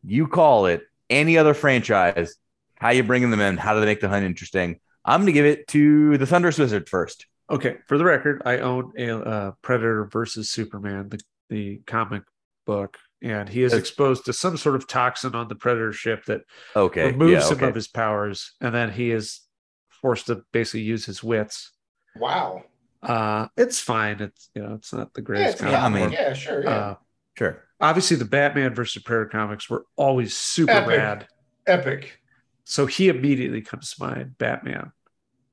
you 0.04 0.26
call 0.26 0.66
it 0.66 0.82
any 1.08 1.38
other 1.38 1.54
franchise. 1.54 2.34
How 2.78 2.90
you 2.90 3.04
bringing 3.04 3.30
them 3.30 3.40
in? 3.40 3.56
How 3.56 3.74
do 3.74 3.80
they 3.80 3.86
make 3.86 4.00
the 4.00 4.08
hunt 4.08 4.24
interesting? 4.26 4.80
I'm 5.04 5.20
going 5.20 5.26
to 5.26 5.32
give 5.32 5.46
it 5.46 5.66
to 5.68 6.16
the 6.18 6.26
Thunderous 6.26 6.58
Wizard 6.58 6.88
first. 6.88 7.26
Okay, 7.50 7.76
for 7.86 7.98
the 7.98 8.04
record, 8.04 8.42
I 8.44 8.58
own 8.58 8.92
a 8.96 9.18
uh, 9.18 9.52
Predator 9.62 10.04
versus 10.06 10.48
Superman, 10.50 11.08
the, 11.08 11.20
the 11.50 11.82
comic 11.86 12.22
book, 12.66 12.96
and 13.20 13.48
he 13.48 13.62
is 13.62 13.72
exposed 13.72 14.24
to 14.26 14.32
some 14.32 14.56
sort 14.56 14.76
of 14.76 14.86
toxin 14.86 15.34
on 15.34 15.48
the 15.48 15.54
Predator 15.54 15.92
ship 15.92 16.24
that 16.26 16.42
Okay, 16.74 17.06
removes 17.06 17.32
yeah, 17.44 17.48
him 17.50 17.56
okay. 17.58 17.68
of 17.68 17.74
his 17.74 17.88
powers, 17.88 18.52
and 18.60 18.74
then 18.74 18.90
he 18.90 19.10
is 19.10 19.40
forced 19.88 20.26
to 20.26 20.42
basically 20.52 20.82
use 20.82 21.04
his 21.04 21.22
wits. 21.22 21.72
Wow. 22.16 22.64
Uh, 23.02 23.48
it's 23.56 23.80
fine. 23.80 24.20
It's 24.20 24.48
you 24.54 24.62
know, 24.62 24.74
it's 24.74 24.92
not 24.92 25.12
the 25.12 25.22
greatest. 25.22 25.54
it's, 25.54 25.60
comic 25.62 25.76
I 25.80 25.88
mean- 25.88 26.12
yeah, 26.12 26.32
sure. 26.34 26.62
Yeah. 26.62 26.70
uh, 26.70 26.94
sure. 27.36 27.64
obviously, 27.80 28.16
the 28.16 28.24
Batman 28.24 28.74
versus 28.74 29.02
Predator 29.02 29.28
comics 29.30 29.68
were 29.68 29.84
always 29.96 30.36
super 30.36 30.70
Epic. 30.72 30.88
rad, 30.88 31.26
Epic. 31.66 32.18
So 32.64 32.86
he 32.86 33.08
immediately 33.08 33.60
comes 33.60 33.94
to 33.94 34.02
mind. 34.02 34.38
Batman, 34.38 34.92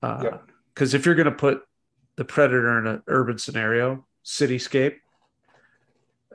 because 0.01 0.24
Yep. 0.93 0.93
if 0.93 1.05
you're 1.05 1.16
going 1.16 1.26
to 1.26 1.32
put 1.32 1.64
the 2.16 2.26
Predator 2.26 2.80
in 2.80 2.88
an 2.88 3.03
urban 3.07 3.38
scenario, 3.38 4.05
cityscape, 4.26 4.95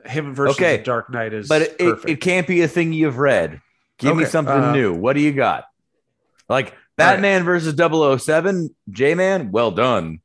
him 0.05 0.35
versus 0.35 0.57
Okay. 0.57 0.77
the 0.77 0.83
Dark 0.83 1.09
Knight 1.09 1.33
is 1.33 1.47
But 1.47 1.61
it, 1.63 1.75
it, 1.79 1.99
it 2.07 2.21
can't 2.21 2.47
be 2.47 2.61
a 2.61 2.67
thing 2.67 2.93
you've 2.93 3.17
read. 3.17 3.61
Give 3.97 4.15
me 4.15 4.25
something 4.25 4.53
uh, 4.53 4.73
new. 4.73 4.93
What 4.93 5.13
do 5.13 5.21
you 5.21 5.31
got? 5.31 5.65
Like 6.49 6.73
Batman 6.97 7.43
versus 7.43 7.75
007, 7.75 8.75
J 8.89 9.15
Man, 9.15 9.51
well 9.51 9.71
done. 9.71 10.19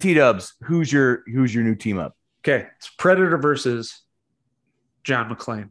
T 0.00 0.14
Dubs, 0.14 0.54
who's 0.64 0.92
your 0.92 1.22
who's 1.26 1.54
your 1.54 1.64
new 1.64 1.74
team 1.74 1.98
up? 1.98 2.14
okay, 2.44 2.66
it's 2.76 2.88
Predator 2.98 3.36
versus 3.38 4.02
John 5.02 5.28
McClane, 5.34 5.70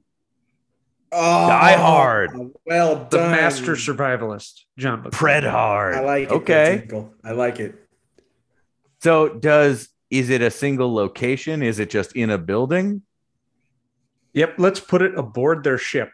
Oh, 1.11 1.47
Die 1.47 1.73
Hard. 1.77 2.31
Well 2.65 2.95
done. 2.95 3.09
the 3.09 3.17
master 3.29 3.73
survivalist, 3.73 4.61
John 4.77 5.03
McClane. 5.03 5.11
Pred 5.11 5.49
hard. 5.49 5.95
I 5.95 6.01
like 6.01 6.23
it. 6.29 6.31
Okay. 6.31 6.87
I 7.23 7.31
like 7.31 7.59
it. 7.59 7.75
So 9.01 9.29
does 9.29 9.89
is 10.09 10.29
it 10.29 10.41
a 10.41 10.51
single 10.51 10.93
location? 10.93 11.61
Is 11.63 11.79
it 11.79 11.89
just 11.89 12.13
in 12.15 12.29
a 12.29 12.37
building? 12.37 13.03
Yep, 14.33 14.55
let's 14.57 14.79
put 14.79 15.01
it 15.01 15.17
aboard 15.17 15.63
their 15.63 15.77
ship. 15.77 16.11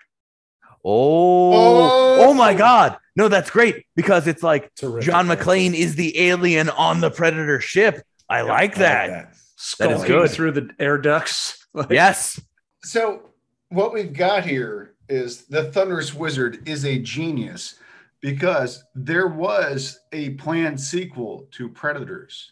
Oh, 0.86 1.54
Oh. 1.54 2.30
oh, 2.30 2.34
my 2.34 2.54
God. 2.54 2.98
No, 3.16 3.28
that's 3.28 3.50
great 3.50 3.86
because 3.96 4.28
it's 4.28 4.44
like 4.44 4.74
Terrific. 4.76 5.04
John 5.12 5.28
McClane 5.28 5.74
is 5.74 5.96
the 5.96 6.18
alien 6.20 6.70
on 6.70 7.00
the 7.02 7.10
Predator 7.12 7.60
ship. 7.62 8.02
I 8.30 8.42
like 8.42 8.76
I 8.78 8.80
that. 8.80 9.08
that. 9.10 9.36
That 9.80 9.92
is 9.92 10.04
good. 10.04 10.30
through 10.32 10.52
the 10.54 10.70
air 10.80 10.98
ducts. 10.98 11.60
Like, 11.76 11.90
Yes. 11.90 12.40
So 12.84 13.30
what 13.74 13.92
we've 13.92 14.14
got 14.14 14.46
here 14.46 14.94
is 15.10 15.46
the 15.46 15.72
Thunderous 15.72 16.14
Wizard 16.14 16.68
is 16.68 16.86
a 16.86 17.00
genius 17.00 17.80
because 18.22 18.84
there 18.94 19.28
was 19.28 20.00
a 20.12 20.32
planned 20.32 20.80
sequel 20.80 21.48
to 21.52 21.68
Predators. 21.68 22.52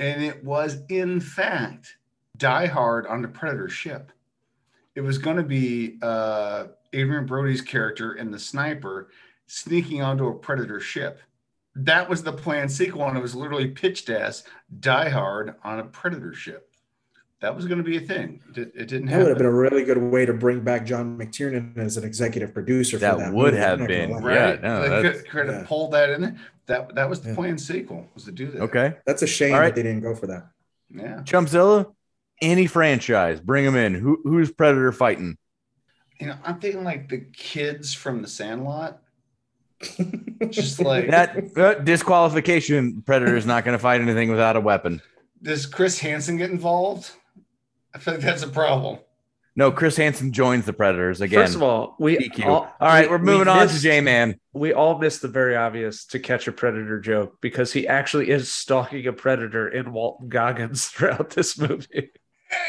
And 0.00 0.22
it 0.22 0.44
was 0.44 0.78
in 0.88 1.20
fact 1.20 1.96
Die 2.36 2.66
Hard 2.66 3.06
on 3.06 3.22
the 3.22 3.28
Predator 3.28 3.68
ship. 3.68 4.10
It 4.96 5.00
was 5.00 5.16
going 5.16 5.36
to 5.36 5.44
be 5.44 5.98
uh, 6.02 6.66
Adrien 6.92 7.24
Brody's 7.24 7.62
character 7.62 8.12
and 8.14 8.34
the 8.34 8.38
sniper 8.38 9.08
sneaking 9.46 10.02
onto 10.02 10.26
a 10.26 10.34
Predator 10.34 10.80
ship. 10.80 11.20
That 11.76 12.08
was 12.08 12.22
the 12.22 12.32
planned 12.32 12.72
sequel, 12.72 13.06
and 13.06 13.16
it 13.16 13.22
was 13.22 13.34
literally 13.34 13.68
pitched 13.68 14.08
as 14.08 14.42
Die 14.80 15.08
Hard 15.08 15.54
on 15.62 15.78
a 15.78 15.84
Predator 15.84 16.34
ship. 16.34 16.65
That 17.46 17.54
was 17.54 17.66
going 17.66 17.78
to 17.78 17.84
be 17.84 17.96
a 17.96 18.00
thing. 18.00 18.40
It, 18.56 18.72
it 18.74 18.88
didn't 18.88 19.06
That 19.06 19.18
would 19.18 19.28
have 19.28 19.38
been 19.38 19.46
a 19.46 19.52
really 19.52 19.84
good 19.84 19.98
way 19.98 20.26
to 20.26 20.32
bring 20.32 20.62
back 20.62 20.84
John 20.84 21.16
McTiernan 21.16 21.78
as 21.78 21.96
an 21.96 22.02
executive 22.02 22.52
producer. 22.52 22.98
That 22.98 23.12
for 23.14 23.20
that 23.20 23.32
would 23.32 23.52
movie. 23.54 23.56
have 23.62 23.74
I'm 23.74 23.86
not 23.86 23.88
gonna 23.88 24.06
been, 24.08 24.10
lie. 24.10 24.20
right? 24.20 24.34
Yeah, 24.60 24.68
no, 24.68 24.82
they 24.82 24.88
that's- 24.88 25.22
could, 25.22 25.30
could 25.30 25.46
have 25.46 25.60
yeah. 25.62 25.66
pulled 25.68 25.92
that 25.92 26.10
in. 26.10 26.40
That 26.66 26.92
that 26.96 27.08
was 27.08 27.20
the 27.20 27.28
Yeah. 27.28 27.34
planned 27.36 27.60
sequel 27.60 28.08
was 28.14 28.24
to 28.24 28.32
do 28.32 28.50
that. 28.50 28.62
Okay. 28.62 28.94
That's 29.06 29.22
a 29.22 29.28
shame 29.28 29.54
All 29.54 29.60
right. 29.60 29.68
that 29.72 29.76
they 29.76 29.84
didn't 29.84 30.02
go 30.02 30.16
for 30.16 30.26
that. 30.26 30.48
Yeah. 30.92 31.20
Chumpzilla, 31.22 31.94
any 32.42 32.66
franchise, 32.66 33.38
bring 33.38 33.64
them 33.64 33.76
in. 33.76 33.94
Who, 33.94 34.18
who's 34.24 34.50
Predator 34.50 34.90
fighting? 34.90 35.36
You 36.20 36.26
know, 36.26 36.34
I'm 36.42 36.58
thinking 36.58 36.82
like 36.82 37.08
the 37.08 37.18
kids 37.32 37.94
from 37.94 38.22
the 38.22 38.28
Sandlot. 38.28 39.00
Just 40.50 40.80
like 40.80 41.10
That 41.10 41.56
uh, 41.56 41.74
disqualification. 41.74 43.02
Predator 43.02 43.36
is 43.36 43.46
not 43.46 43.64
going 43.64 43.76
to 43.76 43.82
fight 43.82 44.00
anything 44.00 44.30
without 44.30 44.56
a 44.56 44.60
weapon. 44.60 45.00
does 45.42 45.64
Chris 45.66 46.00
Hansen 46.00 46.36
get 46.38 46.50
involved? 46.50 47.12
I 47.96 47.98
feel 47.98 48.14
like 48.14 48.22
that's 48.22 48.42
a 48.42 48.48
problem. 48.48 48.98
No, 49.58 49.72
Chris 49.72 49.96
Hansen 49.96 50.32
joins 50.34 50.66
the 50.66 50.74
Predators 50.74 51.22
again. 51.22 51.40
First 51.40 51.54
of 51.54 51.62
all, 51.62 51.96
we 51.98 52.18
DQ. 52.18 52.44
all, 52.44 52.52
all 52.78 52.88
right, 52.88 53.06
we- 53.06 53.16
we're 53.16 53.16
we 53.18 53.24
moving 53.24 53.48
on 53.48 53.56
to 53.66 53.72
missed- 53.72 53.82
J 53.82 54.02
Man. 54.02 54.38
We 54.52 54.74
all 54.74 54.98
missed 54.98 55.22
the 55.22 55.28
very 55.28 55.56
obvious 55.56 56.04
to 56.08 56.18
catch 56.18 56.46
a 56.46 56.52
predator 56.52 57.00
joke 57.00 57.38
because 57.40 57.72
he 57.72 57.88
actually 57.88 58.28
is 58.28 58.52
stalking 58.52 59.06
a 59.06 59.14
predator 59.14 59.66
in 59.66 59.94
Walton 59.94 60.28
Goggins 60.28 60.86
throughout 60.88 61.30
this 61.30 61.58
movie. 61.58 62.10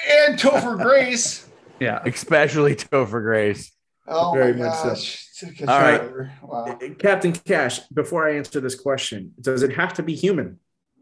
And 0.10 0.40
Topher 0.40 0.82
Grace. 0.82 1.44
Yeah, 1.80 2.02
especially 2.06 2.76
Topher 2.76 3.22
Grace. 3.22 3.72
Oh 4.08 4.34
Very 4.34 4.54
my 4.54 4.66
much 4.70 4.78
so. 4.80 4.90
gosh. 4.90 5.28
Took 5.38 5.62
a 5.62 5.72
All 5.72 5.80
right. 5.80 6.30
Wow. 6.42 6.80
Captain 6.98 7.34
Cash, 7.34 7.82
before 7.94 8.28
I 8.28 8.38
answer 8.38 8.60
this 8.60 8.74
question, 8.74 9.34
does 9.40 9.62
it 9.62 9.74
have 9.76 9.94
to 9.96 10.02
be 10.02 10.16
human? 10.16 10.58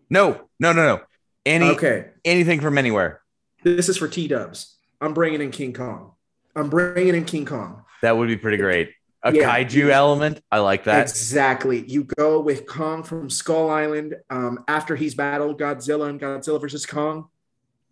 No, 0.10 0.50
no, 0.60 0.74
no, 0.74 0.84
no. 0.98 1.02
Any 1.46 1.70
Okay. 1.70 2.08
anything 2.26 2.60
from 2.60 2.78
anywhere. 2.78 3.22
This 3.66 3.90
is 3.90 3.98
for 3.98 4.08
T 4.08 4.28
Dubs. 4.28 4.78
I'm 5.02 5.16
bringing 5.16 5.42
in 5.42 5.50
King 5.50 5.74
Kong. 5.74 6.12
I'm 6.56 6.70
bringing 6.70 7.16
in 7.16 7.26
King 7.26 7.46
Kong. 7.46 7.84
That 8.04 8.16
would 8.16 8.28
be 8.28 8.38
pretty 8.38 8.58
great. 8.58 8.92
A 9.24 9.34
Yeah. 9.34 9.58
kaiju 9.58 9.90
element. 9.90 10.40
I 10.52 10.60
like 10.60 10.84
that. 10.84 11.10
Exactly. 11.10 11.84
You 11.88 12.04
go 12.04 12.40
with 12.40 12.68
Kong 12.68 13.02
from 13.02 13.28
Skull 13.28 13.72
Island. 13.72 14.18
Um, 14.30 14.64
after 14.68 14.96
he's 14.96 15.16
battled 15.16 15.60
Godzilla 15.60 16.10
and 16.10 16.22
Godzilla 16.22 16.62
versus 16.62 16.86
Kong, 16.86 17.28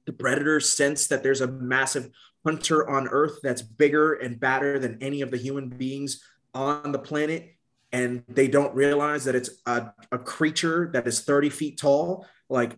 the 0.05 0.13
Predators 0.13 0.69
sense 0.69 1.07
that 1.07 1.23
there's 1.23 1.41
a 1.41 1.47
massive 1.47 2.11
hunter 2.45 2.87
on 2.87 3.07
Earth 3.07 3.39
that's 3.41 3.63
bigger 3.63 4.13
and 4.13 4.39
badder 4.39 4.77
than 4.77 4.99
any 5.01 5.21
of 5.21 5.31
the 5.31 5.37
human 5.37 5.69
beings 5.69 6.23
on 6.53 6.91
the 6.91 6.99
planet. 6.99 7.55
And 7.91 8.21
they 8.29 8.47
don't 8.47 8.75
realize 8.75 9.23
that 9.25 9.33
it's 9.33 9.49
a, 9.65 9.91
a 10.11 10.19
creature 10.19 10.91
that 10.93 11.07
is 11.07 11.21
30 11.21 11.49
feet 11.49 11.79
tall. 11.79 12.27
Like, 12.47 12.77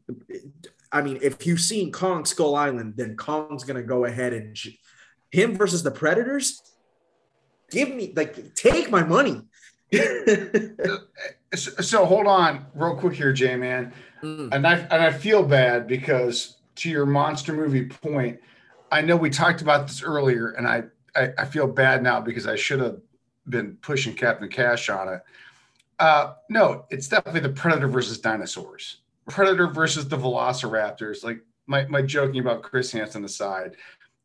I 0.96 1.02
mean, 1.02 1.20
if 1.22 1.46
you've 1.46 1.60
seen 1.60 1.92
Kong 1.92 2.24
Skull 2.24 2.56
Island, 2.56 2.94
then 2.96 3.18
Kong's 3.18 3.66
going 3.66 3.76
to 3.76 3.84
go 3.84 4.06
ahead 4.06 4.32
and 4.32 4.56
j- 4.56 4.80
him 5.30 5.58
versus 5.58 5.84
the 5.84 5.92
Predators. 5.92 6.62
give 7.70 7.90
me 7.90 8.14
like 8.16 8.56
take 8.56 8.90
my 8.90 9.04
money. 9.04 9.42
So, 11.54 11.72
so 11.82 12.06
hold 12.06 12.28
on, 12.28 12.66
real 12.74 12.98
quick 12.98 13.14
here, 13.14 13.32
J 13.32 13.56
man. 13.56 13.94
Mm. 14.22 14.50
And 14.52 14.68
I 14.68 14.74
and 14.74 15.02
I 15.02 15.10
feel 15.10 15.42
bad 15.42 15.88
because 15.88 16.58
to 16.78 16.90
your 16.90 17.06
monster 17.06 17.54
movie 17.54 17.86
point, 17.86 18.42
I 18.92 19.00
know 19.00 19.16
we 19.16 19.30
talked 19.30 19.62
about 19.62 19.88
this 19.88 20.04
earlier, 20.04 20.50
and 20.50 20.68
I 20.68 20.84
I, 21.16 21.30
I 21.38 21.46
feel 21.46 21.66
bad 21.66 22.04
now 22.04 22.20
because 22.20 22.46
I 22.46 22.58
should 22.58 22.82
have 22.82 22.98
been 23.48 23.78
pushing 23.82 24.14
Captain 24.14 24.50
Cash 24.50 24.90
on 24.90 25.08
it. 25.08 25.22
Uh, 25.98 26.34
no, 26.50 26.88
it's 26.90 27.08
definitely 27.08 27.40
the 27.40 27.50
Predator 27.50 27.88
versus 27.88 28.18
dinosaurs. 28.18 28.98
Predator 29.30 29.68
versus 29.68 30.08
the 30.08 30.18
Velociraptors. 30.18 31.24
Like 31.24 31.42
my 31.68 31.86
my 31.86 32.02
joking 32.02 32.42
about 32.42 32.64
Chris 32.64 32.92
Hansen 32.92 33.26
aside, 33.26 33.76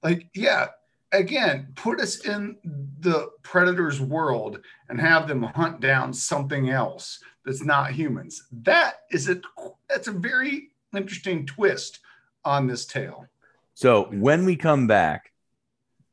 like 0.03 0.29
yeah, 0.35 0.69
again, 1.13 1.69
put 1.75 2.01
us 2.01 2.25
in 2.25 2.57
the 3.01 3.31
Predator's 3.43 4.01
world 4.01 4.61
and 4.89 5.01
have 5.01 5.29
them 5.29 5.43
hunt 5.43 5.81
down 5.81 6.13
something 6.13 6.71
else 6.71 7.23
that's 7.45 7.65
not 7.65 7.93
humans. 7.93 8.45
That 8.53 9.01
is 9.11 9.29
a 9.29 9.41
that's 9.89 10.09
a 10.09 10.13
very 10.13 10.71
interesting 10.95 11.47
twist 11.47 12.01
on 12.45 12.67
this 12.67 12.87
tale. 12.87 13.27
So 13.75 14.09
when 14.13 14.45
we 14.45 14.57
come 14.57 14.87
back 14.87 15.33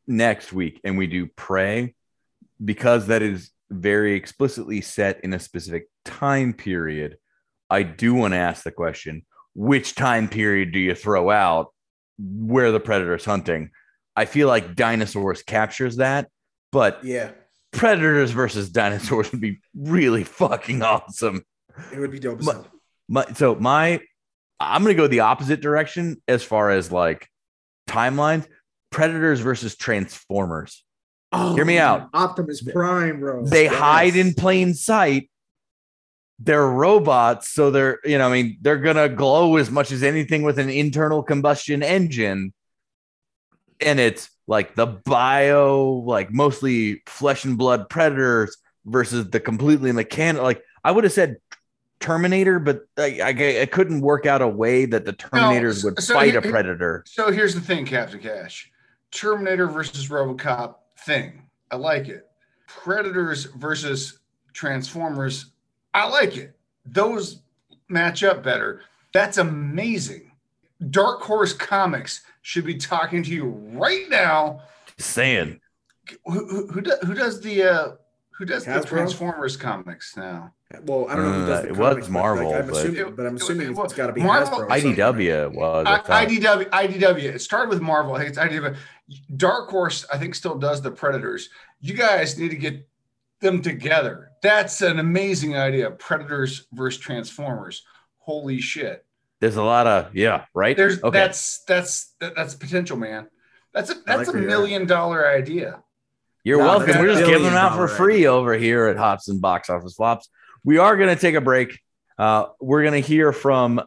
next 0.08 0.54
week 0.54 0.80
and 0.84 0.98
we 0.98 1.08
do 1.08 1.28
Prey, 1.28 1.96
because 2.64 3.08
that 3.08 3.22
is 3.22 3.52
very 3.70 4.16
explicitly 4.16 4.82
set 4.82 5.20
in 5.24 5.34
a 5.34 5.40
specific 5.40 5.90
time 6.06 6.54
period, 6.54 7.18
I 7.70 7.84
do 7.84 8.14
want 8.14 8.34
to 8.34 8.38
ask 8.38 8.64
the 8.64 8.72
question 8.72 9.24
which 9.56 9.96
time 9.96 10.28
period 10.30 10.72
do 10.72 10.80
you 10.80 10.94
throw 10.96 11.30
out 11.30 11.74
where 12.20 12.72
the 12.72 12.80
predator's 12.80 13.26
hunting? 13.26 13.72
I 14.16 14.26
feel 14.26 14.48
like 14.48 14.76
dinosaurs 14.76 15.44
captures 15.44 15.98
that, 15.98 16.30
but 16.72 17.04
Yeah, 17.04 17.32
predators 17.72 18.32
versus 18.32 18.70
dinosaurs 18.70 19.32
would 19.32 19.42
be 19.42 19.60
really 19.76 20.24
fucking 20.24 20.82
awesome. 20.82 21.44
it 21.94 22.00
would 22.00 22.12
be 22.12 22.20
dope. 22.20 22.42
My- 22.42 22.64
My, 23.10 23.26
so 23.34 23.56
my 23.56 24.02
I'm 24.60 24.82
gonna 24.84 24.96
go 24.96 25.08
the 25.08 25.20
opposite 25.22 25.62
direction 25.62 26.22
as 26.28 26.44
far 26.44 26.72
as 26.72 26.92
like 26.92 27.28
timelines. 27.88 28.48
Predators 28.90 29.40
versus 29.42 29.76
Transformers. 29.76 30.84
Hear 31.34 31.42
oh, 31.62 31.66
me 31.66 31.78
out. 31.78 32.10
Optimus 32.14 32.62
Prime, 32.64 33.20
bro. 33.20 33.46
They 33.46 33.66
Yes. 33.66 33.76
hide 33.76 34.16
in 34.16 34.34
plain 34.34 34.74
sight. 34.74 35.30
They're 36.40 36.68
robots, 36.68 37.50
so 37.50 37.72
they're 37.72 38.00
you 38.06 38.18
know 38.18 38.28
I 38.28 38.32
mean 38.32 38.58
they're 38.62 38.78
gonna 38.78 39.10
glow 39.10 39.58
as 39.58 39.72
much 39.72 39.92
as 39.92 40.04
anything 40.04 40.44
with 40.44 40.60
an 40.60 40.70
internal 40.70 41.24
combustion 41.24 41.82
engine, 41.82 42.54
and 43.82 44.00
it's 44.00 44.30
like 44.46 44.76
the 44.76 44.86
bio 44.86 46.04
like 46.06 46.32
mostly 46.32 47.02
flesh 47.08 47.44
and 47.44 47.58
blood 47.58 47.90
predators 47.90 48.58
versus 48.86 49.30
the 49.30 49.40
completely 49.40 49.92
mechanical. 49.92 50.44
Like 50.46 50.62
I 50.84 50.92
would 50.92 51.04
have 51.06 51.14
said 51.14 51.38
Terminator, 52.00 52.60
but 52.60 52.82
I, 52.98 53.20
I, 53.24 53.62
I 53.62 53.66
couldn't 53.66 54.02
work 54.02 54.28
out 54.28 54.44
a 54.44 54.48
way 54.48 54.86
that 54.86 55.06
the 55.06 55.14
Terminators 55.14 55.84
would 55.84 56.00
so 56.00 56.14
fight 56.14 56.32
here- 56.32 56.40
a 56.40 56.42
predator. 56.44 57.04
So 57.08 57.32
here's 57.32 57.56
the 57.56 57.62
thing, 57.62 57.86
Captain 57.86 58.20
Cash. 58.20 58.72
Terminator 59.10 59.66
versus 59.66 60.08
RoboCop 60.08 60.76
thing. 61.00 61.42
I 61.72 61.78
like 61.78 62.08
it. 62.10 62.28
Predators 62.68 63.46
versus 63.46 64.20
Transformers. 64.54 65.52
I 65.94 66.08
like 66.08 66.38
it. 66.38 66.56
Those 66.86 67.42
match 67.90 68.24
up 68.24 68.44
better. 68.44 68.82
That's 69.14 69.38
amazing. 69.38 70.32
Dark 70.90 71.22
Horse 71.22 71.54
Comics 71.54 72.22
should 72.42 72.66
be 72.66 72.76
talking 72.76 73.24
to 73.24 73.32
you 73.32 73.46
right 73.74 74.06
now. 74.10 74.62
Saying 74.98 75.60
Who, 76.26 76.48
who, 76.48 76.68
who, 76.68 76.82
do, 76.82 76.92
who 77.06 77.14
does 77.14 77.42
the 77.42 77.64
uh, 77.64 77.92
who 78.38 78.46
does 78.46 78.66
the 78.66 78.82
Transformers 78.82 79.58
comics 79.58 80.16
now? 80.16 80.54
Well, 80.84 81.08
I 81.10 81.16
don't 81.16 81.26
know 81.26 81.40
who 81.40 81.46
does 81.48 81.60
Uh, 81.60 81.62
the 81.64 81.68
it 81.70 81.78
was 81.78 81.90
comics, 81.90 82.08
but, 82.08 82.14
Marvel, 82.14 82.54
I'm 82.54 82.68
but- 82.68 82.76
assuming, 82.78 83.16
but 83.16 83.26
I'm 83.26 83.36
assuming 83.38 83.72
It- 83.72 83.78
it's 83.80 83.94
got 83.94 84.08
to 84.08 84.14
be 84.14 84.22
Marvel- 84.22 84.60
Hasbro. 84.60 84.64
or 84.64 84.66
right? 84.68 84.84
IDW 84.84 85.54
was. 85.56 85.86
I 85.88 86.02
I. 86.22 86.26
IDW, 86.26 86.70
IDW. 86.70 87.24
It 87.36 87.42
started 87.42 87.70
with 87.70 87.82
Marvel. 87.82 88.14
I 88.16 88.20
think 88.20 88.30
it's 88.30 88.38
IDW. 88.38 88.76
Dark 89.38 89.70
Horse, 89.70 90.06
I 90.14 90.18
think, 90.18 90.36
still 90.36 90.56
does 90.58 90.82
the 90.82 90.92
Predators. 90.92 91.50
You 91.80 91.94
guys 91.96 92.38
need 92.38 92.50
to 92.50 92.58
get 92.58 92.88
them 93.42 93.62
together. 93.62 94.32
That's 94.42 94.82
an 94.82 95.00
amazing 95.00 95.56
idea. 95.56 95.92
Predators 95.92 96.68
versus 96.72 97.02
Transformers. 97.02 97.84
Holy 98.20 98.60
shit! 98.60 99.06
There's 99.40 99.56
a 99.56 99.64
lot 99.64 99.88
of 99.88 100.16
yeah, 100.16 100.46
right? 100.54 100.76
There's 100.76 101.02
okay. 101.04 101.18
that's 101.18 101.64
that's 101.66 102.14
that, 102.20 102.36
that's 102.36 102.56
potential, 102.56 102.98
man. 102.98 103.28
That's 103.74 103.92
a 103.92 103.96
that's 104.06 104.20
like 104.20 104.28
a 104.28 104.32
where 104.32 104.42
you're 104.42 104.50
million 104.50 104.86
dollar 104.86 105.28
idea. 105.28 105.84
You're 106.44 106.60
No, 106.60 106.66
welcome. 106.66 107.00
We're 107.00 107.14
just 107.14 107.26
giving 107.26 107.44
them 107.44 107.54
out 107.54 107.72
for 107.72 107.88
dollar 107.88 107.88
free 107.90 108.26
over 108.26 108.54
here 108.54 108.88
at 108.88 108.98
Hops 108.98 109.28
and 109.28 109.42
Box 109.42 109.70
Office 109.70 109.96
Flops. 109.96 110.30
We 110.64 110.78
are 110.78 110.96
going 110.96 111.14
to 111.14 111.20
take 111.20 111.36
a 111.36 111.42
break. 111.42 111.80
Uh, 112.18 112.48
we're 112.60 112.82
going 112.82 113.02
to 113.02 113.08
hear 113.08 113.32
from, 113.32 113.80
uh, 113.80 113.84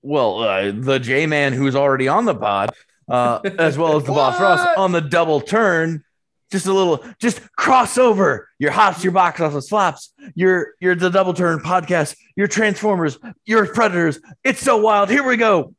well, 0.00 0.38
uh, 0.38 0.72
the 0.72 0.98
J 0.98 1.26
Man 1.26 1.52
who's 1.52 1.76
already 1.76 2.08
on 2.08 2.24
the 2.24 2.34
pod, 2.34 2.72
uh, 3.08 3.40
as 3.58 3.76
well 3.76 3.96
as 3.96 4.04
the 4.04 4.12
Boss 4.12 4.40
Ross 4.40 4.66
on 4.76 4.92
the 4.92 5.00
double 5.00 5.40
turn. 5.40 6.04
Just 6.50 6.66
a 6.66 6.72
little, 6.72 7.04
just 7.18 7.40
cross 7.56 7.98
over 7.98 8.48
your 8.58 8.70
Hops, 8.70 9.04
your 9.04 9.12
Box 9.12 9.40
Office 9.40 9.68
Flops, 9.68 10.14
your 10.34 10.74
your 10.80 10.94
the 10.94 11.10
double 11.10 11.34
turn 11.34 11.60
podcast, 11.60 12.16
your 12.36 12.48
Transformers, 12.48 13.18
your 13.44 13.66
Predators. 13.66 14.18
It's 14.44 14.60
so 14.60 14.78
wild. 14.78 15.10
Here 15.10 15.22
we 15.22 15.36
go. 15.36 15.74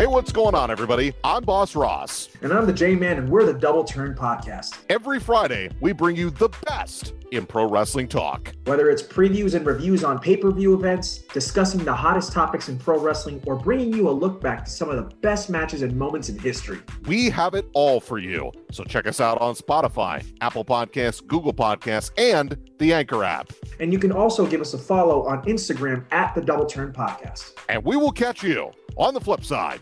Hey, 0.00 0.06
what's 0.06 0.32
going 0.32 0.54
on, 0.54 0.70
everybody? 0.70 1.12
I'm 1.22 1.44
Boss 1.44 1.76
Ross. 1.76 2.30
And 2.40 2.54
I'm 2.54 2.64
the 2.64 2.72
J 2.72 2.94
Man, 2.94 3.18
and 3.18 3.28
we're 3.28 3.44
the 3.44 3.52
Double 3.52 3.84
Turn 3.84 4.14
Podcast. 4.14 4.78
Every 4.88 5.20
Friday, 5.20 5.68
we 5.82 5.92
bring 5.92 6.16
you 6.16 6.30
the 6.30 6.48
best 6.64 7.12
in 7.32 7.44
pro 7.44 7.68
wrestling 7.68 8.08
talk. 8.08 8.54
Whether 8.64 8.88
it's 8.88 9.02
previews 9.02 9.52
and 9.52 9.66
reviews 9.66 10.02
on 10.02 10.18
pay 10.18 10.38
per 10.38 10.52
view 10.52 10.72
events, 10.72 11.18
discussing 11.34 11.84
the 11.84 11.92
hottest 11.92 12.32
topics 12.32 12.70
in 12.70 12.78
pro 12.78 12.98
wrestling, 12.98 13.42
or 13.44 13.56
bringing 13.56 13.92
you 13.92 14.08
a 14.08 14.10
look 14.10 14.40
back 14.40 14.64
to 14.64 14.70
some 14.70 14.88
of 14.88 14.96
the 14.96 15.14
best 15.16 15.50
matches 15.50 15.82
and 15.82 15.94
moments 15.94 16.30
in 16.30 16.38
history. 16.38 16.78
We 17.06 17.28
have 17.28 17.52
it 17.52 17.68
all 17.74 18.00
for 18.00 18.16
you. 18.16 18.52
So 18.72 18.84
check 18.84 19.06
us 19.06 19.20
out 19.20 19.38
on 19.42 19.54
Spotify, 19.54 20.24
Apple 20.40 20.64
Podcasts, 20.64 21.26
Google 21.26 21.52
Podcasts, 21.52 22.10
and 22.16 22.56
the 22.78 22.94
Anchor 22.94 23.22
app. 23.22 23.52
And 23.80 23.92
you 23.92 23.98
can 23.98 24.12
also 24.12 24.46
give 24.46 24.62
us 24.62 24.72
a 24.72 24.78
follow 24.78 25.26
on 25.26 25.42
Instagram 25.42 26.10
at 26.10 26.34
the 26.34 26.40
Double 26.40 26.64
Turn 26.64 26.90
Podcast. 26.90 27.52
And 27.68 27.84
we 27.84 27.96
will 27.96 28.12
catch 28.12 28.42
you 28.42 28.70
on 28.96 29.12
the 29.12 29.20
flip 29.20 29.44
side. 29.44 29.80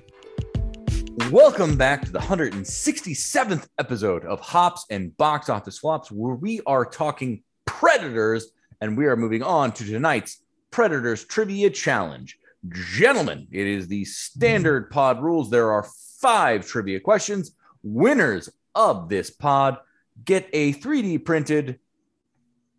Welcome 1.26 1.76
back 1.76 2.06
to 2.06 2.12
the 2.12 2.20
167th 2.20 3.68
episode 3.78 4.24
of 4.24 4.40
Hops 4.40 4.86
and 4.88 5.14
Box 5.16 5.50
Office 5.50 5.78
Flops, 5.78 6.10
where 6.10 6.36
we 6.36 6.60
are 6.64 6.86
talking 6.86 7.42
Predators, 7.66 8.52
and 8.80 8.96
we 8.96 9.06
are 9.06 9.16
moving 9.16 9.42
on 9.42 9.72
to 9.72 9.84
tonight's 9.84 10.42
Predators 10.70 11.24
Trivia 11.24 11.68
Challenge. 11.70 12.38
Gentlemen, 12.68 13.46
it 13.50 13.66
is 13.66 13.88
the 13.88 14.06
standard 14.06 14.90
pod 14.90 15.22
rules. 15.22 15.50
There 15.50 15.70
are 15.72 15.86
five 16.20 16.66
trivia 16.66 17.00
questions. 17.00 17.50
Winners 17.82 18.48
of 18.74 19.10
this 19.10 19.28
pod 19.28 19.78
get 20.24 20.48
a 20.54 20.72
3D 20.72 21.24
printed 21.24 21.78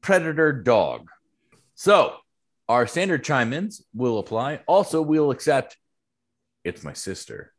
Predator 0.02 0.54
dog. 0.54 1.10
So, 1.76 2.16
our 2.68 2.88
standard 2.88 3.24
chime 3.24 3.54
ins 3.54 3.84
will 3.94 4.18
apply. 4.18 4.62
Also, 4.66 5.04
we'll 5.04 5.30
accept 5.30 5.78
It's 6.64 6.84
My 6.84 6.94
Sister, 6.94 7.54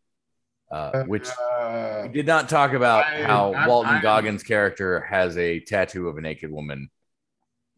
uh, 0.71 1.03
which 1.05 1.29
Uh, 1.29 2.03
we 2.03 2.09
did 2.11 2.27
not 2.27 2.49
talk 2.49 2.73
about 2.73 3.05
I- 3.05 3.23
how 3.23 3.53
I'm- 3.53 3.69
Walton 3.69 3.93
I'm- 3.95 4.03
Goggins' 4.03 4.43
character 4.43 5.01
has 5.01 5.37
a 5.37 5.61
tattoo 5.61 6.09
of 6.09 6.17
a 6.17 6.21
naked 6.21 6.51
woman. 6.51 6.91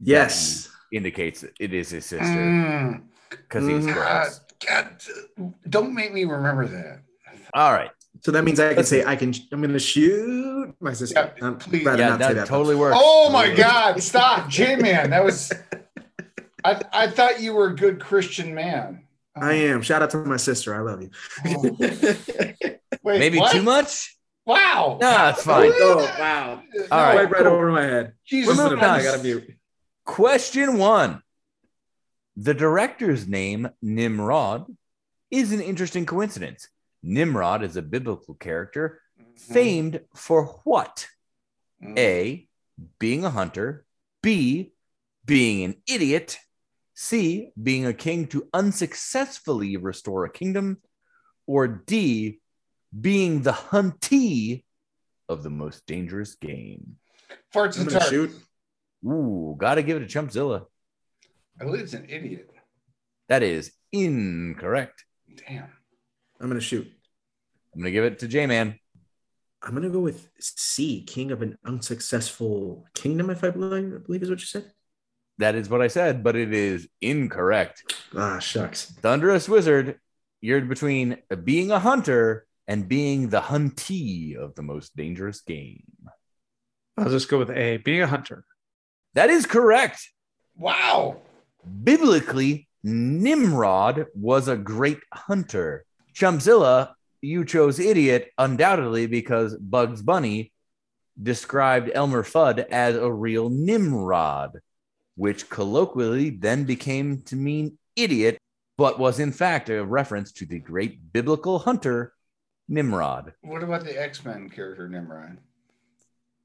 that 0.00 0.08
Yes. 0.08 0.68
indicates 0.92 1.44
it 1.60 1.72
is 1.72 1.90
his 1.90 2.04
sister 2.04 2.26
mm, 2.26 3.02
because 3.30 3.64
he's 3.66 3.84
Mhm. 3.86 3.94
God, 3.94 4.24
gross. 4.26 4.40
God, 4.68 4.88
don't 5.68 5.94
make 5.94 6.12
me 6.12 6.24
remember 6.24 6.66
that. 6.66 7.02
All 7.54 7.72
right, 7.72 7.90
So 8.20 8.30
that 8.32 8.42
means 8.44 8.58
I 8.60 8.74
can 8.74 8.84
say 8.84 9.04
I 9.04 9.14
can. 9.16 9.32
I'm 9.52 9.60
going 9.60 9.72
to 9.72 9.78
shoot 9.78 10.74
my 10.80 10.92
sister. 10.92 11.32
Yeah, 11.36 11.44
I'm 11.46 11.56
please. 11.56 11.84
rather 11.84 11.98
yeah, 12.02 12.08
not 12.10 12.18
that, 12.20 12.28
say 12.28 12.34
that. 12.34 12.46
totally 12.46 12.74
works. 12.76 12.96
Oh 13.00 13.30
my 13.30 13.52
God! 13.54 14.02
Stop, 14.02 14.48
J 14.48 14.76
man. 14.76 15.10
That 15.10 15.24
was. 15.24 15.52
I 16.64 16.80
I 16.92 17.06
thought 17.08 17.40
you 17.40 17.54
were 17.54 17.66
a 17.68 17.74
good 17.76 18.00
Christian 18.00 18.54
man. 18.54 19.04
I 19.34 19.54
am. 19.54 19.82
Shout 19.82 20.02
out 20.02 20.10
to 20.10 20.18
my 20.18 20.36
sister. 20.36 20.74
I 20.74 20.80
love 20.80 21.02
you. 21.02 21.10
Oh. 21.46 21.62
Wait, 23.02 23.18
Maybe 23.18 23.38
what? 23.38 23.52
too 23.52 23.62
much. 23.62 24.16
Wow. 24.44 24.98
No, 25.00 25.28
it's 25.28 25.42
fine. 25.44 25.70
oh 25.74 25.96
wow! 26.18 26.62
All 26.90 27.02
right, 27.02 27.16
Right, 27.16 27.30
right 27.30 27.46
over 27.46 27.70
my 27.70 27.82
head. 27.82 28.12
Jesus, 28.26 28.56
We're 28.56 28.64
moving 28.64 28.78
on. 28.84 29.00
I 29.00 29.02
gotta 29.02 29.22
mute. 29.22 29.56
Question 30.04 30.78
one: 30.78 31.22
The 32.36 32.54
director's 32.54 33.26
name 33.26 33.70
Nimrod 33.80 34.66
is 35.30 35.52
an 35.52 35.60
interesting 35.60 36.06
coincidence. 36.06 36.68
Nimrod 37.02 37.62
is 37.62 37.76
a 37.76 37.82
biblical 37.82 38.34
character 38.34 39.00
famed 39.36 40.00
for 40.14 40.46
what? 40.64 41.06
Mm. 41.82 41.98
A, 41.98 42.48
being 42.98 43.24
a 43.24 43.30
hunter, 43.30 43.84
B, 44.22 44.72
being 45.24 45.64
an 45.64 45.74
idiot, 45.86 46.38
C, 46.94 47.50
being 47.60 47.86
a 47.86 47.94
king 47.94 48.26
to 48.28 48.48
unsuccessfully 48.52 49.76
restore 49.76 50.24
a 50.24 50.30
kingdom, 50.30 50.78
or 51.46 51.66
D, 51.66 52.40
being 52.98 53.42
the 53.42 53.52
huntee 53.52 54.64
of 55.28 55.42
the 55.42 55.50
most 55.50 55.86
dangerous 55.86 56.34
game? 56.34 56.96
Farts 57.54 57.76
I'm 57.76 57.82
and 57.82 57.88
gonna 57.88 58.00
tarts. 58.00 58.10
shoot. 58.10 58.30
Ooh, 59.06 59.56
gotta 59.58 59.82
give 59.82 60.00
it 60.00 60.08
to 60.08 60.18
Chumpzilla. 60.18 60.66
I 61.60 61.64
believe 61.64 61.82
it's 61.82 61.94
an 61.94 62.06
idiot. 62.08 62.50
That 63.28 63.42
is 63.42 63.72
incorrect. 63.92 65.04
Damn. 65.46 65.68
I'm 66.40 66.48
gonna 66.48 66.60
shoot. 66.60 66.86
I'm 67.74 67.80
gonna 67.80 67.90
give 67.90 68.04
it 68.04 68.18
to 68.20 68.28
J 68.28 68.46
Man. 68.46 68.78
I'm 69.62 69.74
gonna 69.74 69.90
go 69.90 70.00
with 70.00 70.28
C, 70.40 71.02
King 71.04 71.30
of 71.30 71.40
an 71.40 71.56
Unsuccessful 71.64 72.84
Kingdom, 72.94 73.30
if 73.30 73.44
I 73.44 73.50
believe, 73.50 73.94
I 73.94 73.98
believe 73.98 74.22
is 74.22 74.30
what 74.30 74.40
you 74.40 74.46
said. 74.46 74.72
That 75.42 75.56
is 75.56 75.68
what 75.68 75.82
I 75.82 75.88
said, 75.88 76.22
but 76.22 76.36
it 76.36 76.54
is 76.54 76.88
incorrect. 77.00 77.82
Ah, 78.16 78.38
shucks. 78.38 78.84
Thunderous 79.02 79.48
Wizard, 79.48 79.98
you're 80.40 80.60
between 80.60 81.18
being 81.42 81.72
a 81.72 81.80
hunter 81.80 82.46
and 82.68 82.88
being 82.88 83.28
the 83.28 83.40
huntee 83.40 84.36
of 84.36 84.54
the 84.54 84.62
most 84.62 84.96
dangerous 84.96 85.40
game. 85.40 85.82
I'll 86.96 87.10
just 87.10 87.28
go 87.28 87.38
with 87.38 87.50
A, 87.50 87.78
being 87.78 88.02
a 88.02 88.06
hunter. 88.06 88.44
That 89.14 89.30
is 89.30 89.44
correct. 89.44 90.08
Wow. 90.56 91.22
Biblically, 91.82 92.68
Nimrod 92.84 94.06
was 94.14 94.46
a 94.46 94.56
great 94.56 95.00
hunter. 95.12 95.84
Chumpzilla, 96.14 96.92
you 97.20 97.44
chose 97.44 97.80
idiot 97.80 98.30
undoubtedly 98.38 99.06
because 99.06 99.56
Bugs 99.56 100.02
Bunny 100.02 100.52
described 101.20 101.90
Elmer 101.92 102.22
Fudd 102.22 102.60
as 102.70 102.94
a 102.94 103.12
real 103.12 103.50
Nimrod, 103.50 104.60
which 105.22 105.48
colloquially 105.48 106.30
then 106.30 106.64
became 106.64 107.22
to 107.22 107.36
mean 107.36 107.78
idiot, 107.94 108.36
but 108.76 108.98
was 108.98 109.20
in 109.20 109.30
fact 109.30 109.70
a 109.70 109.84
reference 109.84 110.32
to 110.32 110.44
the 110.44 110.58
great 110.58 111.12
biblical 111.12 111.60
hunter 111.60 112.12
Nimrod, 112.68 113.32
What 113.42 113.62
about 113.62 113.84
the 113.84 113.94
X 114.02 114.24
Men 114.24 114.50
character 114.50 114.88
Nimrod? 114.88 115.38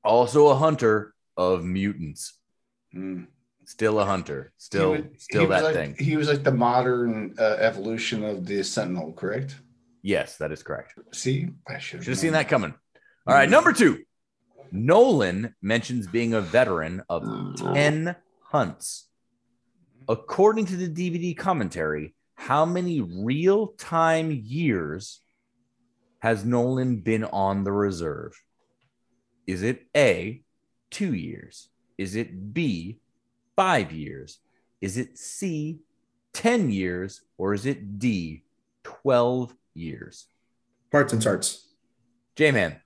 also 0.04 0.50
a 0.50 0.56
hunter 0.56 1.16
of 1.36 1.66
mutants. 1.66 2.38
Hmm. 2.94 3.24
Still 3.66 4.00
a 4.00 4.06
hunter, 4.06 4.54
still, 4.60 4.92
was- 4.92 5.06
still 5.18 5.48
that 5.48 5.64
like, 5.64 5.74
thing. 5.74 5.96
He 5.98 6.16
was 6.16 6.28
like 6.30 6.44
the 6.44 6.52
modern 6.52 7.34
uh, 7.40 7.58
evolution 7.70 8.24
of 8.24 8.46
the 8.46 8.62
Sentinel, 8.64 9.12
correct? 9.14 9.56
Yes, 10.04 10.38
that 10.38 10.52
is 10.52 10.62
correct. 10.62 10.94
See, 11.14 11.50
I 11.68 11.80
should 11.80 12.04
Should 12.04 12.12
have 12.12 12.20
seen 12.20 12.34
that 12.34 12.48
coming. 12.48 12.76
All 13.26 13.34
right, 13.34 13.50
number 13.50 13.74
two. 13.74 14.04
Noland 14.72 15.54
mentions 15.64 16.06
being 16.06 16.36
a 16.36 16.42
veteran 16.42 17.02
of 17.10 17.24
10 17.58 18.16
hunts. 18.52 19.08
According 20.10 20.66
to 20.68 20.78
the 20.78 20.90
DVD 20.90 21.38
commentary, 21.38 22.16
how 22.36 22.66
many 22.66 23.02
real 23.02 23.68
time 23.78 24.32
years 24.32 25.22
has 26.20 26.46
Noland 26.46 27.04
been 27.04 27.26
on 27.26 27.64
the 27.64 27.72
reserve? 27.72 28.34
Is 29.46 29.64
it 29.64 29.86
A, 29.96 30.42
two 30.92 31.14
years? 31.14 31.70
Is 31.98 32.16
it 32.16 32.54
B, 32.54 33.00
five 33.56 33.92
years? 33.92 34.40
Is 34.82 34.98
it 34.98 35.18
C, 35.18 35.80
10 36.34 36.70
years? 36.72 37.22
Or 37.38 37.54
is 37.54 37.66
it 37.66 38.00
D, 38.00 38.44
12 38.84 39.54
years? 39.74 40.28
Parts 40.92 41.14
and 41.14 41.22
tarts. 41.22 41.68
J 42.36 42.52
Man. 42.52 42.80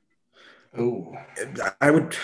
Ooh. 0.79 1.13
I 1.81 1.91
would. 1.91 2.15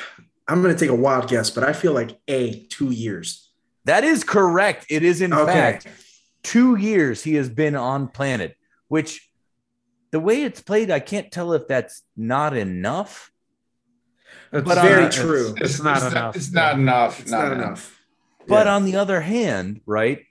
I'm 0.48 0.62
gonna 0.62 0.78
take 0.78 0.90
a 0.90 0.96
wild 0.96 1.28
guess, 1.30 1.50
but 1.50 1.64
I 1.64 1.74
feel 1.74 1.94
like 1.94 2.20
A, 2.28 2.66
two 2.70 2.92
years. 2.92 3.52
That 3.86 4.04
is 4.04 4.24
correct. 4.24 4.86
It 4.90 5.04
is, 5.04 5.22
in 5.22 5.34
Okay. 5.34 5.52
fact, 5.54 5.88
two 6.44 6.76
years 6.76 7.24
he 7.24 7.36
has 7.36 7.50
been 7.50 7.76
on 7.76 8.08
planet, 8.08 8.56
which 8.88 9.30
the 10.12 10.20
way 10.20 10.44
it's 10.44 10.62
played, 10.62 10.90
I 10.90 11.00
can't 11.00 11.32
tell 11.32 11.54
if 11.54 11.68
that's 11.68 12.04
not 12.16 12.56
enough. 12.56 13.32
It's 14.54 14.66
But 14.68 14.82
very 14.82 15.04
not- 15.04 15.12
true. 15.12 15.54
It's, 15.58 15.76
it's 15.76 15.84
not 15.84 16.10
enough. 16.12 16.36
It's 16.36 16.52
not 16.52 16.76
enough. 16.80 17.20
It's 17.20 17.32
not, 17.32 17.52
enough. 17.52 18.00
But 18.48 18.66
Yeah. 18.68 18.76
on 18.76 18.86
the 18.86 18.96
other 18.96 19.20
hand, 19.22 19.82
right, 19.86 20.24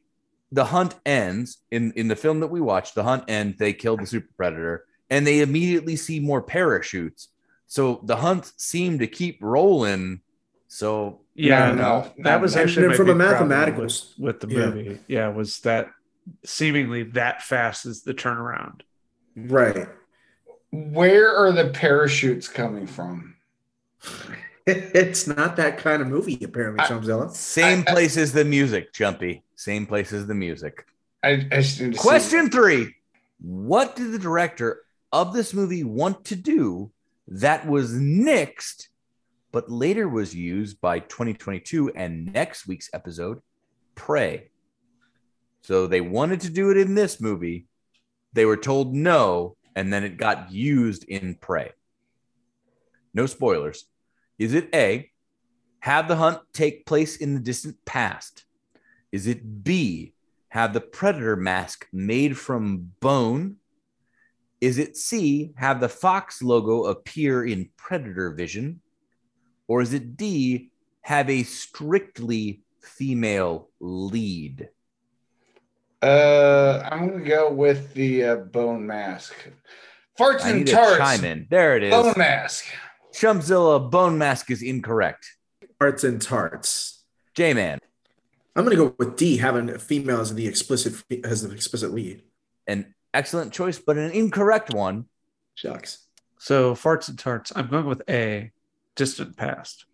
the 0.50 0.66
hunt 0.66 0.94
ends 1.04 1.58
in, 1.70 1.92
in 1.92 2.08
the 2.08 2.16
film 2.16 2.40
that 2.40 2.46
we 2.46 2.60
watched, 2.60 2.94
the 2.94 3.02
hunt 3.02 3.24
ends, 3.28 3.58
they 3.58 3.74
kill 3.74 3.98
the 3.98 4.06
super 4.06 4.28
predator, 4.36 4.86
and 5.10 5.26
they 5.26 5.40
immediately 5.40 5.96
see 5.96 6.20
more 6.20 6.40
parachutes. 6.40 7.28
So 7.66 8.00
the 8.04 8.16
hunt 8.16 8.52
seemed 8.56 9.00
to 9.00 9.06
keep 9.06 9.38
rolling. 9.42 10.20
So 10.68 11.20
Yeah, 11.34 11.72
No, 11.72 11.74
no, 11.74 12.12
no, 12.16 12.24
that 12.24 12.40
was 12.40 12.56
actually 12.56 12.94
from 12.94 13.08
a 13.08 13.12
big 13.12 13.16
mathematical- 13.18 13.84
with, 13.84 14.04
with 14.18 14.40
the 14.40 14.46
movie. 14.46 14.98
Yeah, 15.08 15.28
was 15.28 15.60
that 15.60 15.90
seemingly 16.44 17.02
that 17.04 17.42
fast 17.42 17.86
is 17.86 18.02
the 18.02 18.14
turnaround. 18.14 18.80
Right. 19.36 19.88
Where 20.70 21.34
are 21.34 21.52
the 21.52 21.68
parachutes 21.70 22.48
coming 22.48 22.86
from? 22.86 23.34
It's 24.68 25.28
not 25.28 25.54
that 25.56 25.78
kind 25.78 26.02
of 26.02 26.08
movie, 26.08 26.40
apparently, 26.42 26.84
Chumpzilla. 26.84 27.30
same 27.30 27.84
I- 27.86 27.90
I- 27.90 27.94
place 27.94 28.16
as 28.16 28.32
the 28.32 28.44
music, 28.44 28.92
Chumpy. 28.92 29.42
Same 29.54 29.86
place 29.86 30.12
as 30.12 30.26
the 30.26 30.34
music. 30.34 30.84
I, 31.22 31.46
I 31.52 31.60
just 31.60 31.78
see- 31.78 31.92
Question 31.92 32.50
three 32.50 32.92
What 33.40 33.94
did 33.94 34.10
the 34.10 34.18
director 34.18 34.80
of 35.12 35.32
this 35.32 35.54
movie 35.54 35.84
want 35.84 36.24
to 36.26 36.34
do 36.36 36.90
that 37.28 37.66
was 37.66 37.92
nixed, 37.92 38.88
but 39.52 39.70
later 39.70 40.08
was 40.08 40.34
used 40.34 40.80
by 40.80 41.00
2022 41.00 41.90
and 41.94 42.32
next 42.32 42.66
week's 42.66 42.90
episode, 42.92 43.40
Prey? 43.94 44.50
So 45.62 45.86
they 45.86 46.00
wanted 46.00 46.42
to 46.42 46.50
do 46.50 46.70
it 46.70 46.76
in 46.76 46.94
this 46.94 47.20
movie. 47.20 47.66
They 48.32 48.44
were 48.44 48.56
told 48.56 48.94
no, 48.94 49.56
and 49.74 49.92
then 49.92 50.04
it 50.04 50.16
got 50.16 50.52
used 50.52 51.04
in 51.04 51.34
Prey. 51.34 51.72
No 53.14 53.26
spoilers. 53.26 53.86
Is 54.38 54.54
it 54.54 54.68
A, 54.74 55.10
have 55.80 56.08
the 56.08 56.16
hunt 56.16 56.40
take 56.52 56.86
place 56.86 57.16
in 57.16 57.34
the 57.34 57.40
distant 57.40 57.76
past? 57.84 58.44
Is 59.10 59.26
it 59.26 59.64
B, 59.64 60.12
have 60.50 60.72
the 60.72 60.80
predator 60.80 61.36
mask 61.36 61.86
made 61.92 62.36
from 62.36 62.92
bone? 63.00 63.56
Is 64.60 64.78
it 64.78 64.96
C, 64.96 65.52
have 65.56 65.80
the 65.80 65.88
fox 65.88 66.42
logo 66.42 66.84
appear 66.84 67.44
in 67.44 67.70
predator 67.76 68.30
vision? 68.32 68.80
Or 69.68 69.82
is 69.82 69.92
it 69.92 70.16
D, 70.16 70.70
have 71.02 71.28
a 71.28 71.42
strictly 71.42 72.62
female 72.80 73.68
lead? 73.80 74.68
Uh, 76.02 76.88
I'm 76.90 77.08
gonna 77.10 77.24
go 77.24 77.50
with 77.50 77.94
the 77.94 78.24
uh, 78.24 78.36
bone 78.36 78.86
mask. 78.86 79.34
Farts 80.18 80.42
I 80.44 80.50
and 80.50 80.58
need 80.60 80.66
to 80.68 80.72
tarts. 80.72 80.98
chime 80.98 81.24
in. 81.24 81.46
There 81.50 81.76
it 81.76 81.82
is. 81.82 81.90
Bone 81.90 82.14
mask. 82.16 82.64
Chumpzilla, 83.12 83.90
bone 83.90 84.18
mask 84.18 84.50
is 84.50 84.62
incorrect. 84.62 85.26
Parts 85.78 86.04
and 86.04 86.20
tarts. 86.20 87.04
J 87.34 87.52
Man, 87.54 87.78
I'm 88.54 88.64
gonna 88.64 88.76
go 88.76 88.94
with 88.98 89.16
D, 89.16 89.36
having 89.38 89.68
a 89.68 89.78
female 89.78 90.20
as 90.20 90.34
the 90.34 90.46
explicit 90.46 90.94
as 91.24 91.42
the 91.42 91.52
explicit 91.54 91.92
lead. 91.92 92.22
an 92.66 92.94
excellent 93.16 93.52
choice, 93.52 93.78
but 93.78 93.96
an 93.96 94.10
incorrect 94.12 94.74
one. 94.74 95.06
Shucks. 95.54 96.06
So 96.38 96.74
farts 96.74 97.08
and 97.08 97.18
tarts. 97.18 97.52
I'm 97.56 97.68
going 97.68 97.86
with 97.86 98.02
A, 98.08 98.52
distant 98.94 99.36
past. 99.36 99.86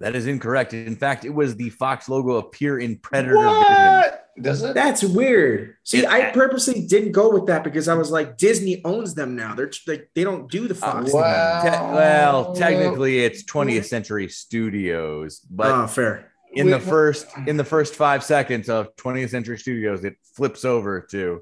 That 0.00 0.14
is 0.14 0.28
incorrect. 0.28 0.72
In 0.74 0.94
fact, 0.94 1.24
it 1.24 1.30
was 1.34 1.56
the 1.56 1.70
Fox 1.70 2.08
logo 2.08 2.36
appear 2.36 2.78
in 2.78 2.98
predator 2.98 3.34
vision. 3.34 3.48
What? 3.48 4.24
Does 4.40 4.62
it? 4.62 4.74
That's 4.74 5.02
weird. 5.02 5.74
See, 5.82 5.98
It- 5.98 6.06
I 6.08 6.30
purposely 6.30 6.86
didn't 6.86 7.10
go 7.10 7.28
with 7.32 7.46
that 7.46 7.64
because 7.64 7.88
I 7.88 7.94
was 7.94 8.08
like, 8.12 8.36
Disney 8.38 8.80
owns 8.84 9.16
them 9.16 9.34
now. 9.34 9.56
They're 9.56 9.72
like 9.88 10.08
they 10.14 10.22
don't 10.22 10.48
do 10.48 10.68
the 10.68 10.74
Fox. 10.76 11.06
Uh, 11.06 11.10
thing 11.10 11.14
wow. 11.20 11.62
Te- 11.64 11.70
well, 11.96 12.54
technically, 12.54 13.18
it's 13.24 13.42
20th 13.42 13.86
Century 13.86 14.28
Studios, 14.28 15.40
but 15.50 15.72
oh, 15.72 15.86
fair. 15.88 16.30
in 16.52 16.66
the 16.66 16.74
Wait, 16.76 16.82
what- 16.84 16.88
first 16.90 17.26
in 17.48 17.56
the 17.56 17.64
first 17.64 17.96
five 17.96 18.22
seconds 18.22 18.68
of 18.68 18.94
20th 18.94 19.30
Century 19.30 19.58
Studios, 19.58 20.04
it 20.04 20.14
flips 20.36 20.64
over 20.64 21.00
to 21.10 21.40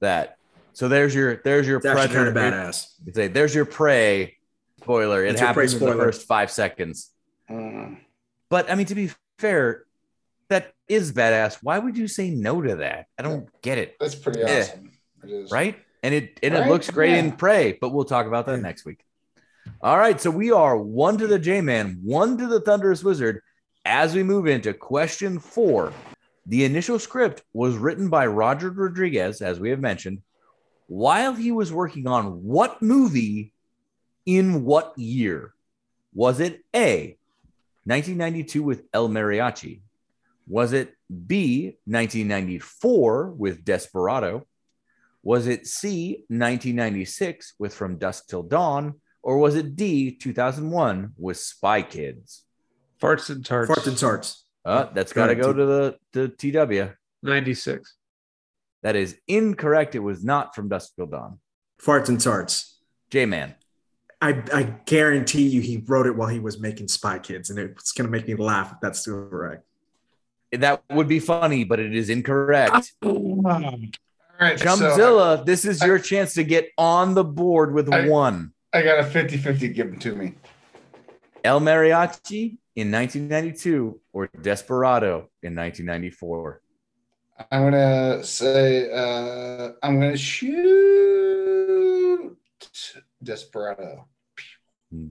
that. 0.00 0.36
So 0.74 0.88
there's 0.88 1.14
your 1.14 1.36
there's 1.36 1.66
your 1.66 1.78
It's 1.78 1.86
actually 1.86 2.14
kind 2.14 2.32
predator. 2.34 2.56
of 2.56 2.68
badass. 2.68 2.86
You'd 3.04 3.14
say 3.14 3.28
there's 3.28 3.54
your 3.54 3.64
prey 3.64 4.36
spoiler. 4.80 5.24
It 5.24 5.32
It's 5.32 5.40
your 5.40 5.52
prey 5.52 5.64
happens 5.66 5.82
in 5.82 5.88
the 5.88 5.94
first 5.94 6.26
five 6.26 6.50
seconds. 6.50 7.10
Mm. 7.50 7.98
But 8.48 8.70
I 8.70 8.74
mean, 8.74 8.86
to 8.86 8.94
be 8.94 9.10
fair, 9.38 9.84
that 10.48 10.72
is 10.88 11.12
badass. 11.12 11.58
Why 11.62 11.78
would 11.78 11.96
you 11.96 12.08
say 12.08 12.30
no 12.30 12.62
to 12.62 12.76
that? 12.76 13.06
I 13.18 13.22
don't 13.22 13.48
get 13.62 13.78
it. 13.78 13.96
That's 14.00 14.14
pretty 14.14 14.40
Yeah. 14.40 14.60
awesome. 14.60 14.90
It 15.24 15.30
is. 15.30 15.50
right? 15.50 15.76
And 16.02 16.14
it 16.14 16.38
and 16.42 16.54
it 16.54 16.66
looks 16.66 16.90
great 16.90 17.14
in 17.14 17.26
Yeah. 17.26 17.34
Prey, 17.36 17.78
but 17.80 17.90
we'll 17.90 18.04
talk 18.04 18.26
about 18.26 18.46
that 18.46 18.58
next 18.60 18.84
week. 18.84 19.04
All 19.80 19.96
right, 19.96 20.20
so 20.20 20.28
we 20.30 20.50
are 20.50 20.76
one 20.76 21.16
to 21.18 21.26
the 21.28 21.38
J 21.38 21.60
Man, 21.60 22.00
one 22.02 22.36
to 22.38 22.46
the 22.48 22.60
Thunderous 22.60 23.04
Wizard. 23.04 23.40
As 23.84 24.14
we 24.14 24.22
move 24.24 24.46
into 24.46 24.72
question 24.74 25.38
four, 25.38 25.92
the 26.46 26.64
initial 26.64 26.98
script 26.98 27.42
was 27.52 27.76
written 27.76 28.08
by 28.08 28.26
Roger 28.26 28.70
Rodriguez, 28.70 29.40
as 29.42 29.60
we 29.60 29.70
have 29.70 29.78
mentioned, 29.80 30.22
while 30.92 31.32
he 31.32 31.50
was 31.50 31.72
working 31.72 32.06
on 32.06 32.42
what 32.42 32.82
movie 32.82 33.54
in 34.26 34.62
what 34.62 34.92
year? 34.98 35.54
Was 36.12 36.38
it 36.38 36.60
A, 36.76 37.16
1992 37.84 38.62
with 38.62 38.84
El 38.92 39.08
Mariachi? 39.08 39.80
Was 40.46 40.74
it 40.74 40.94
B, 41.26 41.78
1994 41.86 43.30
with 43.30 43.64
Desperado? 43.64 44.46
Was 45.22 45.46
it 45.46 45.66
C, 45.66 46.24
1996 46.28 47.54
with 47.58 47.72
From 47.74 47.96
Dusk 47.96 48.28
Till 48.28 48.42
Dawn? 48.42 49.00
or 49.22 49.38
was 49.38 49.54
it 49.54 49.76
D, 49.76 50.10
2001 50.10 51.12
with 51.16 51.38
Spy 51.38 51.80
Kids? 51.82 52.44
Farts 53.00 53.30
and 53.30 53.42
tarts. 53.42 53.70
Farts 53.70 53.86
and 53.86 53.96
tarts. 53.96 54.44
Uh, 54.64 54.84
that's 54.92 55.12
got 55.12 55.28
to 55.28 55.36
go 55.36 55.52
to 55.52 55.64
the, 55.64 55.96
the 56.12 56.28
TW. 56.28 56.92
96. 57.22 57.94
That 58.82 58.96
is 58.96 59.16
incorrect. 59.28 59.94
It 59.94 60.00
was 60.00 60.24
not 60.24 60.54
from 60.54 60.68
Dusk 60.68 60.96
Till 60.96 61.06
Dawn. 61.06 61.38
Farts 61.80 62.08
and 62.08 62.20
tarts. 62.20 62.80
J 63.10 63.26
Man. 63.26 63.54
I, 64.20 64.40
I 64.54 64.62
guarantee 64.86 65.48
you 65.48 65.60
he 65.60 65.82
wrote 65.84 66.06
it 66.06 66.14
while 66.14 66.28
he 66.28 66.38
was 66.38 66.60
making 66.60 66.86
Spy 66.86 67.18
Kids, 67.18 67.50
and 67.50 67.58
it's 67.58 67.90
going 67.90 68.06
to 68.06 68.10
make 68.10 68.28
me 68.28 68.36
laugh 68.36 68.70
if 68.72 68.78
that's 68.80 69.00
still 69.00 69.28
correct. 69.28 69.64
That 70.52 70.84
would 70.92 71.08
be 71.08 71.18
funny, 71.18 71.64
but 71.64 71.80
it 71.80 71.94
is 71.94 72.08
incorrect. 72.08 72.92
All 73.02 73.42
right. 74.40 74.58
so 74.58 74.64
Chumpzilla, 74.64 75.44
this 75.44 75.64
is 75.64 75.82
your 75.82 75.98
chance 75.98 76.34
to 76.34 76.44
get 76.44 76.68
on 76.78 77.14
the 77.14 77.24
board 77.24 77.74
with 77.74 77.92
I- 77.92 78.08
one. 78.08 78.52
I 78.72 78.82
got 78.82 79.00
a 79.00 79.04
50 79.04 79.36
50 79.36 79.68
given 79.68 79.98
to 79.98 80.14
me. 80.14 80.34
El 81.44 81.60
Mariachi 81.60 82.56
in 82.76 82.90
1992 82.90 84.00
or 84.14 84.30
Desperado 84.40 85.28
in 85.42 85.54
1994. 85.54 86.61
I'm 87.50 87.64
gonna 87.64 88.24
say 88.24 88.90
uh 88.92 89.72
I'm 89.82 90.00
gonna 90.00 90.16
shoot 90.16 91.22
Desperado. 93.22 94.08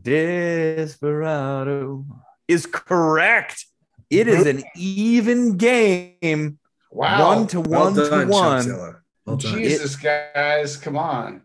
Desperado 0.02 2.06
is 2.48 2.66
correct. 2.66 3.66
It 4.10 4.28
is 4.28 4.46
an 4.46 4.64
even 4.76 5.58
game. 5.58 6.60
Wow. 6.92 7.36
One 7.36 7.48
to 7.48 7.62
Well 7.62 7.86
one 7.86 7.96
done, 7.96 8.28
to 8.28 8.32
one. 8.32 8.96
Well 9.26 9.38
done. 9.38 9.54
Jesus, 9.54 9.96
guys, 9.96 10.78
come 10.78 10.98
on. 10.98 11.44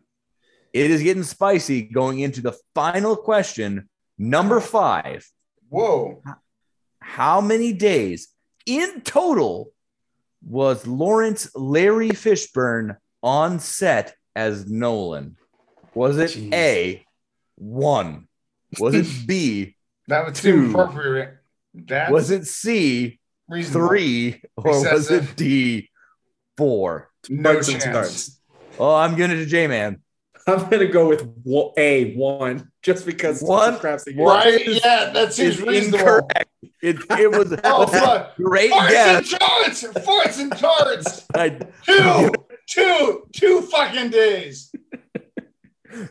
It 0.72 0.90
is 0.90 1.02
getting 1.02 1.22
spicy 1.22 1.82
going 1.82 2.18
into 2.18 2.42
the 2.42 2.54
final 2.74 3.16
question, 3.16 3.88
number 4.18 4.60
five. 4.60 5.26
Whoa. 5.68 6.22
How 7.00 7.40
many 7.40 7.72
days 7.72 8.28
in 8.66 9.02
total 9.02 9.70
was 10.46 10.86
Laurence 10.86 11.50
Larry 11.54 12.10
Fishburne 12.10 12.96
on 13.22 13.58
set 13.58 14.14
as 14.34 14.66
Noland? 14.70 15.36
Was 15.94 16.18
it 16.18 16.30
Jeez. 16.30 16.54
A, 16.54 17.04
one? 17.56 18.28
Was 18.78 18.94
it 18.94 19.26
B, 19.26 19.74
That 20.08 20.24
was 20.26 20.40
Two. 20.40 20.66
seem 20.66 20.70
appropriate. 20.74 21.34
That's 21.74 22.10
was 22.12 22.30
it 22.30 22.46
C, 22.46 23.18
reasonable. 23.48 23.88
three, 23.88 24.40
or 24.56 24.70
was 24.92 25.10
it 25.10 25.34
D, 25.36 25.90
four? 26.56 27.10
No 27.28 27.56
Farts 27.56 27.82
chance. 27.82 28.40
Oh, 28.78 28.94
I'm 28.94 29.16
going 29.16 29.30
to 29.30 29.46
J 29.46 29.66
Man. 29.66 30.00
I'm 30.46 30.70
gonna 30.70 30.86
go 30.86 31.08
with 31.08 31.26
a 31.76 32.14
one 32.14 32.70
just 32.86 33.04
because 33.04 33.42
One? 33.42 33.80
Right? 33.82 34.64
yeah, 34.64 35.10
that 35.12 35.32
seems 35.32 35.60
reasonable. 35.60 35.98
incorrect. 35.98 36.46
It, 36.80 36.96
it 37.18 37.30
was 37.32 37.52
Oh, 37.64 37.84
that's 37.84 37.94
a 37.94 38.00
fuck. 38.00 38.36
great 38.36 38.70
Farts 38.70 38.88
guess. 38.90 39.32
and 39.32 39.40
tarts! 39.40 39.82
Farts 39.82 40.40
and 40.40 40.52
tarts! 40.56 41.26
I, 41.34 41.48
Two, 41.84 42.30
two, 42.68 43.26
two 43.32 43.62
fucking 43.62 44.10
days. 44.10 44.70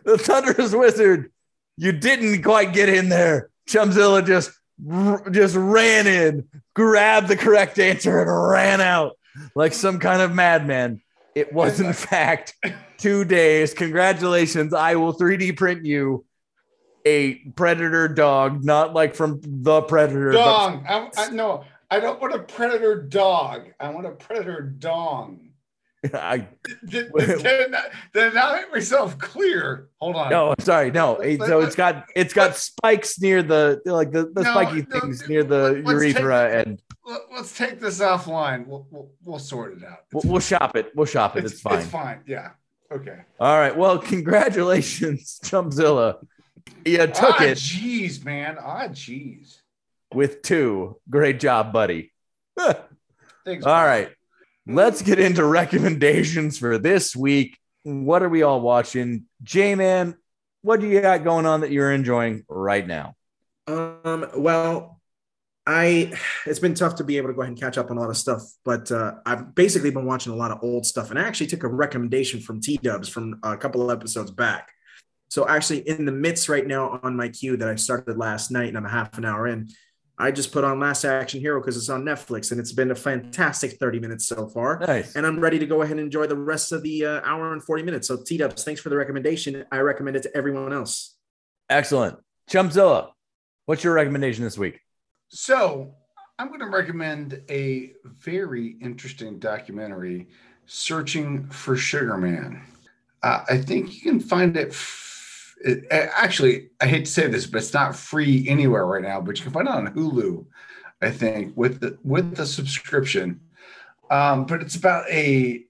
the 0.03 0.18
Thunderous 0.18 0.73
Wizard, 0.76 1.31
you 1.77 1.93
didn't 1.93 2.43
quite 2.43 2.73
get 2.73 2.89
in 2.89 3.07
there. 3.07 3.49
Chumpzilla 3.69 4.26
just 4.27 4.52
just 5.31 5.56
ran 5.56 6.06
in, 6.07 6.45
grabbed 6.73 7.30
the 7.30 7.38
correct 7.38 7.80
answer, 7.80 8.19
and 8.22 8.49
ran 8.52 8.81
out 8.81 9.14
like 9.56 9.72
some 9.72 9.97
kind 9.99 10.22
of 10.22 10.34
madman. 10.34 11.02
It 11.35 11.53
was 11.53 11.80
in 11.80 11.93
fact 11.93 12.53
two 12.97 13.23
days. 13.23 13.73
Congratulations! 13.73 14.73
I 14.73 14.95
will 14.95 15.14
3D 15.14 15.56
print 15.56 15.85
you 15.85 16.26
a 17.06 17.36
predator 17.56 18.07
dog, 18.07 18.64
not 18.64 18.94
like 18.94 19.15
from 19.15 19.40
the 19.44 19.82
predator. 19.82 20.32
but- 20.32 20.44
Dong. 20.44 20.86
I, 20.88 21.10
I, 21.18 21.30
no, 21.30 21.64
I 21.91 21.99
don't 21.99 22.19
want 22.19 22.34
a 22.34 22.40
predator 22.40 23.02
dog. 23.02 23.68
I 23.80 23.90
want 23.90 24.07
a 24.07 24.11
predator 24.11 24.61
dong. 24.61 25.41
I, 26.14 26.48
Did, 26.88 27.11
did, 27.14 27.14
did, 27.14 27.73
I- 27.73 27.90
did 28.14 28.34
not 28.34 28.56
make 28.61 28.72
myself 28.72 29.18
clear? 29.18 29.90
Hold 29.99 30.15
on. 30.15 30.30
no, 30.30 30.53
sorry, 30.60 30.91
no. 30.91 31.15
So 31.45 31.61
it's 31.61 31.76
got 31.76 32.06
it's 32.15 32.34
got 32.34 32.56
spikes 32.56 33.19
near 33.19 33.41
the 33.41 33.82
like 33.86 34.11
the, 34.11 34.32
the 34.34 34.44
No, 34.44 34.52
spiky 34.52 34.86
no, 34.90 34.99
things 34.99 35.27
near 35.27 35.44
the 35.44 35.82
let's 35.84 36.02
take- 36.03 36.14
urethra, 36.15 36.49
and 36.61 36.82
Let, 37.06 37.22
us 37.40 37.57
take 37.57 37.80
this 37.80 37.99
offline. 38.02 38.68
We'll, 38.68 38.88
we'll, 38.91 39.11
we'll 39.23 39.40
sort 39.40 39.77
it 39.77 39.84
out. 39.84 39.99
we'll, 40.14 40.23
we'll 40.34 40.41
shop 40.41 40.76
it. 40.76 40.91
We'll 40.95 41.06
shop 41.07 41.38
it. 41.38 41.45
It's, 41.45 41.60
fine. 41.61 41.80
It's 41.80 41.88
fine. 41.88 42.22
Yeah. 42.27 42.52
Okay. 42.91 43.18
All 43.40 43.57
right. 43.57 43.76
Well, 43.76 43.98
congratulations, 44.14 45.40
Chumpzilla. 45.44 46.18
You 46.85 47.07
took 47.07 47.41
ah, 47.41 47.43
it 47.43 47.57
Jeez, 47.57 48.23
man. 48.23 48.57
Ah, 48.59 48.87
jeez. 48.89 49.57
with 50.13 50.41
two. 50.41 50.99
Great 51.09 51.39
job, 51.39 51.73
buddy. 51.73 52.11
All 52.57 52.75
Thanks. 53.45 53.65
right. 53.65 54.09
Let's 54.67 55.01
get 55.01 55.19
into 55.19 55.45
recommendations 55.45 56.57
for 56.57 56.77
this 56.77 57.15
week. 57.15 57.57
What 57.83 58.23
are 58.23 58.29
we 58.29 58.41
all 58.41 58.61
watching? 58.61 59.25
J 59.43 59.75
Man, 59.75 60.15
what 60.63 60.79
do 60.79 60.87
you 60.87 61.01
got 61.01 61.23
going 61.23 61.45
on 61.45 61.61
that 61.61 61.69
you're 61.69 61.91
enjoying 61.91 62.43
right 62.49 62.85
now? 62.85 63.13
Um, 63.67 64.25
well, 64.35 64.99
I 65.67 66.13
it's 66.47 66.59
been 66.59 66.73
tough 66.73 66.95
to 66.95 67.03
be 67.03 67.17
able 67.17 67.27
to 67.27 67.33
go 67.33 67.41
ahead 67.41 67.49
and 67.49 67.59
catch 67.59 67.77
up 67.77 67.91
on 67.91 67.97
a 67.97 67.99
lot 67.99 68.09
of 68.09 68.17
stuff, 68.17 68.41
but 68.63 68.91
uh, 68.91 69.15
I've 69.25 69.53
basically 69.53 69.91
been 69.91 70.05
watching 70.05 70.33
a 70.33 70.35
lot 70.35 70.49
of 70.49 70.63
old 70.63 70.85
stuff, 70.85 71.11
and 71.11 71.19
I 71.19 71.23
actually 71.23 71.47
took 71.47 71.63
a 71.63 71.67
recommendation 71.67 72.39
from 72.39 72.61
T 72.61 72.77
Dubs 72.77 73.07
from 73.07 73.39
a 73.43 73.55
couple 73.57 73.87
of 73.87 73.95
episodes 73.95 74.31
back. 74.31 74.69
So 75.36 75.45
actually, 75.49 75.80
in 75.80 76.06
the 76.06 76.14
midst 76.14 76.48
right 76.48 76.66
now 76.66 76.98
on 77.03 77.18
my 77.18 77.28
queue 77.28 77.57
that 77.57 77.68
I 77.68 77.76
started 77.76 78.18
last 78.18 78.52
night, 78.52 78.70
and 78.70 78.78
I'm 78.78 78.86
a 78.86 78.90
half 78.90 79.18
an 79.18 79.26
hour 79.26 79.48
in, 79.48 79.68
I 80.18 80.32
just 80.32 80.53
put 80.53 80.64
on 80.64 80.80
Last 80.80 81.03
Action 81.03 81.41
Hero 81.41 81.60
because 81.60 81.76
it's 81.76 81.90
on 81.90 82.06
Netflix, 82.06 82.52
and 82.52 82.60
it's 82.62 82.72
been 82.72 82.91
a 82.91 82.95
fantastic 82.95 83.74
30 83.74 83.99
minutes 83.99 84.28
so 84.28 84.48
far. 84.48 84.80
Nice. 84.80 85.14
And 85.14 85.28
I'm 85.28 85.41
ready 85.41 85.60
to 85.60 85.66
go 85.66 85.82
ahead 85.82 85.98
and 85.98 86.06
enjoy 86.06 86.26
the 86.26 86.38
rest 86.38 86.72
of 86.72 86.84
the 86.84 87.06
uh, 87.06 87.22
hour 87.26 87.52
and 87.52 87.62
40 87.62 87.84
minutes. 87.84 88.07
So 88.07 88.24
T 88.26 88.38
Dubs, 88.38 88.64
thanks 88.64 88.80
for 88.80 88.88
the 88.88 88.95
recommendation. 88.95 89.66
I 89.74 89.80
recommend 89.80 90.16
it 90.16 90.24
to 90.24 90.38
everyone 90.38 90.72
else. 90.72 91.18
Excellent. 91.70 92.18
Chumpzilla, 92.49 93.10
what's 93.66 93.84
your 93.84 93.94
recommendation 93.94 94.45
this 94.45 94.57
week? 94.57 94.80
So 95.28 95.95
I'm 96.40 96.48
going 96.48 96.62
to 96.62 96.68
recommend 96.68 97.41
a 97.49 97.91
very 98.06 98.78
interesting 98.82 99.40
documentary, 99.40 100.30
Searching 100.66 101.49
for 101.49 101.76
Sugar 101.76 102.16
Man. 102.16 102.62
Uh, 103.22 103.44
I 103.49 103.57
think 103.57 103.94
you 103.95 103.99
can 103.99 104.22
find 104.22 104.56
it, 104.56 104.70
f- 104.70 105.05
Actually, 105.91 106.69
I 106.79 106.87
hate 106.87 107.05
to 107.05 107.11
say 107.11 107.27
this, 107.27 107.47
but 107.47 107.57
it's 107.57 107.73
not 107.73 107.95
free 107.95 108.47
anywhere 108.47 108.85
right 108.85 109.01
now. 109.01 109.19
But 109.21 109.37
you 109.37 109.43
can 109.43 109.53
find 109.53 109.67
it 109.67 109.73
on 109.73 109.93
Hulu, 109.93 110.45
I 111.01 111.09
think, 111.09 111.55
with 111.55 111.79
the 111.79 111.97
with 112.03 112.35
the 112.35 112.45
subscription. 112.45 113.41
Um, 114.11 114.45
but 114.45 114.61
it's 114.61 114.75
about 114.75 115.09
a 115.09 115.65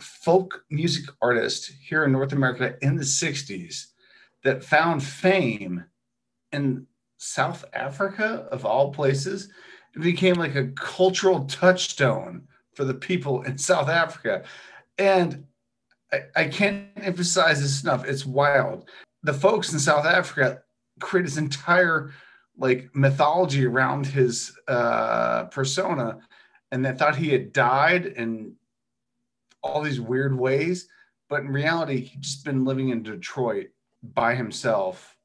folk 0.00 0.64
music 0.70 1.04
artist 1.22 1.72
here 1.80 2.04
in 2.04 2.12
North 2.12 2.32
America 2.32 2.74
in 2.82 2.96
the 2.96 3.04
'60s 3.04 3.86
that 4.42 4.64
found 4.64 5.02
fame 5.02 5.84
in 6.52 6.86
South 7.18 7.64
Africa, 7.74 8.48
of 8.50 8.64
all 8.64 8.92
places, 8.92 9.50
it 9.94 10.02
became 10.02 10.34
like 10.34 10.54
a 10.54 10.68
cultural 10.68 11.44
touchstone 11.44 12.48
for 12.74 12.84
the 12.84 12.94
people 12.94 13.42
in 13.42 13.58
South 13.58 13.88
Africa. 13.88 14.42
And 14.98 15.44
I, 16.12 16.20
I 16.36 16.44
can't 16.48 16.88
emphasize 16.96 17.60
this 17.60 17.82
enough. 17.82 18.04
It's 18.04 18.26
wild. 18.26 18.88
The 19.22 19.34
folks 19.34 19.72
in 19.72 19.78
South 19.78 20.06
Africa 20.06 20.62
create 21.00 21.24
this 21.24 21.36
entire 21.36 22.12
like 22.58 22.90
mythology 22.94 23.64
around 23.64 24.06
his 24.06 24.52
uh, 24.68 25.44
persona, 25.44 26.18
and 26.72 26.84
they 26.84 26.92
thought 26.92 27.16
he 27.16 27.30
had 27.30 27.52
died 27.52 28.06
in 28.06 28.54
all 29.62 29.82
these 29.82 30.00
weird 30.00 30.36
ways. 30.36 30.88
But 31.28 31.42
in 31.42 31.48
reality, 31.48 32.00
he'd 32.00 32.22
just 32.22 32.44
been 32.44 32.64
living 32.64 32.90
in 32.90 33.02
Detroit 33.02 33.68
by 34.02 34.34
himself 34.34 35.16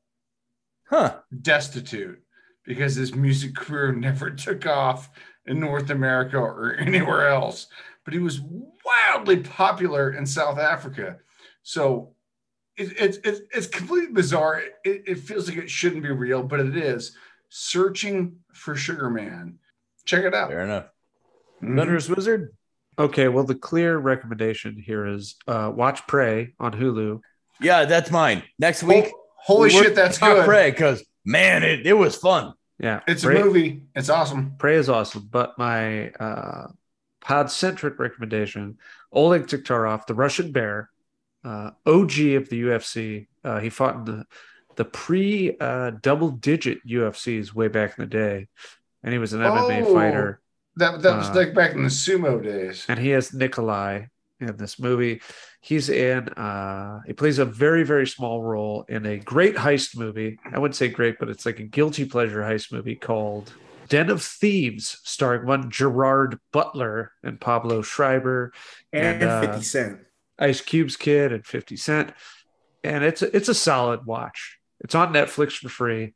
Huh. 0.87 1.15
destitute 1.41 2.21
because 2.63 2.95
his 2.95 3.15
music 3.15 3.55
career 3.55 3.91
never 3.95 4.29
took 4.29 4.65
off 4.65 5.09
in 5.45 5.59
North 5.59 5.89
America 5.89 6.37
or 6.37 6.75
anywhere 6.75 7.27
else. 7.27 7.67
But 8.05 8.13
he 8.13 8.19
was 8.19 8.39
wildly 8.39 9.37
popular 9.37 10.11
in 10.13 10.25
South 10.25 10.59
Africa. 10.59 11.17
So 11.63 12.13
it, 12.77 12.91
it, 12.99 13.25
it, 13.25 13.41
it's 13.51 13.67
completely 13.67 14.13
bizarre. 14.13 14.61
It, 14.83 15.03
it 15.07 15.19
feels 15.19 15.49
like 15.49 15.57
it 15.57 15.69
shouldn't 15.69 16.03
be 16.03 16.11
real, 16.11 16.43
but 16.43 16.59
it 16.59 16.77
is. 16.77 17.17
Searching 17.49 18.37
for 18.53 18.75
Sugar 18.75 19.09
Man. 19.09 19.57
Check 20.05 20.23
it 20.23 20.33
out. 20.35 20.49
Fair 20.49 20.63
enough. 20.63 20.85
Mhm. 21.63 21.77
Thunderous 21.77 22.09
Wizard. 22.09 22.53
Okay, 22.97 23.27
well, 23.27 23.43
the 23.43 23.55
clear 23.55 23.97
recommendation 23.97 24.77
here 24.77 25.05
is 25.05 25.35
uh, 25.47 25.71
watch 25.73 26.05
Prey 26.07 26.53
on 26.59 26.71
Hulu. 26.73 27.19
Yeah, 27.59 27.85
that's 27.85 28.11
mine. 28.11 28.43
Next 28.59 28.83
week. 28.83 29.11
Holy 29.37 29.73
we're 29.73 29.83
shit, 29.83 29.95
that's 29.95 30.17
good. 30.17 30.45
Prey 30.45 30.71
because 30.71 31.03
man, 31.25 31.63
it, 31.63 31.85
it 31.85 31.93
was 31.93 32.15
fun. 32.15 32.53
Yeah, 32.79 33.01
It's 33.07 33.23
a 33.23 33.29
movie. 33.31 33.83
It's 33.95 34.09
awesome. 34.09 34.55
Prey 34.57 34.75
is 34.75 34.89
awesome, 34.89 35.29
but 35.31 35.57
my 35.57 36.09
uh, 36.09 36.67
pod 37.25 37.51
centric 37.51 37.99
recommendation: 37.99 38.77
Oleg 39.11 39.47
Taktarov, 39.47 40.05
the 40.05 40.13
Russian 40.13 40.51
Bear, 40.51 40.89
uh, 41.43 41.71
OG 41.85 42.35
of 42.35 42.49
the 42.49 42.61
UFC, 42.63 43.27
Uh, 43.43 43.59
he 43.59 43.69
fought 43.69 43.95
in 43.95 44.05
the 44.05 44.25
the 44.75 44.85
pre 44.85 45.55
uh, 45.59 45.91
double 46.01 46.29
digit 46.31 46.79
UFCs 46.85 47.53
way 47.53 47.67
back 47.69 47.97
in 47.97 48.03
the 48.03 48.09
day, 48.09 48.47
and 49.03 49.13
he 49.13 49.19
was 49.19 49.33
an 49.33 49.41
MMA 49.41 49.81
Oh. 49.85 49.93
fighter. 49.93 50.41
That 50.77 51.01
that 51.03 51.17
was 51.17 51.29
Uh, 51.29 51.33
like 51.35 51.53
back 51.53 51.71
in 51.73 51.83
the 51.83 51.89
sumo 51.89 52.43
days. 52.43 52.85
and 52.89 52.99
he 52.99 53.09
has 53.09 53.33
Nikolai 53.33 54.07
in 54.41 54.57
this 54.57 54.77
movie. 54.77 55.21
He's 55.61 55.87
in 55.89 56.27
uh 56.29 56.99
he 57.07 57.13
plays 57.13 57.39
a 57.39 57.45
very 57.45 57.83
very 57.83 58.05
small 58.05 58.43
role 58.43 58.83
in 58.89 59.05
a 59.05 59.17
great 59.17 59.55
heist 59.55 59.95
movie. 59.97 60.37
I 60.53 60.59
wouldn't 60.59 60.75
say 60.75 60.89
great, 60.89 61.15
but 61.19 61.29
it's 61.29 61.45
like 61.45 61.59
a 61.59 61.63
guilty 61.77 62.03
pleasure 62.05 62.41
heist 62.41 62.73
movie 62.73 62.95
called 62.95 63.53
Den 63.87 64.09
of 64.09 64.21
Thieves, 64.21 64.99
starring 65.03 65.45
one 65.45 65.69
Gerard 65.69 66.39
Butler 66.51 67.11
and 67.23 67.39
Pablo 67.39 67.81
Schreiber, 67.81 68.53
And, 68.91 69.21
And, 69.21 69.29
uh, 69.29 69.41
50 69.41 69.63
Cent. 69.63 69.99
Ice 70.39 70.61
Cube's 70.61 70.97
kid, 70.97 71.31
and 71.31 71.45
50 71.45 71.77
Cent. 71.77 72.13
And 72.83 73.03
it's 73.03 73.21
a, 73.21 73.35
it's 73.35 73.49
a 73.49 73.53
solid 73.53 74.05
watch. 74.05 74.59
It's 74.79 74.95
on 74.95 75.13
Netflix 75.13 75.53
for 75.53 75.69
free. 75.69 76.13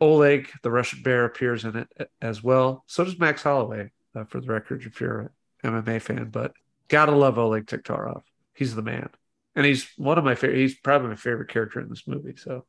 Oleg, 0.00 0.50
the 0.62 0.70
Russian 0.70 1.02
bear, 1.02 1.24
appears 1.24 1.64
in 1.64 1.76
it 1.76 2.10
as 2.20 2.42
well. 2.42 2.84
So 2.86 3.04
does 3.04 3.18
Max 3.18 3.42
Holloway, 3.42 3.90
uh, 4.14 4.24
for 4.24 4.40
the 4.40 4.48
record, 4.48 4.82
if 4.82 5.00
you're 5.00 5.32
an 5.62 5.72
MMA 5.72 6.00
fan. 6.02 6.28
But 6.30 6.52
gotta 6.88 7.12
love 7.12 7.38
Oleg 7.38 7.66
Taktarov. 7.66 8.22
He's 8.54 8.74
the 8.74 8.82
man, 8.82 9.08
and 9.54 9.64
he's 9.64 9.88
one 9.96 10.18
of 10.18 10.24
my 10.24 10.34
favorite. 10.34 10.58
He's 10.58 10.76
probably 10.76 11.10
my 11.10 11.16
favorite 11.16 11.48
character 11.48 11.80
in 11.80 11.88
this 11.88 12.06
movie. 12.06 12.34
So 12.36 12.66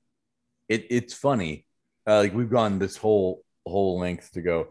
it, 0.70 0.86
it's 0.90 1.14
funny. 1.14 1.66
Uh, 2.08 2.20
like 2.20 2.34
we've 2.34 2.50
gone 2.50 2.80
this 2.80 2.98
whole 2.98 3.44
whole 3.66 4.00
length 4.00 4.32
to 4.34 4.42
go. 4.42 4.68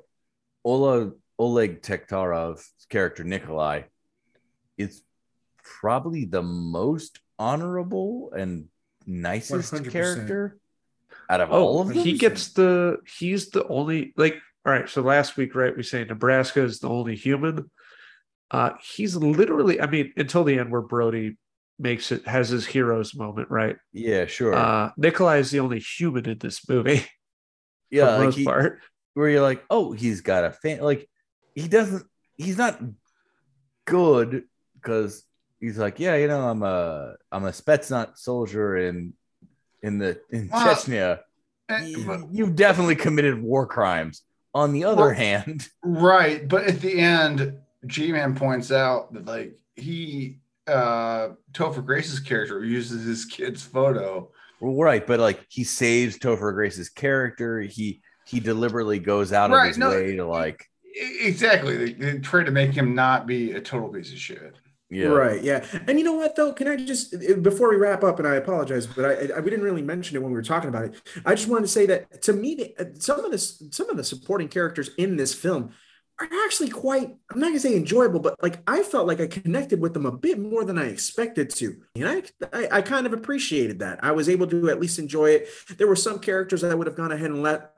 Ola 0.65 1.13
Oleg 1.39 1.83
Taktarov's 1.83 2.71
character 2.89 3.25
Nikolai 3.25 3.83
is 4.79 5.03
probably 5.65 6.25
the 6.25 6.43
most 6.43 7.21
honorable 7.39 8.33
and 8.37 8.67
nicest 9.07 9.73
100%. 9.73 9.91
character 9.91 10.59
out 11.29 11.41
of 11.41 11.51
all 11.51 11.79
oh, 11.79 11.81
of 11.83 11.89
them. 11.89 11.99
he 11.99 12.17
gets 12.19 12.53
the 12.53 12.99
he's 13.19 13.51
the 13.51 13.67
only 13.69 14.13
like. 14.17 14.39
All 14.65 14.73
right, 14.73 14.89
so 14.89 15.03
last 15.03 15.37
week, 15.37 15.57
right, 15.57 15.77
we 15.77 15.83
say 15.83 16.05
Nebraska 16.05 16.63
is 16.63 16.79
the 16.79 16.89
only 16.89 17.17
human. 17.17 17.69
Uh, 18.49 18.71
he's 18.95 19.17
literally, 19.17 19.81
I 19.81 19.89
mean, 19.89 20.13
until 20.17 20.45
the 20.45 20.57
end 20.57 20.71
where 20.71 20.83
Brody 20.83 21.37
makes 21.81 22.13
it 22.13 22.29
has 22.29 22.51
his 22.51 22.65
hero's 22.65 23.13
moment, 23.13 23.51
right? 23.51 23.77
yeah, 23.93 24.27
sure. 24.27 24.55
Uh, 24.55 24.91
Nikolai 24.97 25.39
is 25.39 25.51
the 25.51 25.59
only 25.59 25.81
human 25.81 26.29
in 26.29 26.39
this 26.39 26.69
movie 26.69 27.05
for 27.93 27.97
yeah, 27.97 28.05
the 28.07 28.13
like 28.13 28.25
most 28.27 28.39
he, 28.39 28.45
part. 28.45 28.81
where 29.15 29.29
you're 29.29 29.43
like, 29.43 29.63
oh, 29.71 29.93
he's 29.93 30.21
got 30.23 30.45
a 30.45 30.51
fan. 30.51 30.81
Like 30.81 31.09
he 31.55 31.69
doesn't. 31.69 32.05
He's 32.37 32.57
not 32.59 32.81
good 33.87 34.45
because 34.81 35.23
he's 35.61 35.79
like, 35.79 36.01
yeah, 36.01 36.17
you 36.17 36.29
know, 36.29 36.41
I'm 36.49 36.63
a 36.63 37.15
I'm 37.31 37.45
a 37.45 37.51
Spetsnaz 37.51 38.19
soldier 38.19 38.77
in 38.77 39.15
in 39.83 39.99
the 39.99 40.21
in 40.31 40.49
Well, 40.53 40.67
Chechnya. 40.75 41.21
Eh, 41.69 41.87
You- 41.87 42.07
but- 42.07 42.33
You've 42.33 42.57
definitely 42.57 42.97
committed 42.97 43.41
war 43.43 43.67
crimes. 43.67 44.23
On 44.55 44.73
the 44.73 44.85
other 44.85 45.07
Well- 45.07 45.15
hand, 45.15 45.69
Right, 45.83 46.47
but 46.47 46.65
at 46.67 46.81
the 46.81 46.99
end, 47.01 47.59
J 47.87 48.13
Man 48.13 48.35
points 48.35 48.71
out 48.71 49.13
that 49.15 49.25
like 49.27 49.59
he 49.77 50.41
uh 50.67 51.31
Topher 51.53 51.85
Grace's 51.85 52.21
character 52.21 52.65
uses 52.65 53.05
his 53.05 53.25
kid's 53.25 53.63
photo. 53.63 54.31
Well, 54.63 54.77
right, 54.77 55.05
but 55.05 55.19
like 55.19 55.45
he 55.49 55.65
saves 55.65 56.19
Topher 56.19 56.55
Grace's 56.55 56.89
character. 56.89 57.61
He 57.61 58.01
he 58.27 58.39
deliberately 58.39 59.01
goes 59.01 59.33
out 59.33 59.51
of 59.51 59.67
his 59.67 59.77
no, 59.77 59.91
way 59.91 60.15
to 60.15 60.25
like, 60.25 60.65
Exactly. 60.95 61.77
They, 61.77 61.93
they 61.93 62.19
try 62.19 62.45
to 62.45 62.51
make 62.51 62.73
him 62.73 62.95
not 62.95 63.27
be 63.27 63.53
a 63.53 63.61
total 63.61 63.89
piece 63.89 64.13
of 64.13 64.19
shit. 64.19 64.55
yeah, 64.89 65.07
Right. 65.07 65.43
Yeah. 65.43 65.65
And 65.89 65.99
you 65.99 66.05
know 66.05 66.13
what 66.13 66.37
though? 66.37 66.53
Can 66.53 66.69
I 66.69 66.77
just 66.77 67.15
eh, 67.15 67.35
before 67.35 67.71
we 67.71 67.77
wrap 67.77 68.05
up, 68.05 68.21
and 68.21 68.29
I 68.29 68.37
apologize, 68.37 68.87
but 68.87 69.05
I, 69.05 69.37
I 69.37 69.41
we 69.41 69.51
didn't 69.51 69.65
really 69.65 69.83
mention 69.83 70.17
it 70.17 70.23
when 70.23 70.31
we 70.31 70.37
were 70.37 70.43
talking 70.43 70.69
about 70.69 70.85
it. 70.85 71.03
I 71.27 71.35
just 71.35 71.49
wanted 71.49 71.63
to 71.63 71.73
say 71.73 71.87
that 71.87 72.23
to 72.23 72.33
me, 72.33 72.75
eh, 72.79 72.85
some 72.95 73.25
of 73.25 73.33
this, 73.33 73.63
some 73.73 73.91
of 73.91 73.97
the 73.97 74.05
supporting 74.05 74.49
characters 74.49 74.91
in 74.97 75.17
this 75.17 75.35
film 75.35 75.65
are 75.65 75.73
actually 76.45 76.71
quite. 76.71 77.15
I'm 77.31 77.41
not 77.41 77.49
gonna 77.49 77.61
say 77.61 77.77
enjoyable, 77.77 78.21
but 78.21 78.43
like 78.43 78.61
I 78.67 78.83
felt 78.83 79.07
like 79.07 79.21
I 79.21 79.27
connected 79.27 79.81
with 79.81 79.95
them 79.95 80.07
a 80.07 80.13
bit 80.13 80.39
more 80.39 80.65
than 80.65 80.79
I 80.79 80.87
expected 80.87 81.51
to, 81.51 81.77
and 81.97 82.09
I 82.09 82.23
I, 82.53 82.69
I 82.79 82.83
kind 82.83 83.07
of 83.07 83.13
appreciated 83.13 83.79
that. 83.81 84.03
I 84.03 84.13
was 84.13 84.29
able 84.29 84.47
to 84.49 84.71
at 84.71 84.81
least 84.81 84.99
enjoy 84.99 85.31
it. 85.31 85.49
There 85.77 85.87
were 85.87 85.97
some 85.97 86.19
characters 86.19 86.65
I 86.65 86.75
would 86.75 86.87
have 86.87 86.97
gone 86.97 87.13
ahead 87.13 87.31
and 87.31 87.43
let 87.43 87.73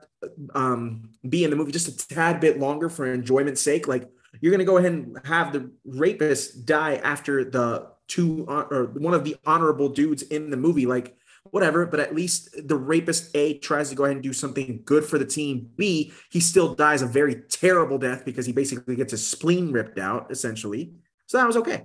um 0.55 1.09
be 1.27 1.43
in 1.43 1.49
the 1.49 1.55
movie 1.55 1.71
just 1.71 1.87
a 1.87 2.07
tad 2.07 2.39
bit 2.39 2.57
longer 2.57 2.89
for 2.89 3.05
enjoyment's 3.05 3.61
sake 3.61 3.87
like 3.87 4.09
you're 4.41 4.51
going 4.51 4.59
to 4.59 4.65
go 4.65 4.77
ahead 4.77 4.91
and 4.91 5.17
have 5.23 5.53
the 5.53 5.71
rapist 5.85 6.65
die 6.65 6.95
after 6.95 7.43
the 7.43 7.87
two 8.07 8.45
or 8.47 8.85
one 8.93 9.13
of 9.13 9.23
the 9.23 9.35
honorable 9.45 9.89
dudes 9.89 10.21
in 10.23 10.49
the 10.49 10.57
movie 10.57 10.85
like 10.85 11.17
whatever 11.55 11.85
but 11.85 11.99
at 12.01 12.13
least 12.13 12.49
the 12.67 12.75
rapist 12.75 13.23
a 13.33 13.57
tries 13.59 13.87
to 13.89 13.95
go 13.95 14.03
ahead 14.03 14.17
and 14.17 14.23
do 14.23 14.33
something 14.33 14.81
good 14.83 15.05
for 15.05 15.17
the 15.17 15.25
team. 15.37 15.69
B 15.77 16.11
he 16.29 16.39
still 16.41 16.75
dies 16.75 17.01
a 17.01 17.07
very 17.07 17.35
terrible 17.49 17.97
death 17.97 18.25
because 18.25 18.45
he 18.45 18.51
basically 18.51 18.95
gets 18.97 19.11
his 19.11 19.25
spleen 19.25 19.71
ripped 19.71 19.97
out 19.97 20.29
essentially. 20.31 20.83
So 21.27 21.37
that 21.37 21.47
was 21.47 21.57
okay. 21.57 21.79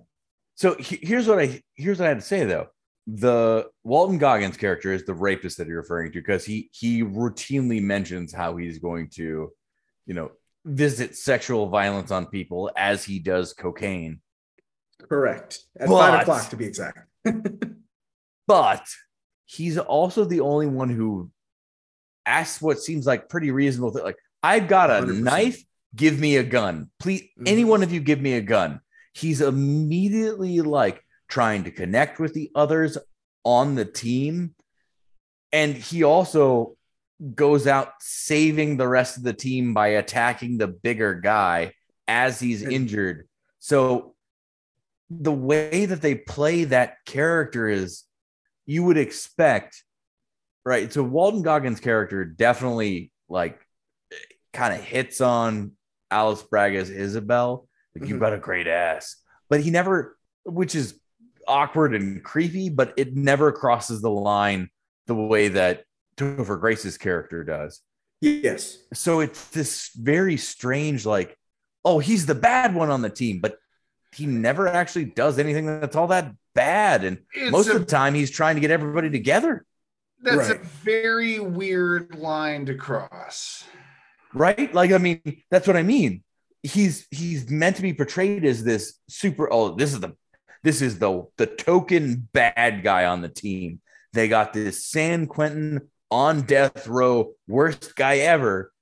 So 0.57 0.75
he- 0.75 0.99
here's 1.11 1.27
what 1.29 1.39
I 1.39 1.63
here's 1.77 1.99
what 2.01 2.07
I 2.07 2.09
had 2.09 2.19
to 2.21 2.27
say 2.35 2.45
though. 2.45 2.67
The 3.07 3.69
Walton 3.85 4.19
Goggins 4.19 4.57
character 4.57 4.93
is 4.93 5.05
the 5.05 5.15
rapist 5.15 5.57
that 5.59 5.67
you're 5.69 5.83
referring 5.85 6.11
to 6.13 6.19
because 6.21 6.45
he 6.45 6.69
he 6.73 7.03
routinely 7.03 7.81
mentions 7.81 8.33
how 8.33 8.57
he's 8.57 8.79
going 8.79 9.09
to, 9.19 9.53
you 10.07 10.15
know, 10.15 10.33
visit 10.65 11.17
sexual 11.17 11.69
violence 11.69 12.11
on 12.11 12.27
people 12.27 12.71
as 12.77 13.05
he 13.05 13.19
does 13.21 13.53
cocaine. 13.53 14.21
correct. 15.09 15.61
At 15.79 15.89
But- 15.89 15.99
five 15.99 16.21
o'clock 16.23 16.51
to 16.51 16.57
be 16.57 16.67
exact. 16.67 16.99
But 18.47 18.85
he's 19.51 19.78
also 19.78 20.24
the 20.24 20.40
only 20.40 20.68
one 20.68 20.90
who 20.90 21.28
asks 22.24 22.62
what 22.62 22.78
seems 22.81 23.05
like 23.05 23.28
pretty 23.28 23.51
reasonable 23.51 23.90
thing. 23.90 24.05
Like, 24.05 24.18
I've 24.43 24.68
got 24.68 24.90
a 24.90 25.02
100%. 25.02 25.22
knife, 25.24 25.64
give 25.97 26.20
me 26.20 26.36
a 26.36 26.44
gun. 26.44 26.90
Please, 27.01 27.22
Mhm. 27.39 27.48
any 27.48 27.64
one 27.64 27.82
of 27.82 27.93
you 27.93 27.98
give 28.01 28.20
me 28.20 28.35
a 28.35 28.40
gun. 28.40 28.81
He's 29.12 29.40
immediately 29.40 30.60
like 30.60 31.02
trying 31.28 31.64
to 31.64 31.72
connect 31.72 32.20
with 32.20 32.32
the 32.32 32.51
others 32.55 32.97
on 33.44 33.74
the 33.74 33.85
team. 33.85 34.55
And 35.52 35.74
he 35.74 36.05
also 36.05 36.77
goes 37.35 37.66
out 37.66 37.94
saving 38.01 38.77
the 38.77 38.86
rest 38.86 39.16
of 39.16 39.24
the 39.24 39.32
team 39.32 39.74
by 39.74 39.89
attacking 39.89 40.59
the 40.59 40.68
bigger 40.68 41.14
guy 41.14 41.74
as 42.06 42.39
he's 42.39 42.62
injured. 42.62 43.28
So 43.59 44.14
the 45.10 45.32
way 45.32 45.86
that 45.86 46.02
they 46.02 46.14
play 46.14 46.64
that 46.64 46.98
character 47.05 47.68
is 47.68 48.05
you 48.71 48.85
would 48.85 48.97
expect, 48.97 49.83
right? 50.65 50.93
So 50.93 51.03
Walton 51.03 51.43
Goggins' 51.43 51.81
character 51.81 52.25
definitely 52.25 53.11
like 53.29 53.59
kind 54.53 54.73
of 54.73 54.81
hits 54.81 55.21
on 55.21 55.73
Alice 56.09 56.45
Braga's 56.45 56.89
Isabel. 56.89 57.67
Like, 57.97 58.09
you've 58.09 58.19
Mhm. 58.19 58.21
got 58.21 58.33
a 58.33 58.39
great 58.39 58.69
ass. 58.69 59.17
But 59.49 59.61
he 59.63 59.71
never, 59.73 60.17
which 60.45 60.77
is 60.77 61.01
awkward 61.49 61.97
and 61.97 62.23
creepy, 62.23 62.69
but 62.69 62.95
it 62.97 63.17
never 63.17 63.51
crosses 63.51 64.03
the 64.03 64.11
line 64.11 64.71
the 65.09 65.17
way 65.17 65.49
that 65.49 65.83
Topher 66.17 66.61
Grace's 66.61 66.97
character 66.97 67.43
does. 67.43 67.81
yes 68.21 68.79
So 68.93 69.19
it's 69.19 69.49
this 69.49 69.91
very 69.97 70.37
strange, 70.37 71.05
like, 71.05 71.37
oh, 71.85 71.99
he's 71.99 72.27
the 72.27 72.37
bad 72.37 72.75
one 72.77 72.91
on 72.91 73.03
the 73.03 73.11
team, 73.11 73.41
but 73.41 73.57
he 74.15 74.27
never 74.27 74.69
actually 74.69 75.07
does 75.07 75.39
anything 75.41 75.67
that's 75.67 75.97
all 75.97 76.07
that 76.09 76.33
bad. 76.55 77.05
And 77.05 77.18
It's 77.35 77.52
most 77.52 77.68
a, 77.68 77.74
of 77.74 77.81
the 77.81 77.86
time, 77.86 78.14
he's 78.14 78.31
trying 78.31 78.56
to 78.56 78.60
get 78.60 78.70
everybody 78.70 79.10
together, 79.10 79.64
that's 80.22 80.51
a 80.51 80.59
very 80.59 81.40
weird 81.40 82.14
line 82.14 82.66
to 82.66 82.74
cross. 82.74 83.64
right? 84.35 84.72
Like, 84.74 84.93
I 84.93 84.98
mean, 84.98 85.43
that's 85.51 85.66
what 85.66 85.77
I 85.77 85.82
mean. 85.82 86.22
He's 86.62 87.06
he's 87.10 87.48
meant 87.48 87.77
to 87.77 87.82
be 87.82 87.94
portrayed 87.94 88.44
as 88.44 88.62
this 88.62 88.98
super. 89.09 89.51
Oh, 89.51 89.74
this 89.77 89.94
is 89.94 90.01
the 90.01 90.14
this 90.62 90.82
is 90.82 90.98
the 90.98 91.27
the 91.39 91.47
token 91.47 92.28
bad 92.35 92.82
guy 92.82 93.06
on 93.06 93.22
the 93.22 93.31
team. 93.31 93.81
They 94.12 94.28
got 94.28 94.52
this 94.52 94.85
San 94.85 95.27
Quentin 95.27 95.89
on 96.10 96.43
death 96.43 96.86
row, 96.86 97.32
worst 97.48 97.97
guy 97.97 98.18
ever. 98.18 98.72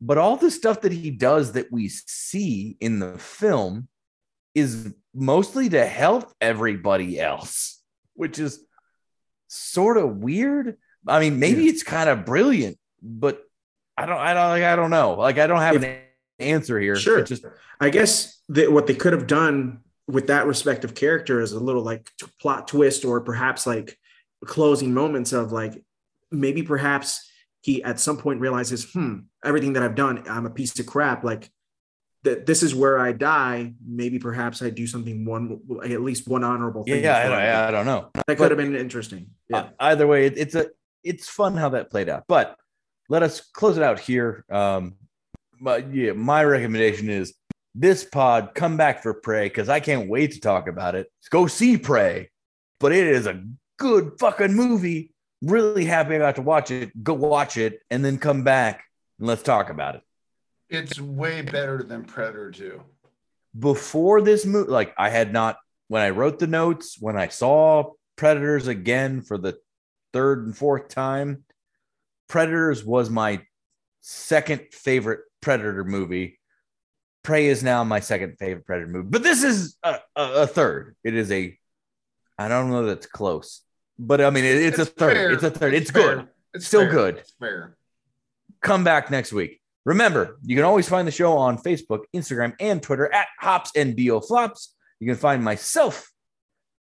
But 0.00 0.18
all 0.18 0.36
the 0.36 0.50
stuff 0.50 0.82
that 0.82 0.92
he 0.92 1.10
does 1.10 1.52
that 1.52 1.72
we 1.72 1.88
see 1.88 2.76
in 2.80 2.98
the 2.98 3.16
film 3.18 3.88
is 4.54 4.92
mostly 5.18 5.68
to 5.70 5.84
help 5.84 6.32
everybody 6.40 7.18
else, 7.20 7.82
which 8.14 8.38
is 8.38 8.60
sort 9.48 9.96
of 9.96 10.16
weird. 10.18 10.76
I 11.06 11.20
mean, 11.20 11.38
maybe 11.38 11.66
it's 11.66 11.82
kind 11.82 12.08
of 12.08 12.24
brilliant, 12.24 12.78
but 13.02 13.42
I 13.96 14.06
don't, 14.06 14.18
I 14.18 14.34
don't, 14.34 14.48
like, 14.48 14.62
I 14.62 14.76
don't 14.76 14.90
know. 14.90 15.14
Like, 15.14 15.38
I 15.38 15.46
don't 15.46 15.60
have 15.60 15.82
an 15.82 15.98
answer 16.38 16.78
here. 16.78 16.96
Sure. 16.96 17.22
Just 17.22 17.44
I 17.80 17.90
guess 17.90 18.40
that 18.50 18.70
what 18.70 18.86
they 18.86 18.94
could 18.94 19.12
have 19.12 19.26
done 19.26 19.80
with 20.06 20.28
that 20.28 20.46
respective 20.46 20.94
character 20.94 21.40
is 21.40 21.52
a 21.52 21.60
little 21.60 21.82
like 21.82 22.10
t- 22.18 22.26
plot 22.40 22.68
twist 22.68 23.04
or 23.04 23.20
perhaps 23.20 23.66
like 23.66 23.98
closing 24.46 24.94
moments 24.94 25.32
of 25.32 25.52
like 25.52 25.82
maybe 26.30 26.62
perhaps 26.62 27.30
he 27.60 27.82
at 27.82 28.00
some 28.00 28.16
point 28.16 28.40
realizes, 28.40 28.90
hmm, 28.92 29.18
everything 29.44 29.74
that 29.74 29.82
I've 29.82 29.94
done, 29.94 30.24
I'm 30.28 30.46
a 30.46 30.50
piece 30.50 30.78
of 30.78 30.86
crap. 30.86 31.24
Like 31.24 31.50
that 32.24 32.46
this 32.46 32.62
is 32.62 32.74
where 32.74 32.98
I 32.98 33.12
die, 33.12 33.74
maybe 33.86 34.18
perhaps 34.18 34.60
I 34.62 34.70
do 34.70 34.86
something 34.86 35.24
one 35.24 35.60
at 35.84 36.02
least 36.02 36.26
one 36.26 36.44
honorable 36.44 36.84
thing. 36.84 37.02
yeah, 37.02 37.18
I, 37.18 37.28
die. 37.28 37.46
I, 37.46 37.68
I 37.68 37.70
don't 37.70 37.86
know. 37.86 38.10
that 38.14 38.26
but- 38.26 38.36
could 38.38 38.50
have 38.50 38.58
been 38.58 38.74
interesting. 38.76 39.28
Yeah. 39.48 39.58
Uh, 39.58 39.68
either 39.80 40.06
way, 40.06 40.26
it, 40.26 40.36
it's 40.36 40.54
a 40.54 40.68
it's 41.04 41.28
fun 41.28 41.56
how 41.56 41.70
that 41.70 41.90
played 41.90 42.08
out. 42.08 42.24
But 42.28 42.56
let 43.08 43.22
us 43.22 43.40
close 43.40 43.76
it 43.76 43.82
out 43.82 43.98
here. 44.00 44.44
Um, 44.50 44.94
but 45.60 45.92
yeah, 45.94 46.12
my 46.12 46.44
recommendation 46.44 47.08
is 47.08 47.34
this 47.74 48.04
pod 48.04 48.50
come 48.54 48.76
back 48.76 49.02
for 49.02 49.14
Prey 49.14 49.46
because 49.46 49.68
I 49.68 49.80
can't 49.80 50.08
wait 50.08 50.32
to 50.32 50.40
talk 50.40 50.68
about 50.68 50.94
it. 50.94 51.10
Go 51.30 51.46
see 51.46 51.78
Prey, 51.78 52.30
but 52.80 52.92
it 52.92 53.06
is 53.06 53.26
a 53.26 53.44
good 53.78 54.12
fucking 54.18 54.54
movie. 54.54 55.12
Really 55.40 55.84
happy 55.84 56.16
I 56.16 56.18
got 56.18 56.36
to 56.36 56.42
watch 56.42 56.70
it. 56.72 57.02
Go 57.02 57.14
watch 57.14 57.56
it 57.56 57.80
and 57.90 58.04
then 58.04 58.18
come 58.18 58.42
back 58.42 58.84
and 59.18 59.28
let's 59.28 59.42
talk 59.42 59.70
about 59.70 59.94
it. 59.94 60.02
It's 60.68 61.00
way 61.00 61.42
better 61.42 61.82
than 61.82 62.04
Predator 62.04 62.50
2. 62.50 62.82
before 63.58 64.20
this 64.20 64.44
movie, 64.44 64.70
like 64.70 64.94
I 64.98 65.08
had 65.08 65.32
not 65.32 65.56
when 65.88 66.02
I 66.02 66.10
wrote 66.10 66.38
the 66.38 66.46
notes, 66.46 66.96
when 67.00 67.16
I 67.16 67.28
saw 67.28 67.92
Predators 68.16 68.66
again 68.66 69.22
for 69.22 69.38
the 69.38 69.56
third 70.12 70.44
and 70.44 70.56
fourth 70.56 70.88
time, 70.88 71.44
Predators 72.28 72.84
was 72.84 73.08
my 73.08 73.40
second 74.02 74.66
favorite 74.72 75.20
Predator 75.40 75.84
movie. 75.84 76.38
Prey 77.22 77.46
is 77.46 77.62
now 77.62 77.84
my 77.84 78.00
second 78.00 78.36
favorite 78.38 78.66
Predator 78.66 78.88
movie, 78.90 79.08
but 79.08 79.22
this 79.22 79.42
is 79.42 79.76
a, 79.82 79.98
a, 80.16 80.32
a 80.42 80.46
third. 80.46 80.94
It 81.04 81.14
is 81.14 81.30
a, 81.32 81.58
I 82.38 82.48
don't 82.48 82.70
know 82.70 82.84
that's 82.86 83.06
close, 83.06 83.62
but 83.98 84.20
I 84.20 84.28
mean 84.30 84.44
it- 84.44 84.62
it's, 84.62 84.78
a 84.78 84.84
third. 84.84 85.14
fair. 85.16 85.30
It's 85.32 85.42
a 85.42 85.50
third. 85.50 85.72
It's, 85.74 85.90
fair. 85.90 86.16
good. 86.16 86.28
It's 86.54 86.66
Still 86.66 86.82
fair. 86.82 86.90
good 86.92 87.16
It's 87.18 87.32
fair. 87.40 87.76
come 88.60 88.84
back 88.84 89.10
next 89.10 89.32
week. 89.32 89.60
Remember, 89.88 90.36
you 90.44 90.54
can 90.54 90.66
always 90.66 90.86
find 90.86 91.08
the 91.08 91.12
show 91.12 91.32
on 91.38 91.56
Facebook, 91.56 92.00
Instagram, 92.14 92.54
and 92.60 92.82
Twitter 92.82 93.10
at 93.10 93.26
Hops 93.40 93.70
and 93.74 93.96
BO 93.96 94.20
Flops. 94.20 94.74
You 95.00 95.06
can 95.06 95.16
find 95.16 95.42
myself 95.42 96.10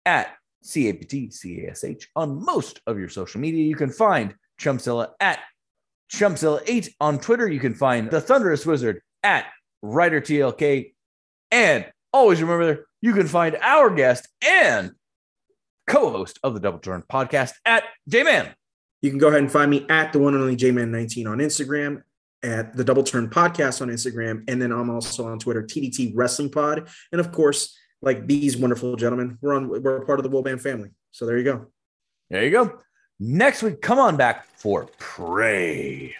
at 0.05 0.35
CAPT 0.65 1.15
on 2.17 2.45
most 2.45 2.81
of 2.85 2.99
your 2.99 3.09
social 3.09 3.41
media. 3.41 3.63
You 3.63 3.77
can 3.77 3.91
find 3.91 4.35
Chumpzilla 4.61 5.11
at 5.21 5.39
Chumpzilla8 6.13 6.95
on 7.01 7.21
Twitter. 7.21 7.47
You 7.47 7.61
can 7.61 7.75
find 7.75 8.11
the 8.11 8.21
Thunderous 8.21 8.67
Wizard 8.67 9.01
at 9.23 9.47
WriterTLK. 9.85 10.93
And 11.53 11.87
always 12.13 12.43
remember, 12.43 12.89
you 13.03 13.13
can 13.13 13.29
find 13.29 13.57
our 13.63 13.89
guest 13.95 14.27
and 14.45 14.91
co-host 15.87 16.41
of 16.43 16.55
the 16.55 16.61
Double 16.61 16.81
Turn 16.81 17.05
podcast 17.09 17.53
at 17.65 17.85
J-Man. 18.09 18.53
You 19.01 19.11
can 19.11 19.21
go 19.21 19.29
ahead 19.29 19.43
and 19.43 19.53
find 19.53 19.71
me 19.71 19.87
at 19.89 20.13
the 20.13 20.19
one 20.19 20.35
and 20.35 20.43
only 20.43 20.57
J 20.57 20.73
Man 20.73 20.91
19 20.91 21.29
on 21.29 21.39
Instagram, 21.39 22.03
at 22.47 22.77
the 22.77 22.85
Double 22.85 23.03
Turn 23.03 23.29
Podcast 23.29 23.83
on 23.83 23.89
Instagram, 23.89 24.45
and 24.49 24.63
then 24.63 24.73
I'm 24.73 24.89
also 24.89 25.27
on 25.27 25.39
Twitter, 25.39 25.63
TDT 25.63 26.13
Wrestling 26.15 26.51
Pod. 26.51 26.89
And 27.13 27.21
of 27.21 27.33
course, 27.33 27.77
like 28.01 28.27
these 28.27 28.57
wonderful 28.57 28.97
gentlemen, 28.97 29.39
we're 29.43 29.55
on 29.55 29.69
we're 29.69 30.05
part 30.05 30.19
of 30.19 30.23
the 30.23 30.31
Wobam 30.31 30.61
family. 30.61 30.91
So 31.11 31.27
there 31.27 31.37
you 31.37 31.45
go. 31.45 31.67
There 32.31 32.45
you 32.45 32.51
go. 32.51 32.79
Next 33.19 33.63
week, 33.63 33.81
come 33.81 33.99
on 33.99 34.17
back 34.17 34.47
for 34.57 34.89
Prey. 34.99 36.15